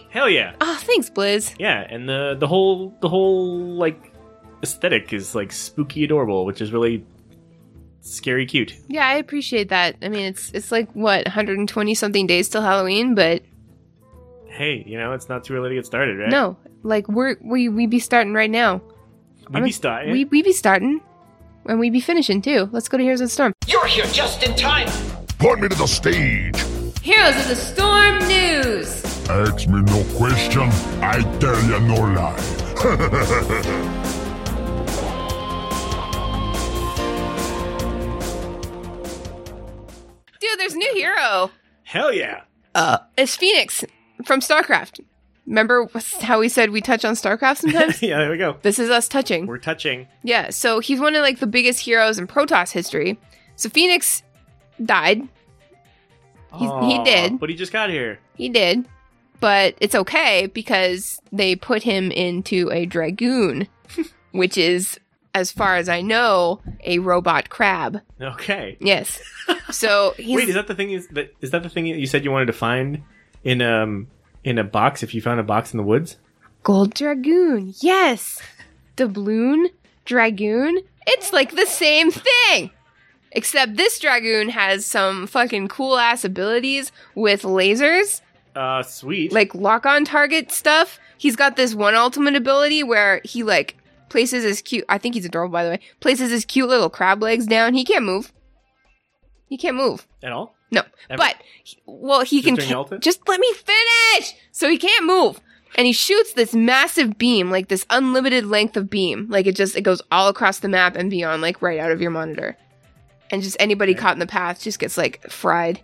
I. 0.00 0.06
Hell 0.10 0.28
yeah, 0.30 0.54
Oh, 0.60 0.78
thanks, 0.82 1.10
Blizz. 1.10 1.54
yeah, 1.58 1.86
and 1.88 2.08
the 2.08 2.36
the 2.38 2.46
whole 2.46 2.96
the 3.00 3.08
whole 3.08 3.74
like 3.76 4.12
aesthetic 4.62 5.12
is 5.12 5.34
like 5.34 5.50
spooky 5.52 6.04
adorable, 6.04 6.44
which 6.44 6.60
is 6.60 6.72
really 6.72 7.04
scary 8.00 8.46
cute. 8.46 8.74
Yeah, 8.88 9.06
I 9.06 9.14
appreciate 9.14 9.68
that. 9.70 9.96
I 10.02 10.08
mean, 10.08 10.24
it's 10.26 10.50
it's 10.52 10.70
like 10.72 10.90
what 10.92 11.24
120 11.26 11.94
something 11.94 12.26
days 12.26 12.48
till 12.48 12.62
Halloween, 12.62 13.14
but 13.14 13.42
Hey, 14.46 14.84
you 14.86 14.98
know 14.98 15.12
it's 15.12 15.28
not 15.28 15.44
too 15.44 15.54
early 15.54 15.70
to 15.70 15.74
get 15.76 15.86
started, 15.86 16.18
right? 16.18 16.28
no, 16.28 16.56
like 16.82 17.08
we're 17.08 17.36
we 17.42 17.68
we 17.68 17.86
be 17.86 17.98
starting 17.98 18.34
right 18.34 18.50
now. 18.50 18.82
we 19.48 19.56
I'm 19.56 19.62
be 19.62 19.68
ex- 19.68 19.76
starting. 19.76 20.12
We 20.12 20.24
we 20.26 20.42
be 20.42 20.52
starting, 20.52 21.00
and 21.66 21.78
we 21.80 21.90
be 21.90 22.00
finishing 22.00 22.42
too. 22.42 22.68
Let's 22.72 22.88
go 22.88 22.98
to 22.98 23.02
Heroes 23.02 23.20
of 23.20 23.26
the 23.26 23.30
Storm. 23.30 23.52
You're 23.66 23.86
here 23.86 24.04
just 24.06 24.42
in 24.42 24.54
time. 24.56 24.88
Point 25.38 25.60
me 25.62 25.68
to 25.68 25.74
the 25.74 25.86
stage. 25.86 26.56
Heroes 27.02 27.34
of 27.36 27.48
the 27.48 27.56
Storm 27.56 28.18
news. 28.28 29.02
Ask 29.32 29.66
me 29.66 29.80
no 29.80 30.04
question, 30.18 30.68
I 31.00 31.22
tell 31.38 31.58
you 31.64 31.80
no 31.80 31.94
lie. 31.94 32.36
Dude, 40.38 40.58
there's 40.58 40.74
a 40.74 40.76
new 40.76 40.92
hero. 40.92 41.50
Hell 41.84 42.12
yeah. 42.12 42.42
Uh, 42.74 42.98
it's 43.16 43.34
Fenix 43.34 43.86
from 44.26 44.40
StarCraft. 44.40 45.00
Remember 45.46 45.88
how 46.20 46.38
we 46.38 46.50
said 46.50 46.68
we 46.68 46.82
touch 46.82 47.06
on 47.06 47.14
StarCraft 47.14 47.56
sometimes? 47.56 48.02
yeah, 48.04 48.18
there 48.18 48.32
we 48.32 48.36
go. 48.36 48.58
this 48.60 48.78
is 48.78 48.90
us 48.90 49.08
touching. 49.08 49.46
We're 49.46 49.56
touching. 49.56 50.08
Yeah, 50.22 50.50
so 50.50 50.80
he's 50.80 51.00
one 51.00 51.16
of 51.16 51.22
like 51.22 51.38
the 51.38 51.46
biggest 51.46 51.80
heroes 51.80 52.18
in 52.18 52.26
Protoss 52.26 52.70
history. 52.70 53.18
So 53.56 53.70
Fenix 53.70 54.22
died. 54.84 55.26
He's, 56.52 56.60
he 56.60 56.66
Aw, 56.66 57.04
did. 57.04 57.40
But 57.40 57.48
he 57.48 57.56
just 57.56 57.72
got 57.72 57.88
here. 57.88 58.18
He 58.36 58.50
did. 58.50 58.86
But 59.42 59.74
it's 59.80 59.96
okay 59.96 60.46
because 60.46 61.20
they 61.32 61.56
put 61.56 61.82
him 61.82 62.12
into 62.12 62.70
a 62.70 62.86
Dragoon, 62.86 63.66
which 64.30 64.56
is, 64.56 65.00
as 65.34 65.50
far 65.50 65.76
as 65.76 65.88
I 65.88 66.00
know, 66.00 66.60
a 66.84 67.00
robot 67.00 67.50
crab. 67.50 68.00
Okay. 68.20 68.78
Yes. 68.80 69.20
So 69.70 70.14
he's 70.18 70.36
Wait, 70.36 70.48
is 70.48 70.54
that 70.54 70.66
the 70.66 70.74
thing? 70.74 70.92
Is 70.92 71.08
that 71.08 71.34
is 71.40 71.50
that 71.50 71.62
the 71.62 71.68
thing 71.68 71.84
that 71.84 71.98
you 71.98 72.06
said 72.06 72.24
you 72.24 72.30
wanted 72.30 72.46
to 72.46 72.52
find 72.52 73.02
in 73.42 73.62
um 73.62 74.06
in 74.44 74.58
a 74.58 74.64
box? 74.64 75.02
If 75.02 75.14
you 75.14 75.22
found 75.22 75.40
a 75.40 75.42
box 75.42 75.72
in 75.72 75.78
the 75.78 75.82
woods, 75.82 76.18
Gold 76.62 76.94
Dragoon. 76.94 77.74
Yes. 77.80 78.40
Doubloon 78.96 79.66
Dragoon. 80.04 80.78
It's 81.06 81.32
like 81.32 81.56
the 81.56 81.66
same 81.66 82.10
thing. 82.10 82.70
Except 83.32 83.76
this 83.76 83.98
Dragoon 83.98 84.50
has 84.50 84.84
some 84.84 85.26
fucking 85.26 85.68
cool 85.68 85.98
ass 85.98 86.24
abilities 86.24 86.92
with 87.14 87.42
lasers, 87.42 88.20
uh, 88.56 88.82
sweet. 88.82 89.32
like 89.32 89.54
lock 89.54 89.86
on 89.86 90.04
target 90.04 90.50
stuff. 90.52 90.98
He's 91.18 91.36
got 91.36 91.56
this 91.56 91.74
one 91.74 91.94
ultimate 91.94 92.34
ability 92.36 92.82
where 92.82 93.20
he 93.24 93.42
like 93.42 93.76
places 94.08 94.44
his 94.44 94.60
cute 94.60 94.84
I 94.88 94.98
think 94.98 95.14
he's 95.14 95.24
adorable 95.24 95.52
by 95.52 95.64
the 95.64 95.70
way. 95.70 95.80
Places 96.00 96.30
his 96.30 96.44
cute 96.44 96.68
little 96.68 96.90
crab 96.90 97.22
legs 97.22 97.46
down. 97.46 97.74
He 97.74 97.84
can't 97.84 98.04
move. 98.04 98.32
He 99.48 99.56
can't 99.58 99.76
move. 99.76 100.06
at 100.22 100.32
all? 100.32 100.54
No, 100.70 100.80
Ever? 101.10 101.18
but 101.18 101.36
he- 101.64 101.78
well, 101.84 102.22
he 102.22 102.40
Just 102.40 102.66
can. 102.68 103.00
just 103.00 103.28
let 103.28 103.38
me 103.38 103.52
finish. 103.52 104.32
So 104.52 104.70
he 104.70 104.78
can't 104.78 105.04
move, 105.04 105.38
and 105.76 105.86
he 105.86 105.92
shoots 105.92 106.32
this 106.32 106.54
massive 106.54 107.18
beam, 107.18 107.50
like 107.50 107.68
this 107.68 107.84
unlimited 107.90 108.46
length 108.46 108.78
of 108.78 108.88
beam, 108.88 109.26
like 109.28 109.46
it 109.46 109.54
just 109.54 109.76
it 109.76 109.82
goes 109.82 110.00
all 110.10 110.28
across 110.28 110.60
the 110.60 110.70
map 110.70 110.96
and 110.96 111.10
beyond, 111.10 111.42
like 111.42 111.60
right 111.60 111.78
out 111.78 111.92
of 111.92 112.00
your 112.00 112.10
monitor, 112.10 112.56
and 113.30 113.42
just 113.42 113.56
anybody 113.60 113.94
caught 113.94 114.14
in 114.14 114.18
the 114.18 114.26
path 114.26 114.62
just 114.62 114.78
gets 114.78 114.96
like 114.96 115.22
fried, 115.30 115.82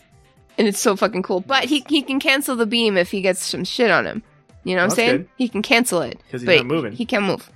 and 0.58 0.68
it's 0.68 0.80
so 0.80 0.96
fucking 0.96 1.22
cool. 1.22 1.40
But 1.40 1.64
he 1.64 1.84
he 1.88 2.02
can 2.02 2.20
cancel 2.20 2.56
the 2.56 2.66
beam 2.66 2.96
if 2.96 3.10
he 3.10 3.20
gets 3.22 3.42
some 3.44 3.64
shit 3.64 3.90
on 3.90 4.04
him. 4.06 4.22
You 4.64 4.74
know 4.74 4.80
what 4.82 4.84
I'm 4.84 4.88
That's 4.90 4.96
saying? 4.96 5.16
good. 5.18 5.28
He 5.36 5.48
can 5.48 5.62
cancel 5.62 6.02
it 6.02 6.20
'Cause 6.30 6.42
he's 6.42 6.46
but 6.46 6.56
not 6.56 6.66
moving. 6.66 6.92
He 6.92 7.06
can't 7.06 7.24
move. 7.24 7.50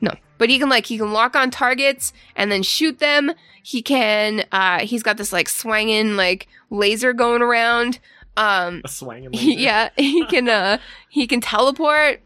No, 0.00 0.12
but 0.38 0.50
he 0.50 0.58
can 0.58 0.68
like 0.68 0.86
he 0.86 0.98
can 0.98 1.12
lock 1.12 1.36
on 1.36 1.50
targets 1.50 2.12
and 2.34 2.50
then 2.50 2.62
shoot 2.62 2.98
them. 2.98 3.32
He 3.62 3.82
can. 3.82 4.44
uh 4.52 4.80
He's 4.80 5.02
got 5.02 5.16
this 5.16 5.32
like 5.32 5.48
swanging 5.48 6.16
like 6.16 6.48
laser 6.70 7.12
going 7.12 7.42
around. 7.42 7.98
Um, 8.36 8.82
A 8.84 8.88
swang. 8.88 9.28
yeah, 9.32 9.90
he 9.96 10.24
can. 10.26 10.48
uh 10.48 10.78
He 11.08 11.26
can 11.26 11.40
teleport. 11.40 12.20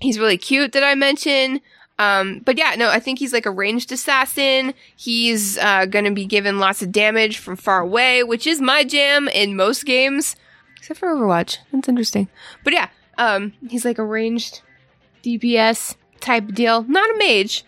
He's 0.00 0.18
really 0.18 0.38
cute. 0.38 0.70
Did 0.72 0.82
I 0.84 0.94
mention? 0.94 1.60
Um, 1.98 2.40
but 2.44 2.56
yeah, 2.56 2.74
no, 2.76 2.90
I 2.90 3.00
think 3.00 3.18
he's 3.18 3.32
like 3.32 3.46
a 3.46 3.50
ranged 3.50 3.90
assassin. 3.90 4.72
He's 4.94 5.58
uh, 5.58 5.86
gonna 5.86 6.12
be 6.12 6.26
given 6.26 6.58
lots 6.58 6.82
of 6.82 6.92
damage 6.92 7.38
from 7.38 7.56
far 7.56 7.80
away, 7.80 8.22
which 8.22 8.46
is 8.46 8.60
my 8.60 8.84
jam 8.84 9.28
in 9.28 9.56
most 9.56 9.84
games, 9.84 10.36
except 10.76 11.00
for 11.00 11.08
Overwatch. 11.08 11.58
That's 11.72 11.88
interesting. 11.88 12.28
But 12.62 12.72
yeah, 12.72 12.88
um, 13.18 13.52
he's 13.68 13.84
like 13.84 13.98
a 13.98 14.04
ranged 14.04 14.62
DPS 15.24 15.96
type 16.20 16.48
deal. 16.54 16.84
Not 16.84 17.10
a 17.10 17.18
mage, 17.18 17.64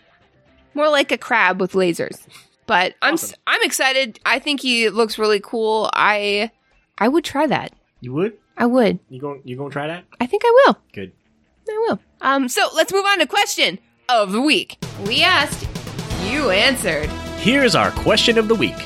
more 0.74 0.88
like 0.88 1.10
a 1.10 1.18
crab 1.18 1.60
with 1.60 1.72
lasers. 1.72 2.26
But 2.66 2.94
I'm 3.02 3.14
Awesome. 3.14 3.36
I'm 3.48 3.62
excited. 3.64 4.20
I 4.24 4.38
think 4.38 4.60
he 4.60 4.90
looks 4.90 5.18
really 5.18 5.40
cool. 5.40 5.90
I 5.92 6.52
I 6.98 7.08
would 7.08 7.24
try 7.24 7.48
that. 7.48 7.72
You 8.00 8.12
would? 8.14 8.34
I 8.56 8.66
would. 8.66 9.00
You 9.08 9.20
going? 9.20 9.40
You 9.44 9.56
going 9.56 9.70
to 9.70 9.72
try 9.72 9.88
that? 9.88 10.04
I 10.20 10.26
think 10.26 10.42
I 10.44 10.64
will. 10.66 10.78
Good. 10.92 11.12
I 11.68 11.86
will. 11.88 11.98
Um, 12.20 12.48
so 12.48 12.68
let's 12.74 12.92
move 12.92 13.04
on 13.04 13.18
to 13.18 13.26
question 13.26 13.78
of 14.18 14.32
the 14.32 14.40
week. 14.40 14.76
We 15.06 15.22
asked, 15.22 15.66
you 16.28 16.50
answered. 16.50 17.08
Here's 17.38 17.74
our 17.74 17.90
question 17.92 18.38
of 18.38 18.48
the 18.48 18.54
week. 18.54 18.76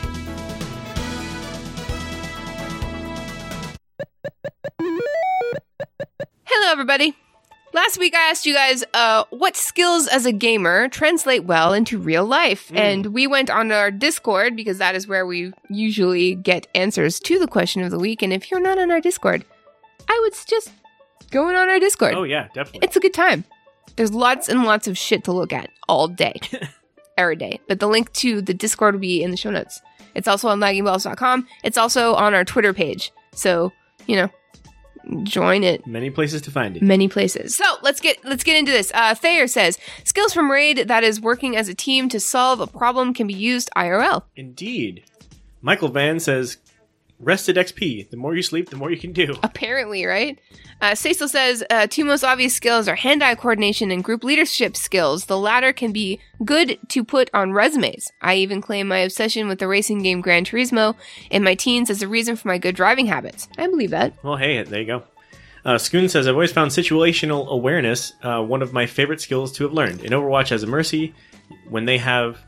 Hello, 6.45 6.71
everybody. 6.71 7.17
Last 7.73 7.99
week 7.99 8.15
I 8.15 8.31
asked 8.31 8.47
you 8.47 8.55
guys, 8.55 8.85
uh, 8.95 9.25
what 9.31 9.57
skills 9.57 10.07
as 10.07 10.27
a 10.27 10.33
gamer 10.33 10.89
translate 10.89 11.45
well 11.45 11.73
into 11.73 11.99
real 11.99 12.25
life? 12.25 12.71
And 12.73 13.07
we 13.07 13.27
went 13.27 13.51
on 13.51 13.73
our 13.73 13.91
Discord 13.91 14.55
because 14.55 14.79
that 14.79 14.95
is 14.95 15.09
where 15.09 15.27
we 15.27 15.53
usually 15.69 16.37
get 16.37 16.69
answers 16.77 17.19
to 17.21 17.41
the 17.41 17.49
question 17.49 17.83
of 17.83 17.91
the 17.91 17.99
week. 17.99 18.23
And 18.23 18.33
if 18.33 18.51
you're 18.51 18.61
not 18.61 18.79
on 18.79 18.93
our 18.93 19.01
Discord, 19.01 19.45
I 20.09 20.21
would 20.23 20.35
suggest 20.35 20.71
going 21.33 21.57
on 21.57 21.69
our 21.69 21.81
Discord. 21.81 22.15
Oh 22.15 22.23
yeah, 22.23 22.47
definitely. 22.55 22.87
It's 22.87 22.95
a 22.97 23.01
good 23.01 23.15
time. 23.15 23.45
There's 23.97 24.13
lots 24.13 24.49
and 24.49 24.65
lots 24.65 24.89
of 24.89 24.99
shit 24.99 25.25
to 25.25 25.33
look 25.33 25.53
at 25.53 25.71
all 25.89 26.09
day, 26.09 26.41
every 27.19 27.37
day. 27.37 27.61
But 27.69 27.81
the 27.81 27.89
link 27.89 28.13
to 28.15 28.43
the 28.43 28.55
Discord 28.55 28.95
will 28.95 29.01
be 29.01 29.23
in 29.23 29.31
the 29.31 29.37
show 29.37 29.51
notes. 29.51 29.81
It's 30.15 30.29
also 30.29 30.49
on 30.49 30.61
laggingballs.com. 30.61 31.47
It's 31.63 31.79
also 31.79 32.15
on 32.15 32.35
our 32.35 32.45
Twitter 32.45 32.73
page. 32.73 33.13
So, 33.35 33.73
you 34.07 34.17
know, 34.17 34.31
join 35.25 35.65
it. 35.65 35.87
Many 35.87 36.11
places 36.11 36.43
to 36.43 36.51
find 36.51 36.77
it. 36.77 36.83
Many 36.83 37.09
places. 37.09 37.57
So 37.57 37.65
let's 37.83 38.01
get 38.01 38.25
let's 38.25 38.45
get 38.45 38.57
into 38.57 38.73
this. 38.73 38.91
Uh, 38.95 39.15
Thayer 39.15 39.47
says 39.47 39.79
skills 40.05 40.33
from 40.33 40.51
raid 40.51 40.89
that 40.89 41.05
is 41.05 41.21
working 41.21 41.57
as 41.57 41.69
a 41.69 41.75
team 41.75 42.09
to 42.11 42.21
solve 42.21 42.61
a 42.61 42.67
problem 42.67 43.15
can 43.15 43.27
be 43.27 43.35
used 43.35 43.71
IRL. 43.77 44.23
Indeed. 44.37 45.05
Michael 45.61 45.89
Van 45.89 46.21
says, 46.21 46.59
"Rested 47.21 47.57
XP. 47.57 48.11
The 48.11 48.17
more 48.17 48.35
you 48.35 48.43
sleep, 48.43 48.71
the 48.71 48.77
more 48.77 48.91
you 48.91 48.99
can 48.99 49.13
do." 49.13 49.37
Apparently, 49.43 50.05
right? 50.05 50.39
Uh, 50.81 50.95
Cecil 50.95 51.29
says 51.29 51.65
uh, 51.71 51.87
two 51.87 52.05
most 52.05 52.25
obvious 52.25 52.55
skills 52.55 52.89
are 52.89 52.97
hand-eye 52.97 53.37
coordination 53.37 53.91
and 53.91 54.03
group 54.03 54.25
leadership 54.25 54.77
skills. 54.77 55.27
The 55.27 55.39
latter 55.39 55.73
can 55.73 55.93
be 55.93 56.21
good 56.45 56.79
to 56.89 57.05
put 57.05 57.31
on 57.33 57.53
resumes. 57.53 58.13
I 58.21 58.35
even 58.37 58.61
claim 58.61 58.89
my 58.89 58.99
obsession 58.99 59.49
with 59.49 59.61
the 59.61 59.69
racing 59.69 60.03
game 60.03 60.21
Gran 60.21 60.45
Turismo 60.45 60.97
in 61.31 61.45
my 61.45 61.55
teens 61.55 61.91
as 61.91 62.03
a 62.03 62.09
reason 62.09 62.37
for 62.37 62.49
my 62.49 62.59
good 62.59 62.75
driving 62.75 63.07
habits. 63.07 63.49
I 63.57 63.67
believe 63.69 63.91
that. 63.91 64.13
Well, 64.23 64.37
hey, 64.37 64.63
there 64.63 64.81
you 64.81 64.87
go. 64.87 65.03
Uh, 65.65 65.77
Schoon 65.77 66.11
says, 66.11 66.29
I've 66.29 66.35
always 66.35 66.53
found 66.53 66.73
situational 66.73 67.49
awareness 67.49 68.13
uh, 68.23 68.43
one 68.43 68.61
of 68.61 68.75
my 68.75 68.85
favorite 68.85 69.21
skills 69.21 69.51
to 69.53 69.65
have 69.65 69.73
learned. 69.73 70.03
In 70.05 70.13
Overwatch 70.13 70.53
as 70.53 70.63
a 70.63 70.67
Mercy, 70.67 71.15
when 71.71 71.87
they 71.87 71.97
have 71.97 72.39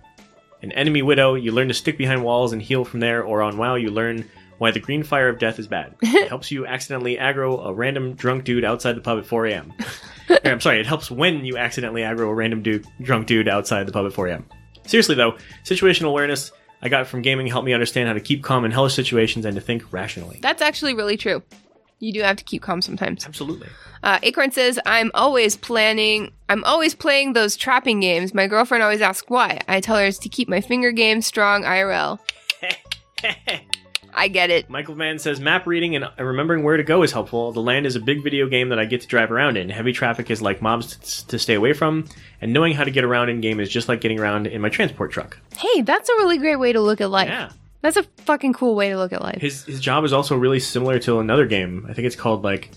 an 0.61 0.73
enemy 0.73 1.01
widow, 1.01 1.35
you 1.35 1.53
learn 1.53 1.69
to 1.69 1.75
stick 1.75 1.97
behind 1.97 2.23
walls 2.23 2.53
and 2.53 2.61
heal 2.61 2.85
from 2.85 3.01
there, 3.01 3.23
or 3.23 3.41
on 3.41 3.57
WoW, 3.57 3.77
you 3.77 3.91
learn 3.91 4.29
why 4.59 4.71
the 4.71 4.81
green 4.81 5.03
fire 5.03 5.29
of 5.29 5.39
death 5.39 5.59
is 5.59 5.67
bad. 5.67 5.95
It 6.03 6.29
helps 6.29 6.51
you 6.51 6.67
accidentally 6.67 7.17
aggro 7.17 7.67
a 7.67 7.73
random 7.73 8.15
drunk 8.15 8.45
dude 8.45 8.65
outside 8.65 8.97
the 8.97 9.01
pub 9.01 9.19
at 9.19 9.27
4 9.27 9.47
a.m. 9.47 9.73
I'm 10.45 10.61
sorry, 10.61 10.81
it 10.81 10.87
helps 10.87 11.11
when 11.11 11.45
you 11.45 11.57
accidentally 11.57 12.03
aggro 12.03 12.29
a 12.31 12.35
random 12.35 12.63
dude, 12.63 12.87
drunk 13.01 13.27
dude 13.27 13.49
outside 13.49 13.87
the 13.87 13.93
pub 13.93 14.07
at 14.07 14.13
4 14.13 14.29
a.m. 14.29 14.47
Seriously, 14.87 15.15
though, 15.15 15.37
situational 15.65 16.09
awareness 16.09 16.53
I 16.83 16.89
got 16.89 17.07
from 17.07 17.23
gaming 17.23 17.47
helped 17.47 17.67
me 17.67 17.73
understand 17.73 18.09
how 18.09 18.15
to 18.15 18.21
keep 18.21 18.43
calm 18.43 18.65
in 18.65 18.71
hellish 18.71 18.95
situations 18.95 19.45
and 19.45 19.55
to 19.55 19.61
think 19.61 19.93
rationally. 19.93 20.39
That's 20.43 20.63
actually 20.63 20.95
really 20.95 21.17
true. 21.17 21.43
You 21.99 22.13
do 22.13 22.21
have 22.21 22.37
to 22.37 22.45
keep 22.45 22.63
calm 22.63 22.83
sometimes. 22.83 23.27
Absolutely. 23.27 23.69
Uh, 24.03 24.19
Acorn 24.23 24.51
says, 24.51 24.79
I'm 24.85 25.11
always 25.15 25.57
planning, 25.57 26.33
I'm 26.49 26.63
always 26.65 26.95
playing 26.95 27.33
those 27.33 27.57
trapping 27.57 28.01
games. 28.01 28.35
My 28.35 28.47
girlfriend 28.47 28.83
always 28.85 29.01
asks 29.01 29.29
why. 29.29 29.61
I 29.67 29.81
tell 29.81 29.97
her 29.97 30.05
it's 30.05 30.19
to 30.19 30.29
keep 30.29 30.49
my 30.49 30.61
finger 30.61 30.93
game 30.93 31.23
strong 31.23 31.63
IRL. 31.63 32.19
I 34.17 34.29
get 34.29 34.51
it. 34.51 34.71
Michael 34.71 34.95
Mann 34.95 35.19
says 35.19 35.39
map 35.41 35.67
reading 35.67 35.95
and 35.95 36.09
remembering 36.19 36.63
where 36.63 36.79
to 36.79 36.83
go 36.83 37.03
is 37.03 37.13
helpful. 37.13 37.53
The 37.53 37.61
land 37.61 37.85
is 37.85 37.97
a 37.97 38.01
big 38.01 38.25
video 38.25 38.49
game 38.49 38.71
that 38.71 38.79
I 38.79 38.87
get 38.87 39.03
to 39.03 39.07
drive 39.07 39.31
around 39.31 39.59
in. 39.59 39.69
Heavy 39.69 39.93
traffic 39.93 40.31
is 40.31 40.41
like 40.41 40.63
mobs 40.63 40.97
t- 40.97 41.27
to 41.29 41.39
stay 41.39 41.53
away 41.53 41.75
from, 41.75 42.07
and 42.41 42.53
knowing 42.53 42.73
how 42.73 42.85
to 42.85 42.91
get 42.91 43.05
around 43.05 43.29
in 43.29 43.43
game 43.43 43.61
is 43.61 43.69
just 43.69 43.89
like 43.89 44.01
getting 44.01 44.19
around 44.19 44.47
in 44.47 44.63
my 44.63 44.71
transport 44.71 45.13
truck. 45.13 45.39
Hey, 45.57 45.83
that's 45.83 46.09
a 46.09 46.15
really 46.15 46.39
great 46.39 46.57
way 46.57 46.73
to 46.73 46.81
look 46.81 47.03
at 47.03 47.11
life. 47.11 47.29
Yeah. 47.29 47.51
That's 47.83 47.99
a 47.99 48.03
fucking 48.25 48.55
cool 48.55 48.75
way 48.75 48.89
to 48.89 48.97
look 48.97 49.13
at 49.13 49.21
life. 49.21 49.41
His 49.41 49.65
his 49.65 49.81
job 49.81 50.05
is 50.05 50.13
also 50.13 50.35
really 50.35 50.61
similar 50.61 50.99
to 51.01 51.21
another 51.21 51.47
game. 51.47 51.87
I 51.89 51.93
think 51.93 52.07
it's 52.07 52.17
called 52.17 52.43
like 52.43 52.71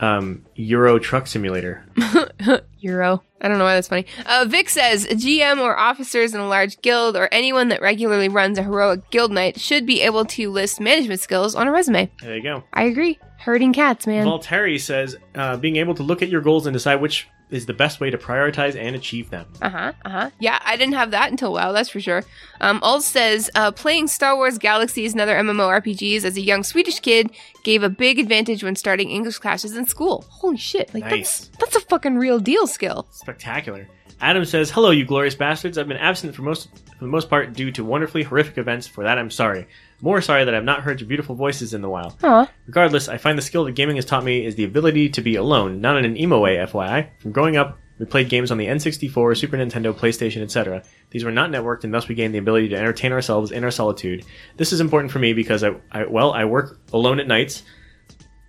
um, 0.00 0.44
Euro 0.54 0.98
Truck 0.98 1.26
Simulator. 1.26 1.84
Euro. 2.80 3.22
I 3.40 3.48
don't 3.48 3.58
know 3.58 3.64
why 3.64 3.74
that's 3.74 3.88
funny. 3.88 4.06
Uh, 4.24 4.46
Vic 4.48 4.68
says 4.68 5.06
GM 5.06 5.58
or 5.58 5.76
officers 5.76 6.34
in 6.34 6.40
a 6.40 6.48
large 6.48 6.80
guild 6.80 7.16
or 7.16 7.28
anyone 7.32 7.68
that 7.68 7.82
regularly 7.82 8.28
runs 8.28 8.58
a 8.58 8.62
heroic 8.62 9.10
guild 9.10 9.30
night 9.30 9.60
should 9.60 9.86
be 9.86 10.00
able 10.02 10.24
to 10.24 10.50
list 10.50 10.80
management 10.80 11.20
skills 11.20 11.54
on 11.54 11.68
a 11.68 11.72
resume. 11.72 12.10
There 12.22 12.36
you 12.36 12.42
go. 12.42 12.64
I 12.72 12.84
agree. 12.84 13.18
Herding 13.38 13.72
cats, 13.72 14.06
man. 14.06 14.26
Volteri 14.26 14.80
says 14.80 15.16
uh, 15.34 15.56
being 15.58 15.76
able 15.76 15.94
to 15.94 16.02
look 16.02 16.22
at 16.22 16.28
your 16.28 16.40
goals 16.40 16.66
and 16.66 16.74
decide 16.74 16.96
which 16.96 17.28
is 17.50 17.66
the 17.66 17.72
best 17.72 18.00
way 18.00 18.10
to 18.10 18.18
prioritize 18.18 18.74
and 18.76 18.96
achieve 18.96 19.30
them. 19.30 19.46
Uh 19.62 19.68
huh. 19.70 19.92
Uh 20.04 20.10
huh. 20.10 20.30
Yeah, 20.40 20.58
I 20.64 20.76
didn't 20.76 20.94
have 20.94 21.12
that 21.12 21.30
until 21.30 21.52
WoW. 21.52 21.72
That's 21.72 21.88
for 21.88 22.00
sure. 22.00 22.24
Um, 22.60 22.80
Alt 22.82 23.02
says 23.04 23.50
uh, 23.54 23.70
playing 23.70 24.08
Star 24.08 24.34
Wars 24.36 24.58
Galaxies 24.58 25.12
and 25.12 25.20
other 25.20 25.36
MMORPGs 25.36 26.24
as 26.24 26.36
a 26.36 26.40
young 26.40 26.62
Swedish 26.64 27.00
kid 27.00 27.30
gave 27.62 27.82
a 27.82 27.88
big 27.88 28.18
advantage 28.18 28.64
when 28.64 28.74
starting 28.76 29.10
English 29.10 29.38
classes 29.38 29.76
in 29.76 29.86
school. 29.86 30.24
Holy 30.28 30.56
shit! 30.56 30.92
Like 30.92 31.04
Nice. 31.04 31.46
that's 31.48 31.72
that's 31.72 31.76
a 31.76 31.86
fucking 31.88 32.16
real 32.16 32.38
deal 32.40 32.66
skill. 32.66 33.06
Spectacular. 33.12 33.88
Adam 34.20 34.44
says, 34.44 34.70
"Hello, 34.70 34.90
you 34.90 35.04
glorious 35.04 35.34
bastards. 35.34 35.76
I've 35.78 35.88
been 35.88 35.96
absent 35.98 36.34
for 36.34 36.42
most 36.42 36.68
for 36.98 37.04
the 37.04 37.10
most 37.10 37.28
part 37.28 37.52
due 37.52 37.70
to 37.72 37.84
wonderfully 37.84 38.22
horrific 38.22 38.56
events. 38.58 38.86
For 38.86 39.04
that, 39.04 39.18
I'm 39.18 39.30
sorry. 39.30 39.66
More 40.00 40.20
sorry 40.20 40.44
that 40.44 40.54
I've 40.54 40.64
not 40.64 40.82
heard 40.82 41.00
your 41.00 41.08
beautiful 41.08 41.34
voices 41.34 41.72
in 41.72 41.80
the 41.80 41.88
while. 41.88 42.16
Aw. 42.22 42.50
Regardless, 42.66 43.08
I 43.08 43.16
find 43.16 43.38
the 43.38 43.42
skill 43.42 43.64
that 43.64 43.72
gaming 43.72 43.96
has 43.96 44.04
taught 44.04 44.24
me 44.24 44.44
is 44.44 44.54
the 44.54 44.64
ability 44.64 45.08
to 45.10 45.22
be 45.22 45.36
alone, 45.36 45.80
not 45.80 45.96
in 45.96 46.04
an 46.04 46.16
emo 46.18 46.40
way, 46.40 46.56
FYI. 46.56 47.08
From 47.20 47.32
growing 47.32 47.56
up, 47.56 47.78
we 47.98 48.04
played 48.04 48.28
games 48.28 48.50
on 48.50 48.58
the 48.58 48.66
N64, 48.66 49.38
Super 49.38 49.56
Nintendo, 49.56 49.94
PlayStation, 49.94 50.42
etc. 50.42 50.82
These 51.10 51.24
were 51.24 51.32
not 51.32 51.50
networked, 51.50 51.84
and 51.84 51.94
thus 51.94 52.08
we 52.08 52.14
gained 52.14 52.34
the 52.34 52.38
ability 52.38 52.68
to 52.68 52.76
entertain 52.76 53.12
ourselves 53.12 53.50
in 53.50 53.64
our 53.64 53.70
solitude. 53.70 54.24
This 54.58 54.72
is 54.72 54.80
important 54.80 55.12
for 55.12 55.18
me 55.18 55.32
because 55.32 55.64
I, 55.64 55.70
I 55.90 56.04
well, 56.04 56.32
I 56.32 56.44
work 56.44 56.78
alone 56.92 57.20
at 57.20 57.26
nights. 57.26 57.62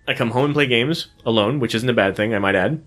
I 0.06 0.14
come 0.14 0.30
home 0.30 0.46
and 0.46 0.54
play 0.54 0.66
games 0.66 1.08
alone, 1.24 1.60
which 1.60 1.74
isn't 1.74 1.88
a 1.88 1.94
bad 1.94 2.14
thing, 2.14 2.34
I 2.34 2.38
might 2.38 2.54
add. 2.54 2.82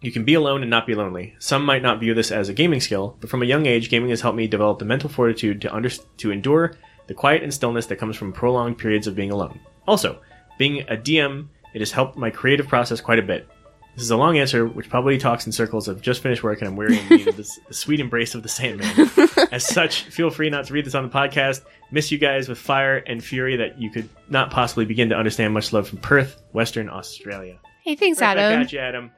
You 0.00 0.12
can 0.12 0.24
be 0.24 0.34
alone 0.34 0.62
and 0.62 0.70
not 0.70 0.86
be 0.86 0.94
lonely. 0.94 1.36
Some 1.38 1.64
might 1.64 1.82
not 1.82 2.00
view 2.00 2.12
this 2.12 2.32
as 2.32 2.48
a 2.48 2.54
gaming 2.54 2.80
skill, 2.80 3.16
but 3.20 3.30
from 3.30 3.42
a 3.42 3.46
young 3.46 3.66
age, 3.66 3.88
gaming 3.88 4.10
has 4.10 4.20
helped 4.20 4.36
me 4.36 4.48
develop 4.48 4.78
the 4.78 4.84
mental 4.84 5.08
fortitude 5.08 5.60
to 5.62 5.74
under- 5.74 5.90
to 5.90 6.32
endure 6.32 6.74
the 7.12 7.18
quiet 7.18 7.42
and 7.42 7.52
stillness 7.52 7.84
that 7.84 7.96
comes 7.96 8.16
from 8.16 8.32
prolonged 8.32 8.78
periods 8.78 9.06
of 9.06 9.14
being 9.14 9.30
alone. 9.30 9.60
Also, 9.86 10.18
being 10.56 10.80
a 10.88 10.96
DM, 10.96 11.46
it 11.74 11.80
has 11.80 11.92
helped 11.92 12.16
my 12.16 12.30
creative 12.30 12.66
process 12.66 13.02
quite 13.02 13.18
a 13.18 13.22
bit. 13.22 13.46
This 13.94 14.04
is 14.04 14.10
a 14.10 14.16
long 14.16 14.38
answer, 14.38 14.66
which 14.66 14.88
probably 14.88 15.18
talks 15.18 15.44
in 15.44 15.52
circles 15.52 15.88
of 15.88 16.00
just 16.00 16.22
finished 16.22 16.42
work 16.42 16.62
and 16.62 16.68
I'm 16.68 16.76
weary 16.76 16.98
indeed 16.98 17.28
of 17.28 17.36
this 17.36 17.60
the 17.68 17.74
sweet 17.74 18.00
embrace 18.00 18.34
of 18.34 18.42
the 18.42 18.48
Sandman. 18.48 19.10
As 19.52 19.66
such, 19.66 20.04
feel 20.04 20.30
free 20.30 20.48
not 20.48 20.64
to 20.68 20.72
read 20.72 20.86
this 20.86 20.94
on 20.94 21.02
the 21.02 21.10
podcast. 21.10 21.60
Miss 21.90 22.10
you 22.10 22.16
guys 22.16 22.48
with 22.48 22.56
fire 22.56 22.96
and 23.06 23.22
fury 23.22 23.56
that 23.56 23.78
you 23.78 23.90
could 23.90 24.08
not 24.30 24.50
possibly 24.50 24.86
begin 24.86 25.10
to 25.10 25.14
understand. 25.14 25.52
Much 25.52 25.70
love 25.74 25.86
from 25.86 25.98
Perth, 25.98 26.42
Western 26.52 26.88
Australia. 26.88 27.58
Hey, 27.84 27.94
thanks, 27.94 28.22
Adam. 28.22 28.62
at 28.62 28.72
you, 28.72 28.78
Adam. 28.78 29.10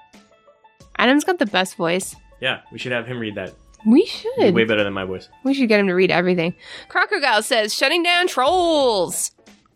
Adam's 0.98 1.22
got 1.22 1.38
the 1.38 1.46
best 1.46 1.76
voice. 1.76 2.16
Yeah, 2.40 2.62
we 2.72 2.78
should 2.80 2.90
have 2.90 3.06
him 3.06 3.20
read 3.20 3.36
that. 3.36 3.54
We 3.86 4.06
should. 4.06 4.54
way 4.54 4.64
better 4.64 4.84
than 4.84 4.92
my 4.92 5.04
voice. 5.04 5.28
We 5.42 5.54
should 5.54 5.68
get 5.68 5.80
him 5.80 5.86
to 5.88 5.94
read 5.94 6.10
everything. 6.10 6.54
Crocodile 6.88 7.42
says 7.42 7.74
shutting 7.74 8.02
down 8.02 8.26
trolls. 8.28 9.30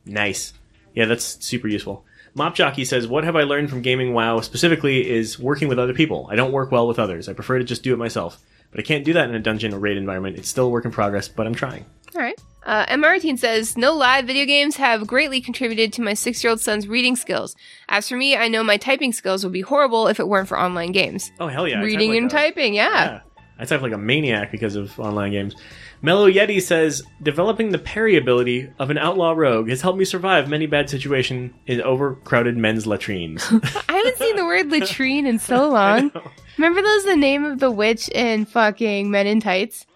Nice. 0.07 0.53
Yeah, 0.95 1.05
that's 1.07 1.45
super 1.45 1.69
useful. 1.69 2.05
Mop 2.35 2.55
Jockey 2.55 2.85
says, 2.85 3.07
What 3.07 3.25
have 3.25 3.37
I 3.37 3.43
learned 3.43 3.71
from 3.71 3.83
gaming 3.83 4.15
WoW 4.15 4.41
specifically 4.41 5.09
is 5.09 5.39
working 5.39 5.69
with 5.69 5.79
other 5.79 5.95
people. 5.95 6.29
I 6.31 6.37
don't 6.37 6.53
work 6.53 6.71
well 6.73 6.87
with 6.87 6.99
others. 6.99 7.29
I 7.29 7.33
prefer 7.33 7.59
to 7.59 7.65
just 7.65 7.83
do 7.83 7.93
it 7.93 7.99
myself. 7.99 8.41
But 8.71 8.81
I 8.81 8.83
can't 8.83 9.05
do 9.05 9.15
that 9.15 9.29
in 9.29 9.35
a 9.35 9.41
dungeon 9.41 9.73
or 9.73 9.79
raid 9.79 9.97
environment. 9.97 10.37
It's 10.37 10.49
still 10.49 10.67
a 10.67 10.69
work 10.69 10.85
in 10.85 10.91
progress, 10.91 11.27
but 11.29 11.47
I'm 11.47 11.55
trying. 11.55 11.87
All 12.15 12.21
right. 12.21 12.39
Uh, 12.65 12.85
M18 12.87 13.39
says, 13.39 13.79
No 13.79 13.95
lie, 13.95 14.21
video 14.23 14.45
games 14.45 14.77
have 14.77 15.07
greatly 15.07 15.41
contributed 15.41 15.93
to 15.95 16.03
my 16.03 16.13
six 16.15 16.45
year 16.45 16.51
old 16.51 16.61
son's 16.61 16.87
reading 16.87 17.17
skills. 17.17 17.57
As 17.89 18.09
for 18.09 18.17
me, 18.17 18.37
I 18.37 18.49
know 18.49 18.63
my 18.63 18.77
typing 18.77 19.13
skills 19.13 19.43
would 19.43 19.53
be 19.55 19.63
horrible 19.63 20.07
if 20.07 20.21
it 20.21 20.29
weren't 20.29 20.49
for 20.49 20.59
online 20.59 20.93
games. 20.93 21.33
Oh, 21.41 21.49
hell 21.49 21.67
yeah. 21.67 21.81
Reading 21.81 22.11
like 22.11 22.19
and 22.19 22.27
a- 22.27 22.35
typing, 22.35 22.75
yeah. 22.75 22.91
Yeah. 23.05 23.21
I 23.59 23.65
type 23.65 23.83
like 23.83 23.93
a 23.93 23.99
maniac 23.99 24.53
because 24.53 24.77
of 24.77 24.99
online 25.01 25.33
games. 25.33 25.55
Mellow 26.01 26.31
Yeti 26.31 26.63
says, 26.63 27.03
Developing 27.23 27.71
the 27.71 27.79
parry 27.79 28.17
ability 28.17 28.71
of 28.79 28.91
an 28.91 28.99
outlaw 28.99 29.33
rogue 29.33 29.69
has 29.69 29.81
helped 29.83 29.99
me 29.99 30.05
survive 30.05 30.49
many 30.49 30.67
bad 30.67 30.89
situations 30.89 31.53
in 31.67 31.83
overcrowded 31.83 32.57
men's 32.57 32.87
latrines. 32.87 33.45
I 33.89 33.93
haven't 33.93 34.17
seen 34.17 34.37
the 34.37 34.45
word 34.45 34.71
latrine 34.71 35.27
in 35.27 35.41
so 35.41 35.69
long. 35.71 36.13
Remember 36.57 36.83
those 36.83 37.05
the 37.05 37.17
name 37.17 37.45
of 37.45 37.59
the 37.59 37.71
witch 37.71 38.09
in 38.11 38.45
fucking 38.47 39.11
Men 39.11 39.27
in 39.27 39.41
Tights? 39.41 39.87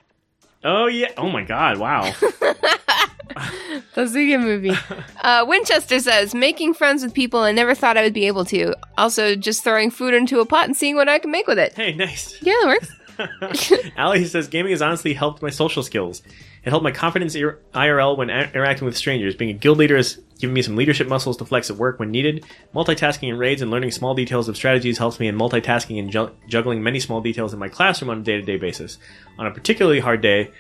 oh, 0.64 0.86
yeah. 0.86 1.10
Oh, 1.16 1.28
my 1.28 1.42
God. 1.44 1.78
Wow. 1.78 2.12
That's 3.94 4.14
a 4.14 4.26
good 4.26 4.38
movie. 4.38 4.72
Uh, 5.22 5.44
Winchester 5.46 5.98
says, 6.00 6.34
making 6.34 6.74
friends 6.74 7.02
with 7.02 7.14
people 7.14 7.40
I 7.40 7.52
never 7.52 7.74
thought 7.74 7.96
I 7.96 8.02
would 8.02 8.12
be 8.12 8.26
able 8.26 8.44
to. 8.46 8.74
Also, 8.98 9.34
just 9.34 9.64
throwing 9.64 9.90
food 9.90 10.14
into 10.14 10.40
a 10.40 10.46
pot 10.46 10.64
and 10.66 10.76
seeing 10.76 10.94
what 10.96 11.08
I 11.08 11.18
can 11.18 11.30
make 11.30 11.46
with 11.46 11.58
it. 11.58 11.74
hey, 11.74 11.94
nice. 11.94 12.36
Yeah, 12.42 12.52
that 12.62 12.66
works. 12.68 12.92
Ali 13.98 14.24
says 14.24 14.48
gaming 14.48 14.70
has 14.72 14.82
honestly 14.82 15.14
helped 15.14 15.42
my 15.42 15.50
social 15.50 15.82
skills. 15.82 16.22
It 16.64 16.70
helped 16.70 16.84
my 16.84 16.90
confidence 16.92 17.34
ir- 17.34 17.58
IRL 17.74 18.16
when 18.16 18.30
a- 18.30 18.50
interacting 18.54 18.84
with 18.86 18.96
strangers. 18.96 19.34
Being 19.34 19.50
a 19.50 19.54
guild 19.58 19.78
leader 19.78 19.96
has 19.96 20.20
given 20.38 20.54
me 20.54 20.62
some 20.62 20.76
leadership 20.76 21.08
muscles 21.08 21.36
to 21.38 21.44
flex 21.44 21.70
at 21.70 21.76
work 21.76 21.98
when 21.98 22.10
needed. 22.10 22.44
Multitasking 22.74 23.28
in 23.28 23.36
raids 23.38 23.62
and 23.62 23.70
learning 23.70 23.90
small 23.90 24.14
details 24.14 24.48
of 24.48 24.56
strategies 24.56 24.98
helps 24.98 25.18
me 25.20 25.28
in 25.28 25.36
multitasking 25.36 25.98
and 25.98 26.10
ju- 26.10 26.30
juggling 26.48 26.82
many 26.82 27.00
small 27.00 27.20
details 27.20 27.52
in 27.52 27.58
my 27.58 27.68
classroom 27.68 28.10
on 28.10 28.18
a 28.18 28.22
day-to-day 28.22 28.56
basis. 28.58 28.98
On 29.38 29.46
a 29.46 29.50
particularly 29.50 30.00
hard 30.00 30.20
day, 30.20 30.50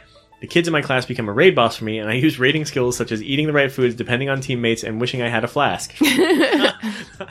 the 0.40 0.48
kids 0.48 0.66
in 0.66 0.72
my 0.72 0.82
class 0.82 1.06
become 1.06 1.28
a 1.28 1.32
raid 1.32 1.54
boss 1.54 1.76
for 1.76 1.84
me, 1.84 2.00
and 2.00 2.10
I 2.10 2.14
use 2.14 2.36
raiding 2.40 2.64
skills 2.64 2.96
such 2.96 3.12
as 3.12 3.22
eating 3.22 3.46
the 3.46 3.52
right 3.52 3.70
foods 3.70 3.94
depending 3.94 4.28
on 4.28 4.40
teammates 4.40 4.82
and 4.82 5.00
wishing 5.00 5.22
I 5.22 5.28
had 5.28 5.44
a 5.44 5.48
flask. 5.48 5.96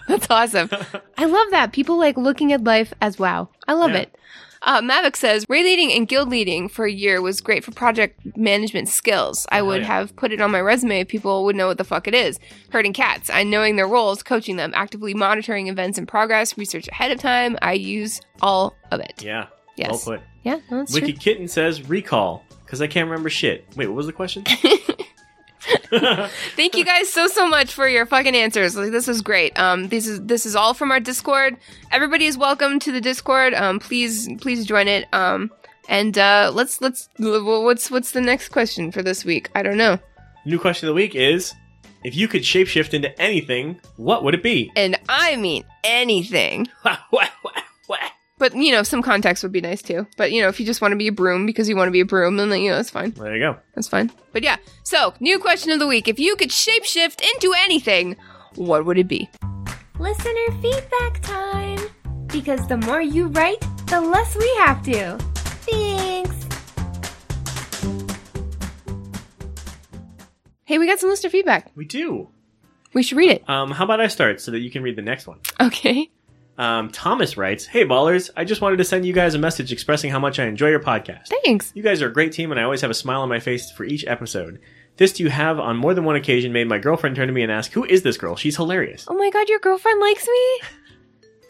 That's 0.08 0.28
awesome. 0.30 0.70
I 1.18 1.26
love 1.26 1.48
that. 1.52 1.74
People 1.74 1.98
like 2.00 2.16
looking 2.16 2.54
at 2.54 2.64
life 2.64 2.94
as 3.02 3.20
wow. 3.20 3.50
I 3.68 3.74
love 3.74 3.92
Yeah. 3.92 3.98
it. 4.04 4.16
Uh, 4.64 4.82
Mavic 4.82 5.16
says, 5.16 5.46
raid 5.50 5.64
leading 5.64 5.92
and 5.92 6.08
guild 6.08 6.30
leading 6.30 6.70
for 6.70 6.86
a 6.86 6.92
year 6.92 7.22
was 7.22 7.42
great 7.42 7.64
for 7.64 7.72
project 7.72 8.20
management 8.38 8.88
skills. 8.88 9.48
I 9.52 9.62
would 9.62 9.82
yeah. 9.82 9.88
have 9.88 10.16
put 10.16 10.32
it 10.32 10.40
on 10.40 10.52
my 10.52 10.62
resume 10.62 11.00
if 11.00 11.08
people 11.08 11.44
would 11.46 11.56
know 11.56 11.68
what 11.68 11.78
the 11.78 11.84
fuck 11.84 12.08
it 12.08 12.14
is. 12.14 12.40
Herding 12.70 12.94
cats. 12.94 13.30
I 13.30 13.44
knowing 13.44 13.76
their 13.76 13.88
roles, 13.88 14.22
coaching 14.22 14.58
them, 14.58 14.72
actively 14.76 15.14
monitoring 15.14 15.68
events 15.68 15.98
in 15.98 16.06
progress, 16.06 16.58
research 16.58 16.88
ahead 16.90 17.12
of 17.12 17.20
time. 17.20 17.58
I 17.62 17.74
use 17.74 18.22
all 18.42 18.76
of 18.92 19.00
it. 19.00 19.24
yeah. 19.24 19.48
Yes. 19.78 20.06
Well 20.06 20.18
put. 20.18 20.28
Yeah, 20.44 20.60
no, 20.70 20.80
that's 20.80 20.94
Wicked 20.94 21.16
true. 21.16 21.20
Kitten 21.20 21.48
says 21.48 21.88
recall 21.88 22.44
because 22.66 22.82
I 22.82 22.88
can't 22.88 23.10
remember 23.10 23.30
shit. 23.30 23.66
Wait, 23.76 23.88
what 23.88 23.96
was 23.96 24.06
the 24.06 24.14
question? 24.14 24.44
Thank 25.62 26.76
you 26.76 26.84
guys 26.84 27.12
so 27.12 27.28
so 27.28 27.48
much 27.48 27.74
for 27.74 27.88
your 27.88 28.06
fucking 28.06 28.36
answers. 28.36 28.76
Like 28.76 28.92
this 28.92 29.08
is 29.08 29.22
great. 29.22 29.58
Um, 29.60 29.90
this 29.90 30.08
is 30.08 30.22
this 30.22 30.46
is 30.46 30.56
all 30.56 30.74
from 30.74 30.92
our 30.92 31.00
Discord. 31.00 31.58
Everybody 31.92 32.26
is 32.26 32.38
welcome 32.38 32.80
to 32.80 32.92
the 32.92 33.02
Discord. 33.02 33.54
Um, 33.54 33.80
please 33.80 34.28
please 34.40 34.66
join 34.66 34.88
it. 34.88 35.08
Um, 35.14 35.52
and 35.88 36.18
uh, 36.18 36.52
let's 36.54 36.82
let's 36.82 37.10
what's 37.18 37.92
what's 37.92 38.12
the 38.12 38.22
next 38.22 38.50
question 38.50 38.92
for 38.92 39.04
this 39.04 39.24
week? 39.24 39.50
I 39.54 39.62
don't 39.62 39.78
know. 39.78 40.00
New 40.46 40.58
question 40.58 40.88
of 40.88 40.96
the 40.96 40.96
week 40.96 41.16
is 41.16 41.54
if 42.04 42.16
you 42.16 42.28
could 42.28 42.42
shapeshift 42.42 42.94
into 42.94 43.20
anything, 43.22 43.80
what 43.98 44.24
would 44.24 44.34
it 44.34 44.42
be? 44.42 44.72
And 44.76 44.98
I 45.08 45.36
mean 45.36 45.64
anything. 45.84 46.68
But 48.42 48.56
you 48.56 48.72
know, 48.72 48.82
some 48.82 49.04
context 49.04 49.44
would 49.44 49.52
be 49.52 49.62
nice 49.62 49.84
too. 49.84 50.08
But 50.18 50.32
you 50.32 50.42
know, 50.42 50.48
if 50.48 50.60
you 50.60 50.66
just 50.66 50.82
want 50.82 50.94
to 50.94 50.96
be 50.96 51.08
a 51.08 51.12
broom 51.12 51.46
because 51.46 51.70
you 51.70 51.76
want 51.76 51.90
to 51.90 51.92
be 51.92 52.00
a 52.00 52.06
broom, 52.06 52.38
then 52.38 52.50
you 52.60 52.72
know 52.72 52.76
that's 52.76 52.90
fine. 52.90 53.12
there 53.12 53.36
you 53.36 53.40
go. 53.40 53.56
That's 53.76 53.88
fine. 53.88 54.12
But 54.34 54.42
yeah. 54.42 54.58
So 54.82 55.14
new 55.20 55.38
question 55.38 55.72
of 55.72 55.78
the 55.78 55.86
week: 55.86 56.08
If 56.08 56.18
you 56.18 56.36
could 56.36 56.50
shapeshift 56.50 57.22
into 57.22 57.54
anything, 57.60 58.16
what 58.56 58.84
would 58.88 58.98
it 58.98 59.08
be? 59.08 59.30
Listener 60.00 60.60
feedback 60.60 61.22
time! 61.22 61.78
Because 62.30 62.66
the 62.68 62.78
more 62.78 63.00
you 63.00 63.28
write, 63.28 63.62
the 63.86 64.02
less 64.02 64.36
we 64.36 64.52
have 64.58 64.82
to. 64.86 65.20
Thanks! 65.70 66.36
Hey, 70.66 70.80
we 70.80 70.88
got 70.88 70.98
some 70.98 71.12
listener 71.12 71.30
feedback. 71.30 71.70
We 71.76 71.86
do. 71.86 72.30
We 72.94 73.04
should 73.04 73.20
read 73.20 73.30
it. 73.30 73.48
Um, 73.48 73.70
how 73.70 73.84
about 73.84 74.02
I 74.02 74.08
start 74.08 74.42
so 74.42 74.50
that 74.50 74.62
you 74.62 74.72
can 74.72 74.82
read 74.82 74.96
the 74.96 75.04
next 75.04 75.28
one? 75.28 75.38
Okay. 75.60 76.10
Um, 76.62 76.92
Thomas 76.92 77.38
writes, 77.38 77.66
"Hey 77.66 77.84
ballers, 77.86 78.30
I 78.38 78.46
just 78.46 78.62
wanted 78.62 78.78
to 78.78 78.84
send 78.84 79.04
you 79.04 79.14
guys 79.14 79.34
a 79.34 79.40
message 79.40 79.72
expressing 79.72 80.12
how 80.12 80.20
much 80.20 80.38
I 80.38 80.46
enjoy 80.46 80.70
your 80.70 80.80
podcast. 80.80 81.30
Thanks. 81.44 81.72
You 81.74 81.82
guys 81.82 82.04
are 82.04 82.08
a 82.08 82.14
great 82.14 82.34
team, 82.34 82.52
and 82.52 82.60
I 82.60 82.64
always 82.64 82.82
have 82.82 82.92
a 82.92 82.94
smile 82.94 83.22
on 83.22 83.30
my 83.30 83.40
face 83.40 83.72
for 83.72 83.84
each 83.84 84.06
episode. 84.06 84.60
This 84.98 85.20
you 85.20 85.32
have 85.32 85.60
on 85.60 85.76
more 85.76 85.96
than 85.96 86.04
one 86.04 86.16
occasion 86.16 86.54
made 86.54 86.68
my 86.68 86.78
girlfriend 86.78 87.16
turn 87.16 87.26
to 87.26 87.34
me 87.34 87.42
and 87.42 87.52
ask, 87.52 87.72
"Who 87.72 87.84
is 87.86 88.04
this 88.04 88.16
girl? 88.16 88.36
She's 88.36 88.58
hilarious." 88.58 89.06
Oh 89.08 89.16
my 89.16 89.32
god, 89.32 89.50
your 89.50 89.58
girlfriend 89.58 90.00
likes 90.00 90.28
me? 90.28 90.62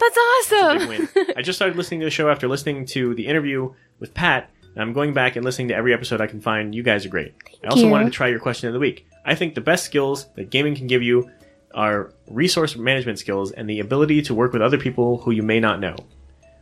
That's 0.00 0.16
awesome. 0.16 1.08
I 1.36 1.42
just 1.42 1.58
started 1.58 1.76
listening 1.76 2.00
to 2.00 2.06
the 2.06 2.10
show 2.10 2.30
after 2.30 2.48
listening 2.48 2.86
to 2.86 3.14
the 3.14 3.26
interview 3.26 3.74
with 4.00 4.14
Pat, 4.14 4.48
and 4.74 4.82
I'm 4.82 4.94
going 4.94 5.12
back 5.12 5.36
and 5.36 5.44
listening 5.44 5.68
to 5.68 5.74
every 5.74 5.92
episode 5.92 6.22
I 6.22 6.26
can 6.26 6.40
find. 6.40 6.74
You 6.74 6.82
guys 6.82 7.04
are 7.04 7.10
great. 7.10 7.34
I 7.62 7.66
also 7.66 7.84
you. 7.84 7.90
wanted 7.90 8.06
to 8.06 8.12
try 8.12 8.28
your 8.28 8.40
question 8.40 8.68
of 8.68 8.72
the 8.72 8.80
week. 8.80 9.06
I 9.26 9.34
think 9.34 9.54
the 9.54 9.60
best 9.60 9.84
skills 9.84 10.28
that 10.36 10.48
gaming 10.48 10.74
can 10.74 10.86
give 10.86 11.02
you 11.02 11.30
are 11.74 12.12
resource 12.28 12.76
management 12.76 13.18
skills 13.18 13.52
and 13.52 13.68
the 13.68 13.80
ability 13.80 14.22
to 14.22 14.34
work 14.34 14.52
with 14.52 14.62
other 14.62 14.78
people 14.78 15.18
who 15.18 15.30
you 15.30 15.42
may 15.42 15.60
not 15.60 15.80
know. 15.80 15.96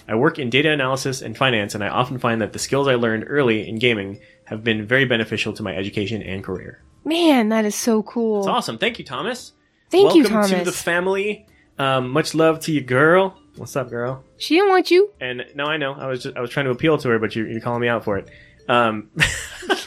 I 0.09 0.17
work 0.17 0.39
in 0.39 0.51
data 0.51 0.71
analysis 0.71 1.23
and 1.23 1.37
finance, 1.37 1.75
and 1.75 1.85
I 1.85 1.89
often 1.89 2.19
find 2.19 2.43
that 2.43 2.53
the 2.53 2.59
skills 2.59 2.89
I 2.89 2.97
learned 2.97 3.25
early 3.29 3.69
in 3.69 3.79
gaming 3.79 4.21
have 4.45 4.65
been 4.65 4.85
very 4.85 5.05
beneficial 5.05 5.53
to 5.53 5.63
my 5.63 5.77
education 5.77 6.21
and 6.23 6.43
career. 6.43 6.83
Man, 7.05 7.49
that 7.51 7.65
is 7.65 7.75
so 7.77 8.03
cool. 8.03 8.41
It's 8.41 8.49
awesome. 8.49 8.79
Thank 8.79 8.99
you, 8.99 9.05
Thomas. 9.05 9.53
Thank 9.91 10.07
Welcome 10.07 10.23
you, 10.23 10.29
Thomas. 10.29 10.51
to 10.51 10.65
the 10.65 10.73
family. 10.73 11.47
Um, 11.79 12.11
much 12.11 12.35
love 12.35 12.61
to 12.61 12.73
you, 12.73 12.81
girl. 12.81 13.37
What's 13.57 13.77
up, 13.77 13.91
girl? 13.91 14.25
she 14.37 14.57
didn't 14.57 14.71
want 14.71 14.91
you. 14.91 15.11
And 15.21 15.45
no, 15.55 15.67
I 15.67 15.77
know. 15.77 15.93
I 15.95 16.07
was 16.07 16.23
just 16.23 16.37
I 16.37 16.41
was 16.41 16.51
trying 16.51 16.67
to 16.67 16.73
appeal 16.73 16.99
to 16.99 17.09
her, 17.09 17.19
but 17.19 17.35
you're, 17.35 17.49
you're 17.49 17.61
calling 17.61 17.81
me 17.81 17.89
out 17.89 18.05
for 18.05 18.17
it. 18.19 18.29
Um, 18.71 19.11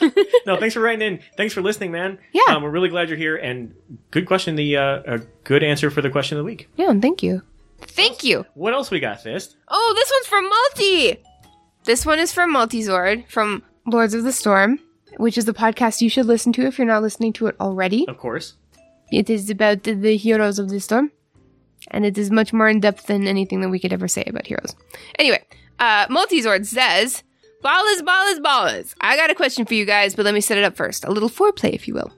no, 0.45 0.57
thanks 0.57 0.73
for 0.73 0.81
writing 0.81 1.01
in. 1.07 1.19
Thanks 1.37 1.53
for 1.53 1.61
listening, 1.61 1.91
man. 1.91 2.19
Yeah. 2.31 2.55
um, 2.55 2.63
we're 2.63 2.69
really 2.69 2.89
glad 2.89 3.09
you're 3.09 3.17
here. 3.17 3.35
And 3.35 3.73
good 4.11 4.25
question. 4.25 4.55
The 4.55 4.77
uh, 4.77 5.01
a 5.05 5.17
good 5.43 5.63
answer 5.63 5.89
for 5.89 6.01
the 6.01 6.09
question 6.09 6.37
of 6.37 6.43
the 6.43 6.45
week. 6.45 6.69
Yeah, 6.75 6.89
and 6.89 7.01
thank 7.01 7.23
you. 7.23 7.41
Thank 7.81 8.23
you. 8.23 8.45
What 8.53 8.73
else 8.73 8.91
we 8.91 8.99
got, 8.99 9.21
Fist? 9.21 9.57
Oh, 9.67 9.93
this 9.95 10.11
one's 10.13 10.27
from 10.27 10.49
Multi. 10.49 11.23
This 11.85 12.05
one 12.05 12.19
is 12.19 12.33
from 12.33 12.53
Multizord 12.53 13.27
from 13.27 13.63
Lords 13.85 14.13
of 14.13 14.23
the 14.23 14.31
Storm, 14.31 14.79
which 15.17 15.37
is 15.37 15.45
the 15.45 15.53
podcast 15.53 16.01
you 16.01 16.09
should 16.09 16.25
listen 16.25 16.53
to 16.53 16.65
if 16.65 16.77
you're 16.77 16.87
not 16.87 17.01
listening 17.01 17.33
to 17.33 17.47
it 17.47 17.55
already. 17.59 18.07
Of 18.07 18.17
course. 18.17 18.55
It 19.11 19.29
is 19.29 19.49
about 19.49 19.83
the, 19.83 19.93
the 19.93 20.17
heroes 20.17 20.59
of 20.59 20.69
the 20.69 20.79
storm, 20.79 21.11
and 21.91 22.05
it 22.05 22.17
is 22.17 22.31
much 22.31 22.53
more 22.53 22.67
in 22.69 22.79
depth 22.79 23.07
than 23.07 23.27
anything 23.27 23.61
that 23.61 23.69
we 23.69 23.79
could 23.79 23.93
ever 23.93 24.07
say 24.07 24.23
about 24.25 24.47
heroes. 24.47 24.75
Anyway, 25.19 25.43
uh, 25.79 26.07
Multizord 26.07 26.65
says, 26.65 27.21
"Ballas, 27.63 28.01
ballas, 28.01 28.39
ballas." 28.39 28.93
I 29.01 29.15
got 29.15 29.29
a 29.29 29.35
question 29.35 29.65
for 29.65 29.73
you 29.73 29.85
guys, 29.85 30.15
but 30.15 30.25
let 30.25 30.33
me 30.33 30.41
set 30.41 30.57
it 30.57 30.63
up 30.63 30.75
first. 30.75 31.03
A 31.05 31.11
little 31.11 31.29
foreplay, 31.29 31.73
if 31.73 31.87
you 31.87 31.93
will. 31.93 32.11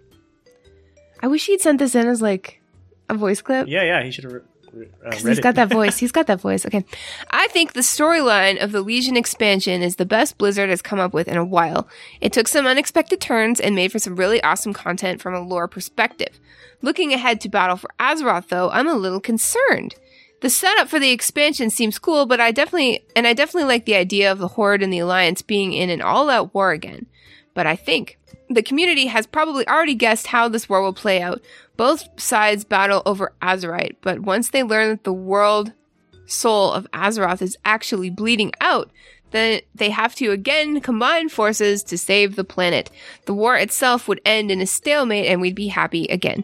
I 1.22 1.28
wish 1.28 1.46
he'd 1.46 1.62
sent 1.62 1.80
this 1.80 1.96
in 1.96 2.08
as 2.08 2.22
like 2.22 2.62
a 3.10 3.14
voice 3.16 3.42
clip. 3.42 3.68
Yeah, 3.68 3.84
yeah. 3.84 4.04
He 4.04 4.12
should 4.12 4.26
have 4.26 4.34
re- 4.34 4.40
re- 4.74 4.86
uh, 4.88 4.90
Because 5.10 5.24
read 5.24 5.32
he's 5.32 5.40
it. 5.40 5.42
got 5.44 5.56
that 5.56 5.70
voice. 5.80 5.98
He's 5.98 6.12
got 6.12 6.28
that 6.28 6.42
voice. 6.42 6.66
Okay. 6.66 6.84
I 7.32 7.48
think 7.48 7.74
the 7.74 7.80
storyline 7.82 8.62
of 8.62 8.72
the 8.72 8.82
Legion 8.82 9.16
expansion 9.18 9.82
is 9.82 9.96
the 9.96 10.06
best 10.06 10.38
Blizzard 10.38 10.70
has 10.70 10.82
come 10.82 11.00
up 11.00 11.14
with 11.14 11.28
in 11.28 11.38
a 11.38 11.46
while. 11.46 11.88
It 12.22 12.34
took 12.34 12.48
some 12.48 12.68
unexpected 12.68 13.22
turns 13.22 13.60
and 13.60 13.76
made 13.76 13.92
for 13.92 14.00
some 14.00 14.16
really 14.18 14.42
awesome 14.44 14.74
content 14.74 15.22
from 15.22 15.34
a 15.34 15.40
lore 15.42 15.68
perspective. 15.68 16.40
Looking 16.82 17.14
ahead 17.14 17.40
to 17.42 17.50
Battle 17.50 17.78
for 17.78 17.90
Azeroth, 18.00 18.50
though, 18.50 18.70
I'm 18.70 18.88
a 18.88 18.94
little 18.96 19.22
concerned. 19.22 19.96
The 20.46 20.52
setup 20.52 20.90
for 20.90 21.00
the 21.00 21.10
expansion 21.10 21.72
seems 21.72 21.98
cool, 21.98 22.28
but 22.28 22.40
I 22.40 22.52
definitely, 22.52 23.04
and 23.16 23.26
I 23.26 23.34
definitely 23.34 23.68
like 23.68 23.86
the 23.86 23.96
idea 23.96 24.32
of 24.32 24.38
the 24.38 24.50
Horde 24.50 24.84
and 24.84 24.94
the 24.94 25.00
Alliance 25.00 25.42
being 25.42 25.74
in 25.74 25.90
an 25.90 26.04
all 26.04 26.30
out 26.30 26.54
war 26.54 26.70
again. 26.70 27.08
But 27.56 27.66
I 27.66 27.76
think 27.76 28.20
the 28.48 28.62
community 28.62 29.08
has 29.08 29.26
probably 29.26 29.68
already 29.68 29.96
guessed 29.96 30.28
how 30.28 30.48
this 30.48 30.70
war 30.70 30.84
will 30.84 30.94
play 30.94 31.20
out. 31.20 31.42
Both 31.78 32.22
sides 32.22 32.64
battle 32.64 33.02
over 33.08 33.34
Azerite, 33.42 33.96
but 34.04 34.20
once 34.20 34.50
they 34.50 34.62
learn 34.62 34.90
that 34.90 35.04
the 35.04 35.12
world 35.12 35.74
soul 36.28 36.72
of 36.72 36.86
Azeroth 36.92 37.42
is 37.42 37.58
actually 37.66 38.12
bleeding 38.12 38.52
out, 38.62 38.92
then 39.32 39.62
they 39.74 39.90
have 39.90 40.14
to 40.14 40.30
again 40.30 40.80
combine 40.80 41.28
forces 41.28 41.82
to 41.82 41.98
save 41.98 42.36
the 42.36 42.44
planet. 42.44 42.92
The 43.26 43.34
war 43.34 43.58
itself 43.58 44.08
would 44.08 44.22
end 44.24 44.52
in 44.52 44.62
a 44.62 44.68
stalemate 44.68 45.26
and 45.26 45.42
we'd 45.42 45.56
be 45.56 45.70
happy 45.70 46.06
again. 46.06 46.44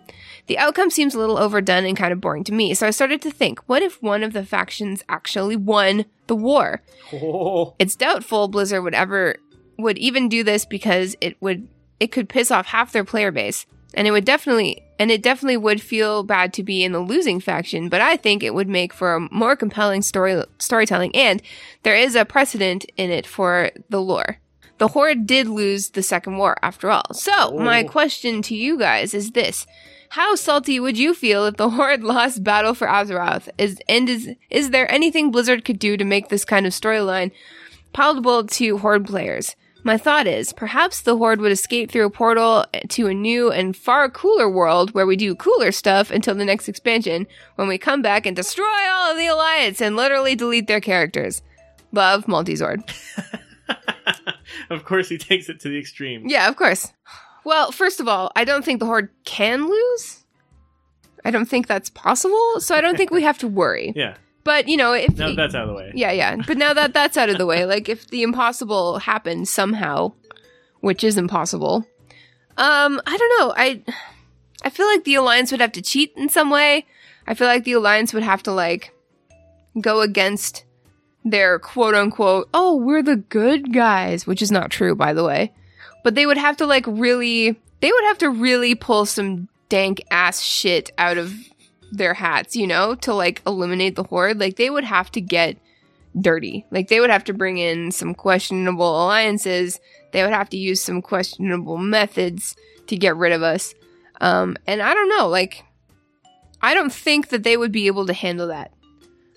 The 0.52 0.58
outcome 0.58 0.90
seems 0.90 1.16
a 1.16 1.18
little 1.18 1.38
overdone 1.38 1.86
and 1.86 1.96
kind 1.96 2.12
of 2.12 2.20
boring 2.20 2.44
to 2.44 2.52
me, 2.52 2.74
so 2.74 2.86
I 2.86 2.90
started 2.90 3.22
to 3.22 3.32
think, 3.32 3.60
what 3.68 3.82
if 3.82 4.04
one 4.04 4.22
of 4.22 4.34
the 4.34 4.44
factions 4.44 5.02
actually 5.08 5.56
won 5.56 6.04
the 6.28 6.36
war? 6.36 6.82
Oh, 7.14 7.74
It's 7.80 7.96
doubtful 7.96 8.50
Blizzard 8.50 8.84
would 8.84 8.94
ever 8.94 9.38
would 9.80 9.98
even 9.98 10.28
do 10.28 10.44
this 10.44 10.66
because 10.66 11.16
it 11.22 11.38
would 11.42 11.70
it 12.02 12.12
could 12.12 12.28
piss 12.28 12.52
off 12.52 12.66
half 12.66 12.92
their 12.92 13.06
player 13.06 13.32
base. 13.32 13.66
And 13.94 14.10
it 14.10 14.12
would 14.12 14.26
definitely 14.26 14.84
and 15.00 15.10
it 15.10 15.24
definitely 15.24 15.56
would 15.56 15.82
feel 15.82 16.24
bad 16.24 16.52
to 16.56 16.64
be 16.64 16.84
in 16.84 16.92
the 16.92 17.00
losing 17.00 17.40
faction, 17.40 17.88
but 17.88 18.02
I 18.02 18.18
think 18.18 18.44
it 18.44 18.54
would 18.54 18.68
make 18.68 18.92
for 18.92 19.16
a 19.16 19.28
more 19.32 19.56
compelling 19.56 20.02
story 20.02 20.44
storytelling 20.60 21.16
and 21.16 21.42
there 21.84 21.96
is 21.96 22.14
a 22.14 22.26
precedent 22.26 22.86
in 22.98 23.10
it 23.10 23.26
for 23.26 23.72
the 23.90 24.02
lore. 24.02 24.40
The 24.80 24.90
Horde 24.90 25.26
did 25.28 25.48
lose 25.48 25.92
the 25.92 26.04
second 26.04 26.38
war 26.38 26.58
after 26.62 26.92
all. 26.92 27.14
So, 27.14 27.52
my 27.58 27.84
Oh. 27.84 27.88
question 27.88 28.42
to 28.42 28.54
you 28.56 28.78
guys 28.78 29.14
is 29.14 29.32
this. 29.32 29.66
How 30.12 30.36
salty 30.36 30.78
would 30.78 30.98
you 30.98 31.14
feel 31.14 31.46
if 31.46 31.56
the 31.56 31.70
Horde 31.70 32.04
lost 32.04 32.44
Battle 32.44 32.74
for 32.74 32.86
Azeroth? 32.86 33.48
Is 33.58 33.80
and 33.88 34.10
is 34.10 34.30
is 34.50 34.72
there 34.72 34.92
anything 34.92 35.32
Blizzard 35.32 35.64
could 35.64 35.80
do 35.80 35.96
to 35.96 36.04
make 36.04 36.28
this 36.28 36.44
kind 36.44 36.66
of 36.66 36.74
storyline 36.74 37.32
palatable 37.94 38.48
to 38.48 38.78
Horde 38.80 39.06
players? 39.06 39.56
My 39.84 39.98
thought 39.98 40.28
is, 40.28 40.52
perhaps 40.52 41.00
the 41.00 41.16
Horde 41.16 41.40
would 41.40 41.54
escape 41.54 41.90
through 41.90 42.06
a 42.06 42.10
portal 42.10 42.66
to 42.90 43.08
a 43.08 43.14
new 43.14 43.52
and 43.54 43.76
far 43.76 44.10
cooler 44.10 44.50
world 44.50 44.94
where 44.94 45.08
we 45.08 45.16
do 45.16 45.34
cooler 45.34 45.72
stuff 45.72 46.12
until 46.12 46.36
the 46.36 46.44
next 46.44 46.68
expansion, 46.68 47.26
when 47.56 47.70
we 47.70 47.78
come 47.78 48.02
back 48.02 48.26
and 48.26 48.36
destroy 48.36 48.90
all 48.90 49.12
of 49.12 49.18
the 49.18 49.28
Alliance 49.28 49.80
and 49.80 49.96
literally 49.96 50.36
delete 50.36 50.68
their 50.68 50.82
characters. 50.82 51.42
Love, 51.94 52.26
Multizord. 52.26 52.84
of 54.70 54.84
course, 54.84 55.08
he 55.08 55.18
takes 55.18 55.48
it 55.48 55.62
to 55.62 55.70
the 55.70 55.80
extreme. 55.80 56.28
Yeah, 56.28 56.50
of 56.50 56.58
course. 56.58 56.92
Well, 57.44 57.72
first 57.72 58.00
of 58.00 58.08
all, 58.08 58.32
I 58.36 58.44
don't 58.44 58.64
think 58.64 58.80
the 58.80 58.86
Horde 58.86 59.10
can 59.26 59.68
lose. 59.68 60.24
I 61.24 61.32
don't 61.32 61.46
think 61.46 61.68
that's 61.68 61.90
possible, 61.90 62.60
so 62.60 62.76
I 62.76 62.82
don't 62.82 62.98
think 62.98 63.12
we 63.12 63.24
have 63.24 63.38
to 63.40 63.48
worry. 63.48 63.94
Yeah. 64.02 64.16
But, 64.44 64.68
you 64.68 64.76
know, 64.76 64.94
if 64.94 65.16
Now 65.20 65.36
that's 65.36 65.54
out 65.54 65.64
of 65.64 65.70
the 65.70 65.76
way. 65.76 65.92
Yeah, 65.94 66.12
yeah. 66.12 66.36
But 66.48 66.58
now 66.58 66.74
that 66.74 66.96
that's 66.96 67.16
out 67.16 67.30
of 67.30 67.38
the 67.38 67.46
way, 67.46 67.64
like 67.74 67.88
if 67.88 68.08
the 68.08 68.24
impossible 68.24 68.98
happens 68.98 69.52
somehow, 69.52 70.14
which 70.80 71.04
is 71.04 71.16
impossible, 71.16 71.86
um, 72.58 73.00
I 73.06 73.18
don't 73.18 73.40
know. 73.40 73.54
I 73.56 73.84
I 74.64 74.72
feel 74.72 74.88
like 74.88 75.04
the 75.04 75.14
alliance 75.14 75.52
would 75.52 75.62
have 75.62 75.72
to 75.74 75.82
cheat 75.82 76.14
in 76.16 76.28
some 76.28 76.50
way. 76.50 76.88
I 77.28 77.36
feel 77.36 77.48
like 77.48 77.66
the 77.66 77.74
alliance 77.74 78.16
would 78.16 78.24
have 78.24 78.42
to 78.44 78.52
like 78.52 78.92
go 79.80 80.02
against 80.02 80.66
their 81.24 81.60
quote 81.60 81.94
unquote, 81.94 82.50
oh, 82.54 82.76
we're 82.76 83.04
the 83.04 83.18
good 83.18 83.74
guys, 83.74 84.26
which 84.26 84.42
is 84.42 84.52
not 84.52 84.72
true, 84.72 84.96
by 84.96 85.14
the 85.14 85.24
way. 85.24 85.54
But 86.04 86.16
they 86.16 86.26
would 86.26 86.38
have 86.38 86.58
to 86.58 86.66
like 86.66 86.86
really, 86.88 87.60
they 87.82 87.92
would 87.92 88.04
have 88.06 88.18
to 88.20 88.30
really 88.30 88.76
pull 88.76 89.06
some 89.06 89.48
dank 89.70 90.04
ass 90.12 90.42
shit 90.42 90.92
out 90.98 91.18
of 91.18 91.34
their 91.92 92.14
hats, 92.14 92.56
you 92.56 92.68
know, 92.68 92.96
to 92.96 93.14
like 93.14 93.42
eliminate 93.46 93.96
the 93.96 94.04
horde. 94.04 94.40
Like 94.40 94.56
they 94.56 94.70
would 94.70 94.84
have 94.84 95.12
to 95.12 95.22
get 95.22 95.58
dirty. 96.20 96.66
Like 96.72 96.88
they 96.88 97.00
would 97.00 97.10
have 97.10 97.24
to 97.26 97.34
bring 97.34 97.58
in 97.58 97.92
some 97.92 98.14
questionable 98.14 99.06
alliances. 99.06 99.80
They 100.12 100.24
would 100.24 100.34
have 100.34 100.50
to 100.50 100.58
use 100.58 100.82
some 100.82 101.02
questionable 101.02 101.78
methods 101.78 102.56
to 102.88 102.98
get 102.98 103.16
rid 103.16 103.32
of 103.32 103.44
us. 103.44 103.74
Um, 104.20 104.58
and 104.68 104.82
I 104.82 104.94
don't 104.94 105.10
know, 105.10 105.28
like, 105.28 105.64
I 106.62 106.74
don't 106.74 106.94
think 106.94 107.30
that 107.30 107.44
they 107.44 107.58
would 107.58 107.72
be 107.72 107.88
able 107.88 108.06
to 108.06 108.14
handle 108.14 108.48
that. 108.48 108.72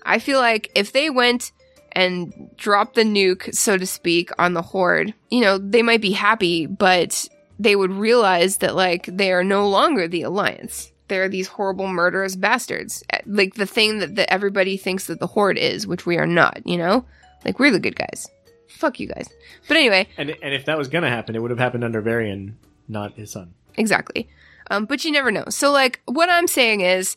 I 0.03 0.19
feel 0.19 0.39
like 0.39 0.69
if 0.75 0.91
they 0.91 1.09
went 1.09 1.51
and 1.95 2.49
drop 2.57 2.93
the 2.93 3.03
nuke, 3.03 3.53
so 3.55 3.77
to 3.77 3.85
speak, 3.85 4.29
on 4.37 4.53
the 4.53 4.61
horde, 4.61 5.13
you 5.29 5.41
know, 5.41 5.57
they 5.57 5.81
might 5.81 6.01
be 6.01 6.11
happy, 6.11 6.65
but 6.65 7.27
they 7.57 7.75
would 7.75 7.91
realize 7.91 8.57
that, 8.57 8.75
like, 8.75 9.05
they 9.05 9.31
are 9.31 9.43
no 9.43 9.67
longer 9.69 10.07
the 10.07 10.23
alliance. 10.23 10.91
They're 11.07 11.29
these 11.29 11.47
horrible 11.47 11.87
murderous 11.87 12.35
bastards. 12.35 13.03
Eh, 13.11 13.19
Like 13.25 13.53
the 13.55 13.65
thing 13.65 13.99
that, 13.99 14.15
that 14.15 14.31
everybody 14.33 14.75
thinks 14.75 15.07
that 15.07 15.19
the 15.19 15.27
horde 15.27 15.57
is, 15.57 15.87
which 15.87 16.05
we 16.05 16.17
are 16.17 16.25
not, 16.25 16.61
you 16.65 16.77
know? 16.77 17.05
Like, 17.45 17.59
we're 17.59 17.71
the 17.71 17.79
good 17.79 17.95
guys. 17.95 18.27
Fuck 18.67 18.99
you 18.99 19.07
guys. 19.07 19.29
But 19.67 19.77
anyway, 19.77 20.07
And 20.17 20.31
and 20.41 20.53
if 20.53 20.65
that 20.65 20.77
was 20.77 20.89
gonna 20.89 21.09
happen, 21.09 21.35
it 21.35 21.41
would 21.41 21.51
have 21.51 21.59
happened 21.59 21.83
under 21.85 22.01
Varian, 22.01 22.57
not 22.89 23.13
his 23.13 23.31
son. 23.31 23.53
Exactly. 23.77 24.27
Um, 24.69 24.85
but 24.85 25.05
you 25.05 25.11
never 25.11 25.31
know. 25.31 25.45
So, 25.49 25.71
like, 25.71 26.01
what 26.05 26.29
I'm 26.29 26.47
saying 26.47 26.81
is, 26.81 27.15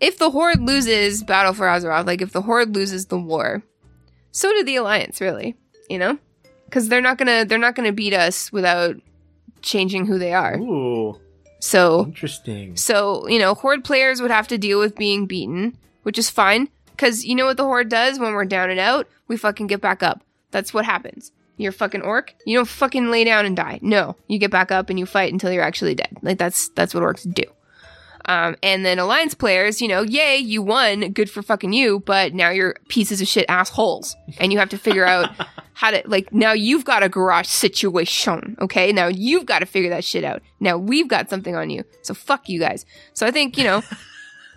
if 0.00 0.18
the 0.18 0.30
Horde 0.30 0.60
loses 0.60 1.22
Battle 1.22 1.54
for 1.54 1.66
Azeroth, 1.66 2.06
like, 2.06 2.20
if 2.20 2.32
the 2.32 2.42
Horde 2.42 2.74
loses 2.74 3.06
the 3.06 3.18
war, 3.18 3.62
so 4.38 4.52
did 4.52 4.66
the 4.66 4.76
Alliance, 4.76 5.20
really. 5.20 5.56
You 5.90 5.98
know? 5.98 6.18
Because 6.66 6.88
they're 6.88 7.00
not 7.00 7.18
gonna, 7.18 7.44
they're 7.44 7.58
not 7.58 7.74
gonna 7.74 7.92
beat 7.92 8.14
us 8.14 8.52
without 8.52 8.96
changing 9.62 10.06
who 10.06 10.18
they 10.18 10.32
are. 10.32 10.56
Ooh, 10.58 11.18
So, 11.60 12.04
interesting. 12.06 12.76
so, 12.76 13.26
you 13.28 13.38
know, 13.38 13.54
Horde 13.54 13.84
players 13.84 14.20
would 14.20 14.30
have 14.30 14.48
to 14.48 14.58
deal 14.58 14.78
with 14.78 14.94
being 14.96 15.26
beaten, 15.26 15.76
which 16.02 16.18
is 16.18 16.30
fine. 16.30 16.68
Because 16.90 17.24
you 17.24 17.34
know 17.34 17.46
what 17.46 17.56
the 17.56 17.64
Horde 17.64 17.88
does 17.88 18.18
when 18.18 18.32
we're 18.34 18.44
down 18.44 18.70
and 18.70 18.80
out? 18.80 19.06
We 19.28 19.36
fucking 19.36 19.66
get 19.68 19.80
back 19.80 20.02
up. 20.02 20.22
That's 20.50 20.74
what 20.74 20.84
happens. 20.84 21.32
You're 21.56 21.70
a 21.70 21.72
fucking 21.72 22.02
orc. 22.02 22.34
You 22.46 22.56
don't 22.58 22.68
fucking 22.68 23.10
lay 23.10 23.24
down 23.24 23.44
and 23.46 23.56
die. 23.56 23.78
No, 23.82 24.16
you 24.28 24.38
get 24.38 24.50
back 24.50 24.70
up 24.70 24.90
and 24.90 24.98
you 24.98 25.06
fight 25.06 25.32
until 25.32 25.50
you're 25.52 25.62
actually 25.62 25.94
dead. 25.94 26.16
Like 26.22 26.38
that's 26.38 26.68
that's 26.70 26.94
what 26.94 27.02
orcs 27.02 27.32
do. 27.32 27.42
Um, 28.28 28.56
and 28.62 28.84
then 28.84 28.98
alliance 28.98 29.32
players, 29.32 29.80
you 29.80 29.88
know, 29.88 30.02
yay, 30.02 30.36
you 30.36 30.60
won, 30.60 31.12
good 31.12 31.30
for 31.30 31.40
fucking 31.40 31.72
you, 31.72 32.00
but 32.00 32.34
now 32.34 32.50
you're 32.50 32.74
pieces 32.88 33.22
of 33.22 33.26
shit 33.26 33.46
assholes, 33.48 34.14
and 34.38 34.52
you 34.52 34.58
have 34.58 34.68
to 34.68 34.76
figure 34.76 35.06
out 35.06 35.30
how 35.72 35.90
to 35.90 36.02
like. 36.04 36.30
Now 36.30 36.52
you've 36.52 36.84
got 36.84 37.02
a 37.02 37.08
garage 37.08 37.48
situation, 37.48 38.58
okay? 38.60 38.92
Now 38.92 39.06
you've 39.06 39.46
got 39.46 39.60
to 39.60 39.66
figure 39.66 39.88
that 39.88 40.04
shit 40.04 40.24
out. 40.24 40.42
Now 40.60 40.76
we've 40.76 41.08
got 41.08 41.30
something 41.30 41.56
on 41.56 41.70
you, 41.70 41.84
so 42.02 42.12
fuck 42.12 42.50
you 42.50 42.60
guys. 42.60 42.84
So 43.14 43.26
I 43.26 43.30
think 43.30 43.56
you 43.56 43.64
know, 43.64 43.82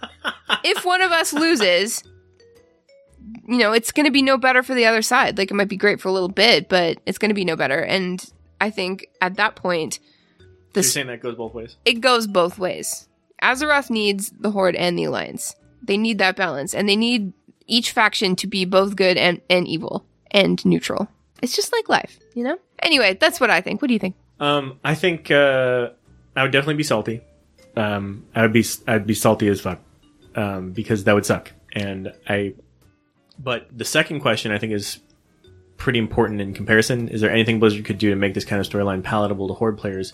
if 0.65 0.84
one 0.84 1.02
of 1.02 1.14
us 1.14 1.31
loses, 1.31 2.03
you 3.48 3.57
know, 3.57 3.72
it's 3.72 3.93
going 3.93 4.06
to 4.06 4.11
be 4.11 4.22
no 4.22 4.38
better 4.38 4.64
for 4.64 4.73
the 4.76 4.85
other 4.85 5.02
side. 5.02 5.38
Like 5.38 5.49
it 5.49 5.53
might 5.53 5.69
be 5.69 5.77
great 5.77 6.02
for 6.02 6.10
a 6.10 6.11
little 6.11 6.27
bit, 6.27 6.68
but 6.68 6.98
it's 7.06 7.18
going 7.18 7.30
to 7.30 7.35
be 7.35 7.45
no 7.45 7.56
better. 7.56 7.80
And 7.80 8.22
I 8.60 8.69
think 8.69 9.07
at 9.22 9.38
that 9.38 9.56
point, 9.56 9.99
You're 10.73 10.84
saying 10.84 11.07
that 11.07 11.22
goes 11.22 11.35
both 11.35 11.53
ways. 11.53 11.77
it 11.85 12.02
goes 12.02 12.27
both 12.27 12.60
ways. 12.60 13.07
Azeroth 13.41 13.89
needs 13.89 14.31
the 14.39 14.51
Horde 14.51 14.76
and 14.76 14.97
the 14.97 15.05
Alliance. 15.05 15.55
They 15.84 15.97
need 15.97 16.19
that 16.19 16.35
balance, 16.35 16.73
and 16.73 16.88
they 16.88 16.95
need 16.95 17.34
each 17.68 17.91
faction 17.91 18.35
to 18.38 18.47
be 18.47 18.65
both 18.65 18.95
good 18.95 19.18
and, 19.18 19.41
and 19.49 19.68
evil 19.68 20.05
and 20.30 20.63
neutral. 20.65 21.07
It's 21.41 21.55
just 21.55 21.72
like 21.73 21.89
life, 21.89 22.19
you 22.35 22.43
know? 22.43 22.57
Anyway, 22.84 23.18
that's 23.19 23.39
what 23.39 23.49
I 23.49 23.61
think. 23.61 23.81
What 23.81 23.88
do 23.88 23.93
you 23.93 23.99
think? 23.99 24.15
Um, 24.39 24.80
I 24.84 24.95
think 24.95 25.31
uh, 25.31 25.89
I 26.35 26.43
would 26.43 26.51
definitely 26.51 26.76
be 26.76 26.84
salty. 26.84 27.22
Um, 27.76 28.26
I 28.35 28.41
would 28.41 28.53
be 28.53 28.65
I'd 28.88 29.07
be 29.07 29.13
salty 29.13 29.47
as 29.47 29.61
fuck 29.61 29.80
um, 30.35 30.72
because 30.72 31.03
that 31.05 31.15
would 31.15 31.26
suck. 31.26 31.51
And 31.73 32.13
I, 32.27 32.55
but 33.39 33.68
the 33.76 33.85
second 33.85 34.19
question 34.19 34.51
I 34.51 34.57
think 34.57 34.73
is 34.73 34.99
pretty 35.77 35.99
important 35.99 36.41
in 36.41 36.53
comparison. 36.53 37.07
Is 37.07 37.22
there 37.22 37.31
anything 37.31 37.59
Blizzard 37.59 37.85
could 37.85 37.97
do 37.97 38.09
to 38.09 38.15
make 38.15 38.34
this 38.34 38.45
kind 38.45 38.59
of 38.59 38.68
storyline 38.68 39.03
palatable 39.03 39.47
to 39.47 39.53
Horde 39.53 39.77
players? 39.77 40.13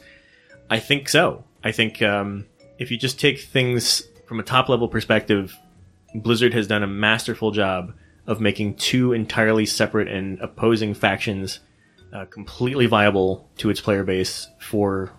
I 0.70 0.80
think 0.80 1.10
so. 1.10 1.44
I 1.64 1.72
think 1.72 2.02
um, 2.02 2.46
if 2.80 2.92
you 2.92 2.98
just 2.98 3.20
take 3.20 3.40
things 3.40 4.04
from 4.26 4.40
a 4.40 4.44
top 4.44 4.70
level 4.70 4.88
perspective, 4.88 5.58
Blizzard 6.14 6.54
has 6.54 6.68
done 6.68 6.84
a 6.84 6.88
masterful 6.88 7.52
job 7.52 7.94
of 8.26 8.42
making 8.42 8.76
two 8.76 9.14
entirely 9.14 9.66
separate 9.66 10.08
and 10.08 10.40
opposing 10.42 10.94
factions 10.94 11.60
uh, 12.14 12.26
completely 12.26 12.86
viable 12.86 13.50
to 13.58 13.70
its 13.70 13.82
player 13.82 14.04
base 14.04 14.48
for 14.60 15.12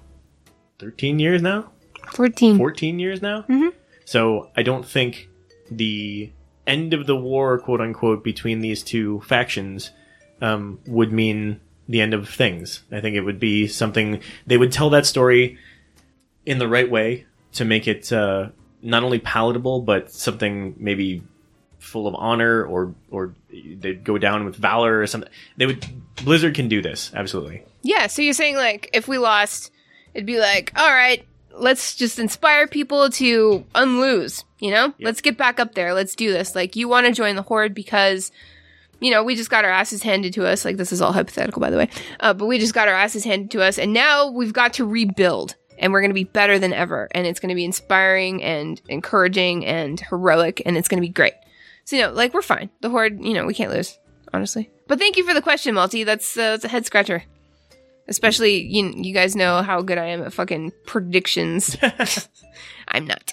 13 0.78 1.18
years 1.18 1.42
now. 1.42 1.70
14. 2.12 2.56
14 2.56 2.98
years 2.98 3.20
now. 3.22 3.42
Mm-hmm. 3.42 3.68
So 4.04 4.50
I 4.56 4.62
don't 4.62 4.86
think 4.86 5.28
the 5.70 6.32
end 6.66 6.94
of 6.94 7.06
the 7.06 7.16
war, 7.16 7.58
quote 7.58 7.80
unquote, 7.80 8.24
between 8.24 8.60
these 8.60 8.82
two 8.82 9.20
factions 9.22 9.90
um, 10.40 10.80
would 10.86 11.12
mean 11.12 11.60
the 11.88 12.00
end 12.00 12.14
of 12.14 12.28
things. 12.28 12.82
I 12.92 13.00
think 13.00 13.16
it 13.16 13.22
would 13.22 13.40
be 13.40 13.66
something 13.66 14.20
they 14.46 14.58
would 14.58 14.72
tell 14.72 14.90
that 14.90 15.06
story 15.06 15.58
in 16.44 16.58
the 16.58 16.68
right 16.68 16.90
way 16.90 17.26
to 17.52 17.64
make 17.64 17.88
it 17.88 18.12
uh, 18.12 18.48
not 18.82 19.02
only 19.02 19.18
palatable 19.18 19.80
but 19.80 20.12
something 20.12 20.74
maybe 20.78 21.22
full 21.78 22.06
of 22.06 22.14
honor 22.16 22.64
or 22.64 22.94
or 23.10 23.34
they'd 23.50 24.04
go 24.04 24.18
down 24.18 24.44
with 24.44 24.56
valor 24.56 25.00
or 25.00 25.06
something. 25.06 25.30
They 25.56 25.66
would 25.66 25.84
Blizzard 26.24 26.54
can 26.54 26.68
do 26.68 26.82
this 26.82 27.10
absolutely. 27.14 27.64
Yeah, 27.82 28.06
so 28.08 28.22
you're 28.22 28.34
saying 28.34 28.56
like 28.56 28.90
if 28.92 29.08
we 29.08 29.18
lost, 29.18 29.72
it'd 30.14 30.26
be 30.26 30.38
like, 30.38 30.72
all 30.76 30.90
right, 30.90 31.24
let's 31.52 31.94
just 31.94 32.18
inspire 32.18 32.66
people 32.66 33.10
to 33.10 33.64
unlose, 33.74 34.44
you 34.58 34.70
know? 34.70 34.92
Let's 35.00 35.20
get 35.20 35.36
back 35.36 35.60
up 35.60 35.74
there. 35.74 35.94
Let's 35.94 36.14
do 36.14 36.32
this. 36.32 36.54
Like 36.54 36.76
you 36.76 36.88
want 36.88 37.06
to 37.06 37.12
join 37.12 37.36
the 37.36 37.42
horde 37.42 37.74
because 37.74 38.30
you 39.00 39.12
know, 39.12 39.22
we 39.22 39.36
just 39.36 39.48
got 39.48 39.64
our 39.64 39.70
asses 39.70 40.02
handed 40.02 40.32
to 40.32 40.44
us. 40.44 40.64
Like 40.64 40.76
this 40.76 40.92
is 40.92 41.00
all 41.00 41.12
hypothetical 41.12 41.60
by 41.60 41.70
the 41.70 41.78
way. 41.78 41.88
Uh, 42.20 42.34
but 42.34 42.46
we 42.46 42.58
just 42.58 42.74
got 42.74 42.88
our 42.88 42.94
asses 42.94 43.24
handed 43.24 43.50
to 43.52 43.62
us 43.62 43.78
and 43.78 43.92
now 43.92 44.30
we've 44.30 44.52
got 44.52 44.74
to 44.74 44.84
rebuild 44.84 45.54
and 45.78 45.92
we're 45.92 46.00
going 46.00 46.10
to 46.10 46.14
be 46.14 46.24
better 46.24 46.58
than 46.58 46.72
ever 46.72 47.08
and 47.12 47.26
it's 47.26 47.40
going 47.40 47.48
to 47.48 47.54
be 47.54 47.64
inspiring 47.64 48.42
and 48.42 48.80
encouraging 48.88 49.64
and 49.64 50.00
heroic 50.00 50.62
and 50.66 50.76
it's 50.76 50.88
going 50.88 51.00
to 51.00 51.06
be 51.06 51.12
great. 51.12 51.34
So, 51.84 51.96
you 51.96 52.02
know, 52.02 52.12
like 52.12 52.34
we're 52.34 52.42
fine. 52.42 52.70
The 52.80 52.90
horde, 52.90 53.24
you 53.24 53.32
know, 53.32 53.46
we 53.46 53.54
can't 53.54 53.72
lose, 53.72 53.98
honestly. 54.34 54.70
But 54.86 54.98
thank 54.98 55.16
you 55.16 55.26
for 55.26 55.32
the 55.32 55.42
question, 55.42 55.74
Multi. 55.74 56.04
That's, 56.04 56.36
uh, 56.36 56.50
that's 56.50 56.64
a 56.64 56.68
head 56.68 56.84
scratcher. 56.84 57.24
Especially, 58.08 58.62
you, 58.62 58.92
you 58.96 59.14
guys 59.14 59.36
know 59.36 59.62
how 59.62 59.82
good 59.82 59.98
I 59.98 60.06
am 60.06 60.22
at 60.22 60.32
fucking 60.32 60.72
predictions. 60.86 61.76
I'm 62.88 63.06
not. 63.06 63.32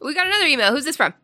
We 0.00 0.14
got 0.14 0.26
another 0.26 0.46
email. 0.46 0.72
Who's 0.72 0.84
this 0.84 0.96
from? 0.96 1.14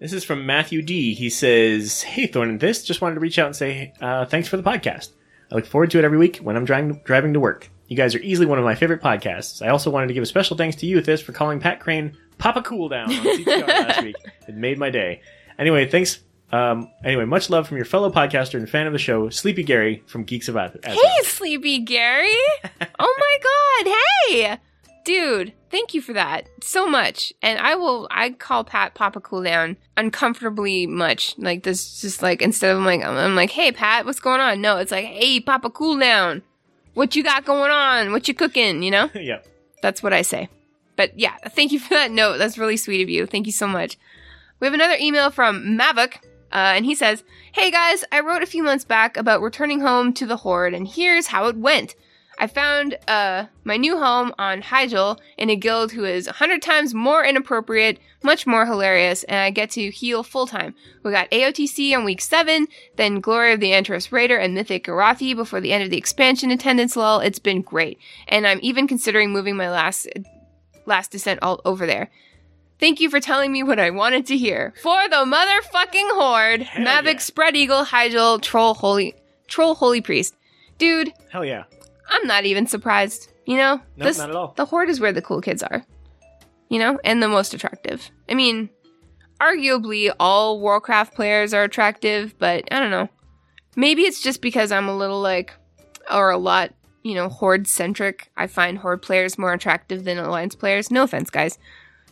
This 0.00 0.12
is 0.12 0.24
from 0.24 0.46
Matthew 0.46 0.82
D. 0.82 1.14
He 1.14 1.30
says, 1.30 2.02
Hey, 2.02 2.26
Thorn 2.26 2.48
and 2.48 2.60
Fist, 2.60 2.86
just 2.86 3.00
wanted 3.00 3.14
to 3.14 3.20
reach 3.20 3.38
out 3.38 3.46
and 3.46 3.54
say 3.54 3.92
uh, 4.00 4.24
thanks 4.24 4.48
for 4.48 4.56
the 4.56 4.62
podcast. 4.64 5.10
I 5.50 5.54
look 5.54 5.66
forward 5.66 5.92
to 5.92 5.98
it 6.00 6.04
every 6.04 6.18
week 6.18 6.38
when 6.38 6.56
I'm 6.56 6.64
driving, 6.64 7.00
driving 7.04 7.34
to 7.34 7.40
work. 7.40 7.70
You 7.92 7.98
guys 7.98 8.14
are 8.14 8.20
easily 8.20 8.46
one 8.46 8.58
of 8.58 8.64
my 8.64 8.74
favorite 8.74 9.02
podcasts. 9.02 9.60
I 9.60 9.68
also 9.68 9.90
wanted 9.90 10.06
to 10.06 10.14
give 10.14 10.22
a 10.22 10.26
special 10.26 10.56
thanks 10.56 10.76
to 10.76 10.86
you, 10.86 11.02
Fist, 11.02 11.24
for 11.24 11.32
calling 11.32 11.60
Pat 11.60 11.78
Krane 11.78 12.14
Papa 12.38 12.62
Cool 12.62 12.88
Down 12.88 13.12
on 13.12 13.16
CTR 13.22 13.68
last 13.68 14.02
week. 14.02 14.16
It 14.48 14.54
made 14.54 14.78
my 14.78 14.88
day. 14.88 15.20
Anyway, 15.58 15.86
thanks. 15.86 16.20
Um, 16.52 16.90
anyway, 17.04 17.26
much 17.26 17.50
love 17.50 17.68
from 17.68 17.76
your 17.76 17.84
fellow 17.84 18.10
podcaster 18.10 18.54
and 18.54 18.66
fan 18.66 18.86
of 18.86 18.94
the 18.94 18.98
show, 18.98 19.28
Sleepy 19.28 19.62
Gary 19.62 20.02
from 20.06 20.24
Geeks 20.24 20.48
of 20.48 20.56
Ath- 20.56 20.76
Azrael. 20.76 20.96
Hey, 20.96 21.22
Sleepy 21.24 21.80
Gary. 21.80 22.32
oh 22.98 23.18
my 23.20 23.84
god. 23.84 23.94
Hey. 24.30 24.58
Dude, 25.04 25.52
thank 25.70 25.92
you 25.92 26.00
for 26.00 26.14
that 26.14 26.48
so 26.62 26.88
much. 26.88 27.34
And 27.42 27.58
I 27.58 27.74
will, 27.74 28.08
I 28.10 28.30
call 28.30 28.64
Pat 28.64 28.94
Papa 28.94 29.20
Cool 29.20 29.42
Down 29.42 29.76
uncomfortably 29.98 30.86
much. 30.86 31.34
Like 31.36 31.62
this, 31.64 32.00
just 32.00 32.22
like, 32.22 32.40
instead 32.40 32.74
of 32.74 32.82
like, 32.82 33.04
I'm 33.04 33.36
like, 33.36 33.50
hey, 33.50 33.70
Pat, 33.70 34.06
what's 34.06 34.20
going 34.20 34.40
on? 34.40 34.62
No, 34.62 34.78
it's 34.78 34.92
like, 34.92 35.04
hey, 35.04 35.40
Papa 35.40 35.68
Cool 35.68 35.98
Down. 35.98 36.42
What 36.94 37.16
you 37.16 37.22
got 37.22 37.44
going 37.44 37.70
on? 37.70 38.12
What 38.12 38.28
you 38.28 38.34
cooking? 38.34 38.82
You 38.82 38.90
know? 38.90 39.10
yeah. 39.14 39.40
That's 39.82 40.02
what 40.02 40.12
I 40.12 40.22
say. 40.22 40.48
But 40.96 41.18
yeah, 41.18 41.36
thank 41.48 41.72
you 41.72 41.80
for 41.80 41.94
that 41.94 42.10
note. 42.10 42.38
That's 42.38 42.58
really 42.58 42.76
sweet 42.76 43.02
of 43.02 43.08
you. 43.08 43.26
Thank 43.26 43.46
you 43.46 43.52
so 43.52 43.66
much. 43.66 43.98
We 44.60 44.66
have 44.66 44.74
another 44.74 44.96
email 45.00 45.30
from 45.30 45.76
Mavok, 45.78 46.16
uh, 46.52 46.76
and 46.76 46.84
he 46.84 46.94
says, 46.94 47.24
Hey 47.52 47.70
guys, 47.70 48.04
I 48.12 48.20
wrote 48.20 48.42
a 48.42 48.46
few 48.46 48.62
months 48.62 48.84
back 48.84 49.16
about 49.16 49.42
returning 49.42 49.80
home 49.80 50.12
to 50.14 50.26
the 50.26 50.36
Horde, 50.36 50.74
and 50.74 50.86
here's 50.86 51.26
how 51.26 51.48
it 51.48 51.56
went. 51.56 51.96
I 52.42 52.48
found 52.48 52.98
uh, 53.06 53.44
my 53.62 53.76
new 53.76 53.96
home 53.96 54.34
on 54.36 54.62
Hyjal 54.62 55.16
in 55.38 55.48
a 55.48 55.54
guild 55.54 55.92
who 55.92 56.04
is 56.04 56.26
100 56.26 56.60
times 56.60 56.92
more 56.92 57.24
inappropriate, 57.24 58.00
much 58.24 58.48
more 58.48 58.66
hilarious, 58.66 59.22
and 59.22 59.38
I 59.38 59.50
get 59.50 59.70
to 59.70 59.90
heal 59.90 60.24
full 60.24 60.48
time. 60.48 60.74
We 61.04 61.12
got 61.12 61.30
AOTC 61.30 61.96
on 61.96 62.04
week 62.04 62.20
7, 62.20 62.66
then 62.96 63.20
Glory 63.20 63.52
of 63.52 63.60
the 63.60 63.70
Antorus 63.70 64.10
Raider 64.10 64.36
and 64.38 64.54
Mythic 64.56 64.86
Arathi 64.86 65.36
before 65.36 65.60
the 65.60 65.72
end 65.72 65.84
of 65.84 65.90
the 65.90 65.96
expansion 65.96 66.50
attendance 66.50 66.96
lull. 66.96 67.20
It's 67.20 67.38
been 67.38 67.62
great, 67.62 68.00
and 68.26 68.44
I'm 68.44 68.58
even 68.60 68.88
considering 68.88 69.30
moving 69.30 69.56
my 69.56 69.70
last 69.70 70.08
last 70.84 71.12
descent 71.12 71.38
all 71.42 71.60
over 71.64 71.86
there. 71.86 72.10
Thank 72.80 72.98
you 72.98 73.08
for 73.08 73.20
telling 73.20 73.52
me 73.52 73.62
what 73.62 73.78
I 73.78 73.90
wanted 73.90 74.26
to 74.26 74.36
hear. 74.36 74.74
For 74.82 75.08
the 75.08 75.14
motherfucking 75.24 76.10
horde, 76.10 76.62
Mavic, 76.62 77.04
yeah. 77.04 77.18
Spread 77.18 77.54
Eagle, 77.54 77.84
Hyjal, 77.84 78.42
Troll, 78.42 78.74
Holy, 78.74 79.14
Troll, 79.46 79.76
Holy 79.76 80.00
Priest. 80.00 80.34
Dude, 80.78 81.12
Hell 81.30 81.44
yeah. 81.44 81.62
I'm 82.12 82.26
not 82.26 82.44
even 82.44 82.66
surprised. 82.66 83.28
You 83.46 83.56
know, 83.56 83.80
No, 83.96 84.04
not 84.10 84.30
at 84.30 84.36
all. 84.36 84.54
The 84.56 84.66
horde 84.66 84.88
is 84.88 85.00
where 85.00 85.12
the 85.12 85.22
cool 85.22 85.40
kids 85.40 85.62
are. 85.62 85.84
You 86.68 86.78
know, 86.78 86.98
and 87.04 87.22
the 87.22 87.28
most 87.28 87.52
attractive. 87.52 88.10
I 88.28 88.34
mean, 88.34 88.70
arguably 89.40 90.14
all 90.18 90.60
Warcraft 90.60 91.14
players 91.14 91.52
are 91.52 91.64
attractive, 91.64 92.38
but 92.38 92.64
I 92.70 92.78
don't 92.78 92.90
know. 92.90 93.08
Maybe 93.76 94.02
it's 94.02 94.22
just 94.22 94.40
because 94.40 94.70
I'm 94.70 94.88
a 94.88 94.96
little 94.96 95.20
like, 95.20 95.52
or 96.10 96.30
a 96.30 96.38
lot, 96.38 96.72
you 97.02 97.14
know, 97.14 97.28
horde 97.28 97.66
centric. 97.66 98.30
I 98.36 98.46
find 98.46 98.78
horde 98.78 99.02
players 99.02 99.38
more 99.38 99.52
attractive 99.52 100.04
than 100.04 100.18
alliance 100.18 100.54
players. 100.54 100.90
No 100.90 101.02
offense, 101.02 101.30
guys. 101.30 101.58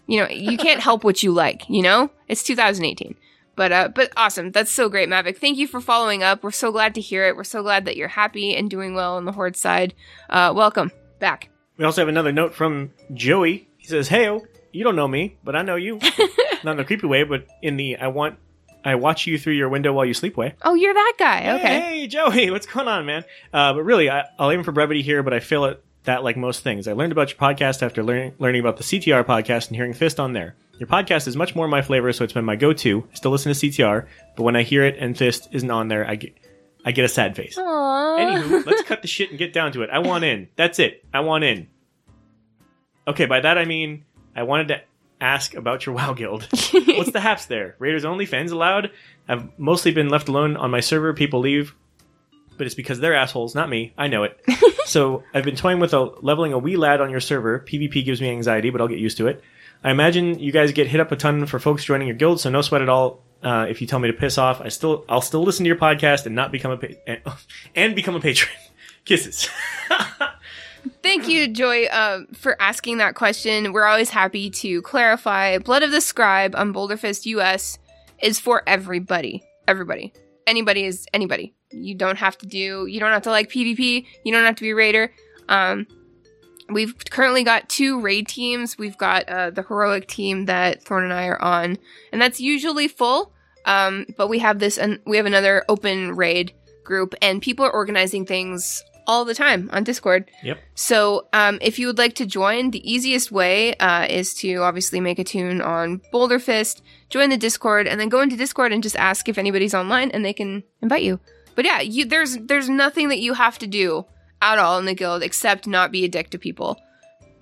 You 0.07 0.21
know, 0.21 0.29
you 0.29 0.59
can't 0.59 0.81
help 0.89 1.05
what 1.05 1.23
you 1.23 1.33
like. 1.33 1.69
You 1.69 1.83
know, 1.83 2.11
it's 2.29 2.43
2018. 2.43 3.15
But 3.57 3.73
uh, 3.73 3.89
but 3.95 4.13
awesome. 4.17 4.53
That's 4.53 4.71
so 4.71 4.89
great, 4.89 5.09
Mavic. 5.09 5.39
Thank 5.39 5.59
you 5.59 5.67
for 5.67 5.81
following 5.81 6.23
up. 6.23 6.43
We're 6.43 6.51
so 6.51 6.73
glad 6.73 6.95
to 6.95 7.01
hear 7.01 7.27
it. 7.27 7.37
We're 7.37 7.45
so 7.45 7.63
glad 7.63 7.85
that 7.85 7.97
you're 7.97 8.09
happy 8.09 8.55
and 8.55 8.71
doing 8.71 8.95
well 8.95 9.17
on 9.17 9.25
the 9.25 9.33
horde 9.33 9.57
side. 9.57 9.95
Uh, 10.29 10.53
welcome 10.55 10.91
back. 11.19 11.51
We 11.77 11.85
also 11.85 12.01
have 12.01 12.09
another 12.09 12.33
note 12.33 12.55
from 12.55 12.93
Joey. 13.13 13.69
He 13.77 13.87
says, 13.87 14.09
"Hey, 14.09 14.39
you 14.73 14.85
don't 14.85 14.97
know 14.97 15.09
me, 15.09 15.37
but 15.45 15.57
I 15.57 15.63
know 15.63 15.77
you. 15.77 15.99
Not 16.65 16.73
in 16.73 16.77
the 16.77 16.85
creepy 16.85 17.07
way, 17.07 17.25
but 17.25 17.47
in 17.63 17.77
the 17.77 17.97
I 17.97 18.09
want 18.09 18.39
I 18.85 18.95
watch 18.95 19.27
you 19.27 19.39
through 19.39 19.55
your 19.55 19.69
window 19.69 19.93
while 19.93 20.05
you 20.07 20.15
sleep 20.15 20.37
way." 20.37 20.55
Oh, 20.63 20.75
you're 20.75 20.95
that 20.95 21.15
guy. 21.19 21.55
Okay. 21.57 21.81
Hey, 21.81 22.07
Joey, 22.07 22.51
what's 22.51 22.67
going 22.67 22.89
on, 22.89 23.07
man? 23.07 23.25
Uh, 23.53 23.73
but 23.75 23.83
really, 23.83 24.11
I, 24.11 24.27
I'll 24.39 24.51
aim 24.51 24.63
for 24.63 24.73
brevity 24.73 25.03
here, 25.03 25.23
but 25.23 25.33
I 25.35 25.41
feel 25.41 25.65
it 25.67 25.83
that 26.05 26.25
like 26.25 26.37
most 26.37 26.63
things. 26.63 26.89
I 26.89 26.93
learned 26.93 27.13
about 27.13 27.31
your 27.31 27.39
podcast 27.39 27.83
after 27.83 28.03
learning 28.03 28.35
learning 28.39 28.61
about 28.61 28.77
the 28.77 28.85
CTR 28.85 29.25
podcast 29.25 29.69
and 29.69 29.77
hearing 29.77 29.93
Fist 29.93 30.19
on 30.21 30.33
there. 30.33 30.55
Your 30.81 30.87
podcast 30.87 31.29
is 31.29 31.37
much 31.37 31.55
more 31.55 31.69
my 31.69 31.83
flavor, 31.83 32.11
so 32.11 32.25
it's 32.25 32.33
been 32.33 32.47
my 32.47 32.57
go-to. 32.57 33.07
I 33.13 33.15
still 33.15 33.31
listen 33.31 33.53
to 33.53 33.69
CTR, 33.69 34.07
but 34.35 34.43
when 34.43 34.57
I 34.57 34.63
hear 34.63 34.83
it 34.83 34.97
and 34.99 35.17
Fist 35.17 35.51
isn't 35.53 35.71
on 35.71 35.89
there, 35.89 36.09
I 36.09 36.15
get 36.15 36.35
I 36.87 36.93
get 36.93 37.05
a 37.05 37.09
sad 37.09 37.37
face. 37.37 37.59
Aww. 37.59 38.19
Anywho, 38.19 38.65
let's 38.65 38.83
cut 38.85 39.03
the 39.03 39.09
shit 39.09 39.29
and 39.29 39.39
get 39.39 39.53
down 39.53 39.73
to 39.73 39.83
it. 39.83 39.91
I 39.91 39.99
want 39.99 40.25
in. 40.25 40.49
That's 40.57 40.79
it. 40.79 41.05
I 41.13 41.21
want 41.21 41.45
in. 41.45 41.69
Okay, 43.07 43.27
by 43.27 43.41
that 43.41 43.59
I 43.59 43.67
mean 43.67 44.07
I 44.35 44.45
wanted 44.45 44.69
to 44.69 44.81
ask 45.21 45.55
about 45.55 45.85
your 45.85 45.95
WoW 45.97 46.15
guild. 46.15 46.49
What's 46.73 47.13
the 47.13 47.21
haps 47.21 47.45
there? 47.45 47.77
Raiders 47.79 48.07
only, 48.07 48.25
fans 48.25 48.51
allowed. 48.51 48.91
I've 49.29 49.59
mostly 49.59 49.93
been 49.93 50.09
left 50.09 50.31
alone 50.31 50.57
on 50.57 50.71
my 50.71 50.81
server. 50.81 51.13
People 51.13 51.41
leave, 51.41 51.75
but 52.57 52.67
it's 52.67 52.75
because 52.75 53.01
they're 53.01 53.15
assholes, 53.15 53.55
not 53.55 53.69
me. 53.69 53.93
I 53.99 54.07
know 54.07 54.23
it. 54.23 54.41
so 54.87 55.25
I've 55.35 55.45
been 55.45 55.57
toying 55.57 55.79
with 55.79 55.93
a, 55.93 56.01
leveling 56.23 56.55
a 56.55 56.59
wee 56.59 56.79
lad 56.79 57.03
on 57.03 57.11
your 57.11 57.21
server. 57.21 57.61
PvP 57.61 58.03
gives 58.03 58.23
me 58.23 58.31
anxiety, 58.31 58.71
but 58.71 58.81
I'll 58.81 58.89
get 58.89 58.99
used 58.99 59.19
to 59.19 59.27
it. 59.27 59.45
I 59.83 59.91
imagine 59.91 60.39
you 60.39 60.53
guys 60.53 60.73
get 60.73 60.89
hit 60.89 61.01
up 61.01 61.11
a 61.13 61.17
ton 61.17 61.47
for 61.47 61.59
folks 61.59 61.85
joining 61.85 62.07
your 62.07 62.17
guild, 62.17 62.41
so 62.41 62.51
no 62.51 62.61
sweat 62.61 62.83
at 62.83 62.89
all. 62.89 63.23
Uh, 63.43 63.67
if 63.69 63.81
you 63.81 63.87
tell 63.87 63.99
me 63.99 64.09
to 64.09 64.17
piss 64.17 64.37
off, 64.37 64.61
I 64.61 64.69
still 64.69 65.05
I'll 65.09 65.23
still 65.23 65.43
listen 65.43 65.65
to 65.65 65.69
your 65.69 65.79
podcast 65.79 66.27
and 66.27 66.35
not 66.35 66.53
become 66.53 66.73
a 66.73 66.77
pa- 66.77 66.95
and, 67.07 67.21
and 67.75 67.95
become 67.95 68.15
a 68.15 68.21
patron. 68.21 68.53
Kisses. 69.05 69.49
Thank 71.03 71.29
you, 71.29 71.49
Joy, 71.49 71.87
uh, 71.87 72.21
for 72.35 72.61
asking 72.61 72.99
that 72.99 73.15
question. 73.15 73.73
We're 73.73 73.87
always 73.87 74.11
happy 74.11 74.51
to 74.51 74.83
clarify. 74.83 75.59
Blood 75.59 75.83
of 75.83 75.91
the 75.91 76.01
Scribe 76.01 76.55
on 76.55 76.73
Boulderfist 76.73 77.27
US 77.27 77.79
is 78.23 78.39
for 78.39 78.63
everybody. 78.67 79.43
Everybody. 79.67 80.13
Anybody 80.47 80.85
is 80.85 81.07
anybody. 81.15 81.55
You 81.71 81.95
don't 81.95 82.17
have 82.17 82.37
to 82.39 82.47
do. 82.47 82.87
You 82.87 83.01
don't 83.01 83.13
have 83.13 83.23
to 83.23 83.31
like 83.31 83.51
PvP. 83.51 84.07
You 84.25 84.33
don't 84.33 84.45
have 84.45 84.57
to 84.57 84.63
be 84.63 84.71
a 84.71 84.75
raider. 84.75 85.13
Um, 85.49 85.87
we've 86.73 86.95
currently 87.11 87.45
got 87.45 87.69
two 87.69 88.01
raid 88.01 88.29
teams. 88.29 88.79
We've 88.79 88.99
got 88.99 89.29
uh, 89.29 89.51
the 89.51 89.63
heroic 89.63 90.07
team 90.07 90.47
that 90.47 90.83
Thorn 90.83 91.05
and 91.05 91.13
I 91.13 91.27
are 91.27 91.41
on, 91.41 91.79
and 92.13 92.21
that's 92.21 92.41
usually 92.41 92.89
full. 92.89 93.33
Um, 93.67 94.07
but 94.17 94.29
we 94.29 94.39
have 94.39 94.59
this, 94.59 94.79
and 94.79 95.01
we 95.05 95.17
have 95.17 95.27
another 95.27 95.65
open 95.69 96.17
raid 96.17 96.53
group, 96.85 97.15
and 97.21 97.43
people 97.43 97.65
are 97.65 97.73
organizing 97.73 98.25
things 98.25 98.83
all 99.07 99.25
the 99.25 99.35
time 99.35 99.69
on 99.73 99.85
Discord. 99.85 100.31
yep. 100.43 100.59
So, 100.75 101.27
um, 101.33 101.59
if 101.61 101.79
you 101.79 101.87
would 101.87 101.99
like 101.99 102.15
to 102.15 102.27
join, 102.27 102.71
the 102.71 102.91
easiest 102.91 103.33
way 103.33 103.75
uh, 103.75 104.07
is 104.09 104.35
to 104.35 104.57
obviously 104.57 105.01
make 105.01 105.19
a 105.19 105.25
toon 105.25 105.61
on 105.61 106.01
Boulderfist, 106.13 106.81
join 107.09 107.31
the 107.31 107.37
Discord, 107.37 107.87
and 107.87 108.01
then 108.01 108.09
go 108.09 108.21
into 108.21 108.37
Discord 108.37 108.73
and 108.73 108.83
just 108.83 108.97
ask 108.97 109.29
if 109.29 109.37
anybody's 109.37 109.75
online, 109.75 110.11
and 110.11 110.25
they 110.25 110.33
can 110.33 110.63
invite 110.81 111.03
you. 111.03 111.21
But 111.55 111.65
yeah, 111.65 111.81
you, 111.81 112.05
there's 112.05 112.39
there's 112.39 112.69
nothing 112.69 113.09
that 113.09 113.19
you 113.19 113.35
have 113.35 113.59
to 113.59 113.67
do 113.67 114.07
at 114.43 114.59
all 114.59 114.79
in 114.79 114.85
the 114.87 114.95
guild 114.95 115.23
except 115.23 115.67
not 115.67 115.93
be 115.93 116.05
a 116.05 116.09
dick 116.09 116.31
to 116.31 116.39
people. 116.39 116.79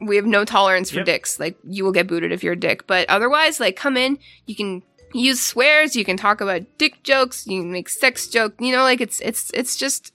We 0.00 0.16
have 0.16 0.26
no 0.26 0.44
tolerance 0.44 0.90
for 0.90 0.98
Yep. 0.98 1.06
dicks. 1.06 1.40
Like 1.40 1.56
you 1.68 1.84
will 1.84 1.92
get 1.92 2.06
booted 2.06 2.30
if 2.32 2.42
you're 2.44 2.52
a 2.52 2.58
dick. 2.58 2.86
But 2.86 3.08
otherwise, 3.08 3.58
like 3.60 3.76
come 3.76 3.96
in, 3.96 4.18
you 4.46 4.54
can 4.54 4.82
use 5.12 5.40
swears. 5.40 5.96
You 5.96 6.04
can 6.04 6.16
talk 6.16 6.40
about 6.40 6.62
dick 6.78 7.02
jokes. 7.02 7.46
You 7.46 7.62
can 7.62 7.72
make 7.72 7.88
sex 7.88 8.28
joke. 8.28 8.54
You 8.60 8.72
know, 8.72 8.82
like 8.82 9.00
it's 9.00 9.20
it's 9.20 9.50
it's 9.54 9.76
just 9.76 10.12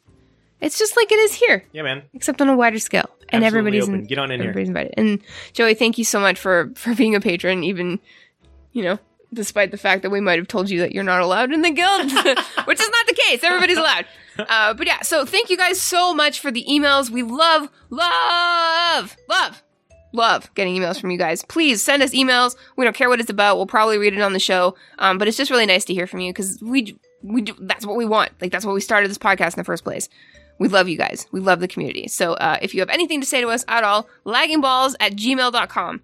it's 0.62 0.80
just 0.80 0.96
like 0.96 1.12
it 1.12 1.20
is 1.20 1.34
here, 1.34 1.66
Yeah, 1.74 1.82
man. 1.82 2.04
except 2.14 2.42
on 2.42 2.48
a 2.48 2.56
wider 2.56 2.80
scale. 2.80 3.10
And 3.30 3.44
Absolutely 3.44 3.80
everybody's 3.80 3.84
open. 3.90 4.00
in, 4.02 4.06
Get 4.06 4.18
on 4.20 4.32
in 4.32 4.40
here. 4.40 4.50
everybody's 4.52 4.70
invited. 4.70 4.94
And 4.96 5.20
Joey, 5.52 5.74
thank 5.74 5.98
you 5.98 6.06
so 6.06 6.20
much 6.22 6.40
for 6.40 6.72
for 6.76 6.96
being 6.96 7.16
a 7.16 7.20
patron. 7.20 7.64
Even 7.64 8.00
you 8.72 8.84
know, 8.84 9.00
despite 9.34 9.72
the 9.72 9.78
fact 9.78 10.02
that 10.04 10.10
we 10.10 10.20
might 10.20 10.40
have 10.40 10.48
told 10.48 10.70
you 10.70 10.80
that 10.80 10.94
you're 10.94 11.04
not 11.04 11.22
allowed 11.22 11.52
in 11.52 11.62
the 11.62 11.72
guild, 11.72 12.12
which 12.66 12.80
is 12.80 12.90
not 12.90 13.08
the 13.08 13.18
case. 13.28 13.44
Everybody's 13.44 13.78
allowed. 13.78 14.06
Uh, 14.38 14.74
but 14.74 14.88
yeah, 14.88 15.02
so 15.02 15.26
thank 15.26 15.50
you 15.50 15.58
guys 15.58 15.80
so 15.80 16.14
much 16.14 16.40
for 16.40 16.52
the 16.52 16.66
emails. 16.70 17.10
We 17.10 17.24
love, 17.24 17.70
love, 17.90 19.16
love, 19.30 19.64
love 20.12 20.54
getting 20.56 20.76
emails 20.76 21.00
from 21.00 21.12
you 21.12 21.18
guys. 21.18 21.44
Please 21.44 21.84
send 21.84 22.02
us 22.02 22.12
emails. 22.12 22.56
We 22.76 22.86
don't 22.86 22.96
care 22.96 23.10
what 23.10 23.20
it's 23.20 23.30
about. 23.30 23.58
We'll 23.58 23.66
probably 23.66 23.98
read 23.98 24.14
it 24.14 24.22
on 24.22 24.34
the 24.34 24.40
show. 24.40 24.76
Um, 25.00 25.18
but 25.18 25.28
it's 25.28 25.38
just 25.38 25.52
really 25.52 25.66
nice 25.66 25.86
to 25.86 25.94
hear 25.94 26.08
from 26.08 26.22
you 26.22 26.32
because 26.32 26.62
we 26.62 26.98
we 27.22 27.42
do, 27.42 27.56
that's 27.60 27.86
what 27.86 27.96
we 27.96 28.06
want. 28.06 28.32
Like 28.42 28.52
that's 28.52 28.66
what 28.66 28.76
we 28.76 28.82
started 28.82 29.10
this 29.10 29.18
podcast 29.18 29.56
in 29.56 29.62
the 29.62 29.64
first 29.64 29.84
place. 29.84 30.10
We 30.60 30.68
love 30.68 30.88
you 30.88 30.98
guys. 30.98 31.28
We 31.32 31.40
love 31.40 31.60
the 31.60 31.68
community. 31.68 32.08
So 32.08 32.34
uh, 32.34 32.58
if 32.62 32.74
you 32.74 32.82
have 32.82 32.90
anything 32.90 33.22
to 33.22 33.28
say 33.28 33.42
to 33.42 33.50
us 33.50 33.66
at 33.68 33.84
all, 33.84 34.08
laggingballs 34.26 34.96
at 35.00 35.14
gmail.com. 35.14 36.02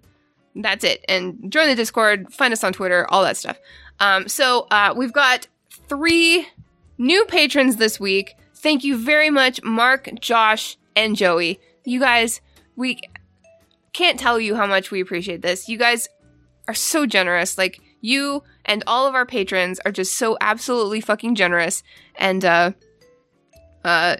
That's 0.54 0.84
it. 0.84 1.04
And 1.08 1.50
join 1.50 1.68
the 1.68 1.74
Discord, 1.74 2.32
find 2.32 2.52
us 2.52 2.64
on 2.64 2.72
Twitter, 2.72 3.06
all 3.10 3.22
that 3.22 3.36
stuff. 3.36 3.58
Um, 4.00 4.28
so 4.28 4.66
uh, 4.70 4.94
we've 4.96 5.12
got 5.12 5.46
three 5.88 6.48
new 6.98 7.24
patrons 7.26 7.76
this 7.76 8.00
week. 8.00 8.34
Thank 8.54 8.84
you 8.84 8.96
very 8.96 9.30
much, 9.30 9.62
Mark, 9.62 10.10
Josh, 10.20 10.76
and 10.96 11.16
Joey. 11.16 11.60
You 11.84 12.00
guys, 12.00 12.40
we 12.76 13.00
can't 13.92 14.18
tell 14.18 14.38
you 14.38 14.54
how 14.54 14.66
much 14.66 14.90
we 14.90 15.00
appreciate 15.00 15.42
this. 15.42 15.68
You 15.68 15.78
guys 15.78 16.08
are 16.68 16.74
so 16.74 17.06
generous. 17.06 17.58
Like 17.58 17.80
you 18.00 18.42
and 18.64 18.84
all 18.86 19.06
of 19.06 19.14
our 19.14 19.26
patrons 19.26 19.80
are 19.84 19.92
just 19.92 20.16
so 20.16 20.36
absolutely 20.40 21.00
fucking 21.00 21.34
generous. 21.34 21.82
And 22.16 22.44
uh 22.44 22.72
uh 23.84 24.16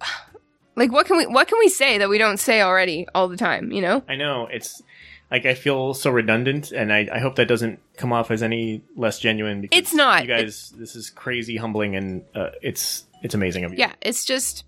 like 0.76 0.92
what 0.92 1.06
can 1.06 1.16
we 1.16 1.26
what 1.26 1.48
can 1.48 1.58
we 1.58 1.68
say 1.68 1.98
that 1.98 2.08
we 2.08 2.18
don't 2.18 2.38
say 2.38 2.62
already 2.62 3.06
all 3.14 3.28
the 3.28 3.36
time, 3.36 3.72
you 3.72 3.82
know? 3.82 4.02
I 4.08 4.16
know 4.16 4.46
it's 4.50 4.82
like 5.30 5.46
I 5.46 5.54
feel 5.54 5.94
so 5.94 6.10
redundant, 6.10 6.72
and 6.72 6.92
I, 6.92 7.08
I 7.12 7.18
hope 7.18 7.36
that 7.36 7.46
doesn't 7.46 7.78
come 7.96 8.12
off 8.12 8.30
as 8.30 8.42
any 8.42 8.82
less 8.96 9.18
genuine. 9.18 9.60
Because 9.60 9.78
It's 9.78 9.94
not. 9.94 10.22
You 10.22 10.28
guys, 10.28 10.72
this 10.76 10.96
is 10.96 11.10
crazy, 11.10 11.56
humbling, 11.56 11.94
and 11.96 12.22
uh, 12.34 12.50
it's 12.62 13.04
it's 13.22 13.34
amazing 13.34 13.64
of 13.64 13.72
you. 13.72 13.78
yeah 13.78 13.92
it's 14.00 14.24
just 14.24 14.64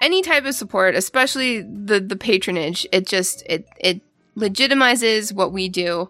any 0.00 0.22
type 0.22 0.44
of 0.44 0.54
support 0.54 0.94
especially 0.94 1.62
the 1.62 2.00
the 2.00 2.16
patronage 2.16 2.86
it 2.92 3.06
just 3.06 3.42
it 3.46 3.66
it 3.78 4.00
legitimizes 4.36 5.32
what 5.32 5.52
we 5.52 5.68
do 5.68 6.08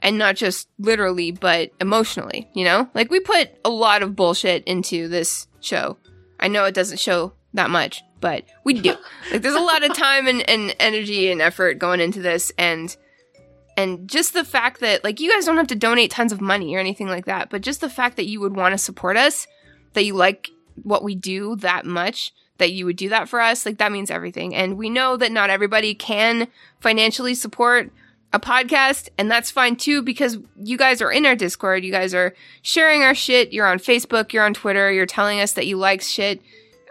and 0.00 0.18
not 0.18 0.36
just 0.36 0.68
literally 0.78 1.30
but 1.30 1.70
emotionally 1.80 2.48
you 2.54 2.64
know 2.64 2.88
like 2.94 3.10
we 3.10 3.20
put 3.20 3.50
a 3.64 3.70
lot 3.70 4.02
of 4.02 4.14
bullshit 4.14 4.62
into 4.64 5.08
this 5.08 5.46
show 5.60 5.96
i 6.40 6.48
know 6.48 6.64
it 6.64 6.74
doesn't 6.74 6.98
show 7.00 7.32
that 7.54 7.70
much 7.70 8.02
but 8.20 8.44
we 8.64 8.74
do 8.74 8.94
like 9.30 9.42
there's 9.42 9.54
a 9.54 9.60
lot 9.60 9.82
of 9.82 9.94
time 9.94 10.26
and, 10.26 10.48
and 10.48 10.74
energy 10.78 11.30
and 11.30 11.40
effort 11.40 11.78
going 11.78 12.00
into 12.00 12.20
this 12.20 12.52
and 12.58 12.96
and 13.76 14.08
just 14.08 14.32
the 14.32 14.44
fact 14.44 14.80
that 14.80 15.02
like 15.04 15.20
you 15.20 15.32
guys 15.32 15.44
don't 15.44 15.56
have 15.56 15.66
to 15.66 15.74
donate 15.74 16.10
tons 16.10 16.32
of 16.32 16.40
money 16.40 16.74
or 16.74 16.78
anything 16.78 17.08
like 17.08 17.26
that 17.26 17.50
but 17.50 17.62
just 17.62 17.80
the 17.80 17.88
fact 17.88 18.16
that 18.16 18.26
you 18.26 18.40
would 18.40 18.54
want 18.54 18.72
to 18.72 18.78
support 18.78 19.16
us 19.16 19.46
that 19.94 20.04
you 20.04 20.14
like 20.14 20.50
what 20.82 21.02
we 21.02 21.14
do 21.14 21.56
that 21.56 21.84
much 21.84 22.32
that 22.62 22.72
you 22.72 22.86
would 22.86 22.96
do 22.96 23.08
that 23.08 23.28
for 23.28 23.40
us 23.40 23.66
like 23.66 23.78
that 23.78 23.92
means 23.92 24.10
everything. 24.10 24.54
And 24.54 24.76
we 24.76 24.88
know 24.88 25.16
that 25.16 25.32
not 25.32 25.50
everybody 25.50 25.94
can 25.94 26.46
financially 26.80 27.34
support 27.34 27.90
a 28.32 28.38
podcast 28.40 29.08
and 29.18 29.30
that's 29.30 29.50
fine 29.50 29.76
too 29.76 30.00
because 30.00 30.38
you 30.56 30.78
guys 30.78 31.02
are 31.02 31.10
in 31.12 31.26
our 31.26 31.34
discord. 31.34 31.84
You 31.84 31.90
guys 31.90 32.14
are 32.14 32.34
sharing 32.62 33.02
our 33.02 33.14
shit. 33.14 33.52
You're 33.52 33.66
on 33.66 33.78
facebook 33.78 34.32
you're 34.32 34.44
on 34.44 34.54
twitter 34.54 34.90
you're 34.90 35.06
telling 35.06 35.40
us 35.40 35.52
that 35.52 35.66
you 35.66 35.76
like 35.76 36.00
shit 36.00 36.40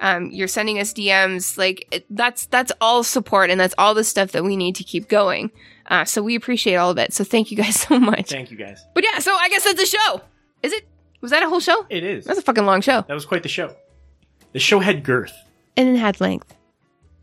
um, 0.02 0.32
you're 0.32 0.48
sending 0.48 0.78
us 0.78 0.94
dms 0.94 1.58
like 1.58 1.88
it, 1.92 2.06
that's 2.10 2.48
that's 2.48 2.72
all 2.82 3.04
support 3.04 3.50
and 3.50 3.60
that's 3.60 3.76
all 3.78 3.94
the 3.94 4.04
stuff 4.04 4.32
that 4.34 4.44
we 4.44 4.58
need 4.58 4.76
to 4.76 4.84
keep 4.84 5.08
going 5.08 5.52
uh, 5.92 6.04
so 6.06 6.24
we 6.24 6.34
appreciate 6.36 6.76
all 6.76 6.90
of 6.90 6.98
it 6.98 7.14
so 7.14 7.24
thank 7.24 7.52
you 7.52 7.58
guys 7.58 7.80
so 7.88 8.00
much 8.00 8.30
Thank 8.30 8.50
you 8.50 8.58
guys. 8.58 8.84
but 8.96 9.04
yeah 9.04 9.20
so 9.20 9.32
i 9.36 9.48
guess 9.50 9.64
that's 9.66 9.82
a 9.82 9.86
show 9.86 10.22
is 10.64 10.74
it 10.74 10.88
was 11.22 11.30
that 11.32 11.44
a 11.44 11.50
whole 11.50 11.60
show 11.60 11.86
It 11.90 12.04
is. 12.04 12.26
that's 12.26 12.40
a 12.40 12.42
fucking 12.42 12.66
long 12.66 12.82
show 12.82 13.02
That 13.08 13.14
was 13.14 13.26
quite 13.26 13.44
the 13.44 13.50
show. 13.50 13.76
The 14.54 14.60
show 14.60 14.80
had 14.80 15.04
girth. 15.04 15.34
and 15.78 15.88
it 15.90 15.98
had 16.00 16.20
length 16.20 16.56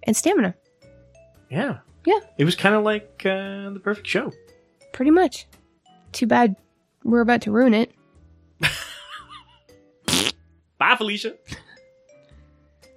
and 0.05 0.17
stamina. 0.17 0.55
Yeah. 1.51 1.79
Yeah. 2.07 2.21
It 2.39 2.45
was 2.45 2.55
kind 2.55 2.75
of 2.75 2.85
like 2.85 3.23
uh, 3.27 3.69
the 3.71 3.81
perfect 3.83 4.07
show. 4.07 4.33
Pretty 4.93 5.11
much. 5.11 5.47
Too 6.13 6.27
bad 6.27 6.57
we're 7.05 7.21
about 7.21 7.43
to 7.43 7.51
ruin 7.51 7.75
it. 7.75 7.93
Bye, 10.79 10.95
Felicia. 10.97 11.35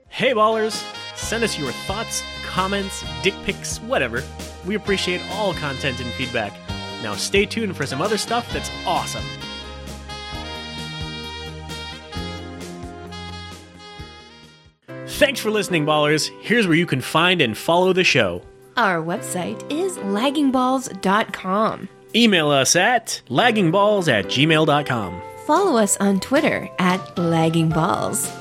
hey, 0.10 0.34
ballers. 0.34 0.82
Send 1.16 1.44
us 1.44 1.58
your 1.58 1.72
thoughts, 1.88 2.24
comments, 2.46 3.04
dick 3.24 3.34
pics, 3.44 3.80
whatever. 3.80 4.24
We 4.66 4.76
appreciate 4.76 5.22
all 5.32 5.54
content 5.54 6.00
and 6.00 6.12
feedback. 6.14 6.54
Now, 7.02 7.16
stay 7.16 7.46
tuned 7.46 7.76
for 7.76 7.86
some 7.86 8.02
other 8.02 8.18
stuff 8.18 8.52
that's 8.54 8.72
awesome. 8.86 9.24
Thanks 15.08 15.40
for 15.40 15.52
listening, 15.52 15.86
ballers. 15.86 16.32
Here's 16.42 16.68
where 16.68 16.76
you 16.76 16.86
can 16.86 17.02
find 17.02 17.42
and 17.42 17.58
follow 17.58 17.94
the 17.94 18.04
show. 18.04 18.42
Our 18.78 19.04
website 19.04 19.70
is 19.72 19.98
laggingballs.com. 19.98 21.90
Email 22.16 22.50
us 22.50 22.76
at 22.76 23.22
laggingballs 23.30 24.12
at 24.12 24.26
gmail.com. 24.26 25.22
Follow 25.46 25.78
us 25.82 25.98
on 25.98 26.20
Twitter 26.20 26.70
at 26.80 27.00
laggingballs. 27.16 28.41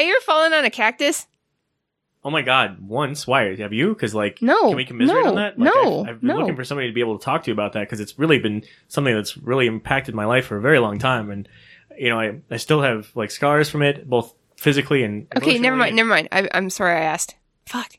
Have 0.00 0.06
you 0.06 0.16
ever 0.16 0.24
fallen 0.24 0.54
on 0.54 0.64
a 0.64 0.70
cactus? 0.70 1.26
Oh 2.24 2.30
my 2.30 2.40
god, 2.40 2.80
once. 2.80 3.26
Why? 3.26 3.54
Have 3.56 3.74
you? 3.74 3.90
Because, 3.90 4.14
like, 4.14 4.40
No, 4.40 4.68
can 4.68 4.76
we 4.76 4.86
commiserate 4.86 5.24
no, 5.24 5.28
on 5.28 5.34
that? 5.36 5.58
Like, 5.58 5.74
no, 5.74 6.00
I've, 6.00 6.08
I've 6.08 6.20
been 6.22 6.28
no. 6.28 6.38
looking 6.38 6.56
for 6.56 6.64
somebody 6.64 6.88
to 6.88 6.94
be 6.94 7.00
able 7.00 7.18
to 7.18 7.22
talk 7.22 7.44
to 7.44 7.52
about 7.52 7.74
that 7.74 7.80
because 7.80 8.00
it's 8.00 8.18
really 8.18 8.38
been 8.38 8.64
something 8.88 9.14
that's 9.14 9.36
really 9.36 9.66
impacted 9.66 10.14
my 10.14 10.24
life 10.24 10.46
for 10.46 10.56
a 10.56 10.60
very 10.62 10.78
long 10.78 10.98
time. 10.98 11.30
And, 11.30 11.46
you 11.98 12.08
know, 12.08 12.18
I, 12.18 12.40
I 12.50 12.56
still 12.56 12.80
have, 12.80 13.10
like, 13.14 13.30
scars 13.30 13.68
from 13.68 13.82
it, 13.82 14.08
both 14.08 14.32
physically 14.56 15.02
and. 15.02 15.26
Okay, 15.36 15.58
never 15.58 15.76
mind, 15.76 15.94
never 15.96 16.08
mind. 16.08 16.28
I, 16.32 16.48
I'm 16.54 16.70
sorry 16.70 16.96
I 16.96 17.02
asked. 17.02 17.34
Fuck. 17.66 17.98